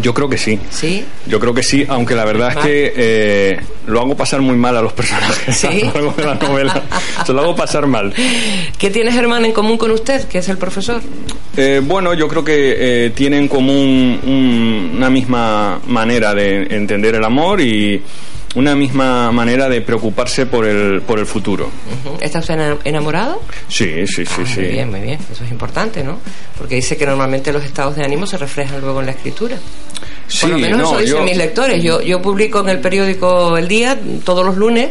Yo 0.00 0.14
creo 0.14 0.28
que 0.28 0.38
sí. 0.38 0.58
Sí. 0.70 1.04
Yo 1.26 1.38
creo 1.38 1.52
que 1.54 1.62
sí, 1.62 1.84
aunque 1.88 2.14
la 2.14 2.24
verdad 2.24 2.50
es 2.50 2.56
que 2.56 2.92
eh, 2.96 3.60
lo 3.86 4.00
hago 4.00 4.16
pasar 4.16 4.40
muy 4.40 4.56
mal 4.56 4.76
a 4.76 4.82
los 4.82 4.92
personajes 4.94 5.56
¿Sí? 5.56 5.66
a 5.94 5.98
lo 5.98 6.04
largo 6.06 6.14
de 6.16 6.24
la 6.24 6.34
novela. 6.36 6.82
Se 7.26 7.32
lo 7.32 7.40
hago 7.42 7.54
pasar 7.54 7.86
mal. 7.86 8.12
¿Qué 8.78 8.90
tiene 8.90 9.12
Germán 9.12 9.44
en 9.44 9.52
común 9.52 9.76
con 9.76 9.90
usted, 9.90 10.26
que 10.28 10.38
es 10.38 10.48
el 10.48 10.56
profesor? 10.58 11.00
Eh, 11.56 11.80
bueno, 11.84 12.14
yo 12.14 12.26
creo 12.28 12.42
que 12.42 13.06
eh, 13.06 13.10
tienen 13.10 13.48
como 13.48 13.72
un- 13.72 14.18
un- 14.24 14.92
una 14.96 15.10
misma 15.10 15.80
manera 15.86 16.32
de 16.34 16.62
entender 16.74 17.14
el 17.14 17.24
amor 17.24 17.60
y 17.60 18.00
una 18.54 18.74
misma 18.74 19.32
manera 19.32 19.68
de 19.68 19.80
preocuparse 19.80 20.46
por 20.46 20.66
el, 20.66 21.00
por 21.02 21.18
el 21.18 21.26
futuro. 21.26 21.66
Ujú. 22.06 22.18
¿Está 22.20 22.40
usted 22.40 22.54
ena- 22.54 22.76
enamorado? 22.84 23.40
Sí, 23.68 24.06
sí, 24.06 24.24
sí, 24.26 24.42
sí. 24.46 24.60
Muy 24.60 24.68
bien, 24.68 24.90
muy 24.90 25.00
bien. 25.00 25.18
Eso 25.32 25.44
es 25.44 25.50
importante, 25.50 26.02
¿no? 26.04 26.18
Porque 26.58 26.74
dice 26.76 26.96
que 26.96 27.06
normalmente 27.06 27.52
los 27.52 27.64
estados 27.64 27.96
de 27.96 28.04
ánimo 28.04 28.26
se 28.26 28.36
reflejan 28.36 28.80
luego 28.80 29.00
en 29.00 29.06
la 29.06 29.12
escritura. 29.12 29.56
Sí, 30.28 30.42
Por 30.42 30.50
lo 30.50 30.58
menos 30.58 30.78
no, 30.80 30.88
eso 30.90 30.98
dicen 30.98 31.16
yo- 31.18 31.24
mis 31.24 31.36
lectores. 31.36 31.82
Yo, 31.82 32.00
yo 32.02 32.20
publico 32.20 32.60
en 32.60 32.68
el 32.68 32.78
periódico 32.80 33.56
El 33.56 33.68
Día 33.68 33.98
todos 34.24 34.44
los 34.44 34.56
lunes 34.56 34.90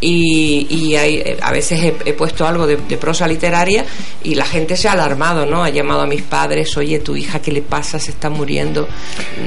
y, 0.00 0.66
y 0.68 0.96
hay, 0.96 1.16
eh, 1.16 1.36
a 1.40 1.52
veces 1.52 1.80
he, 1.82 1.94
he 2.04 2.12
puesto 2.12 2.46
algo 2.46 2.66
de, 2.66 2.76
de 2.76 2.96
prosa 2.98 3.26
literaria 3.26 3.84
y 4.22 4.34
la 4.34 4.44
gente 4.44 4.76
se 4.76 4.88
ha 4.88 4.92
alarmado, 4.92 5.46
¿no? 5.46 5.64
Ha 5.64 5.70
llamado 5.70 6.02
a 6.02 6.06
mis 6.06 6.22
padres, 6.22 6.76
oye, 6.76 6.98
tu 6.98 7.16
hija, 7.16 7.40
¿qué 7.40 7.50
le 7.52 7.62
pasa? 7.62 7.98
Se 7.98 8.10
está 8.10 8.28
muriendo. 8.28 8.86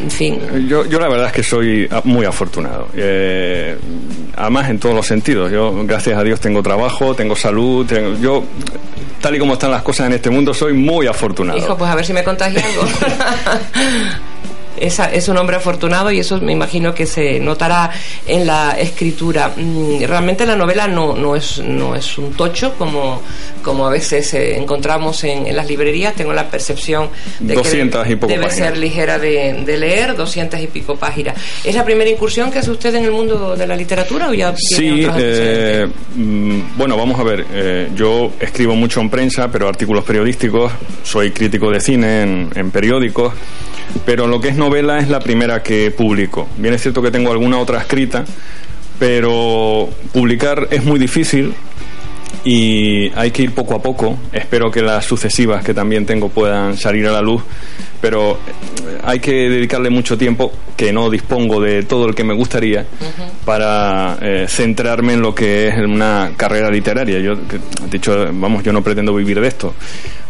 En 0.04 0.10
fin. 0.10 0.40
Yo, 0.68 0.86
yo 0.86 1.00
la 1.00 1.08
verdad 1.08 1.28
es 1.28 1.34
que 1.34 1.44
soy 1.44 1.88
ah, 1.92 2.02
muy 2.04 2.26
afortunado. 2.26 2.88
Eh, 2.96 3.78
además, 4.36 4.70
en 4.70 4.80
todos 4.80 4.96
los 4.96 5.06
sentidos. 5.06 5.52
Yo, 5.52 5.86
gracias 5.86 6.18
a 6.18 6.24
Dios, 6.24 6.40
tengo 6.40 6.64
trabajo, 6.64 7.14
tengo 7.16 7.36
salud. 7.36 7.86
tengo- 7.86 8.18
yo, 8.20 8.44
tal 9.22 9.36
y 9.36 9.40
como 9.40 9.54
están 9.54 9.70
las 9.72 9.84
cosas 9.84 10.08
en 10.08 10.14
este 10.14 10.30
mundo, 10.30 10.54
soy 10.54 10.74
muy 10.74 11.06
afortunado. 11.08 11.60
Hijo, 11.60 11.78
pues 11.78 11.92
a 11.92 11.96
ver 11.96 12.06
si 12.06 12.14
me 12.14 12.24
contagia 12.24 12.64
algo. 12.66 12.82
Esa- 14.80 15.12
es 15.12 15.28
un 15.28 15.38
hombre 15.38 15.58
afortunado 15.58 16.12
y 16.12 16.20
eso 16.20 16.40
me 16.42 16.52
imagino 16.54 16.94
que 16.94 17.06
se 17.06 17.40
notará 17.40 17.92
en 18.28 18.46
la 18.48 18.72
escritura. 18.80 19.52
Mm, 19.56 20.04
Realmente 20.04 20.46
la 20.46 20.56
novela 20.56 20.88
no, 20.88 21.16
no, 21.16 21.36
es, 21.36 21.60
no 21.60 21.96
es 21.96 22.18
un 22.18 22.34
tocho 22.34 22.74
como, 22.78 23.22
como 23.64 23.86
a 23.88 23.90
veces 23.92 24.34
eh, 24.34 24.58
encontramos 24.58 25.24
en, 25.24 25.48
en 25.48 25.56
las 25.56 25.68
librerías. 25.68 26.16
Tengo 26.16 26.34
la 26.34 26.50
percepción 26.50 27.10
de 27.40 27.54
200 27.54 28.06
que 28.06 28.12
y 28.14 28.16
poco 28.16 28.32
debe 28.34 28.46
páginas. 28.48 28.68
ser 28.70 28.78
ligera 28.78 29.20
de, 29.20 29.64
de 29.66 29.78
leer, 29.78 30.16
200 30.16 30.60
y 30.62 30.68
pico 30.68 30.96
páginas. 30.96 31.36
¿Es 31.64 31.76
la 31.76 31.84
primera 31.86 32.10
incursión 32.10 32.52
que 32.52 32.60
hace 32.60 32.72
usted 32.72 32.94
en 32.96 33.06
el 33.06 33.12
mundo 33.12 33.56
de 33.56 33.68
la 33.68 33.76
literatura 33.76 34.30
o 34.30 34.34
ya 34.34 34.54
Sí, 34.56 35.06
eh, 35.18 35.88
mm, 36.16 36.78
bueno, 36.78 36.98
vamos 36.98 37.20
a 37.20 37.24
ver. 37.24 37.46
eh, 37.54 37.90
yo 37.96 38.32
escribo 38.40 38.76
mucho 38.76 39.02
en 39.02 39.10
prensa, 39.10 39.50
pero 39.52 39.68
artículos 39.68 40.04
periodísticos. 40.04 40.72
Soy 41.04 41.32
crítico 41.32 41.70
de 41.72 41.80
cine 41.82 42.22
en, 42.24 42.50
en 42.56 42.72
periódicos. 42.72 43.34
Pero 44.06 44.28
lo 44.28 44.40
que 44.40 44.50
es 44.50 44.56
novela 44.70 45.00
es 45.00 45.10
la 45.10 45.20
primera 45.20 45.64
que 45.64 45.90
publico. 45.90 46.48
Bien 46.58 46.76
es 46.76 46.84
cierto 46.84 47.02
que 47.02 47.10
tengo 47.10 47.32
alguna 47.32 47.58
otra 47.58 47.80
escrita, 47.80 48.24
pero 49.00 49.90
publicar 50.14 50.68
es 50.70 50.86
muy 50.86 51.00
difícil 51.00 51.56
y 52.44 53.12
hay 53.16 53.32
que 53.32 53.42
ir 53.42 53.56
poco 53.56 53.74
a 53.74 53.82
poco. 53.82 54.20
Espero 54.32 54.70
que 54.70 54.84
las 54.84 55.06
sucesivas 55.06 55.64
que 55.66 55.74
también 55.74 56.06
tengo 56.06 56.30
puedan 56.30 56.78
salir 56.78 57.08
a 57.08 57.12
la 57.12 57.22
luz. 57.22 57.42
pero 58.00 58.38
hay 59.04 59.20
que 59.20 59.32
dedicarle 59.50 59.90
mucho 59.90 60.18
tiempo, 60.18 60.54
que 60.78 60.94
no 60.94 61.10
dispongo 61.10 61.60
de 61.60 61.84
todo 61.84 62.06
el 62.08 62.14
que 62.14 62.24
me 62.24 62.34
gustaría, 62.34 62.86
para 63.44 64.18
eh, 64.22 64.46
centrarme 64.48 65.14
en 65.14 65.22
lo 65.22 65.34
que 65.34 65.68
es 65.68 65.78
una 65.80 66.32
carrera 66.38 66.70
literaria. 66.70 67.20
Yo, 67.20 67.36
dicho, 67.90 68.30
vamos, 68.32 68.64
yo 68.64 68.72
no 68.72 68.84
pretendo 68.84 69.14
vivir 69.16 69.42
de 69.42 69.48
esto, 69.48 69.74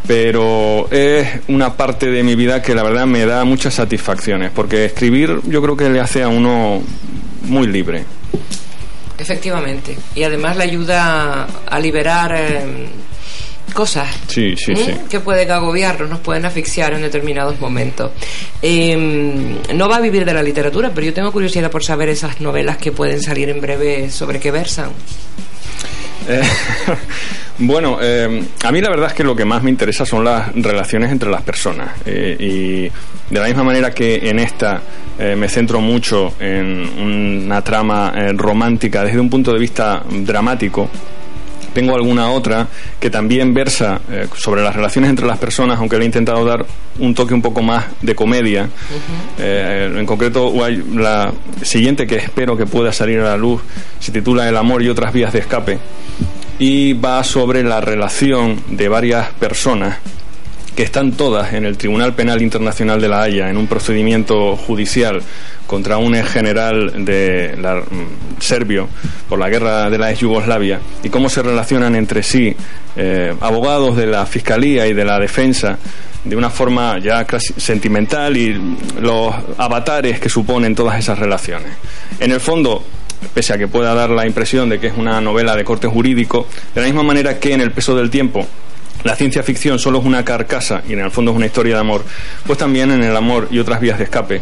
pero 0.07 0.89
es 0.91 1.27
una 1.47 1.75
parte 1.75 2.07
de 2.07 2.23
mi 2.23 2.35
vida 2.35 2.61
que 2.61 2.73
la 2.73 2.83
verdad 2.83 3.05
me 3.05 3.25
da 3.25 3.43
muchas 3.45 3.73
satisfacciones, 3.75 4.51
porque 4.53 4.85
escribir 4.85 5.39
yo 5.45 5.61
creo 5.61 5.77
que 5.77 5.89
le 5.89 5.99
hace 5.99 6.23
a 6.23 6.27
uno 6.27 6.81
muy 7.43 7.67
libre. 7.67 8.05
Efectivamente. 9.17 9.97
Y 10.15 10.23
además 10.23 10.55
le 10.57 10.63
ayuda 10.63 11.47
a 11.67 11.79
liberar 11.79 12.33
eh, 12.37 12.87
cosas 13.73 14.07
Sí, 14.27 14.55
sí, 14.57 14.75
sí. 14.75 14.93
que 15.09 15.19
pueden 15.19 15.51
agobiarnos, 15.51 16.09
nos 16.09 16.19
pueden 16.19 16.45
asfixiar 16.45 16.93
en 16.93 17.01
determinados 17.01 17.59
momentos. 17.59 18.11
Eh, 18.61 18.95
no 19.73 19.89
va 19.89 19.97
a 19.97 20.01
vivir 20.01 20.25
de 20.25 20.33
la 20.33 20.41
literatura, 20.41 20.91
pero 20.93 21.05
yo 21.05 21.13
tengo 21.13 21.31
curiosidad 21.31 21.69
por 21.69 21.83
saber 21.83 22.09
esas 22.09 22.41
novelas 22.41 22.77
que 22.77 22.91
pueden 22.91 23.21
salir 23.21 23.49
en 23.49 23.61
breve 23.61 24.09
sobre 24.09 24.39
qué 24.39 24.51
versan. 24.51 24.91
Eh, 26.27 26.41
bueno, 27.59 27.97
eh, 28.01 28.43
a 28.63 28.71
mí 28.71 28.81
la 28.81 28.89
verdad 28.89 29.07
es 29.07 29.13
que 29.13 29.23
lo 29.23 29.35
que 29.35 29.45
más 29.45 29.63
me 29.63 29.69
interesa 29.69 30.05
son 30.05 30.23
las 30.23 30.53
relaciones 30.55 31.11
entre 31.11 31.29
las 31.29 31.41
personas. 31.41 31.91
Eh, 32.05 32.35
y 32.39 33.33
de 33.33 33.39
la 33.39 33.47
misma 33.47 33.63
manera 33.63 33.91
que 33.91 34.29
en 34.29 34.39
esta 34.39 34.81
eh, 35.17 35.35
me 35.35 35.47
centro 35.47 35.81
mucho 35.81 36.33
en 36.39 36.87
una 36.99 37.61
trama 37.61 38.13
romántica 38.33 39.03
desde 39.03 39.19
un 39.19 39.29
punto 39.29 39.53
de 39.53 39.59
vista 39.59 40.03
dramático, 40.09 40.89
tengo 41.73 41.95
alguna 41.95 42.31
otra 42.31 42.67
que 42.99 43.09
también 43.09 43.53
versa 43.53 44.01
eh, 44.11 44.27
sobre 44.35 44.61
las 44.61 44.75
relaciones 44.75 45.09
entre 45.09 45.25
las 45.25 45.37
personas, 45.37 45.79
aunque 45.79 45.97
le 45.97 46.03
he 46.03 46.05
intentado 46.05 46.45
dar 46.45 46.65
un 46.99 47.13
toque 47.13 47.33
un 47.33 47.41
poco 47.41 47.61
más 47.61 47.85
de 48.01 48.15
comedia. 48.15 48.69
Eh, 49.37 49.93
en 49.95 50.05
concreto, 50.05 50.53
la 50.95 51.31
siguiente 51.61 52.05
que 52.05 52.17
espero 52.17 52.57
que 52.57 52.65
pueda 52.65 52.91
salir 52.91 53.19
a 53.19 53.23
la 53.23 53.37
luz 53.37 53.61
se 53.99 54.11
titula 54.11 54.47
El 54.47 54.57
amor 54.57 54.81
y 54.83 54.89
otras 54.89 55.13
vías 55.13 55.33
de 55.33 55.39
escape 55.39 55.79
y 56.59 56.93
va 56.93 57.23
sobre 57.23 57.63
la 57.63 57.79
relación 57.79 58.61
de 58.69 58.89
varias 58.89 59.29
personas 59.29 59.97
que 60.75 60.83
están 60.83 61.13
todas 61.13 61.53
en 61.53 61.65
el 61.65 61.77
Tribunal 61.77 62.15
Penal 62.15 62.41
Internacional 62.41 63.01
de 63.01 63.07
la 63.07 63.21
Haya 63.21 63.49
en 63.49 63.57
un 63.57 63.67
procedimiento 63.67 64.55
judicial 64.55 65.21
contra 65.67 65.97
un 65.97 66.15
ex 66.15 66.29
general 66.29 67.05
de 67.05 67.55
la, 67.57 67.75
mm, 67.75 68.39
serbio 68.39 68.87
por 69.27 69.39
la 69.39 69.49
guerra 69.49 69.89
de 69.89 69.97
la 69.97 70.11
ex 70.11 70.21
Yugoslavia 70.21 70.79
y 71.03 71.09
cómo 71.09 71.29
se 71.29 71.43
relacionan 71.43 71.95
entre 71.95 72.23
sí 72.23 72.55
eh, 72.95 73.33
abogados 73.39 73.95
de 73.95 74.07
la 74.07 74.25
fiscalía 74.25 74.87
y 74.87 74.93
de 74.93 75.05
la 75.05 75.19
defensa 75.19 75.77
de 76.23 76.35
una 76.35 76.49
forma 76.49 76.97
ya 76.99 77.23
casi 77.25 77.53
sentimental 77.57 78.35
y 78.35 78.59
los 78.99 79.33
avatares 79.57 80.19
que 80.19 80.27
suponen 80.27 80.75
todas 80.75 80.99
esas 80.99 81.17
relaciones. 81.17 81.71
En 82.19 82.31
el 82.31 82.39
fondo, 82.39 82.83
pese 83.33 83.53
a 83.53 83.57
que 83.57 83.67
pueda 83.67 83.93
dar 83.93 84.09
la 84.09 84.25
impresión 84.25 84.69
de 84.69 84.79
que 84.79 84.87
es 84.87 84.97
una 84.97 85.21
novela 85.21 85.55
de 85.55 85.63
corte 85.63 85.87
jurídico, 85.87 86.47
de 86.73 86.81
la 86.81 86.87
misma 86.87 87.03
manera 87.03 87.39
que 87.39 87.53
en 87.53 87.61
El 87.61 87.71
peso 87.71 87.95
del 87.95 88.09
tiempo 88.09 88.45
la 89.03 89.15
ciencia 89.15 89.43
ficción 89.43 89.79
solo 89.79 89.99
es 89.99 90.05
una 90.05 90.23
carcasa 90.25 90.81
y 90.87 90.93
en 90.93 90.99
el 90.99 91.11
fondo 91.11 91.31
es 91.31 91.37
una 91.37 91.45
historia 91.45 91.75
de 91.75 91.81
amor, 91.81 92.03
pues 92.45 92.57
también 92.57 92.91
en 92.91 93.03
el 93.03 93.15
amor 93.15 93.47
y 93.51 93.59
otras 93.59 93.79
vías 93.79 93.97
de 93.97 94.05
escape 94.05 94.41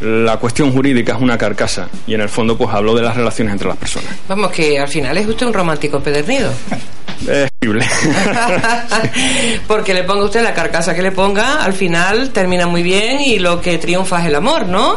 la 0.00 0.36
cuestión 0.36 0.72
jurídica 0.72 1.14
es 1.14 1.20
una 1.20 1.36
carcasa 1.36 1.88
y 2.06 2.14
en 2.14 2.20
el 2.20 2.28
fondo 2.28 2.56
pues 2.56 2.70
habló 2.72 2.94
de 2.94 3.02
las 3.02 3.16
relaciones 3.16 3.52
entre 3.52 3.68
las 3.68 3.76
personas. 3.76 4.08
Vamos, 4.28 4.50
que 4.52 4.78
al 4.78 4.88
final 4.88 5.16
es 5.18 5.26
usted 5.26 5.46
un 5.46 5.52
romántico 5.52 6.00
pedernido. 6.00 6.52
Es 7.26 7.50
posible. 7.58 7.84
Porque 9.66 9.92
le 9.92 10.04
ponga 10.04 10.24
usted 10.24 10.42
la 10.42 10.54
carcasa 10.54 10.94
que 10.94 11.02
le 11.02 11.10
ponga, 11.10 11.64
al 11.64 11.72
final 11.72 12.30
termina 12.30 12.66
muy 12.66 12.82
bien 12.82 13.20
y 13.20 13.38
lo 13.40 13.60
que 13.60 13.78
triunfa 13.78 14.20
es 14.20 14.26
el 14.26 14.36
amor, 14.36 14.66
¿no? 14.66 14.96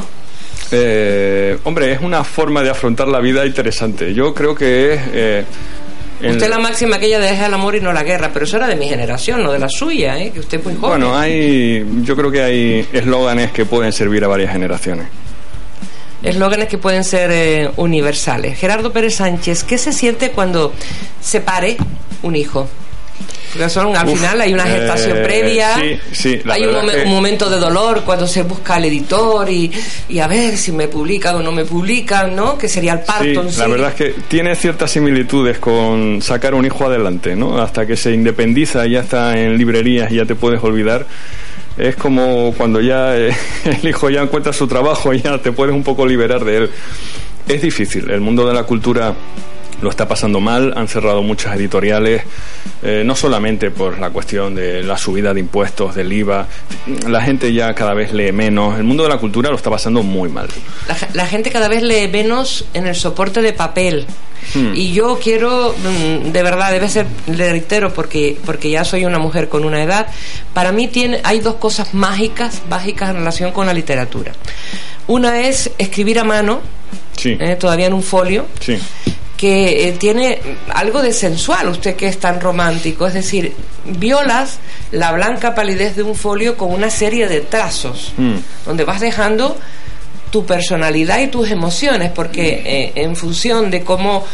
Eh, 0.71 1.57
hombre, 1.63 1.91
es 1.91 2.01
una 2.01 2.23
forma 2.23 2.61
de 2.61 2.69
afrontar 2.69 3.07
la 3.07 3.19
vida 3.19 3.45
interesante. 3.45 4.13
Yo 4.13 4.33
creo 4.33 4.53
que 4.55 4.93
es... 4.93 5.01
eh, 5.13 5.45
en- 6.21 6.31
Usted 6.31 6.49
la 6.49 6.59
máxima 6.59 6.99
que 6.99 7.07
ella 7.07 7.19
deja 7.19 7.45
el 7.47 7.53
amor 7.53 7.75
y 7.75 7.81
no 7.81 7.91
la 7.93 8.03
guerra, 8.03 8.29
pero 8.33 8.45
eso 8.45 8.57
era 8.57 8.67
de 8.67 8.75
mi 8.75 8.87
generación, 8.87 9.43
no 9.43 9.51
de 9.51 9.59
la 9.59 9.69
suya, 9.69 10.17
¿eh? 10.19 10.31
que 10.31 10.39
usted 10.39 10.59
es 10.59 10.65
muy 10.65 10.75
joven. 10.75 10.89
Bueno, 11.01 11.17
hay, 11.17 11.85
yo 12.03 12.15
creo 12.15 12.31
que 12.31 12.41
hay 12.41 12.87
eslóganes 12.93 13.51
que 13.51 13.65
pueden 13.65 13.91
servir 13.91 14.23
a 14.23 14.27
varias 14.27 14.51
generaciones. 14.51 15.07
Eslóganes 16.23 16.67
que 16.67 16.77
pueden 16.77 17.03
ser 17.03 17.31
eh, 17.31 17.71
universales. 17.77 18.57
Gerardo 18.59 18.93
Pérez 18.93 19.15
Sánchez, 19.15 19.63
¿qué 19.63 19.77
se 19.79 19.91
siente 19.91 20.29
cuando 20.31 20.71
se 21.19 21.41
pare 21.41 21.77
un 22.21 22.35
hijo? 22.35 22.67
Porque 23.51 23.69
son, 23.69 23.95
al 23.97 24.07
Uf, 24.07 24.13
final 24.15 24.39
hay 24.41 24.53
una 24.53 24.63
gestación 24.65 25.17
eh, 25.17 25.21
previa, 25.23 25.75
sí, 25.75 25.99
sí, 26.13 26.41
la 26.45 26.53
hay 26.53 26.65
un, 26.65 26.73
momen- 26.75 26.91
que- 26.91 27.03
un 27.03 27.11
momento 27.11 27.49
de 27.49 27.57
dolor 27.59 28.01
cuando 28.05 28.25
se 28.25 28.43
busca 28.43 28.75
al 28.75 28.85
editor 28.85 29.49
y, 29.49 29.69
y 30.09 30.19
a 30.19 30.27
ver 30.27 30.55
si 30.57 30.71
me 30.71 30.87
publican 30.87 31.35
o 31.35 31.41
no 31.43 31.51
me 31.51 31.65
publican, 31.65 32.33
¿no? 32.35 32.57
Que 32.57 32.69
sería 32.69 32.93
el 32.93 32.99
parto 33.01 33.23
Sí, 33.23 33.35
en 33.35 33.51
sí. 33.51 33.59
la 33.59 33.67
verdad 33.67 33.89
es 33.89 33.95
que 33.95 34.21
tiene 34.29 34.55
ciertas 34.55 34.91
similitudes 34.91 35.59
con 35.59 36.21
sacar 36.21 36.53
un 36.53 36.65
hijo 36.65 36.85
adelante, 36.85 37.35
¿no? 37.35 37.61
Hasta 37.61 37.85
que 37.85 37.97
se 37.97 38.13
independiza 38.13 38.87
y 38.87 38.91
ya 38.91 39.01
está 39.01 39.37
en 39.37 39.57
librerías 39.57 40.11
y 40.11 40.15
ya 40.15 40.25
te 40.25 40.35
puedes 40.35 40.63
olvidar. 40.63 41.05
Es 41.77 41.95
como 41.95 42.53
cuando 42.57 42.79
ya 42.79 43.17
eh, 43.17 43.35
el 43.65 43.87
hijo 43.89 44.09
ya 44.09 44.21
encuentra 44.21 44.53
su 44.53 44.67
trabajo 44.67 45.13
y 45.13 45.21
ya 45.21 45.37
te 45.39 45.51
puedes 45.51 45.73
un 45.75 45.83
poco 45.83 46.05
liberar 46.05 46.45
de 46.45 46.57
él. 46.57 46.69
Es 47.47 47.61
difícil, 47.61 48.09
el 48.11 48.21
mundo 48.21 48.47
de 48.47 48.53
la 48.53 48.63
cultura 48.63 49.13
lo 49.81 49.89
está 49.89 50.07
pasando 50.07 50.39
mal, 50.39 50.73
han 50.75 50.87
cerrado 50.87 51.21
muchas 51.23 51.55
editoriales, 51.55 52.23
eh, 52.83 53.03
no 53.05 53.15
solamente 53.15 53.71
por 53.71 53.99
la 53.99 54.09
cuestión 54.11 54.53
de 54.55 54.83
la 54.83 54.97
subida 54.97 55.33
de 55.33 55.39
impuestos, 55.39 55.95
del 55.95 56.11
IVA, 56.13 56.47
la 57.07 57.21
gente 57.21 57.51
ya 57.53 57.73
cada 57.73 57.93
vez 57.93 58.13
lee 58.13 58.31
menos, 58.31 58.77
el 58.77 58.83
mundo 58.83 59.03
de 59.03 59.09
la 59.09 59.17
cultura 59.17 59.49
lo 59.49 59.55
está 59.55 59.69
pasando 59.69 60.03
muy 60.03 60.29
mal. 60.29 60.47
La, 60.87 60.95
ge- 60.95 61.07
la 61.13 61.25
gente 61.27 61.49
cada 61.51 61.67
vez 61.67 61.81
lee 61.83 62.07
menos 62.07 62.65
en 62.73 62.87
el 62.87 62.95
soporte 62.95 63.41
de 63.41 63.53
papel. 63.53 64.05
Hmm. 64.55 64.73
Y 64.75 64.91
yo 64.91 65.19
quiero, 65.21 65.73
mm, 65.77 66.31
de 66.31 66.43
verdad, 66.43 66.71
debe 66.71 66.89
ser, 66.89 67.05
le 67.27 67.51
reitero, 67.51 67.93
porque, 67.93 68.37
porque 68.43 68.69
ya 68.71 68.83
soy 68.83 69.05
una 69.05 69.19
mujer 69.19 69.49
con 69.49 69.63
una 69.63 69.83
edad, 69.83 70.07
para 70.53 70.71
mí 70.71 70.87
tiene, 70.87 71.21
hay 71.23 71.39
dos 71.41 71.55
cosas 71.55 71.93
mágicas, 71.93 72.61
mágicas 72.69 73.11
en 73.11 73.17
relación 73.17 73.51
con 73.51 73.67
la 73.67 73.73
literatura. 73.73 74.31
Una 75.07 75.41
es 75.41 75.71
escribir 75.77 76.17
a 76.19 76.23
mano, 76.23 76.59
Sí. 77.17 77.37
eh, 77.39 77.55
todavía 77.59 77.85
en 77.87 77.93
un 77.93 78.01
folio, 78.03 78.47
Sí. 78.59 78.79
Que 79.41 79.87
eh, 79.87 79.93
tiene 79.93 80.39
algo 80.71 81.01
de 81.01 81.11
sensual, 81.11 81.69
usted 81.69 81.95
que 81.95 82.07
es 82.07 82.19
tan 82.19 82.39
romántico, 82.39 83.07
es 83.07 83.15
decir, 83.15 83.55
violas 83.85 84.59
la 84.91 85.11
blanca 85.13 85.55
palidez 85.55 85.95
de 85.95 86.03
un 86.03 86.13
folio 86.13 86.55
con 86.55 86.71
una 86.71 86.91
serie 86.91 87.27
de 87.27 87.41
trazos 87.41 88.13
Mm. 88.17 88.35
donde 88.67 88.83
vas 88.83 88.99
dejando 88.99 89.57
tu 90.31 90.45
personalidad 90.45 91.19
y 91.19 91.27
tus 91.27 91.51
emociones, 91.51 92.09
porque 92.11 92.61
eh, 92.65 92.91
en 92.95 93.15
función 93.15 93.69
de 93.69 93.83
cómo 93.83 94.25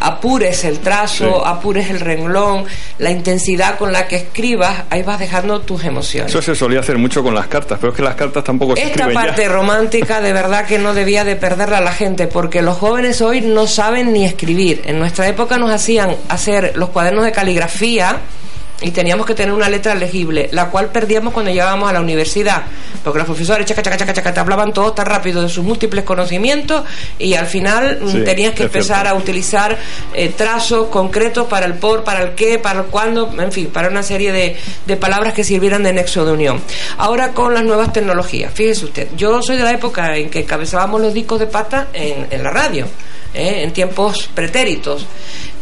apures 0.00 0.64
el 0.64 0.78
trazo, 0.80 1.04
Sí. 1.14 1.42
apures 1.44 1.90
el 1.90 2.00
renglón, 2.00 2.64
la 2.98 3.10
intensidad 3.10 3.76
con 3.78 3.92
la 3.92 4.08
que 4.08 4.16
escribas, 4.16 4.84
ahí 4.90 5.02
vas 5.02 5.18
dejando 5.18 5.60
tus 5.60 5.84
emociones. 5.84 6.30
Eso 6.30 6.42
se 6.42 6.54
solía 6.54 6.80
hacer 6.80 6.98
mucho 6.98 7.22
con 7.22 7.34
las 7.34 7.46
cartas, 7.46 7.78
pero 7.80 7.92
es 7.92 7.96
que 7.96 8.02
las 8.02 8.14
cartas 8.14 8.42
tampoco 8.42 8.74
se 8.74 8.82
Esta 8.82 8.90
escriben 9.04 9.14
parte 9.14 9.42
ya. 9.42 9.48
romántica 9.50 10.20
de 10.20 10.32
verdad 10.32 10.66
que 10.66 10.78
no 10.78 10.94
debía 10.94 11.24
de 11.24 11.36
perderla 11.36 11.80
la 11.80 11.92
gente 11.92 12.26
porque 12.26 12.62
los 12.62 12.78
jóvenes 12.78 13.20
hoy 13.20 13.40
no 13.42 13.66
saben 13.66 14.12
ni 14.12 14.24
escribir. 14.24 14.82
En 14.86 14.98
nuestra 14.98 15.28
época 15.28 15.58
nos 15.58 15.70
hacían 15.70 16.16
hacer 16.28 16.72
los 16.76 16.88
cuadernos 16.88 17.24
de 17.24 17.32
caligrafía 17.32 18.18
y 18.84 18.90
teníamos 18.90 19.24
que 19.24 19.34
tener 19.34 19.54
una 19.54 19.70
letra 19.70 19.94
legible, 19.94 20.50
la 20.52 20.68
cual 20.68 20.90
perdíamos 20.90 21.32
cuando 21.32 21.50
llegábamos 21.50 21.88
a 21.88 21.92
la 21.94 22.00
universidad, 22.02 22.64
porque 23.02 23.18
los 23.18 23.26
profesores 23.26 23.64
chaca, 23.66 23.80
chaca, 23.82 23.96
chaca, 23.96 24.12
chaca, 24.12 24.34
te 24.34 24.40
hablaban 24.40 24.74
todos 24.74 24.94
tan 24.94 25.06
rápido 25.06 25.40
de 25.40 25.48
sus 25.48 25.64
múltiples 25.64 26.04
conocimientos 26.04 26.84
y 27.18 27.32
al 27.32 27.46
final 27.46 28.00
mm, 28.02 28.08
Sí, 28.10 28.20
tenías 28.24 28.52
que 28.54 28.64
empezar 28.64 29.02
cierto. 29.02 29.16
a 29.16 29.18
utilizar 29.18 29.78
eh, 30.12 30.32
trazos 30.36 30.88
concretos 30.88 31.46
para 31.46 31.64
el 31.64 31.74
por, 31.74 32.04
para 32.04 32.22
el 32.22 32.34
qué, 32.34 32.58
para 32.58 32.80
el 32.80 32.86
cuándo, 32.86 33.32
en 33.38 33.50
fin, 33.52 33.68
para 33.68 33.88
una 33.88 34.02
serie 34.02 34.32
de, 34.32 34.54
de 34.86 34.96
palabras 34.98 35.32
que 35.32 35.44
sirvieran 35.44 35.82
de 35.82 35.94
nexo 35.94 36.26
de 36.26 36.32
unión. 36.32 36.60
Ahora 36.98 37.30
con 37.32 37.54
las 37.54 37.64
nuevas 37.64 37.90
tecnologías, 37.90 38.52
fíjese 38.52 38.84
usted, 38.84 39.08
yo 39.16 39.40
soy 39.40 39.56
de 39.56 39.64
la 39.64 39.72
época 39.72 40.14
en 40.18 40.28
que 40.28 40.44
cabezábamos 40.44 41.00
los 41.00 41.14
discos 41.14 41.40
de 41.40 41.46
pata 41.46 41.88
en, 41.94 42.26
en 42.30 42.42
la 42.42 42.50
radio. 42.50 42.86
¿Eh? 43.34 43.62
en 43.62 43.72
tiempos 43.72 44.28
pretéritos 44.34 45.06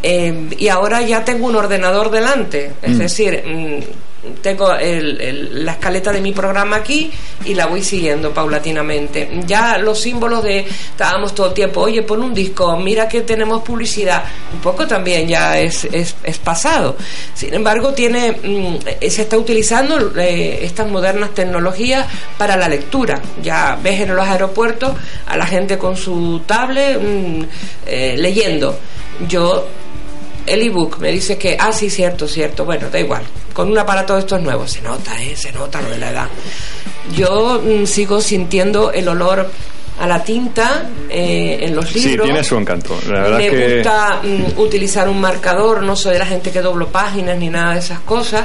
Eh, 0.04 0.48
y 0.58 0.66
ahora 0.66 1.00
ya 1.02 1.24
tengo 1.24 1.46
un 1.46 1.54
ordenador 1.54 2.10
delante 2.10 2.72
es 2.82 2.96
Mm. 2.96 2.98
decir 2.98 3.42
mm, 3.46 4.11
tengo 4.40 4.72
el- 4.74 5.20
el- 5.20 5.64
la 5.64 5.72
escaleta 5.72 6.12
de 6.12 6.20
mi 6.20 6.32
programa 6.32 6.76
aquí 6.76 7.10
y 7.44 7.54
la 7.54 7.66
voy 7.66 7.82
siguiendo 7.82 8.32
paulatinamente. 8.32 9.28
Ya 9.46 9.78
los 9.78 10.00
símbolos 10.00 10.44
de 10.44 10.60
estábamos 10.60 11.34
todo 11.34 11.48
el 11.48 11.54
tiempo, 11.54 11.80
oye, 11.80 12.02
pon 12.02 12.22
un 12.22 12.32
disco, 12.32 12.76
mira 12.76 13.08
que 13.08 13.22
tenemos 13.22 13.62
publicidad, 13.62 14.22
un 14.52 14.60
poco 14.60 14.86
también 14.86 15.26
ya 15.26 15.58
es, 15.58 15.84
es, 15.86 16.14
es 16.22 16.38
pasado. 16.38 16.96
Sin 17.34 17.52
embargo, 17.54 17.92
tiene 17.94 18.32
mm, 18.32 18.76
se 19.08 19.22
está 19.22 19.36
utilizando 19.36 20.12
eh, 20.16 20.60
estas 20.62 20.88
modernas 20.88 21.34
tecnologías 21.34 22.06
para 22.38 22.56
la 22.56 22.68
lectura. 22.68 23.20
Ya 23.42 23.76
ves 23.82 24.00
en 24.02 24.14
los 24.14 24.26
aeropuertos 24.26 24.92
a 25.26 25.36
la 25.36 25.46
gente 25.46 25.78
con 25.78 25.96
su 25.96 26.42
tablet 26.46 27.00
mm, 27.00 27.42
eh, 27.86 28.14
leyendo. 28.18 28.78
Yo 29.28 29.66
el 30.46 30.62
ebook 30.62 30.98
me 30.98 31.10
dice 31.12 31.36
que, 31.38 31.56
ah, 31.58 31.72
sí, 31.72 31.90
cierto, 31.90 32.26
cierto. 32.26 32.64
Bueno, 32.64 32.88
da 32.90 32.98
igual. 33.00 33.22
Con 33.52 33.70
un 33.70 33.78
aparato 33.78 34.14
de 34.14 34.20
estos 34.20 34.40
nuevos, 34.40 34.72
se 34.72 34.82
nota, 34.82 35.20
¿eh? 35.22 35.36
Se 35.36 35.52
nota 35.52 35.80
lo 35.80 35.90
de 35.90 35.98
la 35.98 36.10
edad. 36.10 36.28
Yo 37.14 37.60
mm, 37.62 37.86
sigo 37.86 38.20
sintiendo 38.20 38.92
el 38.92 39.08
olor 39.08 39.50
a 40.00 40.06
la 40.06 40.22
tinta 40.24 40.88
eh, 41.08 41.58
en 41.62 41.76
los 41.76 41.88
Sí, 41.90 42.00
libros. 42.08 42.24
tiene 42.26 42.42
su 42.42 42.56
encanto. 42.56 42.98
La 43.08 43.20
verdad 43.22 43.38
Me 43.38 43.50
que 43.50 43.74
gusta 43.76 44.20
mm, 44.22 44.58
utilizar 44.58 45.08
un 45.08 45.20
marcador, 45.20 45.82
no 45.82 45.94
soy 45.96 46.14
de 46.14 46.18
la 46.18 46.26
gente 46.26 46.50
que 46.50 46.60
doblo 46.60 46.88
páginas 46.88 47.36
ni 47.38 47.48
nada 47.48 47.74
de 47.74 47.78
esas 47.80 48.00
cosas. 48.00 48.44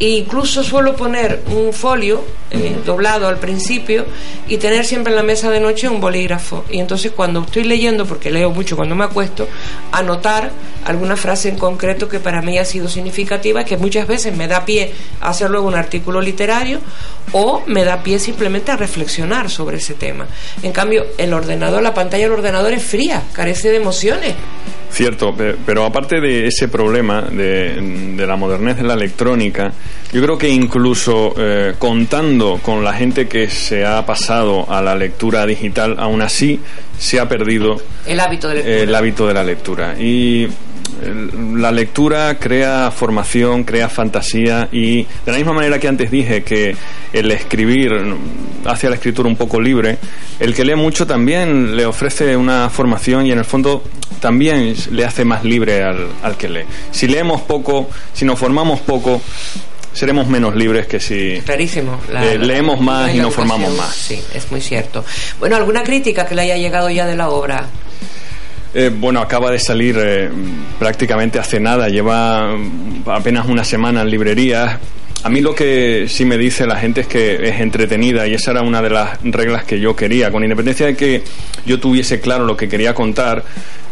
E 0.00 0.08
incluso 0.10 0.62
suelo 0.62 0.94
poner 0.94 1.42
un 1.50 1.72
folio 1.72 2.24
eh, 2.52 2.76
doblado 2.86 3.26
al 3.26 3.38
principio 3.38 4.06
y 4.46 4.56
tener 4.56 4.84
siempre 4.86 5.12
en 5.12 5.16
la 5.16 5.24
mesa 5.24 5.50
de 5.50 5.58
noche 5.60 5.88
un 5.88 6.00
bolígrafo. 6.00 6.64
Y 6.70 6.78
entonces 6.78 7.12
cuando 7.12 7.40
estoy 7.40 7.64
leyendo, 7.64 8.06
porque 8.06 8.30
leo 8.30 8.50
mucho 8.50 8.76
cuando 8.76 8.94
me 8.94 9.04
acuesto, 9.04 9.48
anotar 9.92 10.50
alguna 10.84 11.16
frase 11.16 11.48
en 11.48 11.58
concreto 11.58 12.08
que 12.08 12.20
para 12.20 12.40
mí 12.42 12.58
ha 12.58 12.64
sido 12.64 12.88
significativa, 12.88 13.64
que 13.64 13.76
muchas 13.76 14.06
veces 14.06 14.34
me 14.36 14.46
da 14.48 14.64
pie 14.64 14.92
a 15.20 15.30
hacer 15.30 15.50
luego 15.50 15.66
un 15.66 15.74
artículo 15.74 16.20
literario 16.20 16.78
o 17.32 17.62
me 17.66 17.84
da 17.84 18.02
pie 18.02 18.18
simplemente 18.20 18.70
a 18.70 18.76
reflexionar 18.76 19.50
sobre 19.50 19.78
ese 19.78 19.94
tema. 19.94 20.26
En 20.62 20.72
cambio, 20.78 21.06
el 21.18 21.32
ordenador, 21.32 21.82
la 21.82 21.92
pantalla 21.92 22.24
del 22.24 22.32
ordenador 22.32 22.72
es 22.72 22.82
fría, 22.82 23.22
carece 23.32 23.70
de 23.70 23.76
emociones. 23.76 24.34
Cierto, 24.90 25.34
pe- 25.34 25.54
pero 25.66 25.84
aparte 25.84 26.18
de 26.20 26.46
ese 26.46 26.68
problema 26.68 27.20
de, 27.22 28.14
de 28.16 28.26
la 28.26 28.36
modernez 28.36 28.76
de 28.78 28.84
la 28.84 28.94
electrónica, 28.94 29.70
yo 30.12 30.22
creo 30.22 30.38
que 30.38 30.48
incluso 30.48 31.34
eh, 31.36 31.74
contando 31.78 32.58
con 32.62 32.82
la 32.82 32.94
gente 32.94 33.28
que 33.28 33.48
se 33.50 33.84
ha 33.84 34.06
pasado 34.06 34.64
a 34.72 34.80
la 34.80 34.94
lectura 34.94 35.44
digital, 35.44 35.96
aún 35.98 36.22
así 36.22 36.60
se 36.98 37.20
ha 37.20 37.28
perdido 37.28 37.76
El 38.06 38.18
hábito 38.20 38.48
de 38.48 38.54
lectura. 38.54 38.76
el 38.76 38.94
hábito 38.94 39.26
de 39.26 39.34
la 39.34 39.44
lectura. 39.44 39.94
Y 39.98 40.48
la 41.56 41.70
lectura 41.72 42.38
crea 42.38 42.90
formación, 42.90 43.64
crea 43.64 43.88
fantasía 43.88 44.68
y 44.72 45.02
de 45.02 45.32
la 45.32 45.36
misma 45.38 45.52
manera 45.52 45.78
que 45.78 45.88
antes 45.88 46.10
dije 46.10 46.42
que 46.42 46.74
el 47.12 47.30
escribir 47.30 47.90
hace 48.64 48.86
a 48.86 48.90
la 48.90 48.96
escritura 48.96 49.28
un 49.28 49.36
poco 49.36 49.60
libre, 49.60 49.98
el 50.40 50.54
que 50.54 50.64
lee 50.64 50.74
mucho 50.74 51.06
también 51.06 51.76
le 51.76 51.86
ofrece 51.86 52.36
una 52.36 52.68
formación 52.70 53.26
y 53.26 53.32
en 53.32 53.38
el 53.38 53.44
fondo 53.44 53.82
también 54.20 54.74
le 54.90 55.04
hace 55.04 55.24
más 55.24 55.44
libre 55.44 55.82
al, 55.82 56.06
al 56.22 56.36
que 56.36 56.48
lee. 56.48 56.64
Si 56.90 57.06
leemos 57.06 57.42
poco, 57.42 57.88
si 58.12 58.24
nos 58.24 58.38
formamos 58.38 58.80
poco, 58.80 59.20
seremos 59.92 60.26
menos 60.28 60.54
libres 60.54 60.86
que 60.86 61.00
si 61.00 61.40
Clarísimo. 61.44 61.98
eh, 62.12 62.38
leemos 62.38 62.80
más 62.80 63.12
y 63.14 63.18
la 63.18 63.24
nos 63.24 63.34
formamos 63.34 63.76
más. 63.76 63.94
Sí, 63.94 64.20
es 64.34 64.50
muy 64.50 64.60
cierto. 64.60 65.04
Bueno, 65.40 65.56
¿alguna 65.56 65.82
crítica 65.82 66.26
que 66.26 66.34
le 66.34 66.42
haya 66.42 66.56
llegado 66.56 66.90
ya 66.90 67.06
de 67.06 67.16
la 67.16 67.28
obra? 67.30 67.66
Eh, 68.74 68.90
bueno, 68.94 69.20
acaba 69.20 69.50
de 69.50 69.58
salir 69.58 69.96
eh, 69.98 70.28
prácticamente 70.78 71.38
hace 71.38 71.58
nada, 71.58 71.88
lleva 71.88 72.56
mm, 72.56 73.08
apenas 73.08 73.46
una 73.46 73.64
semana 73.64 74.02
en 74.02 74.10
librerías. 74.10 74.78
A 75.24 75.30
mí 75.30 75.40
lo 75.40 75.54
que 75.54 76.06
sí 76.08 76.24
me 76.24 76.38
dice 76.38 76.66
la 76.66 76.76
gente 76.76 77.00
es 77.00 77.06
que 77.06 77.48
es 77.48 77.60
entretenida 77.60 78.26
y 78.26 78.34
esa 78.34 78.52
era 78.52 78.62
una 78.62 78.80
de 78.80 78.90
las 78.90 79.18
reglas 79.22 79.64
que 79.64 79.80
yo 79.80 79.96
quería. 79.96 80.30
Con 80.30 80.44
independencia 80.44 80.86
de 80.86 80.96
que 80.96 81.22
yo 81.66 81.80
tuviese 81.80 82.20
claro 82.20 82.44
lo 82.44 82.56
que 82.56 82.68
quería 82.68 82.94
contar, 82.94 83.42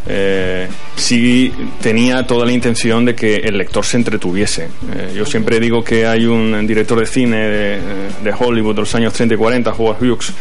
eh, 0.08 0.68
sí 0.96 1.52
tenía 1.80 2.26
toda 2.26 2.46
la 2.46 2.52
intención 2.52 3.04
de 3.04 3.14
que 3.14 3.36
el 3.36 3.58
lector 3.58 3.84
se 3.84 3.96
entretuviese. 3.96 4.64
Eh, 4.94 5.12
yo 5.14 5.26
siempre 5.26 5.58
digo 5.60 5.82
que 5.82 6.06
hay 6.06 6.26
un 6.26 6.66
director 6.66 7.00
de 7.00 7.06
cine 7.06 7.36
de, 7.36 7.80
de 8.22 8.34
Hollywood 8.38 8.74
de 8.74 8.80
los 8.82 8.94
años 8.94 9.12
30 9.12 9.34
y 9.34 9.38
40, 9.38 9.72
Howard 9.72 10.02
Hughes, 10.02 10.32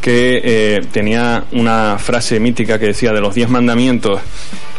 que 0.00 0.40
eh, 0.44 0.80
tenía 0.92 1.44
una 1.52 1.98
frase 1.98 2.38
mítica 2.38 2.78
que 2.78 2.86
decía 2.86 3.12
de 3.12 3.20
los 3.20 3.34
diez 3.34 3.48
mandamientos 3.48 4.20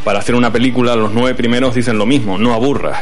para 0.03 0.19
hacer 0.19 0.35
una 0.35 0.53
película, 0.53 0.95
los 0.95 1.11
nueve 1.11 1.35
primeros 1.35 1.75
dicen 1.75 1.97
lo 1.97 2.05
mismo, 2.05 2.37
no 2.37 2.53
aburras. 2.53 2.99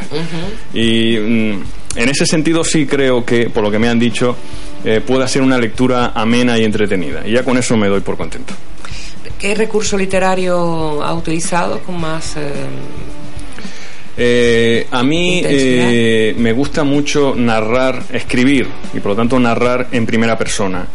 Y 0.74 1.18
mm, 1.18 1.64
en 1.98 2.10
ese 2.10 2.26
sentido 2.26 2.64
sí 2.64 2.88
creo 2.88 3.24
que, 3.24 3.50
por 3.52 3.64
lo 3.64 3.70
que 3.70 3.78
me 3.78 3.88
han 3.88 4.00
dicho, 4.00 4.36
eh, 4.84 5.02
puede 5.06 5.28
ser 5.28 5.44
una 5.44 5.60
lectura 5.60 6.14
amena 6.16 6.58
y 6.58 6.64
entretenida. 6.64 7.22
Y 7.28 7.34
ya 7.34 7.44
con 7.44 7.58
eso 7.58 7.78
me 7.78 7.88
doy 7.88 8.02
por 8.02 8.18
contento. 8.18 8.56
¿Qué 9.40 9.54
recurso 9.56 9.98
literario 9.98 11.04
ha 11.04 11.14
utilizado 11.14 11.80
con 11.80 12.00
más... 12.00 12.36
eh, 12.38 12.52
Eh, 14.18 14.88
a 14.92 15.04
mí 15.04 15.42
eh, 15.44 16.34
me 16.38 16.54
gusta 16.54 16.86
mucho 16.86 17.36
narrar, 17.36 18.02
escribir, 18.14 18.66
y 18.94 19.02
por 19.02 19.12
lo 19.12 19.16
tanto 19.18 19.38
narrar 19.40 19.90
en 19.92 20.06
primera 20.06 20.38
persona. 20.38 20.88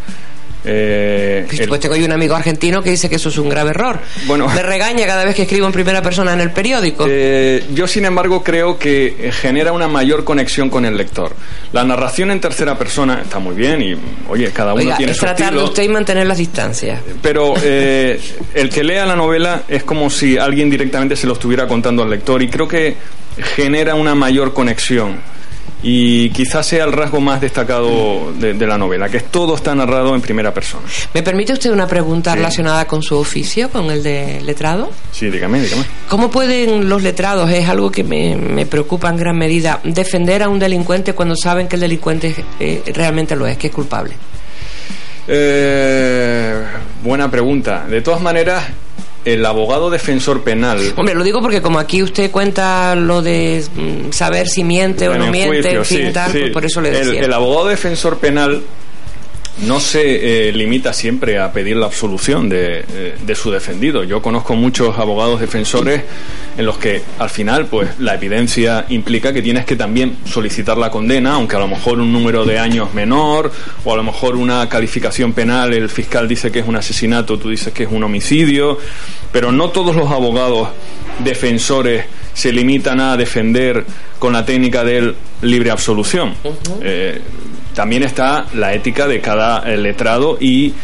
Eh, 0.65 1.47
el- 1.59 1.69
Pues 1.69 1.81
tengo 1.81 1.97
yo 1.97 2.05
un 2.05 2.13
amigo 2.13 2.35
argentino 2.35 2.83
que 2.83 2.91
dice 2.91 3.09
que 3.09 3.17
eso 3.17 3.29
es 3.31 3.39
un 3.39 3.49
grave 3.49 3.71
error. 3.71 3.99
Bueno. 4.27 4.47
Me 4.49 4.63
regaña 4.63 5.07
cada 5.07 5.25
vez 5.25 5.35
que 5.35 5.43
escribo 5.43 5.67
en 5.67 5.73
primera 5.73 6.03
persona 6.03 6.33
en 6.33 6.41
el 6.41 6.51
periódico. 6.51 7.07
Eh, 7.09 7.65
yo, 7.73 7.87
sin 7.87 8.05
embargo, 8.05 8.43
creo 8.43 8.79
que 8.79 9.17
eh, 9.29 9.33
genera 9.33 9.73
una 9.73 9.89
mayor 9.89 10.25
conexión 10.25 10.69
con 10.69 10.85
el 10.85 10.97
lector. 10.97 11.35
La 11.73 11.85
narración 11.85 12.31
en 12.31 12.41
tercera 12.41 12.77
persona 12.77 13.21
está 13.23 13.39
muy 13.39 13.55
bien 13.55 13.81
y, 13.83 13.97
oye, 14.29 14.51
cada 14.53 14.75
uno 14.75 14.83
Oiga, 14.83 14.97
tiene 14.97 15.13
es 15.13 15.19
su 15.19 15.25
tratar 15.25 15.55
de 15.55 15.63
usted 15.63 15.83
y 15.85 15.89
mantener 15.89 16.27
las 16.27 16.39
distancias. 16.39 17.01
Pero 17.23 17.55
eh, 17.63 18.21
el 18.55 18.69
que 18.69 18.85
lea 18.85 19.07
la 19.07 19.17
novela 19.17 19.63
es 19.69 19.83
como 19.85 20.11
si 20.11 20.37
alguien 20.37 20.69
directamente 20.71 21.17
se 21.17 21.27
lo 21.27 21.33
estuviera 21.35 21.67
contando 21.67 22.03
al 22.03 22.11
lector 22.11 22.43
y 22.43 22.49
creo 22.49 22.69
que 22.69 22.97
genera 23.57 23.95
una 23.95 24.15
mayor 24.15 24.53
conexión. 24.53 25.21
Y 25.83 26.29
quizás 26.31 26.67
sea 26.67 26.85
el 26.85 26.93
rasgo 26.93 27.21
más 27.21 27.41
destacado 27.41 28.33
de, 28.35 28.53
de 28.53 28.67
la 28.67 28.77
novela, 28.77 29.09
que 29.09 29.21
todo 29.21 29.55
está 29.55 29.75
narrado 29.75 30.15
en 30.15 30.21
primera 30.21 30.53
persona. 30.53 30.83
¿Me 31.15 31.23
permite 31.23 31.55
usted 31.55 31.71
una 31.71 31.87
pregunta 31.87 32.33
Sí. 32.33 32.37
relacionada 32.37 32.87
con 32.87 33.03
su 33.03 33.17
oficio, 33.17 33.71
con 33.71 33.91
el 33.91 34.03
de 34.03 34.43
letrado? 34.43 34.91
Sí, 35.11 35.31
dígame, 35.31 35.61
dígame. 35.63 35.85
¿Cómo 36.09 36.31
pueden 36.31 36.89
los 36.89 37.03
letrados, 37.03 37.51
es 37.51 37.67
algo 37.69 37.91
que 37.91 38.05
me, 38.05 38.37
me 38.37 38.67
preocupa 38.67 39.09
en 39.09 39.17
gran 39.17 39.39
medida, 39.39 39.81
defender 39.85 40.43
a 40.43 40.49
un 40.51 40.59
delincuente 40.59 41.15
cuando 41.15 41.35
saben 41.35 41.67
que 41.67 41.77
el 41.77 41.81
delincuente 41.81 42.35
eh, 42.59 42.83
realmente 42.95 43.35
lo 43.35 43.47
es, 43.47 43.57
que 43.57 43.69
es 43.69 43.73
culpable? 43.73 44.13
Eh, 45.33 46.55
buena 47.03 47.31
pregunta. 47.31 47.87
De 47.89 48.03
todas 48.03 48.21
maneras, 48.21 48.65
el 49.25 49.45
abogado 49.45 49.91
defensor 49.91 50.43
penal. 50.43 50.95
Hombre, 50.97 51.15
lo 51.15 51.23
digo 51.25 51.41
porque 51.41 51.61
como 51.61 51.79
aquí 51.79 52.03
usted 52.03 52.31
cuenta 52.31 52.95
lo 52.95 53.23
de 53.23 53.63
mm, 53.75 54.13
saber 54.13 54.49
si 54.49 54.65
miente 54.65 55.09
o 55.09 55.17
no 55.19 55.31
miente, 55.31 55.57
juicio, 55.63 55.79
en 55.81 55.85
fin, 55.85 56.07
sí, 56.09 56.13
tal, 56.13 56.33
sí. 56.33 56.39
pues 56.41 56.53
por 56.53 56.65
eso 56.65 56.81
le 56.81 56.89
El- 56.91 57.07
decía. 57.07 57.21
El, 57.23 57.33
abogado 57.33 57.69
defensor 57.69 58.19
penal 58.19 58.63
no 59.67 59.81
se 59.81 60.49
eh, 60.49 60.53
limita 60.53 60.93
siempre 60.93 61.39
a 61.39 61.53
pedir 61.53 61.77
la 61.77 61.87
absolución 61.87 62.49
de, 62.49 62.85
eh, 62.93 63.15
de 63.21 63.35
su 63.35 63.51
defendido. 63.51 64.05
Yo 64.05 64.23
conozco 64.23 64.55
muchos 64.55 64.99
abogados 64.99 65.41
defensores 65.41 66.03
en 66.57 66.67
los 66.67 66.79
que 66.79 67.03
al 67.19 67.31
final 67.31 67.67
pues 67.67 67.99
la 67.99 68.15
evidencia 68.15 68.87
implica 68.89 69.33
que 69.33 69.43
tienes 69.43 69.65
que 69.65 69.77
también 69.77 70.17
solicitar 70.25 70.79
la 70.79 70.91
condena, 70.91 71.35
aunque 71.35 71.57
a 71.57 71.59
lo 71.59 71.69
mejor 71.69 72.01
un 72.01 72.13
número 72.13 72.45
de 72.45 72.59
años 72.59 72.95
menor 72.95 73.53
o 73.85 73.93
a 73.93 73.97
lo 73.97 74.03
mejor 74.03 74.37
una 74.37 74.69
calificación 74.69 75.33
penal, 75.33 75.73
el 75.75 75.89
fiscal 75.89 76.27
dice 76.27 76.51
que 76.51 76.61
es 76.61 76.69
un 76.69 76.77
asesinato, 76.77 77.39
tú 77.39 77.51
dices 77.51 77.73
que 77.73 77.85
es 77.85 77.91
un 77.91 78.03
homicidio, 78.03 78.79
pero 79.33 79.53
no 79.53 79.71
todos 79.71 79.95
los 79.95 80.11
abogados 80.11 80.69
defensores 81.25 82.05
se 82.33 82.53
limitan 82.53 83.01
a 83.01 83.17
defender 83.17 83.85
con 84.19 84.33
la 84.33 84.45
técnica 84.45 84.85
del 84.85 85.15
libre 85.43 85.71
absolución. 85.71 86.35
Eh, 86.83 87.21
también 87.81 88.03
está 88.03 88.45
la 88.53 88.75
ética 88.75 89.09
de 89.09 89.23
cada 89.23 89.61
eh, 89.61 89.79
letrado 89.79 90.37
y 90.39 90.75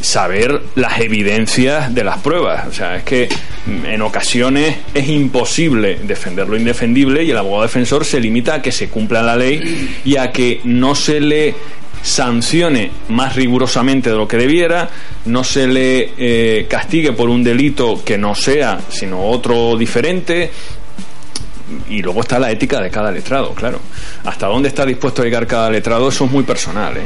saber 0.00 0.62
las 0.76 1.00
evidencias 1.00 1.92
de 1.92 2.04
las 2.04 2.18
pruebas. 2.18 2.68
O 2.68 2.72
sea, 2.72 2.94
es 2.94 3.02
que 3.02 3.28
mm, 3.66 3.86
en 3.86 4.02
ocasiones 4.02 4.76
es 4.94 5.08
imposible 5.08 5.98
defender 6.04 6.48
lo 6.48 6.56
indefendible 6.56 7.24
y 7.24 7.32
el 7.32 7.38
abogado 7.38 7.64
defensor 7.64 8.04
se 8.04 8.20
limita 8.20 8.54
a 8.54 8.62
que 8.62 8.70
se 8.70 8.88
cumpla 8.88 9.20
la 9.20 9.34
ley 9.34 9.98
y 10.04 10.14
a 10.14 10.30
que 10.30 10.60
no 10.62 10.94
se 10.94 11.20
le 11.20 11.56
sancione 12.04 12.92
más 13.08 13.34
rigurosamente 13.34 14.10
de 14.10 14.16
lo 14.16 14.28
que 14.28 14.36
debiera, 14.36 14.88
no 15.24 15.42
se 15.42 15.66
le 15.66 16.12
eh, 16.16 16.66
castigue 16.68 17.10
por 17.14 17.30
un 17.30 17.42
delito 17.42 18.00
que 18.04 18.16
no 18.16 18.36
sea, 18.36 18.78
sino 18.90 19.26
otro 19.26 19.76
diferente, 19.76 20.52
y 21.88 22.02
luego 22.02 22.20
está 22.20 22.38
la 22.38 22.50
ética 22.50 22.80
de 22.80 22.90
cada 22.90 23.10
letrado, 23.10 23.52
claro. 23.54 23.80
Hasta 24.24 24.46
dónde 24.46 24.68
está 24.68 24.84
dispuesto 24.84 25.22
a 25.22 25.24
llegar 25.24 25.46
cada 25.46 25.70
letrado, 25.70 26.08
eso 26.08 26.24
es 26.26 26.30
muy 26.30 26.44
personal, 26.44 26.96
¿eh? 26.96 27.02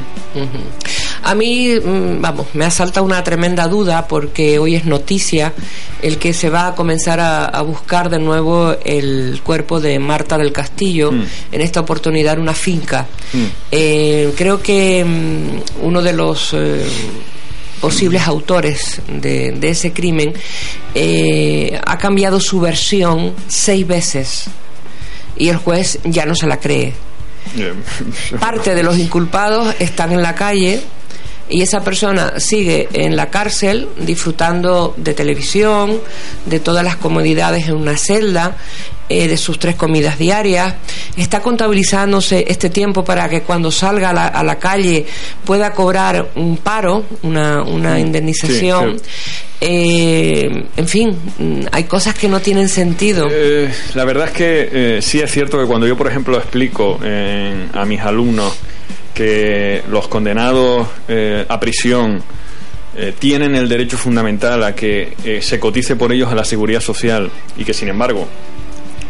A 1.23 1.35
mí, 1.35 1.75
mm, 1.79 2.21
vamos, 2.21 2.47
me 2.55 2.65
asalta 2.65 3.03
una 3.03 3.23
tremenda 3.23 3.67
duda 3.69 4.07
porque 4.09 4.59
hoy 4.59 4.75
es 4.77 4.85
noticia 4.85 5.53
el 6.03 6.19
que 6.19 6.33
se 6.33 6.49
va 6.51 6.69
a 6.69 6.75
comenzar 6.75 7.21
a, 7.21 7.45
a 7.45 7.63
buscar 7.63 8.09
de 8.11 8.19
nuevo 8.19 8.75
el 8.85 9.41
cuerpo 9.43 9.81
de 9.81 9.99
Marta 9.99 10.39
del 10.39 10.53
Castillo, 10.53 11.13
Mm. 11.13 11.25
en 11.53 11.61
esta 11.61 11.81
oportunidad 11.81 12.39
una 12.39 12.55
finca. 12.55 13.07
Eh, 13.71 14.33
creo 14.37 14.61
que 14.63 15.05
mm, 15.05 15.85
uno 15.87 16.03
de 16.03 16.13
los 16.13 16.53
eh, 16.55 16.85
posibles 17.81 18.27
autores 18.27 19.01
de, 19.09 19.53
de 19.53 19.71
ese 19.71 19.93
crimen 19.93 20.33
eh, 20.95 21.81
ha 21.87 21.99
cambiado 21.99 22.41
su 22.41 22.61
versión 22.61 23.35
seis 23.49 23.87
veces 23.87 24.45
y 25.37 25.49
el 25.49 25.57
juez 25.57 25.99
ya 26.05 26.27
no 26.27 26.35
se 26.35 26.47
la 26.47 26.59
cree. 26.59 26.93
Parte 28.41 28.75
de 28.75 28.83
los 28.83 28.99
inculpados 28.99 29.75
están 29.79 30.13
en 30.13 30.23
la 30.23 30.35
calle, 30.35 30.83
y 31.49 31.63
esa 31.63 31.81
persona 31.81 32.35
sigue 32.39 32.89
en 32.93 33.17
la 33.17 33.31
cárcel 33.31 33.89
disfrutando 33.99 34.95
de 34.97 35.15
televisión, 35.15 36.01
de 36.47 36.61
todas 36.61 36.85
las 36.85 36.97
comodidades 36.97 37.69
en 37.69 37.77
una 37.77 37.97
celda, 37.97 38.57
eh, 39.09 39.27
de 39.27 39.37
sus 39.39 39.59
tres 39.59 39.75
comidas 39.75 40.19
diarias, 40.19 40.75
está 41.17 41.41
contabilizándose 41.41 42.45
este 42.49 42.69
tiempo 42.69 43.05
para 43.05 43.29
que 43.29 43.43
cuando 43.43 43.71
salga 43.71 44.11
a 44.11 44.13
la, 44.13 44.27
a 44.27 44.43
la 44.43 44.59
calle 44.59 45.07
pueda 45.45 45.73
cobrar 45.73 46.31
un 46.37 46.59
paro, 46.59 47.05
una, 47.23 47.63
una 47.63 47.99
indemnización. 47.99 48.99
sí. 48.99 49.05
Eh, 49.61 50.49
en 50.77 50.89
fin, 50.89 51.11
mm, 51.39 51.67
hay 51.73 51.85
cosas 51.85 52.15
que 52.15 52.29
no 52.29 52.41
tienen 52.41 52.69
sentido. 52.69 53.27
Eh, 53.31 53.73
la 53.95 54.05
verdad 54.05 54.29
es 54.29 54.33
que 54.33 54.69
eh, 54.71 55.03
sí 55.03 55.21
es 55.21 55.31
cierto 55.31 55.59
que 55.59 55.67
cuando 55.67 55.87
yo, 55.87 55.97
por 55.97 56.07
ejemplo, 56.07 56.37
explico 56.37 56.99
a 57.73 57.85
mis 57.85 58.01
alumnos 58.01 58.55
que 59.19 59.83
los 59.91 60.07
condenados 60.07 60.87
eh, 61.09 61.45
a 61.49 61.59
prisión 61.59 62.23
eh, 62.97 63.13
tienen 63.19 63.57
el 63.57 63.69
derecho 63.69 63.99
fundamental 63.99 64.63
a 64.63 64.77
que 64.77 65.13
eh, 65.25 65.43
se 65.43 65.59
cotice 65.59 65.97
por 65.97 66.13
ellos 66.13 66.31
a 66.31 66.37
la 66.37 66.45
seguridad 66.45 66.79
social 66.79 67.29
y 67.57 67.65
que, 67.65 67.75
sin 67.75 67.89
embargo, 67.89 68.29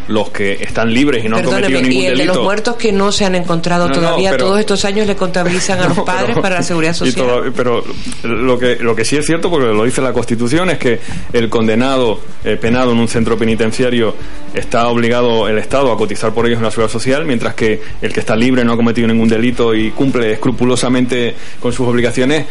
los 0.08 0.30
que 0.30 0.52
están 0.54 0.92
libres 0.92 1.24
y 1.24 1.28
no 1.28 1.36
han 1.36 1.44
cometido 1.44 1.80
ningún 1.80 1.92
y 2.02 2.06
el 2.06 2.18
de 2.18 2.24
los 2.24 2.42
muertos 2.42 2.76
que 2.76 2.92
no 2.92 3.12
se 3.12 3.24
han 3.24 3.34
encontrado 3.34 3.88
No, 3.88 3.94
no, 3.94 4.00
todavía, 4.00 4.30
pero- 4.32 4.44
todos 4.46 4.60
estos 4.60 4.84
años 4.84 5.06
le 5.06 5.16
contabilizan 5.16 5.80
a 5.80 5.88
los 5.88 5.98
padres 6.04 6.30
pero- 6.30 6.42
para 6.42 6.54
la 6.56 6.62
seguridad 6.62 6.94
social. 6.94 7.26
todo- 7.26 7.52
pero 7.54 7.84
lo 8.22 8.58
que, 8.58 8.76
lo 8.76 8.96
que 8.96 9.04
sí 9.04 9.16
es 9.16 9.26
cierto, 9.26 9.50
porque 9.50 9.66
lo 9.68 9.84
dice 9.84 10.00
la 10.00 10.12
Constitución, 10.12 10.70
es 10.70 10.78
que 10.78 10.98
el 11.32 11.48
condenado 11.48 12.20
eh, 12.44 12.56
penado 12.56 12.92
en 12.92 12.98
un 12.98 13.08
centro 13.08 13.36
penitenciario 13.38 14.14
está 14.54 14.88
obligado 14.88 15.46
el 15.48 15.58
Estado 15.58 15.92
a 15.92 15.96
cotizar 15.96 16.32
por 16.32 16.46
ellos 16.46 16.58
en 16.58 16.64
la 16.64 16.70
seguridad 16.70 16.92
social, 16.92 17.24
mientras 17.26 17.54
que 17.54 17.80
el 18.00 18.12
que 18.12 18.20
está 18.20 18.34
libre 18.34 18.64
no 18.64 18.72
ha 18.72 18.76
cometido 18.76 19.06
ningún 19.08 19.28
delito 19.28 19.74
y 19.74 19.90
cumple 19.90 20.32
escrupulosamente 20.32 21.34
con 21.60 21.72
sus 21.72 21.86
obligaciones, 21.86 22.46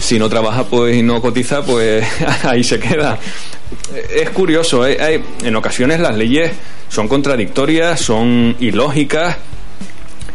si 0.00 0.18
no 0.18 0.28
trabaja 0.28 0.64
pues 0.64 0.96
y 0.96 1.02
no 1.02 1.20
cotiza, 1.22 1.62
pues 1.64 2.04
ahí 2.44 2.64
se 2.64 2.78
queda. 2.80 3.18
Es 4.14 4.30
curioso, 4.30 4.86
¿eh? 4.86 4.96
Hay- 5.00 5.22
en 5.44 5.54
ocasiones 5.56 6.00
las 6.00 6.16
leyes 6.16 6.50
son 6.88 7.08
contradictorias, 7.08 8.00
son 8.00 8.56
ilógicas 8.60 9.36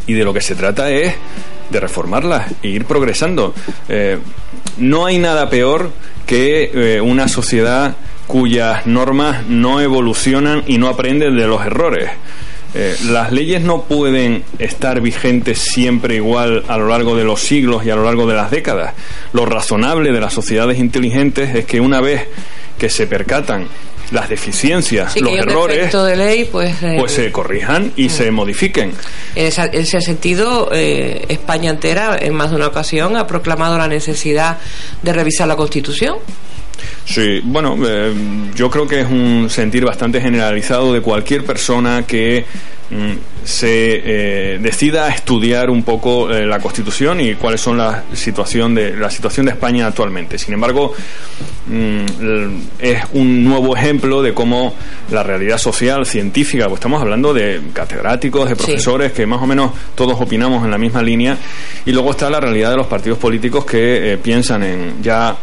y 0.06 0.14
de 0.14 0.24
lo 0.24 0.32
que 0.32 0.40
se 0.40 0.54
trata 0.54 0.90
es 0.90 1.14
de 1.70 1.80
reformarlas 1.80 2.52
e 2.62 2.68
ir 2.68 2.84
progresando. 2.84 3.54
Eh, 3.88 4.18
no 4.78 5.06
hay 5.06 5.18
nada 5.18 5.48
peor 5.48 5.90
que 6.26 6.70
eh, 6.74 7.00
una 7.00 7.28
sociedad 7.28 7.96
cuyas 8.26 8.86
normas 8.86 9.46
no 9.46 9.80
evolucionan 9.80 10.62
y 10.66 10.78
no 10.78 10.88
aprenden 10.88 11.36
de 11.36 11.46
los 11.46 11.64
errores. 11.64 12.10
Eh, 12.76 12.96
las 13.06 13.30
leyes 13.30 13.62
no 13.62 13.82
pueden 13.82 14.42
estar 14.58 15.00
vigentes 15.00 15.58
siempre 15.58 16.16
igual 16.16 16.64
a 16.66 16.76
lo 16.76 16.88
largo 16.88 17.16
de 17.16 17.22
los 17.22 17.40
siglos 17.40 17.86
y 17.86 17.90
a 17.90 17.96
lo 17.96 18.04
largo 18.04 18.26
de 18.26 18.34
las 18.34 18.50
décadas. 18.50 18.94
Lo 19.32 19.46
razonable 19.46 20.10
de 20.10 20.20
las 20.20 20.32
sociedades 20.32 20.78
inteligentes 20.78 21.54
es 21.54 21.66
que 21.66 21.80
una 21.80 22.00
vez 22.00 22.26
que 22.78 22.90
se 22.90 23.06
percatan 23.06 23.68
las 24.10 24.28
deficiencias, 24.28 25.12
Sí, 25.12 25.20
los 25.20 25.32
errores, 25.32 25.92
de 25.92 26.16
ley, 26.16 26.44
pues, 26.50 26.82
eh, 26.82 26.96
pues 26.98 27.12
se 27.12 27.30
corrijan 27.32 27.92
y 27.96 28.08
se 28.08 28.30
modifiquen. 28.30 28.92
En 29.34 29.46
esa- 29.46 29.66
en 29.66 29.74
ese 29.82 30.00
sentido, 30.00 30.70
eh, 30.72 31.24
España 31.28 31.70
entera, 31.70 32.16
en 32.20 32.34
más 32.34 32.50
de 32.50 32.56
una 32.56 32.66
ocasión, 32.68 33.16
ha 33.16 33.26
proclamado 33.26 33.76
la 33.78 33.88
necesidad 33.88 34.58
de 35.02 35.12
revisar 35.12 35.48
la 35.48 35.56
Constitución. 35.56 36.16
Sí, 37.04 37.40
bueno, 37.44 37.76
eh, 37.86 38.12
yo 38.54 38.70
creo 38.70 38.86
que 38.86 39.00
es 39.00 39.06
un 39.06 39.48
sentir 39.50 39.84
bastante 39.84 40.20
generalizado 40.20 40.92
de 40.92 41.02
cualquier 41.02 41.44
persona 41.44 42.04
que 42.06 42.44
mm, 42.90 43.44
se 43.44 44.00
eh, 44.54 44.58
decida 44.58 45.08
estudiar 45.08 45.68
un 45.68 45.82
poco 45.82 46.30
eh, 46.30 46.46
la 46.46 46.58
Constitución 46.60 47.20
y 47.20 47.34
cuáles 47.34 47.60
son 47.60 47.76
la 47.76 48.04
situación 48.14 48.74
de 48.74 48.96
la 48.96 49.10
situación 49.10 49.46
de 49.46 49.52
España 49.52 49.86
actualmente. 49.86 50.38
Sin 50.38 50.54
embargo, 50.54 50.94
mm, 51.66 52.60
es 52.78 53.02
un 53.12 53.44
nuevo 53.44 53.76
ejemplo 53.76 54.22
de 54.22 54.32
cómo 54.32 54.74
la 55.12 55.22
realidad 55.22 55.58
social, 55.58 56.06
científica, 56.06 56.64
pues 56.64 56.78
estamos 56.78 57.02
hablando 57.02 57.34
de 57.34 57.60
catedráticos, 57.74 58.48
de 58.48 58.56
profesores 58.56 59.12
que 59.12 59.26
más 59.26 59.42
o 59.42 59.46
menos 59.46 59.72
todos 59.94 60.18
opinamos 60.18 60.64
en 60.64 60.70
la 60.70 60.78
misma 60.78 61.02
línea, 61.02 61.36
y 61.84 61.92
luego 61.92 62.12
está 62.12 62.30
la 62.30 62.40
realidad 62.40 62.70
de 62.70 62.78
los 62.78 62.86
partidos 62.86 63.18
políticos 63.18 63.66
que 63.66 64.18
piensan 64.22 64.62
en 64.62 65.02
ya 65.02 65.36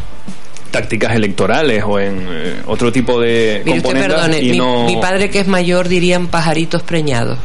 tácticas 0.72 1.16
electorales 1.16 1.84
o 1.86 2.00
en 2.00 2.26
eh, 2.30 2.56
otro 2.66 2.92
tipo 2.92 3.20
de 3.20 3.62
Mire 3.66 3.78
usted, 3.78 3.90
componentes 3.90 4.16
perdone, 4.16 4.42
y 4.42 4.52
mi, 4.52 4.58
no 4.58 4.86
mi 4.86 4.96
padre 4.98 5.30
que 5.30 5.40
es 5.40 5.48
mayor 5.48 5.88
dirían 5.88 6.28
pajaritos 6.28 6.82
preñados. 6.82 7.38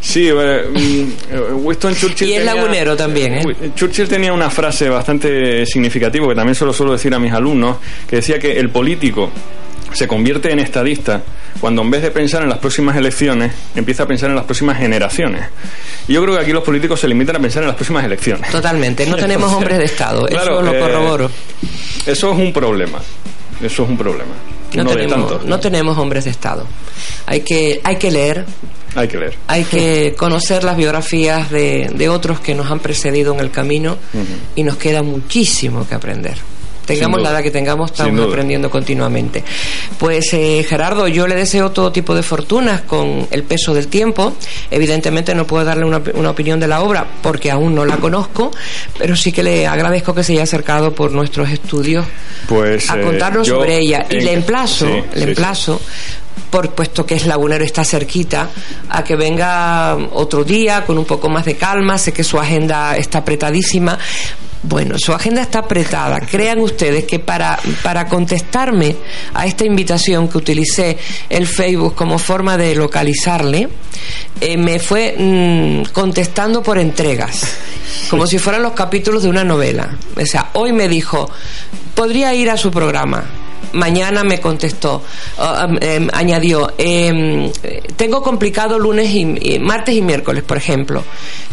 Sí, 0.00 0.28
eh, 0.28 0.64
mm, 0.72 1.34
eh, 1.34 1.40
Winston 1.52 1.94
Churchill. 1.94 2.28
Y 2.28 2.34
es 2.34 2.44
lagunero 2.44 2.96
también, 2.96 3.34
¿eh? 3.34 3.70
Churchill 3.74 4.08
tenía 4.08 4.32
una 4.32 4.50
frase 4.50 4.88
bastante 4.88 5.66
significativa 5.66 6.28
que 6.28 6.34
también 6.34 6.54
se 6.54 6.64
lo 6.64 6.72
suelo 6.72 6.92
decir 6.92 7.12
a 7.12 7.18
mis 7.18 7.32
alumnos, 7.32 7.78
que 8.08 8.16
decía 8.16 8.38
que 8.38 8.58
el 8.58 8.70
político 8.70 9.30
se 9.92 10.06
convierte 10.06 10.52
en 10.52 10.60
estadista 10.60 11.22
cuando 11.60 11.82
en 11.82 11.90
vez 11.90 12.02
de 12.02 12.10
pensar 12.10 12.42
en 12.42 12.48
las 12.48 12.58
próximas 12.58 12.96
elecciones, 12.96 13.52
empieza 13.74 14.02
a 14.04 14.06
pensar 14.06 14.30
en 14.30 14.36
las 14.36 14.44
próximas 14.44 14.78
generaciones. 14.78 15.42
Y 16.08 16.12
yo 16.14 16.22
creo 16.22 16.36
que 16.36 16.42
aquí 16.42 16.52
los 16.52 16.62
políticos 16.64 17.00
se 17.00 17.08
limitan 17.08 17.36
a 17.36 17.38
pensar 17.40 17.62
en 17.62 17.68
las 17.68 17.76
próximas 17.76 18.04
elecciones. 18.04 18.50
Totalmente, 18.50 19.06
no 19.06 19.16
tenemos 19.16 19.50
Entonces, 19.52 19.56
hombres 19.56 19.78
de 19.78 19.84
Estado, 19.84 20.26
claro, 20.26 20.52
eso 20.60 20.62
lo 20.62 20.74
eh, 20.74 20.78
corroboro. 20.80 21.30
Eso 22.06 22.32
es 22.32 22.38
un 22.38 22.52
problema. 22.52 22.98
Eso 23.62 23.82
es 23.84 23.88
un 23.88 23.96
problema. 23.96 24.32
No, 24.74 24.82
Uno 24.82 24.90
de 24.90 24.96
tenemos, 24.96 25.28
tantos. 25.30 25.46
no 25.48 25.60
tenemos 25.60 25.96
hombres 25.98 26.24
de 26.24 26.30
Estado. 26.30 26.66
Hay 27.26 27.40
que, 27.40 27.80
hay 27.82 27.96
que 27.96 28.10
leer, 28.10 28.44
Hay 28.94 29.08
que 29.08 29.16
leer. 29.16 29.34
hay 29.46 29.64
que 29.64 30.14
conocer 30.18 30.64
las 30.64 30.76
biografías 30.76 31.50
de, 31.50 31.90
de 31.94 32.08
otros 32.10 32.40
que 32.40 32.54
nos 32.54 32.70
han 32.70 32.80
precedido 32.80 33.32
en 33.32 33.40
el 33.40 33.50
camino 33.50 33.96
y 34.54 34.62
nos 34.64 34.76
queda 34.76 35.02
muchísimo 35.02 35.86
que 35.88 35.94
aprender. 35.94 36.36
Tengamos 36.86 37.20
la 37.20 37.30
edad 37.30 37.42
que 37.42 37.50
tengamos, 37.50 37.90
estamos 37.90 38.28
aprendiendo 38.28 38.70
continuamente. 38.70 39.42
Pues 39.98 40.32
eh, 40.34 40.64
Gerardo, 40.68 41.08
yo 41.08 41.26
le 41.26 41.34
deseo 41.34 41.70
todo 41.70 41.92
tipo 41.92 42.14
de 42.14 42.22
fortunas 42.22 42.82
con 42.82 43.26
el 43.30 43.42
peso 43.42 43.74
del 43.74 43.88
tiempo. 43.88 44.34
Evidentemente 44.70 45.34
no 45.34 45.46
puedo 45.46 45.64
darle 45.64 45.84
una, 45.84 46.00
una 46.14 46.30
opinión 46.30 46.60
de 46.60 46.68
la 46.68 46.82
obra 46.82 47.06
porque 47.22 47.50
aún 47.50 47.74
no 47.74 47.84
la 47.84 47.96
conozco, 47.96 48.50
pero 48.98 49.16
sí 49.16 49.32
que 49.32 49.42
le 49.42 49.66
agradezco 49.66 50.14
que 50.14 50.22
se 50.22 50.32
haya 50.32 50.44
acercado 50.44 50.94
por 50.94 51.12
nuestros 51.12 51.50
estudios 51.50 52.06
Pues, 52.48 52.88
a 52.90 52.98
eh, 52.98 53.02
contarnos 53.02 53.46
yo 53.46 53.56
sobre 53.56 53.78
ella. 53.78 54.06
Y 54.08 54.20
le 54.20 54.32
emplazo, 54.32 54.86
sí, 54.86 54.92
le 54.92 55.02
sí, 55.02 55.08
sí. 55.14 55.22
emplazo, 55.22 55.80
por 56.50 56.70
puesto 56.70 57.04
que 57.04 57.16
es 57.16 57.26
lagunero 57.26 57.64
está 57.64 57.84
cerquita, 57.84 58.48
a 58.88 59.02
que 59.02 59.16
venga 59.16 59.96
otro 60.12 60.44
día 60.44 60.84
con 60.84 60.98
un 60.98 61.04
poco 61.04 61.28
más 61.28 61.44
de 61.44 61.56
calma. 61.56 61.98
Sé 61.98 62.12
que 62.12 62.24
su 62.24 62.38
agenda 62.38 62.96
está 62.96 63.18
apretadísima. 63.18 63.98
Bueno, 64.62 64.98
su 64.98 65.12
agenda 65.12 65.42
está 65.42 65.60
apretada. 65.60 66.20
Crean 66.20 66.58
ustedes 66.58 67.04
que 67.04 67.18
para, 67.18 67.58
para 67.82 68.06
contestarme 68.08 68.96
a 69.34 69.46
esta 69.46 69.64
invitación 69.64 70.28
que 70.28 70.38
utilicé 70.38 70.98
el 71.28 71.46
Facebook 71.46 71.94
como 71.94 72.18
forma 72.18 72.56
de 72.56 72.74
localizarle, 72.74 73.68
eh, 74.40 74.56
me 74.56 74.78
fue 74.78 75.14
mm, 75.16 75.92
contestando 75.92 76.62
por 76.62 76.78
entregas, 76.78 77.56
como 78.10 78.26
si 78.26 78.38
fueran 78.38 78.62
los 78.62 78.72
capítulos 78.72 79.22
de 79.22 79.28
una 79.28 79.44
novela. 79.44 79.96
O 80.16 80.26
sea, 80.26 80.50
hoy 80.54 80.72
me 80.72 80.88
dijo, 80.88 81.30
podría 81.94 82.34
ir 82.34 82.50
a 82.50 82.56
su 82.56 82.70
programa. 82.70 83.45
Mañana 83.72 84.24
me 84.24 84.40
contestó, 84.40 85.02
um, 85.38 85.76
em, 85.80 86.08
añadió, 86.12 86.72
em, 86.78 87.50
tengo 87.96 88.22
complicado 88.22 88.78
lunes 88.78 89.10
y, 89.10 89.54
y 89.54 89.58
martes 89.58 89.94
y 89.94 90.02
miércoles, 90.02 90.42
por 90.42 90.56
ejemplo. 90.56 91.04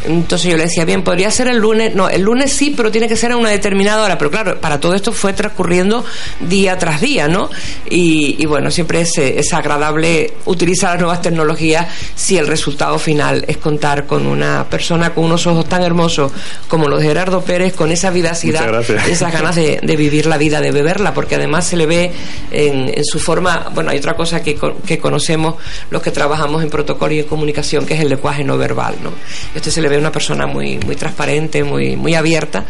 Entonces 0.05 0.51
yo 0.51 0.57
le 0.57 0.63
decía, 0.63 0.85
bien, 0.85 1.03
podría 1.03 1.31
ser 1.31 1.47
el 1.47 1.57
lunes, 1.57 1.95
no, 1.95 2.09
el 2.09 2.21
lunes 2.21 2.51
sí, 2.51 2.73
pero 2.75 2.91
tiene 2.91 3.07
que 3.07 3.15
ser 3.15 3.31
a 3.31 3.37
una 3.37 3.49
determinada 3.49 4.03
hora. 4.03 4.17
Pero 4.17 4.31
claro, 4.31 4.59
para 4.59 4.79
todo 4.79 4.93
esto 4.93 5.11
fue 5.11 5.33
transcurriendo 5.33 6.03
día 6.41 6.77
tras 6.77 7.01
día, 7.01 7.27
¿no? 7.27 7.49
Y, 7.89 8.35
y 8.39 8.45
bueno, 8.45 8.71
siempre 8.71 9.01
es, 9.01 9.17
eh, 9.17 9.39
es 9.39 9.53
agradable 9.53 10.33
utilizar 10.45 10.91
las 10.91 10.99
nuevas 10.99 11.21
tecnologías 11.21 11.87
si 12.15 12.37
el 12.37 12.47
resultado 12.47 12.99
final 12.99 13.45
es 13.47 13.57
contar 13.57 14.05
con 14.05 14.25
una 14.25 14.65
persona 14.69 15.13
con 15.13 15.25
unos 15.25 15.47
ojos 15.47 15.67
tan 15.67 15.83
hermosos 15.83 16.31
como 16.67 16.87
los 16.87 17.01
de 17.01 17.07
Gerardo 17.07 17.41
Pérez, 17.41 17.73
con 17.73 17.91
esa 17.91 18.09
vivacidad, 18.09 18.83
esas 19.07 19.31
ganas 19.31 19.55
de, 19.55 19.79
de 19.81 19.95
vivir 19.95 20.25
la 20.25 20.37
vida, 20.37 20.61
de 20.61 20.71
beberla, 20.71 21.13
porque 21.13 21.35
además 21.35 21.65
se 21.65 21.77
le 21.77 21.85
ve 21.85 22.02
en, 22.51 23.03
su 23.03 23.19
forma, 23.19 23.69
bueno, 23.73 23.91
hay 23.91 23.97
otra 23.97 24.15
cosa 24.15 24.41
que, 24.41 24.57
que 24.85 24.99
conocemos 24.99 25.55
los 25.89 26.01
que 26.01 26.11
trabajamos 26.11 26.63
en 26.63 26.69
protocolo 26.69 27.13
y 27.13 27.19
en 27.19 27.25
comunicación, 27.25 27.85
que 27.85 27.93
es 27.93 28.01
el 28.01 28.09
lenguaje 28.09 28.43
no 28.43 28.57
verbal, 28.57 28.95
¿no? 29.03 29.11
Y 29.53 29.57
Usted 29.57 29.71
se 29.71 29.81
le 29.81 29.89
ve 29.89 29.97
una 29.97 30.11
persona 30.11 30.45
muy, 30.45 30.77
muy 30.79 30.95
transparente, 30.95 31.63
muy, 31.63 31.95
muy 31.95 32.15
abierta, 32.15 32.65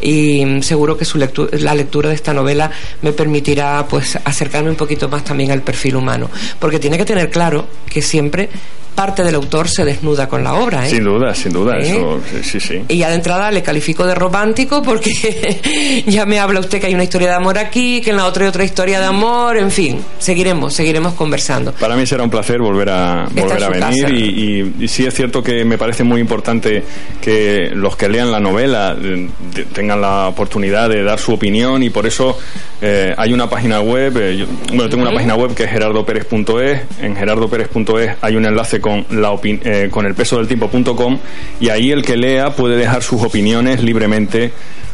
y 0.00 0.62
seguro 0.62 0.96
que 0.96 1.04
su 1.04 1.18
la 1.18 1.74
lectura 1.74 2.08
de 2.08 2.14
esta 2.14 2.32
novela 2.32 2.70
me 3.02 3.12
permitirá, 3.12 3.86
pues, 3.88 4.18
acercarme 4.24 4.70
un 4.70 4.76
poquito 4.76 5.08
más 5.08 5.24
también 5.24 5.50
al 5.50 5.62
perfil 5.62 5.96
humano, 5.96 6.30
porque 6.58 6.78
tiene 6.78 6.98
que 6.98 7.04
tener 7.04 7.30
claro 7.30 7.66
que 7.88 8.02
siempre 8.02 8.48
parte 8.96 9.22
del 9.22 9.36
autor 9.36 9.68
se 9.68 9.84
desnuda 9.84 10.28
con 10.28 10.42
la 10.42 10.54
obra. 10.54 10.86
¿eh? 10.86 10.90
Sin 10.90 11.04
duda, 11.04 11.32
sin 11.34 11.52
duda, 11.52 11.76
¿Eh? 11.78 11.82
eso, 11.96 12.20
sí, 12.42 12.58
sí. 12.58 12.82
Y 12.88 12.96
ya 12.96 13.10
de 13.10 13.14
entrada 13.14 13.50
le 13.52 13.62
califico 13.62 14.04
de 14.06 14.14
romántico 14.16 14.82
porque 14.82 16.02
ya 16.06 16.26
me 16.26 16.40
habla 16.40 16.58
usted 16.60 16.80
que 16.80 16.86
hay 16.86 16.94
una 16.94 17.04
historia 17.04 17.28
de 17.28 17.34
amor 17.34 17.58
aquí, 17.58 18.00
que 18.00 18.10
en 18.10 18.16
la 18.16 18.26
otra 18.26 18.42
hay 18.44 18.48
otra 18.48 18.64
historia 18.64 18.98
de 18.98 19.06
amor, 19.06 19.56
en 19.56 19.70
fin, 19.70 20.00
seguiremos, 20.18 20.74
seguiremos 20.74 21.12
conversando. 21.14 21.72
Para 21.72 21.94
mí 21.94 22.06
será 22.06 22.24
un 22.24 22.30
placer 22.30 22.58
volver 22.60 22.88
a, 22.90 23.28
volver 23.32 23.62
a 23.62 23.68
venir 23.68 24.10
y, 24.10 24.24
y- 24.24 24.84
y 24.84 24.88
sí 24.88 25.04
es 25.06 25.14
cierto 25.14 25.42
que 25.42 25.64
me 25.64 25.78
parece 25.78 26.02
muy 26.02 26.20
importante 26.20 26.82
que 27.20 27.70
los 27.74 27.96
que 27.96 28.08
lean 28.08 28.32
la 28.32 28.40
novela 28.40 28.96
eh, 29.00 29.28
de- 29.54 29.64
tengan 29.66 30.00
la 30.00 30.28
oportunidad 30.28 30.88
de 30.88 31.02
dar 31.04 31.18
su 31.18 31.32
opinión 31.34 31.82
y 31.82 31.90
por 31.90 32.06
eso 32.06 32.38
eh, 32.80 33.14
hay 33.16 33.32
una 33.32 33.48
página 33.48 33.80
web, 33.80 34.14
yo- 34.36 34.46
bueno, 34.68 34.88
tengo 34.88 35.02
una 35.02 35.12
página 35.12 35.34
web 35.34 35.54
que 35.54 35.64
es 35.64 35.70
gerardopérez.es, 35.70 36.80
en 37.02 37.14
gerardopérez.es 37.16 38.16
hay 38.20 38.36
un 38.36 38.46
enlace 38.46 38.80
con, 38.86 39.04
la 39.20 39.34
eh, 39.42 39.90
el 39.92 40.14
peso 40.14 40.36
del 40.36 40.46
tiempo.com 40.46 41.18
y 41.58 41.70
ahí 41.70 41.90
el 41.90 42.04
que 42.04 42.16
lea 42.16 42.50
puede 42.50 42.76
dejar 42.76 43.02
sus 43.02 43.20
opiniones 43.20 43.82
libremente 43.82 44.52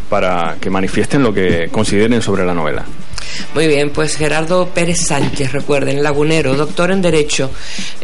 para 0.08 0.56
que 0.58 0.70
manifiesten 0.70 1.22
lo 1.22 1.34
que 1.34 1.68
consideren 1.70 2.22
sobre 2.22 2.46
la 2.46 2.54
novela. 2.54 2.86
Muy 3.54 3.66
bien, 3.66 3.90
pues 3.90 4.16
Gerardo 4.16 4.68
Pérez 4.68 5.06
Sánchez, 5.06 5.52
recuerden, 5.52 6.02
lagunero, 6.02 6.54
doctor 6.54 6.90
en 6.90 7.02
Derecho, 7.02 7.50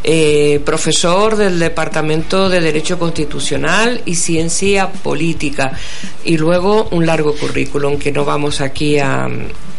eh, 0.05 0.61
profesor 0.65 1.37
del 1.37 1.59
Departamento 1.59 2.49
de 2.49 2.61
Derecho 2.61 2.99
Constitucional 2.99 4.03
y 4.05 4.15
Ciencia 4.15 4.91
Política, 4.91 5.73
y 6.25 6.37
luego 6.37 6.89
un 6.91 7.07
largo 7.07 7.35
currículum 7.35 7.99
que 7.99 8.13
no 8.13 8.25
vamos 8.25 8.61
aquí 8.61 8.99
a, 8.99 9.29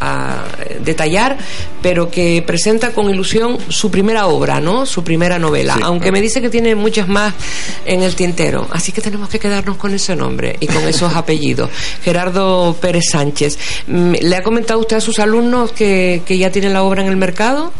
a 0.02 0.44
detallar, 0.84 1.38
pero 1.82 2.10
que 2.10 2.44
presenta 2.45 2.91
con 2.91 3.10
ilusión 3.10 3.57
su 3.70 3.91
primera 3.91 4.28
obra, 4.28 4.60
¿no? 4.60 4.86
Su 4.86 5.03
primera 5.03 5.38
novela, 5.40 5.76
Sí. 5.76 5.82
aunque 5.84 6.11
me 6.11 6.22
dice 6.22 6.41
que 6.41 6.49
tiene 6.49 6.74
muchas 6.76 7.07
más 7.07 7.34
en 7.86 8.02
el 8.02 8.16
tintero, 8.16 8.68
así 8.72 8.91
que 8.91 9.02
tenemos 9.02 9.30
que 9.30 9.40
quedarnos 9.40 9.78
con 9.78 9.94
ese 9.94 10.16
nombre 10.16 10.56
y 10.60 10.68
con 10.68 10.88
esos 10.88 11.14
apellidos. 11.16 11.70
Gerardo 12.03 12.76
Pérez 12.80 13.03
Sánchez, 13.11 13.57
Mm, 13.88 14.14
¿le 14.22 14.36
ha 14.36 14.44
comentado 14.44 14.80
usted 14.80 14.98
a 14.98 15.02
sus 15.02 15.20
alumnos 15.20 15.28
que, 15.76 16.22
que 16.26 16.38
ya 16.38 16.51
tienen 16.51 16.73
la 16.73 16.84
obra 16.84 17.01
en 17.01 17.07
el 17.10 17.18
mercado? 17.18 17.72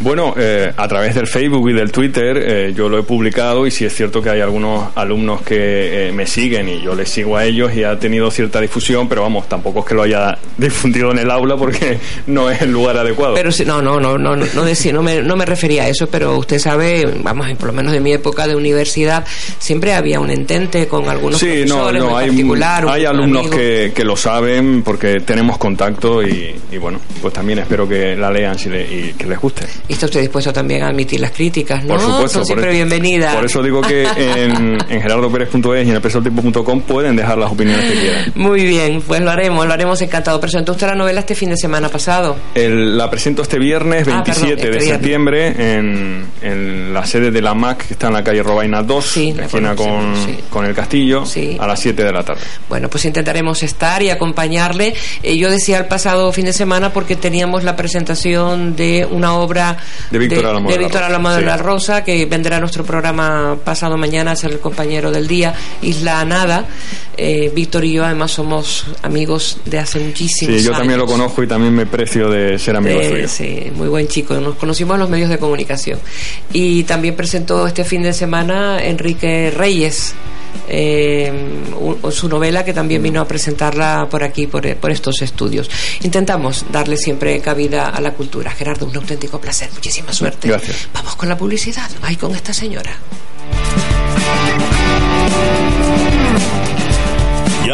Bueno, 0.00 0.34
eh, 0.36 0.72
a 0.76 0.86
través 0.86 1.14
del 1.16 1.26
Facebook 1.26 1.70
y 1.70 1.72
del 1.72 1.90
Twitter 1.90 2.36
eh, 2.36 2.72
yo 2.76 2.88
lo 2.88 2.98
he 3.00 3.02
publicado 3.02 3.66
y 3.66 3.72
sí 3.72 3.84
es 3.84 3.94
cierto 3.96 4.22
que 4.22 4.30
hay 4.30 4.40
algunos 4.40 4.90
alumnos 4.94 5.42
que 5.42 6.08
eh, 6.08 6.12
me 6.12 6.24
siguen 6.24 6.68
y 6.68 6.80
yo 6.82 6.94
les 6.94 7.08
sigo 7.08 7.36
a 7.36 7.44
ellos 7.44 7.74
y 7.74 7.82
ha 7.82 7.98
tenido 7.98 8.30
cierta 8.30 8.60
difusión, 8.60 9.08
pero 9.08 9.22
vamos, 9.22 9.48
tampoco 9.48 9.80
es 9.80 9.86
que 9.86 9.94
lo 9.94 10.02
haya 10.02 10.38
difundido 10.56 11.10
en 11.10 11.18
el 11.18 11.30
aula 11.30 11.56
porque 11.56 11.98
no 12.28 12.48
es 12.48 12.62
el 12.62 12.70
lugar 12.70 12.96
adecuado. 12.96 13.34
Pero 13.34 13.50
sí, 13.50 13.64
no, 13.64 13.82
no, 13.82 13.98
no, 13.98 14.16
no, 14.16 14.36
no, 14.36 14.46
no, 14.54 14.64
decía- 14.64 14.92
no, 14.92 15.02
me, 15.02 15.20
no 15.20 15.34
me 15.36 15.44
refería 15.44 15.82
a 15.84 15.88
eso, 15.88 16.06
pero 16.08 16.38
usted 16.38 16.60
sabe, 16.60 17.04
vamos, 17.22 17.48
por 17.58 17.66
lo 17.68 17.72
menos 17.72 17.92
de 17.92 17.98
mi 18.00 18.12
época 18.12 18.46
de 18.46 18.54
universidad, 18.54 19.26
siempre 19.58 19.94
había 19.94 20.20
un 20.20 20.30
entente 20.30 20.86
con 20.86 21.08
algunos 21.08 21.40
Sí, 21.40 21.64
no, 21.66 21.74
profesores 21.88 22.02
no, 22.02 22.10
en 22.10 22.16
hay, 22.16 22.28
particular. 22.28 22.86
hay 22.88 23.04
alumnos 23.04 23.50
que 23.50 23.92
lo 24.04 24.16
saben 24.16 24.82
porque 24.84 25.18
tenemos 25.20 25.58
contacto 25.58 26.22
y, 26.22 26.54
y 26.70 26.78
bueno, 26.78 26.87
pues 27.20 27.32
también 27.34 27.58
espero 27.60 27.88
que 27.88 28.16
la 28.16 28.30
lean 28.30 28.58
si 28.58 28.68
le- 28.68 28.82
y 28.82 29.12
que 29.14 29.26
les 29.26 29.38
guste. 29.38 29.66
Y 29.88 29.92
está 29.94 30.06
usted 30.06 30.20
dispuesto 30.20 30.52
también 30.52 30.82
a 30.82 30.88
admitir 30.88 31.20
las 31.20 31.30
críticas, 31.32 31.82
¿no? 31.84 31.94
Por 31.94 32.00
supuesto. 32.00 32.28
Son 32.28 32.38
por 32.40 32.46
siempre 32.46 32.72
bienvenidas. 32.72 33.34
Por 33.34 33.44
eso 33.44 33.62
digo 33.62 33.80
que 33.80 34.02
en, 34.04 34.78
en 34.88 35.00
gerardopérez.es 35.02 35.86
y 35.86 35.90
en 35.90 35.94
el 35.96 36.00
pesotiempo.com 36.00 36.80
pueden 36.82 37.16
dejar 37.16 37.38
las 37.38 37.50
opiniones 37.52 37.90
que 37.92 37.98
quieran. 38.00 38.32
Muy 38.34 38.64
bien, 38.64 39.02
pues 39.06 39.20
lo 39.20 39.30
haremos, 39.30 39.66
lo 39.66 39.72
haremos 39.72 40.00
encantado. 40.02 40.40
Presentó 40.40 40.72
usted 40.72 40.86
la 40.86 40.94
novela 40.94 41.20
este 41.20 41.34
fin 41.34 41.50
de 41.50 41.56
semana 41.56 41.88
pasado. 41.88 42.36
El- 42.54 42.96
la 42.96 43.10
presento 43.10 43.42
este 43.42 43.58
viernes 43.58 44.06
Ah, 44.08 44.22
27 44.24 44.34
perdón, 44.34 44.58
este 44.58 44.64
de 44.66 44.70
viernes. 44.70 44.88
septiembre 44.88 45.76
en, 45.78 46.26
en 46.42 46.94
la 46.94 47.04
sede 47.06 47.30
de 47.30 47.42
la 47.42 47.54
MAC 47.54 47.86
que 47.88 47.94
está 47.94 48.08
en 48.08 48.12
la 48.14 48.24
calle 48.24 48.42
Robaina 48.42 48.82
2, 48.82 49.16
esquina 49.16 49.74
con, 49.74 50.14
con 50.50 50.64
el 50.64 50.74
castillo, 50.74 51.24
a 51.58 51.66
las 51.66 51.80
7 51.80 52.02
de 52.04 52.12
la 52.12 52.22
tarde. 52.22 52.42
Bueno, 52.68 52.88
pues 52.88 53.04
intentaremos 53.04 53.62
estar 53.62 54.02
y 54.02 54.10
acompañarle. 54.10 54.94
Eh, 55.22 55.36
yo 55.36 55.50
decía 55.50 55.78
el 55.78 55.86
pasado 55.86 56.32
fin 56.32 56.44
de 56.44 56.52
semana 56.52 56.77
porque 56.92 57.16
teníamos 57.16 57.64
la 57.64 57.76
presentación 57.76 58.76
de 58.76 59.06
una 59.10 59.34
obra 59.34 59.76
De 60.10 60.18
Víctor 60.18 60.46
Álamo 60.46 60.70
de 60.70 60.78
Víctor 60.78 61.02
de 61.02 61.38
sí. 61.40 61.44
la 61.44 61.56
Rosa, 61.56 62.04
que 62.04 62.24
vendrá 62.26 62.56
a 62.56 62.60
nuestro 62.60 62.84
programa 62.84 63.56
pasado 63.64 63.96
mañana 63.96 64.32
a 64.32 64.36
ser 64.36 64.52
el 64.52 64.60
compañero 64.60 65.10
del 65.10 65.26
día, 65.26 65.54
Isla 65.82 66.24
Nada. 66.24 66.64
Eh, 67.16 67.50
Víctor 67.52 67.84
y 67.84 67.92
yo 67.94 68.04
además 68.04 68.30
somos 68.30 68.86
amigos 69.02 69.58
de 69.64 69.78
hace 69.80 69.98
muchísimos 69.98 70.54
Sí, 70.56 70.62
yo 70.62 70.70
años. 70.70 70.78
también 70.78 70.98
lo 71.00 71.06
conozco 71.06 71.42
y 71.42 71.48
también 71.48 71.74
me 71.74 71.84
precio 71.84 72.30
de 72.30 72.58
ser 72.58 72.76
amigo 72.76 73.00
Eh, 73.00 73.08
suyo. 73.10 73.28
sí, 73.28 73.72
muy 73.74 73.88
buen 73.88 74.06
chico. 74.06 74.34
Nos 74.34 74.54
conocimos 74.54 74.94
en 74.94 75.00
los 75.00 75.10
medios 75.10 75.28
de 75.28 75.38
comunicación. 75.38 75.98
Y 76.52 76.84
también 76.84 77.16
presentó 77.16 77.66
este 77.66 77.84
fin 77.84 78.02
de 78.02 78.12
semana 78.12 78.82
Enrique 78.84 79.52
Reyes. 79.54 80.14
Eh, 80.68 81.32
su 82.10 82.28
novela 82.28 82.64
que 82.64 82.72
también 82.72 83.02
vino 83.02 83.20
a 83.20 83.28
presentarla 83.28 84.08
por 84.10 84.22
aquí, 84.22 84.46
por, 84.46 84.76
por 84.76 84.90
estos 84.90 85.22
estudios. 85.22 85.70
Intentamos 86.02 86.66
darle 86.70 86.96
siempre 86.96 87.40
cabida 87.40 87.88
a 87.88 88.00
la 88.00 88.12
cultura. 88.12 88.50
Gerardo, 88.50 88.86
un 88.86 88.96
auténtico 88.96 89.40
placer, 89.40 89.70
muchísima 89.72 90.12
suerte. 90.12 90.48
Gracias. 90.48 90.88
Vamos 90.92 91.16
con 91.16 91.28
la 91.28 91.36
publicidad, 91.36 91.90
ahí 92.02 92.16
con 92.16 92.34
esta 92.34 92.52
señora. 92.52 92.92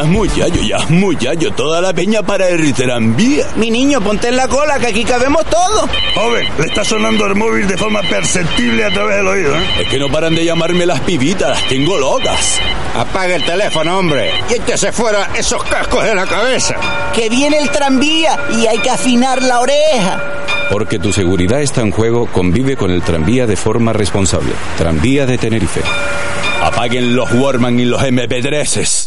Ya 0.05 0.11
es 0.11 0.17
muy 0.17 0.29
yayo, 0.29 0.63
ya 0.63 0.77
es 0.77 0.91
muy 0.91 1.17
yayo. 1.17 1.51
Toda 1.53 1.81
la 1.81 1.95
peña 1.95 2.23
para 2.23 2.47
el 2.51 2.75
tranvía. 2.75 3.47
Mi 3.57 3.71
niño, 3.71 4.03
ponte 4.03 4.29
en 4.29 4.37
la 4.37 4.47
cola, 4.47 4.79
que 4.79 4.89
aquí 4.89 5.03
cabemos 5.03 5.47
todos. 5.47 5.89
Joven, 6.15 6.47
le 6.59 6.67
está 6.67 6.85
sonando 6.85 7.25
el 7.25 7.35
móvil 7.35 7.67
de 7.67 7.79
forma 7.79 8.03
perceptible 8.03 8.85
a 8.85 8.91
través 8.91 9.17
del 9.17 9.27
oído, 9.27 9.57
¿eh? 9.57 9.63
Es 9.81 9.89
que 9.89 9.99
no 9.99 10.11
paran 10.11 10.35
de 10.35 10.45
llamarme 10.45 10.85
las 10.85 11.01
pibitas, 11.01 11.49
las 11.49 11.69
tengo 11.69 11.97
locas. 11.97 12.61
Apaga 12.95 13.37
el 13.37 13.45
teléfono, 13.47 13.99
hombre. 13.99 14.31
Y 14.51 14.55
échese 14.55 14.93
fuera 14.93 15.31
esos 15.35 15.65
cascos 15.65 16.05
de 16.05 16.15
la 16.15 16.27
cabeza. 16.27 16.77
Que 17.15 17.31
viene 17.31 17.57
el 17.57 17.71
tranvía 17.71 18.39
y 18.59 18.67
hay 18.67 18.79
que 18.81 18.91
afinar 18.91 19.43
la 19.43 19.61
oreja. 19.61 20.23
Porque 20.71 20.99
tu 20.99 21.15
seguridad 21.15 21.63
está 21.63 21.81
en 21.81 21.93
juego, 21.93 22.27
convive 22.27 22.77
con 22.77 22.91
el 22.91 23.01
tranvía 23.01 23.47
de 23.47 23.57
forma 23.57 23.95
responsable. 23.95 24.53
Tranvía 24.77 25.25
de 25.25 25.39
Tenerife. 25.39 25.81
Apaguen 26.63 27.17
los 27.17 27.33
Warman 27.33 27.81
y 27.81 27.87
los 27.87 28.03
MP3s. 28.03 29.04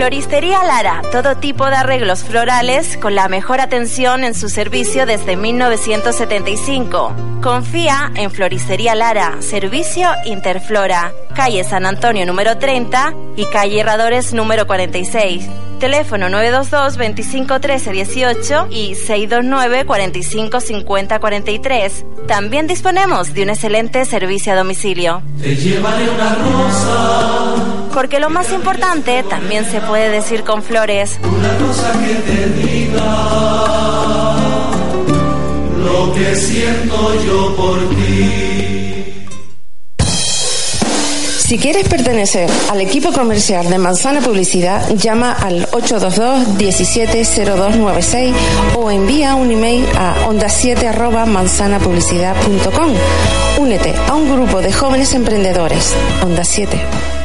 Floristería 0.00 0.64
Lara, 0.64 1.02
todo 1.12 1.36
tipo 1.36 1.66
de 1.66 1.76
arreglos 1.76 2.24
florales 2.24 2.96
con 2.96 3.14
la 3.14 3.28
mejor 3.28 3.60
atención 3.60 4.24
en 4.24 4.34
su 4.34 4.48
servicio 4.48 5.04
desde 5.04 5.36
1975. 5.36 7.14
Confía 7.42 8.10
en 8.14 8.30
Floristería 8.30 8.94
Lara, 8.94 9.42
servicio 9.42 10.08
Interflora, 10.24 11.12
calle 11.34 11.64
San 11.64 11.84
Antonio 11.84 12.24
número 12.24 12.56
30 12.56 13.12
y 13.36 13.44
calle 13.52 13.80
Herradores 13.80 14.32
número 14.32 14.66
46. 14.66 15.46
Teléfono 15.80 16.30
922 16.30 16.96
25 16.96 17.60
13 17.60 17.92
18 17.92 18.68
y 18.70 18.94
629 18.94 19.84
45 19.84 20.60
50 20.60 21.20
43. 21.20 22.04
También 22.26 22.66
disponemos 22.66 23.34
de 23.34 23.42
un 23.42 23.50
excelente 23.50 24.06
servicio 24.06 24.54
a 24.54 24.56
domicilio. 24.56 25.22
Te 25.42 25.78
rosa, 25.78 27.79
Porque 27.92 28.20
lo 28.20 28.30
más 28.30 28.52
importante 28.52 29.24
también 29.28 29.64
se 29.64 29.80
puede 29.80 30.10
decir 30.10 30.44
con 30.44 30.62
flores. 30.62 31.18
una 31.22 31.58
rosa 31.58 31.92
que 31.92 32.14
te 32.14 32.46
diga 32.66 34.36
lo 35.76 36.12
que 36.14 36.36
siento 36.36 37.24
yo 37.24 37.56
por 37.56 37.88
ti. 37.90 38.60
Si 41.50 41.58
quieres 41.58 41.88
pertenecer 41.88 42.48
al 42.70 42.80
equipo 42.80 43.12
comercial 43.12 43.68
de 43.68 43.76
Manzana 43.76 44.20
Publicidad, 44.20 44.88
llama 44.94 45.32
al 45.32 45.66
822-170296 45.70 48.32
o 48.76 48.88
envía 48.88 49.34
un 49.34 49.50
email 49.50 49.84
a 49.98 50.14
onda7 50.28 50.86
Únete 53.58 53.92
a 54.08 54.14
un 54.14 54.32
grupo 54.32 54.62
de 54.62 54.72
jóvenes 54.72 55.12
emprendedores. 55.12 55.92
Onda 56.22 56.44
7. 56.44 57.19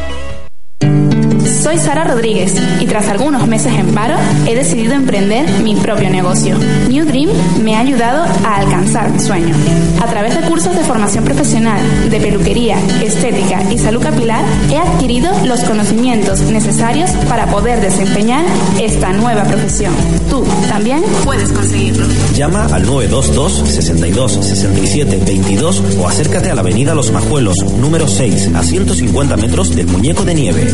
Soy 1.66 1.80
Sara 1.80 2.04
Rodríguez 2.04 2.54
y 2.80 2.86
tras 2.86 3.08
algunos 3.08 3.48
meses 3.48 3.74
en 3.74 3.88
paro 3.96 4.14
he 4.46 4.54
decidido 4.54 4.94
emprender 4.94 5.50
mi 5.64 5.76
propio 5.76 6.12
negocio. 6.12 6.60
New 6.90 7.06
Dream 7.08 7.32
me 7.64 7.76
ha 7.76 7.80
ayudado 7.80 8.24
a 8.46 8.58
alcanzar 8.58 9.10
mi 9.10 9.20
sueño. 9.20 9.56
A 10.00 10.06
través 10.06 10.36
de 10.40 10.48
cursos 10.48 10.76
de 10.76 10.84
formación 10.84 11.24
profesional, 11.24 11.82
de 12.12 12.20
peluquería, 12.20 12.78
estética 13.02 13.64
y 13.72 13.80
salud 13.80 14.00
capilar, 14.00 14.46
he 14.70 14.78
adquirido 14.78 15.32
los 15.46 15.62
conocimientos 15.62 16.42
necesarios 16.42 17.10
para 17.28 17.48
poder 17.48 17.82
desempeñar 17.82 18.46
esta 18.80 19.12
nueva 19.14 19.44
profesión. 19.46 19.92
Tú 20.30 20.46
también 20.70 21.04
puedes 21.24 21.52
conseguirlo. 21.52 22.06
Llama 22.36 22.66
al 22.66 22.86
922 22.86 23.70
62 23.70 24.34
67 24.34 25.20
22 25.26 25.84
o 26.00 26.08
acércate 26.08 26.52
a 26.52 26.54
la 26.54 26.62
avenida 26.62 26.94
Los 26.94 27.12
Majuelos, 27.12 27.56
número 27.80 28.08
6, 28.08 28.52
a 28.54 28.62
150 28.62 29.36
metros 29.38 29.76
del 29.76 29.88
Muñeco 29.88 30.24
de 30.24 30.36
Nieve 30.36 30.72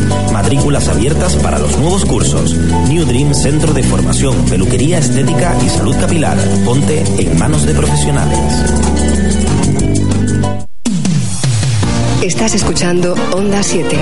abiertas 0.88 1.36
para 1.36 1.58
los 1.58 1.78
nuevos 1.78 2.04
cursos. 2.04 2.54
New 2.88 3.04
Dream 3.04 3.34
Centro 3.34 3.72
de 3.72 3.82
Formación, 3.82 4.36
Peluquería 4.46 4.98
Estética 4.98 5.56
y 5.64 5.68
Salud 5.68 5.96
Capilar. 6.00 6.38
Ponte 6.64 7.04
en 7.18 7.38
manos 7.38 7.66
de 7.66 7.74
profesionales. 7.74 8.38
Estás 12.22 12.54
escuchando 12.54 13.14
Onda 13.32 13.62
7. 13.62 13.98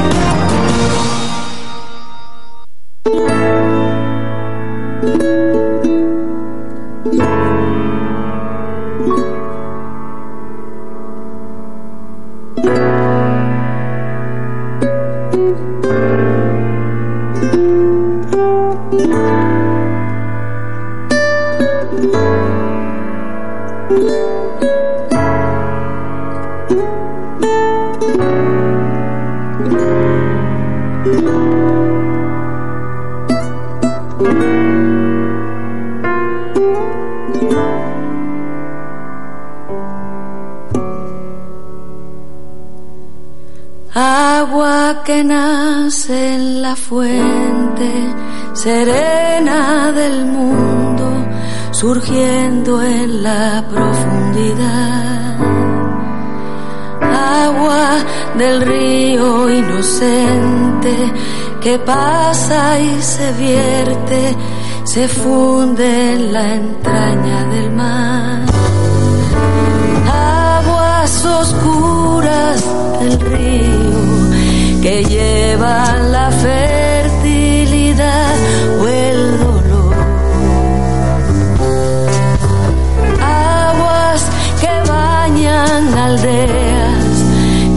que 44.99 45.23
nace 45.23 46.35
en 46.35 46.63
la 46.63 46.75
fuente 46.75 47.91
serena 48.55 49.93
del 49.93 50.25
mundo, 50.27 51.07
surgiendo 51.71 52.83
en 52.83 53.23
la 53.23 53.65
profundidad. 53.71 55.37
Agua 57.03 57.99
del 58.37 58.63
río 58.63 59.49
inocente 59.49 61.13
que 61.61 61.79
pasa 61.79 62.81
y 62.81 63.01
se 63.01 63.33
vierte, 63.35 64.37
se 64.85 65.07
funde 65.07 66.15
en 66.15 66.33
la 66.33 66.55
entraña 66.55 67.45
del 67.45 67.71
mar. 67.71 68.45
Aguas 70.13 71.25
oscuras 71.25 72.65
del 73.01 73.21
río 73.21 73.90
que 74.83 75.05
llevan 75.05 76.11
la 76.11 76.31
fertilidad 76.31 78.35
o 78.81 78.89
el 78.89 79.39
dolor. 79.39 79.95
Aguas 83.21 84.25
que 84.61 84.91
bañan 84.91 85.99
aldeas 85.99 87.25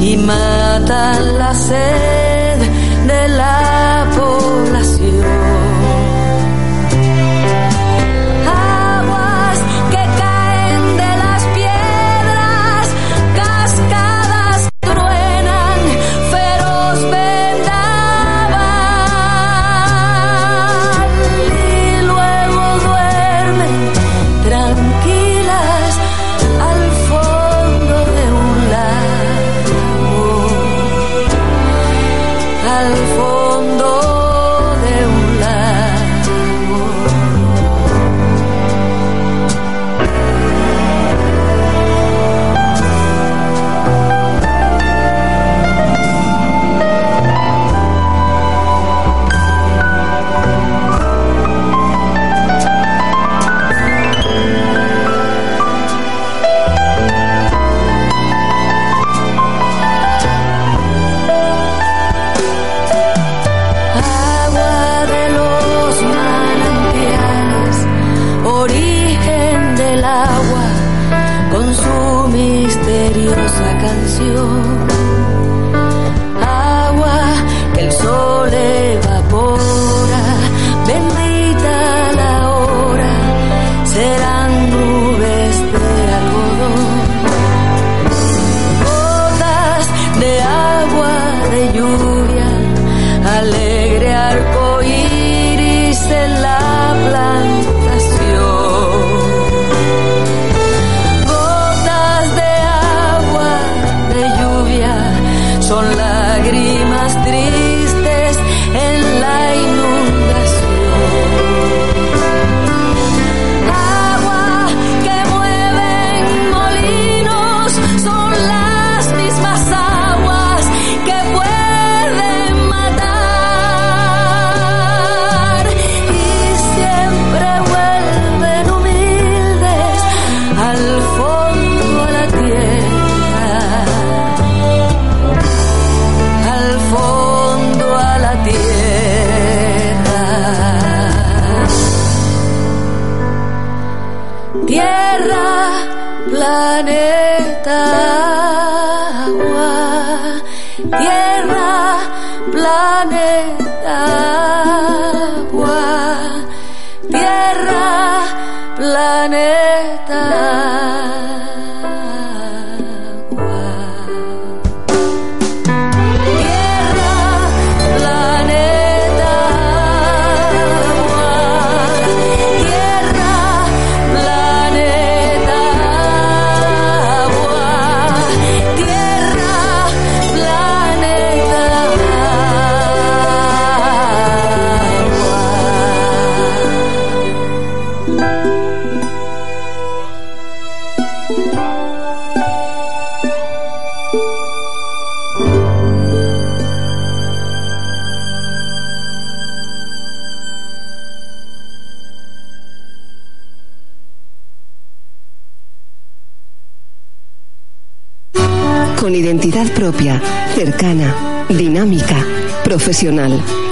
y 0.02 0.18
matan 0.18 1.38
la 1.38 1.54
sed 1.54 2.60
de 3.08 3.28
la 3.28 4.08
población. 4.16 4.93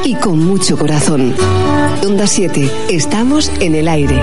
Y 0.05 0.15
con 0.15 0.39
mucho 0.39 0.77
corazón. 0.77 1.33
Onda 2.05 2.25
7, 2.25 2.69
estamos 2.89 3.51
en 3.59 3.75
el 3.75 3.87
aire. 3.87 4.21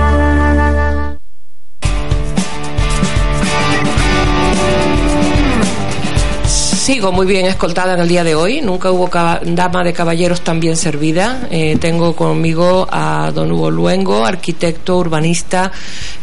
Sigo 6.89 7.11
muy 7.11 7.27
bien 7.27 7.45
escoltada 7.45 7.93
en 7.93 7.99
el 7.99 8.07
día 8.07 8.23
de 8.23 8.33
hoy. 8.33 8.61
Nunca 8.61 8.89
hubo 8.89 9.11
dama 9.43 9.83
de 9.83 9.93
caballeros 9.93 10.41
tan 10.41 10.59
bien 10.59 10.75
servida. 10.75 11.47
Eh, 11.51 11.77
tengo 11.79 12.15
conmigo 12.15 12.87
a 12.89 13.31
don 13.31 13.51
Hugo 13.51 13.69
Luengo, 13.69 14.25
arquitecto, 14.25 14.97
urbanista, 14.97 15.71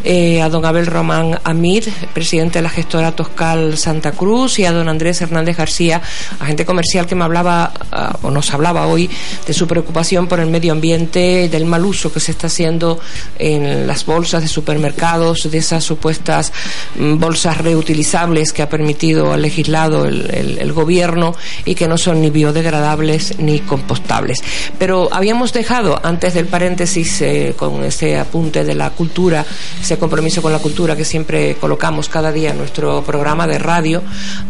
eh, 0.03 0.43
a 0.43 0.49
don 0.49 0.65
Abel 0.65 0.87
Román 0.87 1.39
Amid, 1.45 1.85
presidente 2.13 2.59
de 2.59 2.65
la 2.65 2.69
gestora 2.69 3.13
Toscal 3.13 3.79
Santa 3.79 4.11
Cruz, 4.11 4.59
y 4.59 4.65
a 4.65 4.73
don 4.73 4.89
Andrés 4.89 5.23
Hernández 5.23 5.57
García, 5.57 6.03
agente 6.41 6.67
comercial 6.67 7.07
que 7.07 7.15
me 7.15 7.23
hablaba 7.23 7.73
ah, 7.93 8.19
o 8.23 8.33
nos 8.33 8.53
hablaba 8.53 8.89
hoy 8.89 9.09
de 9.47 9.53
su 9.55 9.69
preocupación 9.69 10.27
por 10.27 10.41
el 10.41 10.51
medio 10.51 10.73
ambiente 10.73 11.49
del 11.49 11.65
mal 11.65 11.85
uso 11.85 12.13
que 12.13 12.19
se 12.19 12.33
está 12.33 12.49
haciendo 12.49 12.99
en 13.39 13.87
las 13.87 14.05
bolsas 14.05 14.43
de 14.43 14.49
supermercados, 14.49 15.49
de 15.49 15.59
esas 15.59 15.85
supuestas 15.85 16.53
mm, 16.97 17.21
bolsas 17.21 17.57
reutilizables 17.59 18.53
que 18.53 18.63
ha 18.63 18.69
permitido 18.69 19.33
al 19.33 19.43
legislado 19.43 20.07
el- 20.07 20.56
el 20.59 20.73
gobierno 20.73 21.35
y 21.65 21.75
que 21.75 21.89
no 21.89 21.99
son 21.99 22.21
ni 22.21 22.31
biodegradables 22.31 23.39
ni 23.39 23.61
compostables. 23.61 24.43
Pero 24.79 25.09
habíamos 25.13 25.53
dejado, 25.53 26.01
antes 26.03 26.35
del 26.35 26.47
paréntesis, 26.47 27.21
eh, 27.23 27.55
con 27.57 27.85
ese 27.85 28.19
apunte 28.19 28.65
de 28.65 28.75
la 28.75 28.91
cultura, 28.91 29.45
ese 29.81 29.99
compromiso 29.99 30.43
con 30.43 30.53
la 30.53 30.59
cultura 30.59 30.97
que 30.97 31.05
siempre 31.05 31.55
colocamos 31.57 32.09
cada 32.09 32.33
día 32.33 32.51
en 32.51 32.59
nuestro 32.59 33.03
programa 33.03 33.47
de 33.47 33.59
radio, 33.59 34.03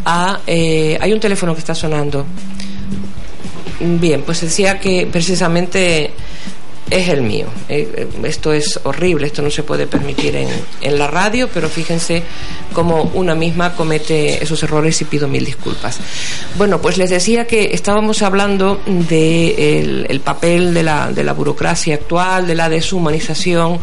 a, 0.04 0.40
eh, 0.46 0.98
hay 1.00 1.12
un 1.12 1.20
teléfono 1.20 1.54
que 1.54 1.60
está 1.60 1.74
sonando. 1.74 2.26
Bien, 3.80 4.22
pues 4.22 4.40
decía 4.40 4.80
que 4.80 5.06
precisamente 5.06 6.10
es 6.90 7.08
el 7.08 7.22
mío. 7.22 7.46
Eh, 7.68 7.88
eh, 7.96 8.08
esto 8.24 8.52
es 8.52 8.78
horrible, 8.84 9.26
esto 9.26 9.42
no 9.42 9.50
se 9.50 9.62
puede 9.62 9.86
permitir 9.86 10.36
en, 10.36 10.48
en 10.80 10.98
la 10.98 11.06
radio, 11.06 11.48
pero 11.52 11.68
fíjense 11.68 12.22
cómo 12.72 13.10
una 13.14 13.34
misma 13.34 13.74
comete 13.74 14.42
esos 14.42 14.62
errores 14.62 15.00
y 15.00 15.04
pido 15.04 15.26
mil 15.26 15.44
disculpas. 15.44 15.98
Bueno, 16.56 16.80
pues 16.80 16.96
les 16.96 17.10
decía 17.10 17.46
que 17.46 17.70
estábamos 17.72 18.22
hablando 18.22 18.80
de 18.86 19.80
el, 19.80 20.06
el 20.08 20.20
papel 20.20 20.74
de 20.74 20.82
la, 20.82 21.10
de 21.10 21.24
la 21.24 21.32
burocracia 21.32 21.94
actual, 21.94 22.46
de 22.46 22.54
la 22.54 22.68
deshumanización 22.68 23.80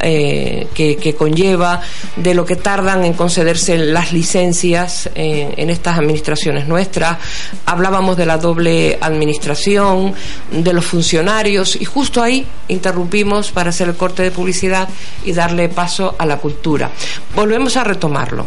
eh, 0.00 0.66
que, 0.74 0.96
que 0.96 1.14
conlleva, 1.14 1.82
de 2.16 2.34
lo 2.34 2.46
que 2.46 2.56
tardan 2.56 3.04
en 3.04 3.12
concederse 3.12 3.76
las 3.76 4.12
licencias 4.12 5.10
eh, 5.14 5.52
en 5.56 5.70
estas 5.70 5.98
administraciones 5.98 6.66
nuestras. 6.66 7.18
Hablábamos 7.66 8.16
de 8.16 8.26
la 8.26 8.38
doble 8.38 8.96
administración, 9.00 10.14
de 10.50 10.72
los 10.72 10.84
funcionarios 10.84 11.76
y 11.76 11.84
justo 11.84 12.22
ahí 12.22 12.45
interrumpimos 12.68 13.50
para 13.52 13.70
hacer 13.70 13.88
el 13.88 13.96
corte 13.96 14.22
de 14.22 14.30
publicidad 14.30 14.88
y 15.24 15.32
darle 15.32 15.68
paso 15.68 16.14
a 16.18 16.26
la 16.26 16.38
cultura. 16.38 16.90
Volvemos 17.34 17.76
a 17.76 17.84
retomarlo. 17.84 18.46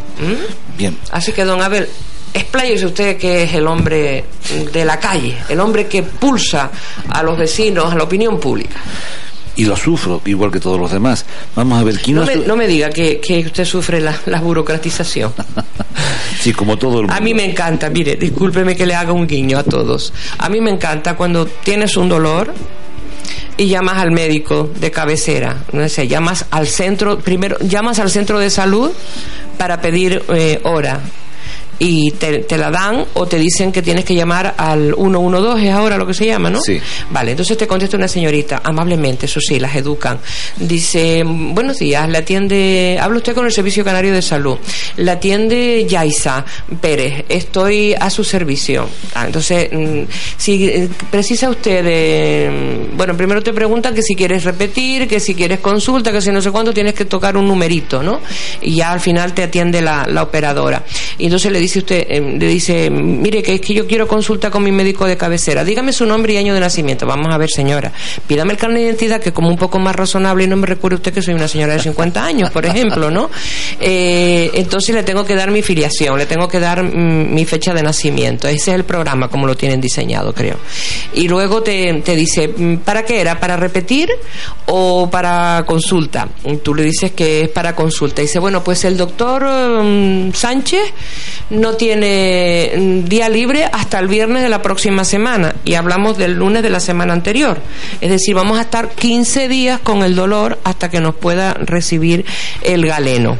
Bien. 0.77 0.97
Así 1.11 1.31
que, 1.31 1.43
don 1.45 1.61
Abel, 1.61 1.88
expláyese 2.34 2.85
usted 2.85 3.17
que 3.17 3.43
es 3.43 3.53
el 3.53 3.67
hombre 3.67 4.26
de 4.71 4.85
la 4.85 4.99
calle, 4.99 5.38
el 5.49 5.59
hombre 5.59 5.88
que 5.88 6.03
pulsa 6.03 6.69
a 7.09 7.23
los 7.23 7.38
vecinos, 7.38 7.91
a 7.91 7.95
la 7.95 8.03
opinión 8.03 8.39
pública. 8.39 8.80
Y 9.55 9.65
lo 9.65 9.76
sufro, 9.76 10.21
igual 10.26 10.51
que 10.51 10.59
todos 10.59 10.80
los 10.80 10.91
demás. 10.91 11.26
Vamos 11.55 11.81
a 11.81 11.84
ver, 11.84 11.99
¿quién 11.99 12.15
No 12.15 12.26
me, 12.26 12.38
no 12.38 12.55
me 12.55 12.65
diga 12.65 12.89
que, 12.89 13.19
que 13.19 13.39
usted 13.39 13.65
sufre 13.65 13.99
la, 13.99 14.17
la 14.26 14.39
burocratización. 14.39 15.34
Sí, 16.39 16.53
como 16.53 16.77
todo 16.77 17.01
el 17.01 17.07
mundo. 17.07 17.13
A 17.13 17.19
mí 17.19 17.34
me 17.34 17.43
encanta, 17.43 17.89
mire, 17.89 18.15
discúlpeme 18.15 18.73
que 18.73 18.85
le 18.85 18.95
haga 18.95 19.11
un 19.11 19.27
guiño 19.27 19.57
a 19.57 19.63
todos. 19.63 20.13
A 20.38 20.47
mí 20.47 20.61
me 20.61 20.71
encanta 20.71 21.17
cuando 21.17 21.45
tienes 21.45 21.97
un 21.97 22.07
dolor 22.07 22.53
y 23.60 23.68
llamas 23.68 23.98
al 23.98 24.11
médico 24.11 24.69
de 24.80 24.90
cabecera, 24.90 25.65
no 25.73 25.88
sé, 25.90 26.07
llamas 26.07 26.45
al 26.49 26.65
centro, 26.65 27.19
primero 27.19 27.57
llamas 27.60 27.99
al 27.99 28.10
centro 28.10 28.40
de 28.40 28.49
salud 28.49 28.90
para 29.57 29.81
pedir 29.81 30.23
eh, 30.30 30.61
hora 30.64 31.02
y 31.80 32.11
te, 32.11 32.39
te 32.39 32.57
la 32.57 32.69
dan 32.69 33.06
o 33.14 33.26
te 33.26 33.39
dicen 33.39 33.72
que 33.72 33.81
tienes 33.81 34.03
que 34.03 34.14
llamar 34.14 34.53
al 34.57 34.93
112, 34.93 35.68
es 35.68 35.73
ahora 35.73 35.97
lo 35.97 36.06
que 36.06 36.14
se 36.14 36.26
llama, 36.26 36.49
¿no? 36.49 36.60
Sí. 36.61 36.80
Vale, 37.10 37.31
entonces 37.31 37.57
te 37.57 37.65
contesta 37.65 37.95
una 37.95 38.07
señorita, 38.07 38.61
amablemente, 38.64 39.26
eso 39.26 39.39
sí, 39.39 39.60
las 39.60 39.76
educan. 39.76 40.19
Dice, 40.57 41.23
buenos 41.26 41.77
días, 41.77 42.07
la 42.10 42.19
atiende, 42.19 42.97
habla 43.01 43.18
usted 43.18 43.34
con 43.34 43.45
el 43.45 43.51
Servicio 43.51 43.85
Canario 43.85 44.14
de 44.14 44.22
Salud, 44.22 44.57
la 44.97 45.14
atiende 45.14 45.85
Yaisa 45.88 46.45
Pérez, 46.81 47.26
estoy 47.30 47.95
a 47.97 48.10
su 48.10 48.23
servicio. 48.26 48.89
Ah, 49.14 49.26
entonces, 49.26 49.69
mm, 49.72 50.01
si 50.38 50.65
eh, 50.68 50.89
precisa 51.10 51.49
usted 51.49 51.84
de, 51.84 52.89
mm, 52.91 52.97
bueno, 52.97 53.15
primero 53.15 53.41
te 53.41 53.53
preguntan 53.53 53.95
que 53.95 54.01
si 54.01 54.15
quieres 54.15 54.43
repetir, 54.43 55.07
que 55.07 55.22
si 55.22 55.34
quieres 55.34 55.60
consulta, 55.60 56.11
que 56.11 56.22
si 56.22 56.31
no 56.31 56.41
sé 56.41 56.51
cuánto, 56.51 56.73
tienes 56.73 56.93
que 56.93 57.06
tocar 57.06 57.38
un 57.38 57.47
numerito, 57.47 58.03
¿no? 58.03 58.19
Y 58.61 58.76
ya 58.76 58.91
al 58.91 58.99
final 58.99 59.34
te 59.34 59.43
atiende 59.43 59.81
la, 59.81 60.06
la 60.06 60.23
operadora. 60.23 60.84
Y 61.18 61.26
entonces 61.26 61.51
le 61.51 61.60
dice 61.60 61.68
usted, 61.77 62.07
eh, 62.09 62.19
le 62.19 62.47
dice, 62.47 62.89
mire, 62.89 63.43
que 63.43 63.53
es 63.53 63.61
que 63.61 63.75
yo 63.75 63.85
quiero 63.85 64.07
consulta 64.07 64.49
con 64.49 64.63
mi 64.63 64.71
médico 64.71 65.05
de 65.05 65.15
cabecera, 65.15 65.63
dígame 65.63 65.93
su 65.93 66.07
nombre 66.07 66.33
y 66.33 66.37
año 66.37 66.55
de 66.55 66.59
nacimiento. 66.59 67.05
Vamos 67.05 67.31
a 67.31 67.37
ver, 67.37 67.51
señora, 67.51 67.91
pídame 68.25 68.53
el 68.53 68.57
carnet 68.57 68.79
de 68.79 68.85
identidad 68.85 69.21
que 69.21 69.31
como 69.31 69.49
un 69.49 69.57
poco 69.57 69.77
más 69.77 69.95
razonable 69.95 70.45
y 70.45 70.47
no 70.47 70.57
me 70.57 70.65
recuerde 70.65 70.95
usted 70.95 71.13
que 71.13 71.21
soy 71.21 71.35
una 71.35 71.47
señora 71.47 71.73
de 71.73 71.79
50 71.79 72.25
años, 72.25 72.49
por 72.49 72.65
ejemplo, 72.65 73.11
¿no? 73.11 73.29
Eh, 73.79 74.49
entonces 74.55 74.95
le 74.95 75.03
tengo 75.03 75.25
que 75.25 75.35
dar 75.35 75.51
mi 75.51 75.61
filiación, 75.61 76.17
le 76.17 76.25
tengo 76.25 76.47
que 76.47 76.59
dar 76.59 76.83
mm, 76.83 77.33
mi 77.33 77.45
fecha 77.45 77.73
de 77.73 77.83
nacimiento. 77.83 78.47
Ese 78.47 78.71
es 78.71 78.75
el 78.75 78.83
programa 78.83 79.27
como 79.27 79.45
lo 79.45 79.55
tienen 79.55 79.79
diseñado, 79.79 80.33
creo. 80.33 80.57
Y 81.13 81.27
luego 81.27 81.61
te, 81.61 82.01
dice, 82.15 82.47
mm, 82.47 82.77
¿para 82.77 83.03
qué 83.03 83.21
era? 83.21 83.39
¿Para 83.39 83.57
repetir 83.57 84.09
o 84.67 85.09
para 85.09 85.63
consulta? 85.65 86.27
Tú 86.63 86.73
le 86.73 86.83
dices 86.83 87.11
que 87.11 87.41
es 87.41 87.49
para 87.49 87.75
consulta. 87.75 88.21
Y 88.21 88.25
dice, 88.25 88.39
bueno, 88.39 88.63
pues 88.63 88.85
el 88.85 88.97
doctor 88.97 89.43
mm, 89.83 90.33
Sánchez 90.33 90.93
no 91.60 91.76
tiene 91.76 92.72
mm, 92.76 93.06
día 93.06 93.30
libre 93.30 93.65
hasta 93.72 93.99
el 93.99 94.07
viernes 94.07 94.44
de 94.44 94.49
la 94.49 94.61
próxima 94.61 95.03
semana. 95.06 95.56
Y 95.65 95.76
hablamos 95.76 96.18
del 96.18 96.34
lunes 96.34 96.64
de 96.64 96.69
la 96.69 96.80
semana 96.80 97.14
anterior. 97.14 97.61
Es 98.02 98.10
decir, 98.10 98.36
vamos 98.36 98.57
a 98.57 98.61
estar 98.61 98.90
15 98.90 99.48
días 99.48 99.80
con 99.80 100.03
el 100.03 100.15
dolor 100.15 100.60
hasta 100.64 100.90
que 100.90 100.99
nos 100.99 101.15
pueda 101.15 101.53
recibir 101.53 102.26
el 102.64 102.86
galeno. 102.86 103.38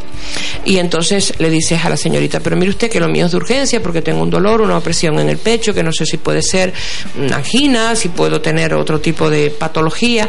Y 0.66 0.78
entonces 0.78 1.34
le 1.40 1.50
dices 1.50 1.84
a 1.84 1.90
la 1.90 1.98
señorita, 1.98 2.40
pero 2.40 2.56
mire 2.56 2.70
usted 2.70 2.90
que 2.90 3.00
lo 3.00 3.08
mío 3.08 3.26
es 3.26 3.32
de 3.32 3.38
urgencia 3.38 3.82
porque 3.82 4.02
tengo 4.02 4.22
un 4.22 4.30
dolor, 4.30 4.62
una 4.62 4.78
opresión 4.78 5.20
en 5.20 5.30
el 5.30 5.38
pecho, 5.38 5.74
que 5.74 5.84
no 5.84 5.92
sé 5.92 6.06
si 6.06 6.18
puede 6.18 6.42
ser 6.42 6.74
una 7.18 7.38
angina, 7.38 7.96
si 7.96 8.10
puedo 8.10 8.42
tener 8.42 8.74
otro 8.74 9.00
tipo 9.00 9.30
de 9.30 9.50
patología. 9.50 10.28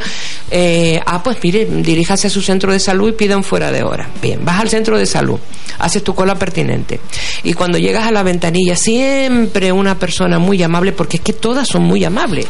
Eh, 0.51 1.01
ah, 1.05 1.23
pues 1.23 1.39
mire, 1.43 1.67
diríjase 1.67 2.29
a 2.29 2.31
su 2.31 2.41
centro 2.41 2.73
de 2.73 2.81
salud 2.81 3.11
y 3.11 3.13
pidan 3.13 3.45
fuera 3.45 3.73
de 3.73 3.83
hora. 3.83 4.09
Bien, 4.23 4.45
vas 4.45 4.61
al 4.61 4.69
centro 4.69 4.97
de 4.97 5.07
salud, 5.07 5.39
haces 5.79 6.03
tu 6.03 6.15
cola 6.15 6.37
pertinente. 6.37 7.01
Y 7.43 7.53
cuando 7.53 7.70
llegas 7.79 8.07
a 8.07 8.11
la 8.11 8.23
ventanilla, 8.23 8.77
siempre 8.77 9.73
una 9.73 9.99
persona 9.99 10.39
muy 10.39 10.63
amable, 10.63 10.93
porque 10.93 11.19
es 11.19 11.23
que 11.23 11.33
todas 11.33 11.69
son 11.69 11.83
muy 11.83 12.05
amables, 12.05 12.47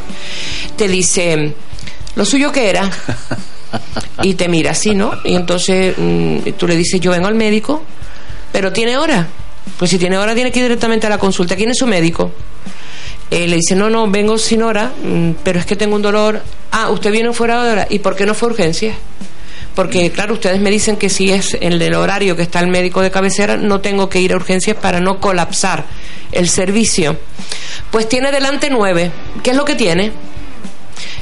te 0.77 0.89
dice, 0.89 1.55
¿lo 2.15 2.25
suyo 2.25 2.53
qué 2.53 2.71
era? 2.71 2.91
y 4.23 4.35
te 4.35 4.49
mira 4.49 4.73
así, 4.73 4.95
¿no? 4.95 5.13
Y 5.25 5.35
entonces 5.35 5.95
mm, 5.97 6.39
tú 6.57 6.67
le 6.67 6.77
dices, 6.77 7.01
yo 7.01 7.11
vengo 7.11 7.27
al 7.27 7.35
médico, 7.35 7.83
pero 8.53 8.73
tiene 8.73 8.97
hora. 8.97 9.29
Pues 9.79 9.91
si 9.91 9.99
tiene 9.99 10.19
hora, 10.19 10.35
tiene 10.35 10.51
que 10.51 10.59
ir 10.59 10.65
directamente 10.65 11.07
a 11.07 11.11
la 11.11 11.19
consulta. 11.19 11.57
¿Quién 11.57 11.71
es 11.71 11.79
su 11.79 11.87
médico? 11.87 12.33
Eh, 13.31 13.47
le 13.47 13.57
dice, 13.57 13.75
no, 13.77 13.89
no, 13.89 14.11
vengo 14.11 14.39
sin 14.39 14.63
hora, 14.63 14.93
mm, 15.03 15.31
pero 15.45 15.59
es 15.61 15.67
que 15.67 15.77
tengo 15.77 15.97
un 15.97 16.03
dolor. 16.03 16.43
Ah, 16.73 16.91
usted 16.91 17.13
viene 17.13 17.33
fuera 17.33 17.65
de 17.65 17.73
hora. 17.73 17.87
¿Y 17.89 18.01
por 18.01 18.17
qué 18.17 18.27
no 18.27 18.35
fue 18.35 18.49
a 18.49 18.53
urgencias? 18.53 18.97
Porque, 19.75 20.11
claro, 20.11 20.35
ustedes 20.35 20.61
me 20.61 20.71
dicen 20.71 20.97
que 20.97 21.09
si 21.09 21.31
es 21.31 21.57
en 21.61 21.81
el 21.81 21.95
horario 21.95 22.37
que 22.37 22.43
está 22.43 22.61
el 22.61 22.69
médico 22.69 23.01
de 23.01 23.11
cabecera, 23.11 23.57
no 23.57 23.81
tengo 23.81 24.09
que 24.09 24.21
ir 24.21 24.33
a 24.33 24.37
urgencias 24.37 24.77
para 24.77 25.01
no 25.01 25.21
colapsar 25.21 25.87
el 26.33 26.49
servicio. 26.49 27.17
Pues 27.91 28.09
tiene 28.09 28.33
delante 28.33 28.69
nueve. 28.71 29.11
¿Qué 29.43 29.51
es 29.51 29.57
lo 29.57 29.65
que 29.65 29.75
tiene? 29.75 30.13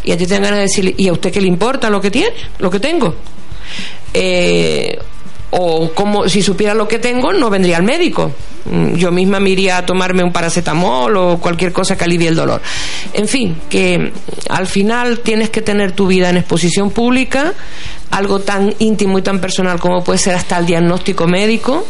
Y 0.04 0.12
a 0.12 0.16
ti 0.16 0.26
te 0.26 0.34
dan 0.34 0.42
ganas 0.42 0.58
de 0.58 0.62
decirle, 0.62 0.94
¿y 0.96 1.08
a 1.08 1.12
usted 1.12 1.32
qué 1.32 1.40
le 1.40 1.48
importa 1.48 1.90
lo 1.90 2.00
que 2.00 2.10
tiene? 2.10 2.34
Lo 2.58 2.70
que 2.70 2.80
tengo. 2.80 3.14
Eh, 4.14 4.98
o 5.50 5.90
como 5.92 6.28
si 6.28 6.42
supiera 6.42 6.74
lo 6.74 6.88
que 6.88 6.98
tengo, 6.98 7.32
no 7.32 7.50
vendría 7.50 7.76
al 7.76 7.82
médico. 7.82 8.32
Mm, 8.70 8.94
Yo 8.96 9.10
misma 9.10 9.40
me 9.40 9.50
iría 9.50 9.78
a 9.78 9.86
tomarme 9.86 10.22
un 10.22 10.32
paracetamol 10.32 11.16
o 11.16 11.38
cualquier 11.38 11.72
cosa 11.72 11.96
que 11.96 12.04
alivie 12.04 12.28
el 12.28 12.34
dolor. 12.36 12.60
En 13.12 13.28
fin, 13.28 13.56
que 13.68 14.12
al 14.48 14.66
final 14.66 15.20
tienes 15.20 15.50
que 15.50 15.62
tener 15.62 15.92
tu 15.92 16.06
vida 16.06 16.28
en 16.30 16.36
exposición 16.36 16.90
pública, 16.90 17.54
algo 18.10 18.40
tan 18.40 18.74
íntimo 18.78 19.18
y 19.18 19.22
tan 19.22 19.40
personal 19.40 19.78
como 19.78 20.02
puede 20.02 20.18
ser 20.18 20.34
hasta 20.34 20.58
el 20.58 20.66
diagnóstico 20.66 21.26
médico. 21.26 21.86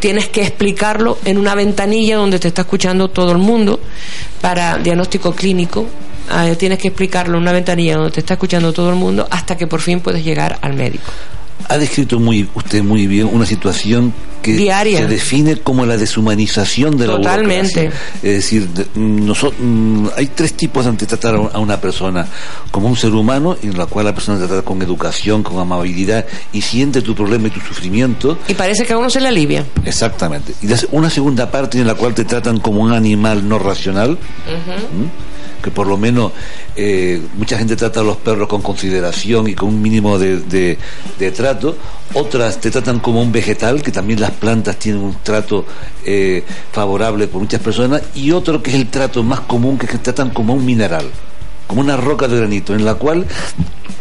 Tienes 0.00 0.28
que 0.28 0.42
explicarlo 0.42 1.18
en 1.24 1.38
una 1.38 1.54
ventanilla 1.54 2.16
donde 2.16 2.38
te 2.38 2.48
está 2.48 2.62
escuchando 2.62 3.08
todo 3.08 3.32
el 3.32 3.38
mundo 3.38 3.80
para 4.40 4.78
diagnóstico 4.78 5.32
clínico. 5.32 5.86
Ah, 6.30 6.46
tienes 6.56 6.78
que 6.78 6.88
explicarlo 6.88 7.36
en 7.36 7.42
una 7.42 7.52
ventanilla 7.52 7.96
donde 7.96 8.12
te 8.12 8.20
está 8.20 8.34
escuchando 8.34 8.72
todo 8.72 8.90
el 8.90 8.96
mundo 8.96 9.26
hasta 9.30 9.56
que 9.56 9.66
por 9.66 9.80
fin 9.80 10.00
puedes 10.00 10.24
llegar 10.24 10.58
al 10.62 10.74
médico. 10.74 11.10
Ha 11.68 11.78
descrito 11.78 12.18
muy 12.18 12.48
usted 12.54 12.82
muy 12.82 13.06
bien 13.06 13.28
una 13.32 13.46
situación 13.46 14.12
que 14.42 14.54
Diaria. 14.54 14.98
se 14.98 15.06
define 15.06 15.56
como 15.58 15.86
la 15.86 15.96
deshumanización 15.96 16.96
de 16.98 17.06
la 17.06 17.14
Totalmente. 17.16 17.68
burocracia. 17.84 18.00
Es 18.28 18.34
decir, 18.36 18.68
de- 18.70 18.86
mm, 18.92 19.24
noso- 19.28 19.52
mm, 19.56 20.08
hay 20.16 20.26
tres 20.26 20.54
tipos 20.54 20.84
de 20.84 21.06
tratar 21.06 21.36
a 21.36 21.38
un- 21.38 21.50
a 21.52 21.58
una 21.60 21.80
persona 21.80 22.26
como 22.72 22.88
un 22.88 22.96
ser 22.96 23.12
humano, 23.12 23.56
en 23.62 23.78
la 23.78 23.86
cual 23.86 24.06
la 24.06 24.14
persona 24.14 24.38
trata 24.44 24.62
con 24.62 24.82
educación, 24.82 25.44
con 25.44 25.60
amabilidad 25.60 26.26
y 26.52 26.60
siente 26.60 27.02
tu 27.02 27.14
problema 27.14 27.46
y 27.46 27.50
tu 27.50 27.60
sufrimiento. 27.60 28.36
Y 28.48 28.54
parece 28.54 28.84
que 28.84 28.92
a 28.94 28.98
uno 28.98 29.08
se 29.08 29.20
le 29.20 29.28
alivia. 29.28 29.64
Exactamente. 29.84 30.54
Y 30.60 30.66
una 30.90 31.08
segunda 31.08 31.48
parte 31.50 31.78
en 31.78 31.86
la 31.86 31.94
cual 31.94 32.12
te 32.14 32.24
tratan 32.24 32.58
como 32.58 32.80
un 32.80 32.92
animal 32.92 33.48
no 33.48 33.60
racional. 33.60 34.18
¿m? 34.48 35.08
Que 35.62 35.70
por 35.70 35.86
lo 35.86 35.96
menos 35.96 36.32
eh, 36.76 37.22
mucha 37.34 37.56
gente 37.56 37.76
trata 37.76 38.00
a 38.00 38.02
los 38.02 38.16
perros 38.18 38.48
con 38.48 38.60
consideración 38.62 39.48
y 39.48 39.54
con 39.54 39.68
un 39.68 39.80
mínimo 39.80 40.18
de, 40.18 40.38
de- 40.38 40.78
trato, 41.32 41.76
otras 42.14 42.60
te 42.60 42.70
tratan 42.70 42.98
como 42.98 43.22
un 43.22 43.32
vegetal, 43.32 43.80
que 43.82 43.90
también 43.92 44.20
las 44.20 44.32
plantas 44.32 44.76
tienen 44.76 45.00
un 45.02 45.16
trato 45.22 45.64
eh, 46.04 46.42
favorable 46.72 47.28
por 47.28 47.40
muchas 47.40 47.60
personas, 47.60 48.02
y 48.14 48.32
otro 48.32 48.62
que 48.62 48.70
es 48.70 48.76
el 48.76 48.88
trato 48.88 49.22
más 49.22 49.40
común, 49.40 49.78
que 49.78 49.86
es 49.86 49.92
que 49.92 49.98
tratan 49.98 50.30
como 50.30 50.52
un 50.54 50.64
mineral, 50.66 51.06
como 51.66 51.80
una 51.80 51.96
roca 51.96 52.28
de 52.28 52.36
granito, 52.38 52.74
en 52.74 52.84
la 52.84 52.94
cual 52.94 53.26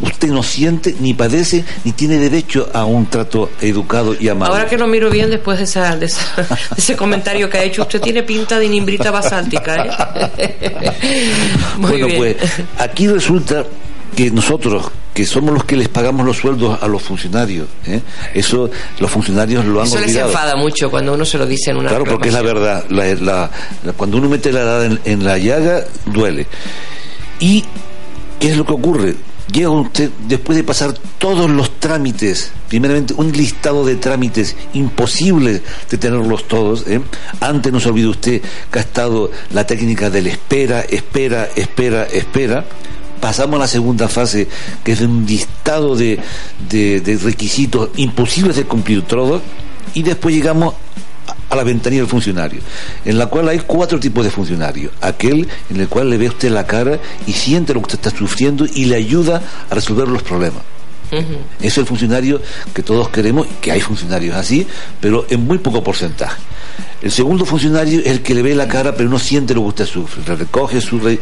usted 0.02 0.30
no 0.30 0.42
siente, 0.44 0.96
ni 1.00 1.14
padece, 1.14 1.64
ni 1.84 1.92
tiene 1.92 2.18
derecho 2.18 2.70
a 2.74 2.86
un 2.86 3.06
trato 3.06 3.52
educado 3.62 4.16
y 4.20 4.30
amable. 4.30 4.56
Ahora 4.56 4.68
que 4.68 4.78
lo 4.78 4.88
miro 4.88 5.10
bien 5.12 5.30
después 5.30 5.58
de, 5.60 5.66
esa, 5.66 5.96
de, 5.96 6.08
esa- 6.08 6.42
de 6.42 6.48
ese 6.78 6.96
comentario 6.98 7.50
que 7.50 7.58
ha 7.60 7.64
hecho, 7.64 7.84
usted 7.84 8.02
tiene 8.02 8.24
pinta 8.24 8.58
de 8.60 8.68
nimbrita 8.68 9.12
basáltica. 9.12 9.86
¿eh? 10.38 10.56
Muy 11.78 11.92
bueno, 11.92 12.08
bien. 12.08 12.18
pues 12.18 12.38
aquí 12.80 13.08
resulta 13.08 13.64
que 14.16 14.30
nosotros, 14.32 14.90
que 15.14 15.26
somos 15.26 15.54
los 15.54 15.64
que 15.66 15.78
les 15.78 15.88
pagamos 15.88 16.26
los 16.26 16.38
sueldos 16.38 16.82
a 16.82 16.88
los 16.88 17.02
funcionarios, 17.02 17.68
¿eh? 17.86 18.02
eso 18.34 18.70
los 19.00 19.10
funcionarios 19.12 19.64
lo 19.66 19.82
han 19.82 19.88
Eso 19.88 19.98
les 20.00 20.08
olvidado. 20.10 20.30
enfada 20.32 20.56
mucho 20.56 20.90
cuando 20.90 21.14
uno 21.14 21.26
se 21.26 21.38
lo 21.38 21.46
dice 21.46 21.72
en 21.72 21.78
una 21.78 21.90
Claro, 21.90 22.06
porque 22.06 22.30
es 22.30 22.34
la 22.34 22.42
verdad. 22.42 22.86
La- 22.90 23.06
la- 23.16 23.50
la- 23.84 23.94
cuando 23.94 24.18
uno 24.18 24.28
mete 24.30 24.52
la 24.52 24.62
edad 24.62 24.86
en, 24.86 25.00
en 25.06 25.24
la 25.24 25.38
llaga, 25.38 25.84
duele. 26.08 26.48
¿Y 27.42 27.66
qué 28.40 28.52
es 28.52 28.58
lo 28.58 28.66
que 28.66 28.74
ocurre? 28.74 29.16
Llega 29.52 29.70
usted, 29.70 30.12
después 30.30 30.56
de 30.56 30.64
pasar 30.64 30.94
todos 31.18 31.50
los 31.50 31.78
trámites, 31.80 32.52
primeramente 32.70 33.14
un 33.18 33.34
listado 33.34 33.84
de 33.84 33.96
trámites 33.96 34.56
imposibles 34.74 35.62
de 35.90 35.98
tenerlos 35.98 36.48
todos, 36.48 36.88
¿eh? 36.88 37.02
antes 37.42 37.74
no 37.74 37.82
se 37.82 37.90
usted 37.90 38.42
que 38.72 38.80
ha 38.80 38.82
estado 38.82 39.30
la 39.50 39.68
técnica 39.68 40.10
del 40.10 40.28
espera, 40.28 40.82
espera, 40.82 41.50
espera, 41.54 42.04
espera, 42.06 42.66
pasamos 43.20 43.56
a 43.56 43.64
la 43.64 43.68
segunda 43.68 44.08
fase, 44.08 44.48
que 44.86 44.94
es 44.94 45.02
un 45.02 45.26
listado 45.26 45.98
de 45.98 47.20
requisitos 47.22 47.90
imposibles 47.98 48.56
de 48.56 48.64
cumplir 48.64 49.02
todos, 49.02 49.42
y 49.94 50.04
después 50.04 50.34
llegamos 50.34 50.76
a 51.52 51.56
la 51.58 51.64
ventanilla 51.64 52.02
del 52.02 52.10
funcionario, 52.10 52.62
en 53.06 53.18
la 53.18 53.28
cual 53.28 53.50
hay 53.50 53.60
cuatro 53.60 54.00
tipos 54.00 54.24
de 54.24 54.32
funcionarios. 54.32 54.92
Aquel 55.02 55.48
en 55.70 55.82
el 55.82 55.88
cual 55.90 56.10
le 56.10 56.18
ve 56.18 56.30
usted 56.30 56.50
la 56.50 56.66
cara 56.66 56.98
y 57.28 57.34
siente 57.34 57.74
lo 57.74 57.82
que 57.82 57.94
usted 57.94 58.08
está 58.08 58.18
sufriendo 58.18 58.66
y 58.74 58.86
le 58.86 58.96
ayuda 58.96 59.42
a 59.70 59.76
resolver 59.76 60.08
los 60.08 60.24
problemas. 60.24 60.64
Ese 61.12 61.68
es 61.68 61.78
el 61.78 61.86
funcionario 61.86 62.42
que 62.74 62.84
todos 62.84 63.10
queremos, 63.10 63.46
que 63.60 63.72
hay 63.72 63.82
funcionarios 63.82 64.36
así, 64.36 64.66
pero 65.02 65.26
en 65.30 65.46
muy 65.46 65.58
poco 65.58 65.84
porcentaje. 65.84 66.38
El 67.02 67.12
segundo 67.12 67.46
funcionario 67.46 68.00
es 68.00 68.06
el 68.08 68.22
que 68.22 68.36
le 68.36 68.44
ve 68.44 68.54
la 68.56 68.68
cara, 68.68 68.96
pero 68.96 69.10
no 69.10 69.18
siente 69.20 69.54
lo 69.56 69.62
que 69.64 69.68
usted 69.70 69.86
sufre. 69.88 70.24
Recoge 70.36 70.80
su, 70.82 71.00
re- 71.00 71.20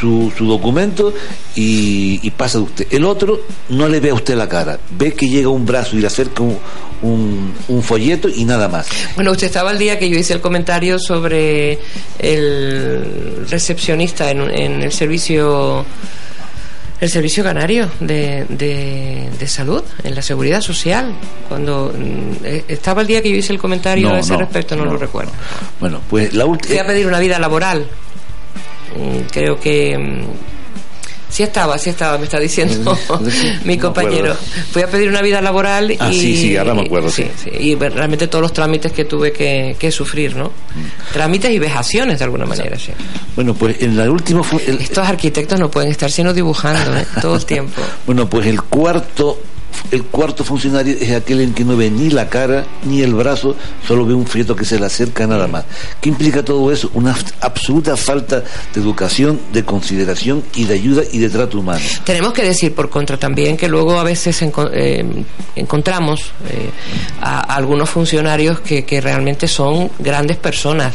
su, 0.00 0.32
su 0.36 0.46
documento 0.46 1.12
y, 1.54 2.18
y 2.22 2.30
pasa 2.30 2.58
de 2.58 2.64
usted. 2.64 2.86
El 2.90 3.04
otro 3.04 3.38
no 3.68 3.88
le 3.88 4.00
ve 4.00 4.08
a 4.10 4.14
usted 4.14 4.34
la 4.36 4.48
cara, 4.48 4.78
ve 4.90 5.12
que 5.12 5.28
llega 5.28 5.50
un 5.50 5.66
brazo 5.66 5.96
y 5.96 6.00
le 6.00 6.06
acerca 6.06 6.42
un, 6.42 6.56
un- 7.02 7.52
un 7.68 7.82
folleto 7.82 8.28
y 8.28 8.44
nada 8.46 8.68
más. 8.68 8.88
Bueno, 9.16 9.32
usted 9.32 9.46
estaba 9.48 9.70
el 9.70 9.78
día 9.78 9.98
que 9.98 10.08
yo 10.08 10.18
hice 10.18 10.32
el 10.32 10.40
comentario 10.40 10.98
sobre 10.98 11.78
el 12.18 13.46
recepcionista 13.50 14.30
en, 14.30 14.40
en 14.50 14.82
el 14.82 14.92
servicio 14.92 15.84
el 17.00 17.08
servicio 17.10 17.44
canario 17.44 17.88
de, 18.00 18.44
de, 18.48 19.28
de 19.38 19.46
salud 19.48 19.82
en 20.02 20.14
la 20.14 20.22
seguridad 20.22 20.60
social 20.60 21.12
cuando 21.48 21.92
mm, 21.96 22.44
eh, 22.44 22.64
estaba 22.68 23.02
el 23.02 23.06
día 23.06 23.22
que 23.22 23.30
yo 23.30 23.36
hice 23.36 23.52
el 23.52 23.58
comentario 23.58 24.08
No, 24.08 24.14
a 24.16 24.18
ese 24.18 24.32
no, 24.32 24.40
respecto 24.40 24.74
no, 24.76 24.84
no. 24.84 24.92
lo 24.92 24.98
recuerdo 24.98 25.30
Bueno, 25.78 26.00
pues 26.10 26.34
la 26.34 26.44
fui 26.44 26.52
última. 26.52 26.80
a 26.82 26.86
pedir 26.86 27.06
una 27.06 27.18
vida 27.20 27.38
laboral 27.38 27.86
Mm, 28.96 29.28
creo 29.30 29.60
que 29.60 29.96
mm, 29.98 30.24
sí 31.30 31.42
estaba 31.42 31.76
sí 31.78 31.90
estaba 31.90 32.16
me 32.18 32.24
está 32.24 32.38
diciendo 32.40 32.98
mi 33.64 33.76
No 33.76 33.82
compañero 33.82 34.34
fui 34.72 34.82
a 34.82 34.86
pedir 34.88 35.08
una 35.08 35.20
vida 35.22 35.40
laboral 35.40 35.94
Ah, 36.00 36.10
y 36.12 36.18
sí, 36.18 36.36
sí, 36.36 36.56
ahora 36.56 36.74
me 36.74 36.82
acuerdo, 36.82 37.10
sí. 37.10 37.26
y 37.58 37.74
realmente 37.76 38.26
todos 38.28 38.42
los 38.42 38.52
trámites 38.52 38.92
que 38.92 39.04
tuve 39.04 39.32
que, 39.32 39.76
que 39.78 39.90
sufrir 39.90 40.34
no 40.36 40.48
Mm. 40.48 41.12
trámites 41.12 41.50
y 41.50 41.58
vejaciones 41.58 42.18
de 42.18 42.24
alguna 42.24 42.44
manera 42.46 42.78
sí. 42.78 42.92
Bueno, 43.34 43.54
pues 43.54 43.80
en 43.82 43.96
la 43.96 44.10
última. 44.10 44.42
fu- 44.42 44.60
el- 44.66 44.80
estos 44.80 45.06
arquitectos 45.06 45.58
no 45.58 45.70
pueden 45.70 45.90
estar 45.90 46.10
sino 46.10 46.32
dibujando 46.34 46.96
¿eh? 46.98 47.06
todo 47.22 47.36
el 47.36 47.44
tiempo 47.46 47.80
Bueno, 48.06 48.28
pues 48.28 48.46
el 48.46 48.62
cuarto, 48.62 49.38
el 49.90 50.04
cuarto 50.04 50.44
funcionario 50.44 50.96
es 51.00 51.12
aquel 51.12 51.40
en 51.40 51.54
que 51.54 51.64
no 51.64 51.76
ve 51.76 51.90
ni 51.90 52.10
la 52.10 52.28
cara 52.28 52.66
ni 52.84 53.02
el 53.02 53.14
brazo, 53.14 53.56
solo 53.86 54.04
ve 54.06 54.14
un 54.14 54.26
folleto 54.26 54.54
que 54.56 54.64
se 54.64 54.78
le 54.78 54.86
acerca 54.86 55.26
nada 55.26 55.46
más. 55.46 55.64
¿Qué 56.00 56.08
implica 56.08 56.42
todo 56.44 56.70
eso? 56.72 56.90
Una 56.94 57.16
absoluta 57.40 57.96
falta 57.96 58.40
de 58.74 58.80
educación, 58.80 59.40
de 59.52 59.64
consideración 59.64 60.42
y 60.54 60.64
de 60.64 60.74
ayuda 60.74 61.02
y 61.12 61.18
de 61.18 61.28
trato 61.30 61.58
humano. 61.58 61.80
Tenemos 62.04 62.32
que 62.32 62.42
decir 62.42 62.74
por 62.74 62.90
contra 62.90 63.16
también 63.16 63.56
que 63.56 63.68
luego 63.68 63.98
a 63.98 64.04
veces 64.04 64.40
eh, 64.42 65.04
encontramos 65.56 66.32
eh, 66.50 66.70
a, 67.20 67.40
algunos 67.54 67.88
funcionarios 67.88 68.60
que, 68.60 68.84
que 68.84 69.00
realmente 69.00 69.48
son 69.48 69.90
grandes 69.98 70.36
personas 70.36 70.94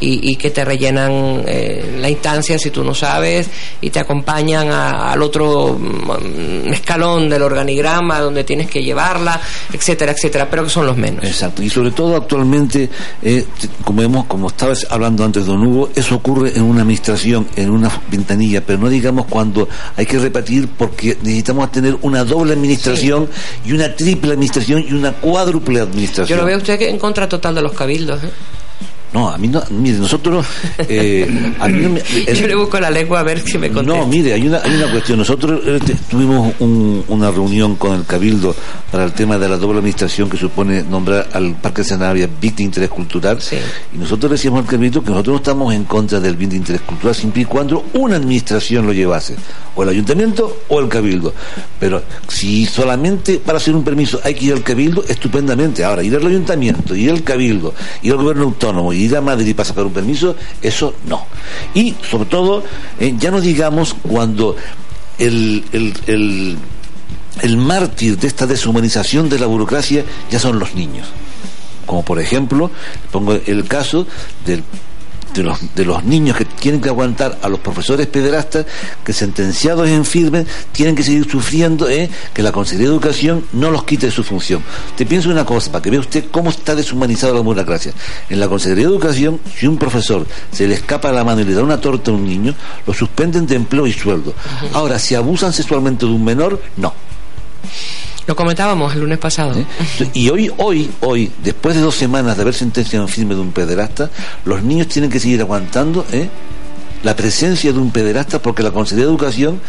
y, 0.00 0.30
y 0.30 0.36
que 0.36 0.50
te 0.50 0.64
rellenan 0.64 1.42
eh, 1.46 1.96
la 2.00 2.08
instancia 2.08 2.58
si 2.58 2.70
tú 2.70 2.82
no 2.82 2.94
sabes 2.94 3.48
y 3.82 3.90
te 3.90 3.98
acompañan 4.00 4.70
a- 4.70 5.12
al 5.12 5.20
otro 5.22 5.78
mm, 5.78 6.72
escalón 6.72 7.28
del 7.28 7.42
organigrama 7.42 8.19
donde 8.20 8.44
tienes 8.44 8.70
que 8.70 8.82
llevarla, 8.82 9.40
etcétera, 9.72 10.12
etcétera, 10.12 10.48
pero 10.50 10.64
que 10.64 10.70
son 10.70 10.86
los 10.86 10.96
menos. 10.96 11.24
Exacto. 11.24 11.62
Y 11.62 11.70
sobre 11.70 11.90
todo 11.90 12.16
actualmente, 12.16 12.88
eh, 13.22 13.46
como 13.84 14.02
hemos, 14.02 14.26
como 14.26 14.48
estabas 14.48 14.86
hablando 14.90 15.24
antes, 15.24 15.46
don 15.46 15.66
Hugo, 15.66 15.90
eso 15.94 16.16
ocurre 16.16 16.56
en 16.56 16.62
una 16.62 16.82
administración, 16.82 17.46
en 17.56 17.70
una 17.70 17.90
ventanilla, 18.10 18.64
pero 18.64 18.78
no 18.78 18.88
digamos 18.88 19.26
cuando 19.26 19.68
hay 19.96 20.06
que 20.06 20.18
repetir 20.18 20.68
porque 20.68 21.16
necesitamos 21.22 21.70
tener 21.72 21.96
una 22.02 22.24
doble 22.24 22.52
administración 22.52 23.28
y 23.64 23.72
una 23.72 23.94
triple 23.94 24.32
administración 24.32 24.84
y 24.88 24.92
una 24.92 25.12
cuádruple 25.12 25.78
Yo 25.78 25.84
administración. 25.84 26.38
lo 26.38 26.44
veo 26.44 26.58
usted 26.58 26.78
que 26.78 26.88
en 26.88 26.98
contra 26.98 27.28
total 27.28 27.54
de 27.54 27.62
los 27.62 27.72
cabildos. 27.72 28.22
¿eh? 28.24 28.30
No, 29.12 29.28
a 29.28 29.36
mí 29.38 29.48
no, 29.48 29.60
mire, 29.70 29.98
nosotros, 29.98 30.46
eh, 30.78 31.28
a 31.58 31.66
mí 31.66 31.80
no 31.82 31.88
me- 31.90 32.02
Yo 32.34 32.46
le 32.46 32.54
busco 32.54 32.78
la 32.78 32.90
lengua 32.90 33.20
a 33.20 33.22
ver 33.24 33.40
si 33.40 33.58
me 33.58 33.68
contesta. 33.70 33.98
No, 34.00 34.06
mire, 34.06 34.32
hay 34.34 34.46
una, 34.46 34.58
hay 34.62 34.72
una 34.76 34.90
cuestión. 34.90 35.18
Nosotros 35.18 35.60
eh, 35.66 35.80
tuvimos 36.08 36.54
un- 36.60 37.04
una 37.08 37.30
reunión 37.32 37.74
con 37.74 37.94
el 37.96 38.04
Cabildo 38.04 38.54
para 38.92 39.04
el 39.04 39.12
tema 39.12 39.36
de 39.36 39.48
la 39.48 39.56
doble 39.56 39.78
administración 39.78 40.30
que 40.30 40.36
supone 40.36 40.84
nombrar 40.84 41.28
al 41.32 41.54
Parque 41.56 41.82
de 41.82 41.88
Sanabria 41.88 42.28
bien 42.40 42.54
de 42.54 42.62
interés 42.62 42.88
cultural. 42.88 43.38
Y 43.92 43.98
nosotros 43.98 44.30
decíamos 44.30 44.60
al 44.60 44.66
Cabildo 44.66 45.02
que 45.02 45.10
nosotros 45.10 45.32
no 45.34 45.38
estamos 45.38 45.74
en 45.74 45.84
contra 45.84 46.20
del 46.20 46.36
bien 46.36 46.50
de 46.50 46.56
interés 46.58 46.82
cultural 46.82 47.14
siempre 47.14 47.42
y 47.42 47.44
cuando 47.46 47.86
una 47.94 48.14
administración 48.16 48.86
lo 48.86 48.92
llevase, 48.92 49.34
o 49.74 49.82
el 49.82 49.88
ayuntamiento 49.88 50.58
o 50.68 50.78
el 50.78 50.88
Cabildo. 50.88 51.34
Pero 51.80 52.00
si 52.28 52.64
solamente 52.66 53.38
para 53.44 53.58
hacer 53.58 53.74
un 53.74 53.82
permiso 53.82 54.20
hay 54.22 54.34
que 54.34 54.44
ir 54.46 54.52
al 54.52 54.62
Cabildo, 54.62 55.04
estupendamente. 55.08 55.82
Ahora, 55.84 56.02
ir 56.04 56.14
al 56.14 56.26
ayuntamiento, 56.26 56.94
ir 56.94 57.10
al 57.10 57.24
Cabildo, 57.24 57.74
ir 58.02 58.12
al 58.12 58.18
gobierno 58.18 58.44
autónomo, 58.44 58.92
ir 59.00 59.16
a 59.16 59.20
Madrid 59.20 59.54
para 59.54 59.68
sacar 59.68 59.84
un 59.84 59.92
permiso, 59.92 60.36
eso 60.62 60.94
no. 61.06 61.26
Y 61.74 61.94
sobre 62.08 62.26
todo, 62.26 62.62
eh, 62.98 63.14
ya 63.18 63.30
no 63.30 63.40
digamos 63.40 63.94
cuando 63.94 64.56
el, 65.18 65.64
el, 65.72 65.94
el, 66.06 66.58
el 67.42 67.56
mártir 67.56 68.18
de 68.18 68.26
esta 68.26 68.46
deshumanización 68.46 69.28
de 69.28 69.38
la 69.38 69.46
burocracia 69.46 70.04
ya 70.30 70.38
son 70.38 70.58
los 70.58 70.74
niños. 70.74 71.08
Como 71.86 72.04
por 72.04 72.20
ejemplo, 72.20 72.70
pongo 73.10 73.34
el 73.34 73.66
caso 73.66 74.06
del 74.44 74.62
de 75.34 75.42
los, 75.42 75.58
de 75.74 75.84
los 75.84 76.04
niños 76.04 76.36
que 76.36 76.44
tienen 76.44 76.80
que 76.80 76.88
aguantar 76.88 77.38
a 77.42 77.48
los 77.48 77.60
profesores 77.60 78.06
pederastas 78.06 78.66
que 79.04 79.12
sentenciados 79.12 79.88
en 79.88 80.04
firme 80.04 80.46
tienen 80.72 80.94
que 80.94 81.02
seguir 81.02 81.30
sufriendo 81.30 81.88
eh, 81.88 82.10
que 82.32 82.42
la 82.42 82.52
Consejería 82.52 82.88
de 82.88 82.94
Educación 82.94 83.44
no 83.52 83.70
los 83.70 83.84
quite 83.84 84.06
de 84.06 84.12
su 84.12 84.24
función. 84.24 84.62
Te 84.96 85.06
pienso 85.06 85.30
una 85.30 85.44
cosa, 85.44 85.70
para 85.70 85.82
que 85.82 85.90
vea 85.90 86.00
usted 86.00 86.24
cómo 86.30 86.50
está 86.50 86.74
deshumanizada 86.74 87.34
la 87.34 87.40
burocracia. 87.40 87.92
En 88.28 88.40
la 88.40 88.48
Consejería 88.48 88.86
de 88.86 88.92
Educación, 88.92 89.40
si 89.56 89.66
un 89.66 89.78
profesor 89.78 90.26
se 90.52 90.66
le 90.66 90.74
escapa 90.74 91.12
la 91.12 91.24
mano 91.24 91.40
y 91.40 91.44
le 91.44 91.54
da 91.54 91.62
una 91.62 91.80
torta 91.80 92.10
a 92.10 92.14
un 92.14 92.24
niño, 92.24 92.54
lo 92.86 92.94
suspenden 92.94 93.46
de 93.46 93.56
empleo 93.56 93.86
y 93.86 93.92
sueldo. 93.92 94.34
Ahora, 94.72 94.98
si 94.98 95.14
abusan 95.14 95.52
sexualmente 95.52 96.06
de 96.06 96.12
un 96.12 96.24
menor, 96.24 96.60
no. 96.76 96.92
Lo 98.30 98.36
comentábamos 98.36 98.94
el 98.94 99.00
lunes 99.00 99.18
pasado. 99.18 99.56
Y 100.14 100.30
hoy, 100.30 100.52
hoy, 100.58 100.88
hoy, 101.00 101.32
después 101.42 101.74
de 101.74 101.80
dos 101.80 101.96
semanas 101.96 102.36
de 102.36 102.42
haber 102.42 102.54
sentenciado 102.54 103.04
en 103.04 103.08
firme 103.08 103.34
de 103.34 103.40
un 103.40 103.50
pederasta, 103.50 104.08
los 104.44 104.62
niños 104.62 104.86
tienen 104.86 105.10
que 105.10 105.18
seguir 105.18 105.40
aguantando 105.40 106.06
¿eh? 106.12 106.28
la 107.02 107.16
presencia 107.16 107.72
de 107.72 107.80
un 107.80 107.90
pederasta 107.90 108.40
porque 108.40 108.62
la 108.62 108.70
Consejería 108.70 109.06
de 109.06 109.10
Educación 109.10 109.60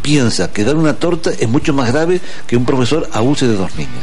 piensa 0.00 0.50
que 0.50 0.64
dar 0.64 0.76
una 0.76 0.94
torta 0.94 1.32
es 1.38 1.46
mucho 1.50 1.74
más 1.74 1.92
grave 1.92 2.22
que 2.46 2.56
un 2.56 2.64
profesor 2.64 3.06
abuse 3.12 3.46
de 3.46 3.56
dos 3.56 3.76
niños. 3.76 4.02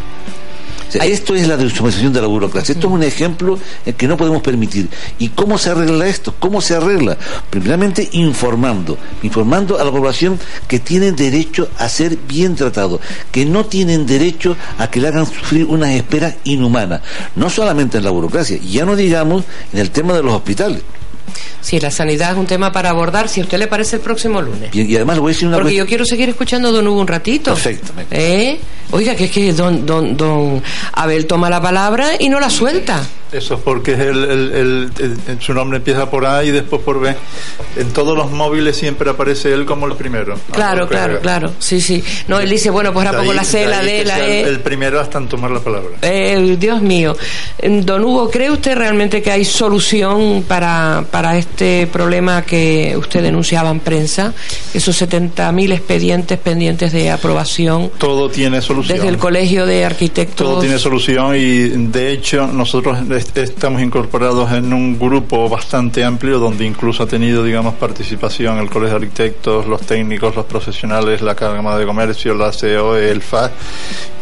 O 0.88 0.92
sea, 0.92 1.06
esto 1.06 1.36
es 1.36 1.48
la 1.48 1.58
deshumanización 1.58 2.14
de 2.14 2.22
la 2.22 2.28
burocracia. 2.28 2.74
Esto 2.74 2.88
es 2.88 2.94
un 2.94 3.04
ejemplo 3.04 3.60
que 3.98 4.08
no 4.08 4.18
podemos 4.18 4.42
permitir. 4.42 4.90
¿Y 5.20 5.30
cómo 5.30 5.58
se 5.58 5.72
arregla 5.72 6.08
esto? 6.08 6.34
¿Cómo 6.40 6.62
se 6.62 6.76
arregla? 6.76 7.18
Primeramente 7.50 8.10
informando, 8.14 8.98
informando 9.24 9.80
a 9.80 9.84
la 9.84 9.92
población 9.92 10.40
que 10.68 10.80
tienen 10.80 11.16
derecho 11.16 11.70
a 11.78 11.90
ser 11.90 12.18
bien 12.18 12.56
tratados, 12.56 13.02
que 13.32 13.46
no 13.46 13.66
tienen 13.66 14.06
derecho 14.06 14.56
a 14.78 14.90
que 14.90 15.00
le 15.00 15.08
hagan 15.08 15.26
sufrir 15.26 15.66
unas 15.66 15.92
esperas 15.92 16.36
inhumanas. 16.44 17.02
No 17.36 17.50
solamente 17.50 17.98
en 17.98 18.04
la 18.04 18.12
burocracia, 18.12 18.58
ya 18.58 18.86
no 18.86 18.96
digamos 18.96 19.44
en 19.74 19.80
el 19.80 19.92
tema 19.92 20.14
de 20.14 20.24
los 20.24 20.34
hospitales. 20.34 20.82
Sí, 21.62 21.80
la 21.80 21.90
sanidad 21.92 22.32
es 22.34 22.38
un 22.38 22.46
tema 22.46 22.72
para 22.72 22.90
abordar, 22.92 23.28
si 23.28 23.42
a 23.42 23.44
usted 23.44 23.58
le 23.58 23.68
parece, 23.68 23.96
el 23.98 24.02
próximo 24.02 24.42
lunes. 24.42 24.70
Y, 24.74 24.84
y 24.84 24.96
además 24.96 25.16
le 25.16 25.22
voy 25.22 25.32
a 25.32 25.34
decir 25.34 25.48
una 25.48 25.58
Porque 25.58 25.70
cuestión- 25.70 25.86
yo 25.86 25.90
quiero 25.90 26.06
seguir 26.06 26.30
escuchando 26.30 26.70
a 26.70 26.72
Don 26.72 26.88
Hugo 26.88 27.02
un 27.02 27.08
ratito. 27.08 27.54
Perfecto. 27.54 27.92
¿Eh? 28.12 28.60
Oiga, 28.92 29.16
que 29.16 29.26
es 29.26 29.32
que 29.32 29.52
don, 29.54 29.86
don, 29.86 30.16
don 30.16 30.62
Abel 30.94 31.26
toma 31.26 31.50
la 31.50 31.60
palabra 31.62 32.12
y 32.20 32.30
no 32.30 32.40
la 32.40 32.50
suelta. 32.50 33.02
Eso 33.36 33.56
es 33.56 33.60
porque 33.62 33.94
es 33.94 34.00
el, 34.00 34.24
el- 34.24 34.52
el- 34.54 34.92
el- 35.28 35.42
su 35.42 35.54
nombre 35.54 35.78
empieza 35.78 36.10
por 36.10 36.26
A 36.26 36.44
y 36.44 36.52
después 36.52 36.82
por 36.82 37.00
B. 37.00 37.16
En 37.76 37.92
todos 37.92 38.16
los 38.18 38.32
móviles 38.32 38.78
siempre 38.78 39.10
aparece 39.10 39.52
él 39.54 39.66
como 39.66 39.88
el 39.88 39.96
primero. 39.96 40.36
Claro, 40.52 40.82
Aunque- 40.82 40.96
claro, 40.96 41.20
claro. 41.20 41.52
Sí, 41.60 41.82
sí. 41.82 42.04
No, 42.28 42.40
él 42.40 42.50
dice, 42.50 42.70
bueno, 42.70 42.94
pues 42.94 43.06
ahora 43.06 43.20
pongo 43.20 43.34
la 43.34 43.44
C, 43.44 43.66
la 43.68 43.82
D, 43.82 44.06
la 44.06 44.26
E. 44.26 44.42
El, 44.44 44.60
primero 44.62 45.00
hasta 45.00 45.18
en 45.18 45.28
tomar 45.28 45.52
la 45.52 45.60
palabra. 45.60 45.90
Eh, 46.02 46.56
Dios 46.60 46.82
mío. 46.82 47.16
Eh, 47.60 47.82
Don 47.84 48.04
Hugo, 48.06 48.30
¿cree 48.32 48.50
usted 48.52 48.76
realmente 48.78 49.22
que 49.22 49.32
hay 49.32 49.44
solución 49.46 50.44
para, 50.48 51.04
para 51.12 51.38
este 51.38 51.88
problema 51.92 52.44
que 52.44 52.96
usted 52.98 53.22
denunciaba 53.22 53.70
en 53.72 53.80
prensa? 53.82 54.34
Esos 54.74 55.02
70.000 55.02 55.74
expedientes 55.74 56.38
pendientes 56.40 56.92
de 56.94 57.12
aprobación 57.12 57.92
Todo 57.98 58.30
tiene 58.30 58.62
solución. 58.62 58.98
desde 58.98 59.10
el 59.10 59.18
Colegio 59.18 59.66
de 59.66 59.84
Arquitectos. 59.86 60.36
Todo 60.48 60.60
tiene 60.62 60.80
solución 60.80 61.36
y 61.36 61.68
de 61.88 62.12
hecho 62.12 62.48
nosotros 62.48 62.98
estamos 63.34 63.82
incorporados 63.82 64.52
en 64.52 64.72
un 64.74 64.98
grupo 65.00 65.50
bastante 65.50 66.04
amplio 66.04 66.40
donde 66.40 66.66
incluso 66.66 67.04
ha 67.04 67.08
tenido, 67.08 67.44
digamos, 67.44 67.74
participación 67.76 68.58
el 68.60 68.70
Colegio 68.70 69.00
de 69.00 69.06
Arquitectos, 69.06 69.66
los 69.68 69.82
técnicos, 69.82 70.36
los 70.36 70.46
profesionales, 70.46 71.22
la 71.22 71.36
Cámara 71.36 71.78
de 71.78 71.86
Comercio, 71.86 72.34
la 72.36 72.52
COE, 72.52 73.10
el 73.12 73.22
FA, 73.22 73.52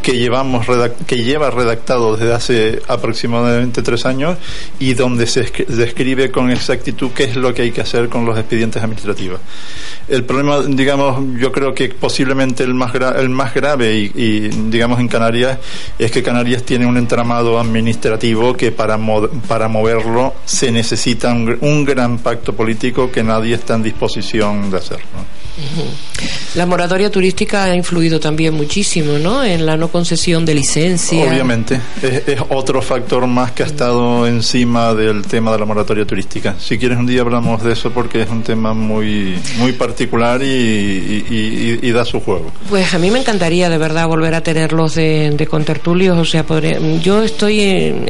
que 0.02 0.18
llevamos 0.18 0.66
que 1.08 1.24
lleva 1.24 1.50
redactado 1.50 2.18
desde 2.18 2.34
hace 2.34 2.82
aproximadamente 2.88 3.82
tres 3.82 4.06
años 4.06 4.38
y 4.80 4.94
donde 4.96 5.26
se 5.28 5.46
escri- 5.46 5.66
describe 5.66 6.30
con 6.30 6.52
exactitud 6.52 7.12
qué 7.16 7.24
es 7.26 7.36
lo 7.38 7.54
que 7.54 7.62
hay 7.64 7.72
que 7.72 7.82
hacer 7.82 8.10
con 8.10 8.26
los 8.26 8.38
expedientes 8.38 8.84
administrativos. 8.84 9.40
El 10.10 10.26
problema, 10.26 10.60
digamos, 10.68 11.24
yo 11.40 11.52
creo 11.54 11.74
que 11.74 11.88
posiblemente 11.90 12.64
el 12.64 12.74
más, 12.74 12.92
gra- 12.92 13.18
el 13.18 13.30
más 13.30 13.54
grave 13.54 13.96
y, 13.96 14.50
digamos 14.70 15.00
en 15.00 15.08
Canarias 15.08 15.58
es 15.98 16.12
que 16.12 16.22
Canarias 16.22 16.64
tiene 16.64 16.86
un 16.86 16.98
entramado 16.98 17.58
administrativo 17.58 18.58
que 18.58 18.74
para, 18.74 18.93
mo- 18.98 19.28
para 19.48 19.68
moverlo 19.68 20.34
se 20.46 20.72
necesita 20.72 21.32
un, 21.32 21.58
un 21.62 21.86
gran 21.86 22.18
pacto 22.20 22.54
político 22.54 23.12
que 23.12 23.24
nadie 23.24 23.56
está 23.56 23.76
en 23.76 23.84
disposición 23.84 24.70
de 24.72 24.78
hacer. 24.78 25.00
¿no? 25.00 25.43
La 26.56 26.66
moratoria 26.66 27.12
turística 27.12 27.64
ha 27.64 27.76
influido 27.76 28.20
también 28.20 28.54
muchísimo, 28.54 29.18
¿no? 29.20 29.44
En 29.44 29.66
la 29.66 29.76
no 29.78 29.88
concesión 29.90 30.46
de 30.46 30.54
licencia. 30.56 31.26
Obviamente, 31.28 31.80
es, 32.02 32.28
es 32.28 32.40
otro 32.50 32.82
factor 32.82 33.26
más 33.28 33.52
que 33.52 33.64
ha 33.64 33.66
estado 33.66 34.28
encima 34.28 34.94
del 34.94 35.24
tema 35.24 35.52
de 35.52 35.60
la 35.60 35.66
moratoria 35.66 36.06
turística. 36.06 36.56
Si 36.60 36.78
quieres 36.78 36.98
un 36.98 37.06
día 37.08 37.22
hablamos 37.22 37.64
de 37.64 37.74
eso 37.74 37.92
porque 37.92 38.22
es 38.22 38.30
un 38.30 38.44
tema 38.44 38.74
muy 38.74 39.36
muy 39.58 39.74
particular 39.74 40.42
y, 40.44 40.46
y- 40.46 41.26
y- 41.82 41.88
y 41.88 41.92
da 41.92 42.06
su 42.06 42.20
juego. 42.20 42.52
Pues 42.70 42.94
a 42.94 43.00
mí 43.00 43.10
me 43.12 43.20
encantaría 43.20 43.70
de 43.70 43.78
verdad 43.78 44.08
volver 44.08 44.36
a 44.36 44.42
tenerlos 44.42 44.96
de, 44.96 45.32
de 45.32 45.48
contertulios, 45.48 46.18
o 46.18 46.26
sea, 46.26 46.46
podría- 46.46 46.80
yo 47.02 47.24
estoy 47.24 47.62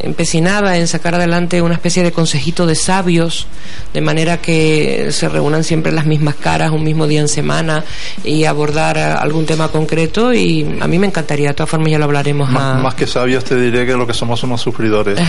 empecinada 0.04 0.78
en 0.78 0.88
sacar 0.88 1.16
adelante 1.16 1.62
una 1.62 1.76
especie 1.76 2.04
de 2.04 2.12
consejito 2.12 2.66
de 2.66 2.76
sabios, 2.76 3.48
de 3.94 4.02
manera 4.02 4.42
que 4.42 5.08
se 5.12 5.30
reúnan 5.30 5.64
siempre 5.64 5.92
las 5.92 6.06
mismas 6.06 6.36
caras 6.36 6.72
un 6.72 6.84
mismo 6.84 7.08
día 7.08 7.22
en 7.22 7.28
semana 7.34 7.84
y 8.24 8.46
abordar 8.46 8.98
eh, 8.98 9.02
algún 9.02 9.46
tema 9.46 9.68
concreto 9.70 10.34
y 10.34 10.78
a 10.80 10.88
mí 10.88 11.00
me 11.00 11.08
encantaría, 11.08 11.50
de 11.50 11.54
todas 11.56 11.70
formas 11.70 11.92
ya 11.92 11.98
lo 12.00 12.06
hablaremos 12.06 12.50
Más, 12.50 12.78
a, 12.78 12.82
más 12.82 12.96
que 12.96 13.06
sabios 13.08 13.44
te 13.44 13.60
diré 13.60 13.86
que 13.86 13.94
lo 13.94 14.08
que 14.08 14.14
somos 14.14 14.40
somos 14.40 14.62
sufridores, 14.62 15.20
eh, 15.22 15.24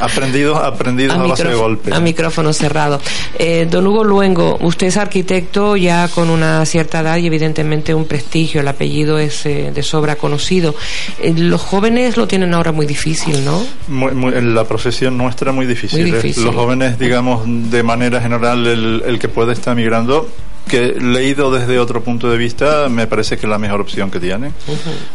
aprendidos 0.00 0.58
aprendidos 0.62 1.16
a, 1.16 1.22
base 1.22 1.44
de 1.44 1.54
golpe. 1.54 1.94
a 1.94 2.00
micrófono 2.00 2.52
cerrado. 2.52 3.00
Eh, 3.38 3.66
don 3.70 3.86
Hugo 3.86 4.04
Luengo, 4.04 4.58
usted 4.60 4.88
es 4.88 4.96
arquitecto 4.96 5.76
ya 5.76 6.08
con 6.08 6.28
una 6.30 6.64
cierta 6.66 7.00
edad 7.00 7.16
y 7.16 7.26
evidentemente 7.26 7.94
un 7.94 8.04
prestigio, 8.06 8.60
el 8.60 8.68
apellido 8.68 9.18
es 9.18 9.46
eh, 9.46 9.70
de 9.74 9.82
sobra 9.82 10.16
conocido. 10.16 10.74
Eh, 11.20 11.32
los 11.36 11.60
jóvenes 11.62 12.16
lo 12.16 12.26
tienen 12.26 12.52
ahora 12.54 12.72
muy 12.72 12.86
difícil, 12.86 13.44
¿no? 13.44 13.64
Muy- 13.88 14.12
muy- 14.12 14.32
la 14.40 14.64
profesión 14.64 15.16
nuestra 15.16 15.52
muy 15.52 15.66
difícil. 15.66 16.00
Muy 16.02 16.10
¿eh? 16.10 16.14
difícil. 16.16 16.44
Los 16.44 16.54
jóvenes, 16.54 16.98
digamos, 16.98 17.42
de 17.46 17.82
manera 17.82 18.20
general, 18.20 18.66
el, 18.66 19.02
el 19.06 19.18
que 19.18 19.28
puede 19.28 19.52
estar 19.52 19.74
migrando, 19.76 20.28
que 20.68 20.92
leído 21.00 21.50
desde 21.50 21.78
otro 21.78 22.02
punto 22.02 22.28
de 22.30 22.36
vista, 22.36 22.88
me 22.88 23.06
parece 23.06 23.36
que 23.36 23.46
es 23.46 23.50
la 23.50 23.58
mejor 23.58 23.80
opción 23.80 24.10
que 24.10 24.18
tienen. 24.20 24.52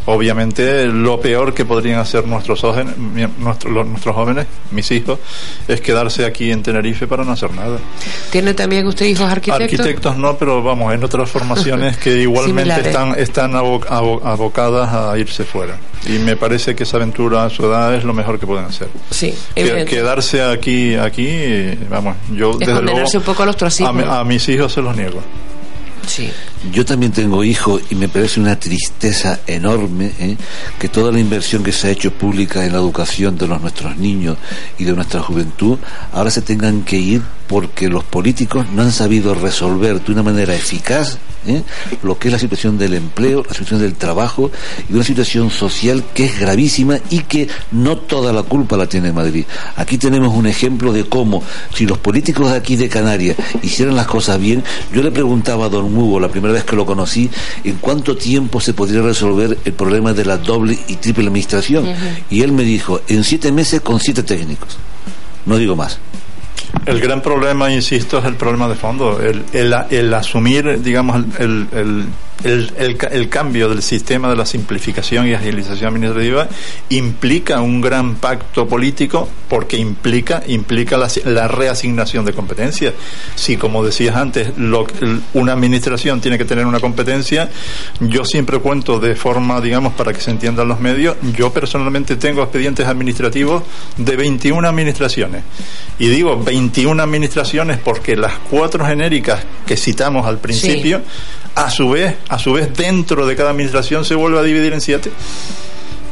Obviamente, 0.06 0.86
lo 0.86 1.20
peor 1.20 1.54
que 1.54 1.64
podrían 1.64 1.98
hacer 2.00 2.26
nuestros 2.26 2.60
jóvenes, 2.60 2.94
nuestros, 3.38 3.72
los- 3.72 3.86
nuestros 3.86 4.14
jóvenes, 4.14 4.46
mis 4.70 4.90
hijos, 4.90 5.18
es 5.68 5.80
quedarse 5.80 6.24
aquí 6.24 6.50
en 6.50 6.62
Tenerife 6.62 7.06
para 7.06 7.24
no 7.24 7.32
hacer 7.32 7.52
nada. 7.52 7.78
¿Tiene 8.30 8.54
también 8.54 8.86
usted 8.86 9.06
hijos 9.06 9.30
arquitectos? 9.30 9.80
Arquitectos 9.80 10.16
no, 10.16 10.36
pero 10.36 10.62
vamos, 10.62 10.92
en 10.94 11.04
otras 11.04 11.30
formaciones 11.30 11.96
que 11.98 12.16
igualmente 12.22 12.62
Similares. 12.62 12.86
están, 12.86 13.18
están 13.18 13.52
abo- 13.54 13.84
abo- 13.88 14.20
abocadas 14.24 14.92
a 14.92 15.16
irse 15.18 15.44
fuera. 15.44 15.76
Y 16.06 16.18
me 16.18 16.34
parece 16.36 16.74
que 16.74 16.82
esa 16.82 16.96
aventura 16.96 17.44
a 17.44 17.50
su 17.50 17.64
edad 17.64 17.94
es 17.94 18.02
lo 18.04 18.12
mejor 18.12 18.38
que 18.40 18.46
pueden 18.46 18.64
hacer. 18.64 18.88
Sí, 19.10 19.32
Que- 19.54 19.84
quedarse 19.84 20.42
aquí, 20.42 20.94
aquí, 20.96 21.28
vamos, 21.88 22.16
yo 22.34 22.52
Es 22.52 22.58
desde 22.58 22.82
luego 22.82 23.02
un 23.14 23.22
poco 23.22 23.42
al 23.44 23.50
ostracismo. 23.50 23.88
a, 23.88 23.92
mi- 23.92 24.02
a 24.08 24.24
mis 24.24 24.48
hijos 24.48 24.72
se 24.72 24.80
los 24.82 24.96
niego. 24.96 25.20
Sí. 26.06 26.30
Yo 26.72 26.84
también 26.84 27.12
tengo 27.12 27.44
hijos 27.44 27.82
y 27.90 27.94
me 27.94 28.08
parece 28.08 28.40
una 28.40 28.58
tristeza 28.58 29.40
enorme 29.46 30.12
¿eh? 30.18 30.36
que 30.78 30.88
toda 30.88 31.12
la 31.12 31.20
inversión 31.20 31.62
que 31.62 31.72
se 31.72 31.88
ha 31.88 31.90
hecho 31.90 32.12
pública 32.12 32.64
en 32.64 32.72
la 32.72 32.78
educación 32.78 33.36
de 33.36 33.46
los, 33.46 33.60
nuestros 33.60 33.96
niños 33.96 34.36
y 34.78 34.84
de 34.84 34.92
nuestra 34.92 35.20
juventud 35.20 35.78
ahora 36.12 36.30
se 36.30 36.42
tengan 36.42 36.82
que 36.82 36.98
ir 36.98 37.22
porque 37.46 37.88
los 37.88 38.04
políticos 38.04 38.66
no 38.72 38.82
han 38.82 38.92
sabido 38.92 39.34
resolver 39.34 40.02
de 40.02 40.12
una 40.12 40.22
manera 40.22 40.54
eficaz 40.54 41.18
¿eh? 41.46 41.62
lo 42.02 42.18
que 42.18 42.28
es 42.28 42.32
la 42.32 42.38
situación 42.38 42.78
del 42.78 42.94
empleo, 42.94 43.42
la 43.42 43.50
situación 43.50 43.80
del 43.80 43.94
trabajo 43.94 44.50
y 44.88 44.94
una 44.94 45.04
situación 45.04 45.50
social 45.50 46.04
que 46.14 46.24
es 46.24 46.40
gravísima 46.40 46.98
y 47.10 47.20
que 47.20 47.48
no 47.70 47.98
toda 47.98 48.32
la 48.32 48.42
culpa 48.42 48.76
la 48.76 48.86
tiene 48.86 49.12
Madrid. 49.12 49.44
Aquí 49.76 49.98
tenemos 49.98 50.34
un 50.34 50.46
ejemplo 50.46 50.92
de 50.92 51.04
cómo 51.04 51.42
si 51.74 51.86
los 51.86 51.98
políticos 51.98 52.50
de 52.50 52.56
aquí 52.56 52.76
de 52.76 52.88
Canarias 52.88 53.36
hicieran 53.62 53.96
las 53.96 54.06
cosas 54.06 54.38
bien, 54.40 54.62
yo 54.92 55.02
le 55.02 55.10
preguntaba 55.10 55.66
a 55.66 55.68
don 55.68 55.91
Hugo 55.96 56.20
la 56.20 56.28
primera 56.28 56.52
vez 56.52 56.64
que 56.64 56.76
lo 56.76 56.86
conocí, 56.86 57.30
en 57.64 57.76
cuánto 57.76 58.16
tiempo 58.16 58.60
se 58.60 58.74
podría 58.74 59.02
resolver 59.02 59.58
el 59.64 59.72
problema 59.72 60.12
de 60.12 60.24
la 60.24 60.38
doble 60.38 60.78
y 60.88 60.96
triple 60.96 61.26
administración. 61.26 61.86
Y 62.30 62.42
él 62.42 62.52
me 62.52 62.62
dijo, 62.62 63.00
en 63.08 63.24
siete 63.24 63.52
meses 63.52 63.80
con 63.80 64.00
siete 64.00 64.22
técnicos. 64.22 64.78
No 65.46 65.56
digo 65.56 65.76
más. 65.76 65.98
El 66.86 67.00
gran 67.00 67.20
problema, 67.20 67.72
insisto, 67.72 68.18
es 68.18 68.24
el 68.24 68.34
problema 68.34 68.68
de 68.68 68.74
fondo. 68.74 69.20
El, 69.20 69.44
el, 69.52 69.74
el 69.90 70.14
asumir, 70.14 70.82
digamos, 70.82 71.24
el, 71.38 71.68
el, 71.72 72.04
el, 72.44 72.72
el 72.78 72.98
el 73.10 73.28
cambio 73.28 73.68
del 73.68 73.82
sistema 73.82 74.28
de 74.30 74.36
la 74.36 74.46
simplificación 74.46 75.26
y 75.28 75.34
agilización 75.34 75.88
administrativa 75.88 76.48
implica 76.90 77.60
un 77.60 77.80
gran 77.80 78.16
pacto 78.16 78.66
político 78.68 79.28
porque 79.48 79.76
implica, 79.76 80.42
implica 80.46 80.96
la, 81.24 81.48
reasignación 81.48 82.24
de 82.24 82.32
competencias. 82.32 82.94
Si, 83.34 83.56
como 83.56 83.84
decías 83.84 84.16
antes, 84.16 84.56
lo- 84.56 84.86
una 85.34 85.52
administración 85.52 86.20
tiene 86.20 86.38
que 86.38 86.44
tener 86.44 86.66
una 86.66 86.80
competencia, 86.80 87.50
yo 88.00 88.24
siempre 88.24 88.58
cuento 88.58 88.98
de 88.98 89.14
forma, 89.14 89.60
digamos, 89.60 89.92
para 89.94 90.12
que 90.12 90.20
se 90.20 90.30
entiendan 90.30 90.68
los 90.68 90.80
medios, 90.80 91.16
yo 91.36 91.52
personalmente 91.52 92.16
tengo 92.16 92.42
expedientes 92.42 92.86
administrativos 92.86 93.62
de 93.96 94.16
21 94.16 94.66
administraciones. 94.68 95.42
Y 95.98 96.08
digo 96.08 96.42
21 96.42 97.02
administraciones 97.02 97.78
porque 97.78 98.16
las 98.16 98.34
cuatro 98.50 98.84
genéricas 98.86 99.44
que 99.66 99.76
citamos 99.76 100.26
al 100.26 100.38
principio, 100.38 101.02
a 101.54 101.70
su 101.70 101.90
vez, 101.90 102.14
a 102.28 102.38
su 102.38 102.52
vez 102.52 102.68
dentro 102.76 103.26
de 103.26 103.36
cada 103.36 103.50
administración 103.50 104.04
se 104.04 104.14
vuelve 104.14 104.38
a 104.38 104.42
dividir 104.42 104.72
en 104.72 104.80
siete. 104.80 105.10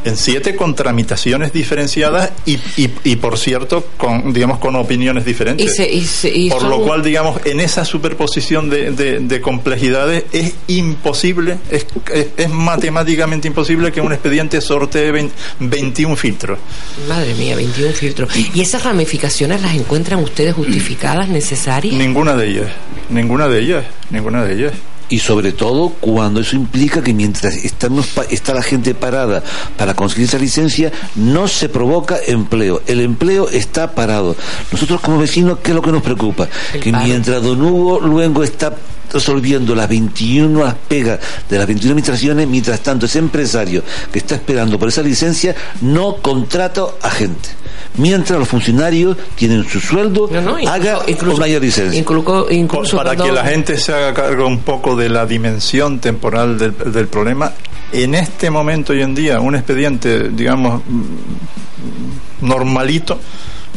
En 0.02 0.16
siete 0.16 0.56
con 0.56 0.74
tramitaciones 0.74 1.52
diferenciadas 1.52 2.30
y, 2.46 2.54
y, 2.78 2.88
y, 3.04 3.16
por 3.16 3.36
cierto, 3.36 3.86
con, 3.98 4.32
digamos, 4.32 4.58
con 4.58 4.74
opiniones 4.76 5.26
diferentes. 5.26 5.66
Y 5.66 5.68
se- 5.68 5.90
y 5.92 6.00
se- 6.06 6.34
y 6.34 6.48
por 6.48 6.62
son- 6.62 6.70
lo 6.70 6.80
cual, 6.80 7.02
digamos, 7.02 7.38
en 7.44 7.60
esa 7.60 7.84
superposición 7.84 8.70
de, 8.70 8.92
de- 8.92 9.20
de 9.20 9.40
complejidades 9.42 10.24
es 10.32 10.54
imposible, 10.68 11.58
es, 11.70 11.84
es, 12.14 12.28
es 12.38 12.48
matemáticamente 12.48 13.46
imposible 13.48 13.92
que 13.92 14.00
un 14.00 14.14
expediente 14.14 14.62
sortee 14.62 15.10
20 15.12 15.34
21 15.60 16.16
filtros. 16.16 16.58
Madre 17.06 17.34
mía, 17.34 17.54
21 17.56 17.92
filtros. 17.92 18.30
¿Y 18.54 18.58
esas 18.62 18.82
ramificaciones 18.84 19.60
las 19.60 19.74
encuentran 19.74 20.20
ustedes 20.20 20.54
justificadas, 20.54 21.28
necesarias? 21.28 21.94
Ninguna 21.94 22.34
de 22.36 22.48
ellas, 22.48 22.68
ninguna 23.10 23.48
de 23.48 23.60
ellas, 23.60 23.84
ninguna 24.08 24.46
de 24.46 24.54
ellas. 24.54 24.72
Y 25.10 25.18
sobre 25.18 25.52
todo 25.52 25.90
cuando 26.00 26.40
eso 26.40 26.56
implica 26.56 27.02
que 27.02 27.12
mientras 27.12 27.56
estamos, 27.56 28.08
está 28.30 28.54
la 28.54 28.62
gente 28.62 28.94
parada 28.94 29.42
para 29.76 29.94
conseguir 29.94 30.28
esa 30.28 30.38
licencia, 30.38 30.92
no 31.16 31.48
se 31.48 31.68
provoca 31.68 32.16
empleo. 32.26 32.82
El 32.86 33.00
empleo 33.00 33.48
está 33.48 33.92
parado. 33.92 34.36
Nosotros 34.72 35.00
como 35.00 35.18
vecinos, 35.18 35.58
¿qué 35.62 35.70
es 35.70 35.74
lo 35.74 35.82
que 35.82 35.92
nos 35.92 36.02
preocupa? 36.02 36.48
que 36.80 36.92
mientras 36.92 37.42
Don 37.42 37.60
Hugo 37.60 38.00
Luengo 38.00 38.42
está 38.42 38.74
resolviendo 39.12 39.74
las 39.74 39.88
21 39.88 40.74
pegas 40.88 41.20
de 41.48 41.58
las 41.58 41.66
21 41.66 41.92
administraciones, 41.92 42.48
mientras 42.48 42.80
tanto 42.80 43.06
ese 43.06 43.18
empresario 43.18 43.82
que 44.12 44.18
está 44.18 44.34
esperando 44.34 44.78
por 44.78 44.88
esa 44.88 45.02
licencia 45.02 45.54
no 45.80 46.16
contrata 46.16 46.82
a 47.02 47.10
gente. 47.10 47.48
Mientras 47.96 48.38
los 48.38 48.48
funcionarios 48.48 49.16
tienen 49.34 49.68
su 49.68 49.80
sueldo, 49.80 50.30
haga 50.68 51.00
una 51.00 51.46
licencia. 51.46 51.98
Incluso, 51.98 52.96
Para 52.96 53.16
que 53.16 53.32
la 53.32 53.44
gente 53.44 53.76
se 53.78 53.92
haga 53.92 54.14
cargo 54.14 54.46
un 54.46 54.60
poco 54.60 54.94
de 54.94 55.08
la 55.08 55.26
dimensión 55.26 55.98
temporal 55.98 56.56
del, 56.56 56.74
del 56.92 57.08
problema, 57.08 57.52
en 57.92 58.14
este 58.14 58.50
momento 58.50 58.92
hoy 58.92 59.02
en 59.02 59.14
día, 59.14 59.40
un 59.40 59.56
expediente, 59.56 60.28
digamos, 60.28 60.82
mm, 60.86 62.46
normalito, 62.46 63.18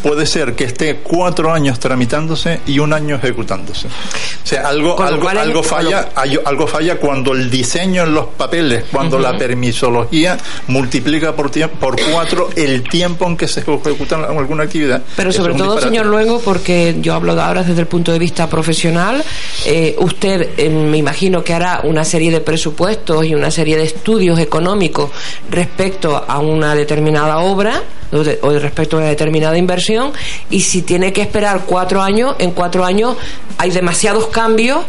puede 0.04 0.26
ser 0.26 0.54
que 0.54 0.66
esté 0.66 0.98
cuatro 0.98 1.52
años 1.52 1.80
tramitándose 1.80 2.60
y 2.68 2.78
un 2.80 2.94
año 2.94 3.16
ejecutándose. 3.16 3.88
O 3.88 4.46
sea, 4.46 4.68
algo, 4.68 5.02
algo, 5.02 5.30
algo 5.30 5.64
falla, 5.64 6.10
algo 6.46 6.68
falla 6.68 6.98
cuando 6.98 7.32
el 7.32 7.50
diseño 7.50 8.04
en 8.04 8.14
los 8.14 8.26
papeles, 8.28 8.84
cuando 8.92 9.18
la 9.18 9.38
permisología 9.38 10.38
multiplica 10.68 11.34
por, 11.34 11.50
por 11.80 11.96
cuatro 12.12 12.50
el 12.56 12.84
tiempo 12.84 13.26
en 13.26 13.38
que 13.38 13.48
se 13.48 13.62
ejecuta 13.62 14.18
alguna 14.18 14.64
actividad. 14.64 15.02
Pero 15.16 15.32
sobre 15.32 15.56
todo, 15.56 15.80
señor 15.80 16.04
Luego, 16.06 16.40
porque 16.42 16.98
yo 17.00 17.14
hablo 17.14 17.34
de 17.34 17.42
ahora 17.42 17.64
desde 17.64 17.80
el 17.80 17.88
punto 17.88 18.12
de 18.12 18.20
vista 18.20 18.50
profesional, 18.50 19.24
eh, 19.66 19.96
usted 20.00 20.50
eh, 20.58 20.70
me 20.70 20.98
imagino 20.98 21.44
que 21.44 21.54
hará 21.54 21.82
una 21.86 22.04
serie 22.04 22.30
de 22.30 22.42
presupuestos 22.42 23.26
y 23.26 23.34
una 23.34 23.50
serie 23.50 23.78
de 23.78 23.84
estudios 23.84 24.38
económicos 24.40 25.12
respecto 25.50 26.26
a 26.28 26.40
una 26.40 26.76
determinada 26.76 27.40
obra 27.40 27.82
o 28.14 28.60
respecto 28.60 28.98
a 28.98 29.00
una 29.00 29.10
determinada 29.10 29.58
inversión 29.58 30.12
y 30.50 30.62
si 30.62 30.82
tiene 30.82 31.12
que 31.12 31.22
esperar 31.22 31.64
cuatro 31.66 32.02
años, 32.02 32.36
en 32.40 32.52
cuatro 32.52 32.86
años 32.86 33.18
hay 33.58 33.72
demasiados 33.72 34.28
cambios 34.28 34.80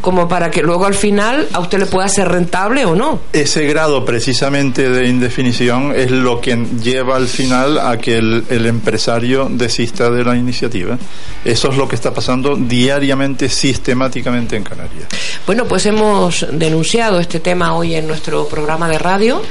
como 0.00 0.28
para 0.28 0.50
que 0.50 0.62
luego 0.62 0.84
al 0.84 0.94
final 0.94 1.48
a 1.54 1.60
usted 1.60 1.78
le 1.78 1.86
pueda 1.86 2.06
ser 2.08 2.28
rentable 2.28 2.84
o 2.84 2.94
no. 2.94 3.20
Ese 3.32 3.64
grado 3.66 4.04
precisamente 4.04 4.90
de 4.90 5.08
indefinición 5.08 5.94
es 5.96 6.10
lo 6.10 6.42
que 6.42 6.56
lleva 6.82 7.16
al 7.16 7.26
final 7.26 7.78
a 7.78 7.96
que 7.96 8.18
el, 8.18 8.44
el 8.50 8.66
empresario 8.66 9.48
desista 9.50 10.10
de 10.10 10.22
la 10.22 10.36
iniciativa. 10.36 10.98
Eso 11.42 11.70
es 11.70 11.76
lo 11.76 11.88
que 11.88 11.94
está 11.94 12.12
pasando 12.12 12.54
diariamente, 12.54 13.48
sistemáticamente 13.48 14.56
en 14.56 14.64
Canarias. 14.64 15.06
Bueno, 15.46 15.64
pues 15.64 15.86
hemos 15.86 16.46
denunciado 16.52 17.18
este 17.18 17.40
tema 17.40 17.74
hoy 17.74 17.94
en 17.94 18.06
nuestro 18.06 18.46
programa 18.46 18.88
de 18.88 18.98
radio. 18.98 19.42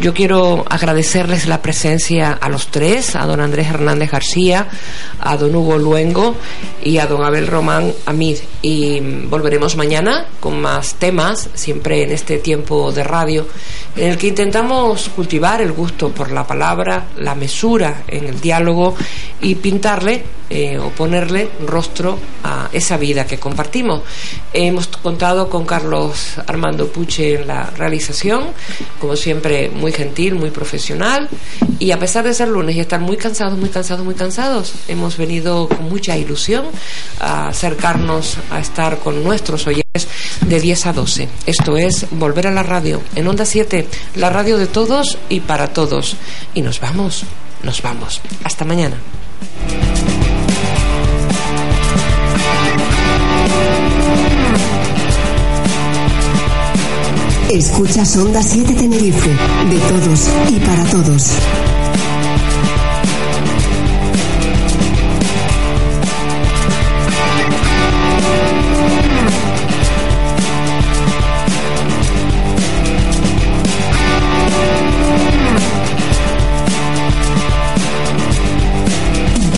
Yo 0.00 0.12
quiero 0.12 0.64
agradecerles 0.68 1.46
la 1.46 1.62
presencia 1.62 2.32
a 2.32 2.48
los 2.48 2.68
tres, 2.68 2.79
a 2.80 3.26
don 3.26 3.40
Andrés 3.40 3.66
Hernández 3.66 4.10
García, 4.10 4.66
a 5.20 5.36
don 5.36 5.54
Hugo 5.54 5.76
Luengo 5.76 6.34
y 6.82 6.96
a 6.96 7.06
don 7.06 7.22
Abel 7.22 7.46
Román 7.46 7.92
Amid. 8.06 8.38
Y 8.62 9.00
volveremos 9.00 9.76
mañana 9.76 10.26
con 10.40 10.58
más 10.62 10.94
temas, 10.94 11.50
siempre 11.52 12.04
en 12.04 12.10
este 12.10 12.38
tiempo 12.38 12.90
de 12.90 13.04
radio, 13.04 13.46
en 13.96 14.08
el 14.12 14.16
que 14.16 14.28
intentamos 14.28 15.10
cultivar 15.10 15.60
el 15.60 15.72
gusto 15.72 16.08
por 16.08 16.30
la 16.30 16.46
palabra, 16.46 17.08
la 17.18 17.34
mesura 17.34 18.04
en 18.08 18.24
el 18.24 18.40
diálogo 18.40 18.94
y 19.42 19.56
pintarle 19.56 20.24
eh, 20.52 20.78
o 20.78 20.88
ponerle 20.88 21.48
rostro 21.64 22.18
a 22.42 22.68
esa 22.72 22.96
vida 22.96 23.24
que 23.24 23.38
compartimos. 23.38 24.02
Hemos 24.52 24.88
contado 24.88 25.48
con 25.48 25.64
Carlos 25.64 26.38
Armando 26.44 26.88
Puche 26.88 27.34
en 27.34 27.46
la 27.46 27.70
realización, 27.70 28.46
como 28.98 29.14
siempre 29.14 29.68
muy 29.68 29.92
gentil, 29.92 30.34
muy 30.34 30.50
profesional 30.50 31.28
y 31.78 31.92
a 31.92 32.00
pesar 32.00 32.24
de 32.24 32.34
ser 32.34 32.48
lunes 32.48 32.69
y 32.70 32.80
estar 32.80 33.00
muy 33.00 33.16
cansados, 33.16 33.58
muy 33.58 33.68
cansados, 33.68 34.04
muy 34.04 34.14
cansados, 34.14 34.74
hemos 34.88 35.16
venido 35.16 35.68
con 35.68 35.88
mucha 35.88 36.16
ilusión 36.16 36.66
a 37.18 37.48
acercarnos 37.48 38.36
a 38.50 38.60
estar 38.60 38.98
con 38.98 39.22
nuestros 39.24 39.66
oyentes 39.66 40.08
de 40.46 40.60
10 40.60 40.86
a 40.86 40.92
12. 40.92 41.28
Esto 41.46 41.76
es 41.76 42.06
Volver 42.10 42.46
a 42.46 42.50
la 42.50 42.62
Radio 42.62 43.02
en 43.14 43.26
Onda 43.26 43.44
7, 43.44 43.86
la 44.16 44.30
radio 44.30 44.58
de 44.58 44.66
todos 44.66 45.18
y 45.28 45.40
para 45.40 45.68
todos. 45.68 46.16
Y 46.54 46.62
nos 46.62 46.80
vamos, 46.80 47.24
nos 47.62 47.82
vamos. 47.82 48.20
Hasta 48.44 48.64
mañana. 48.64 48.96
Escuchas 57.50 58.16
Onda 58.16 58.42
7 58.42 58.74
Tenerife, 58.74 59.28
de 59.28 59.78
todos 59.88 60.28
y 60.50 60.60
para 60.60 60.84
todos. 60.84 61.69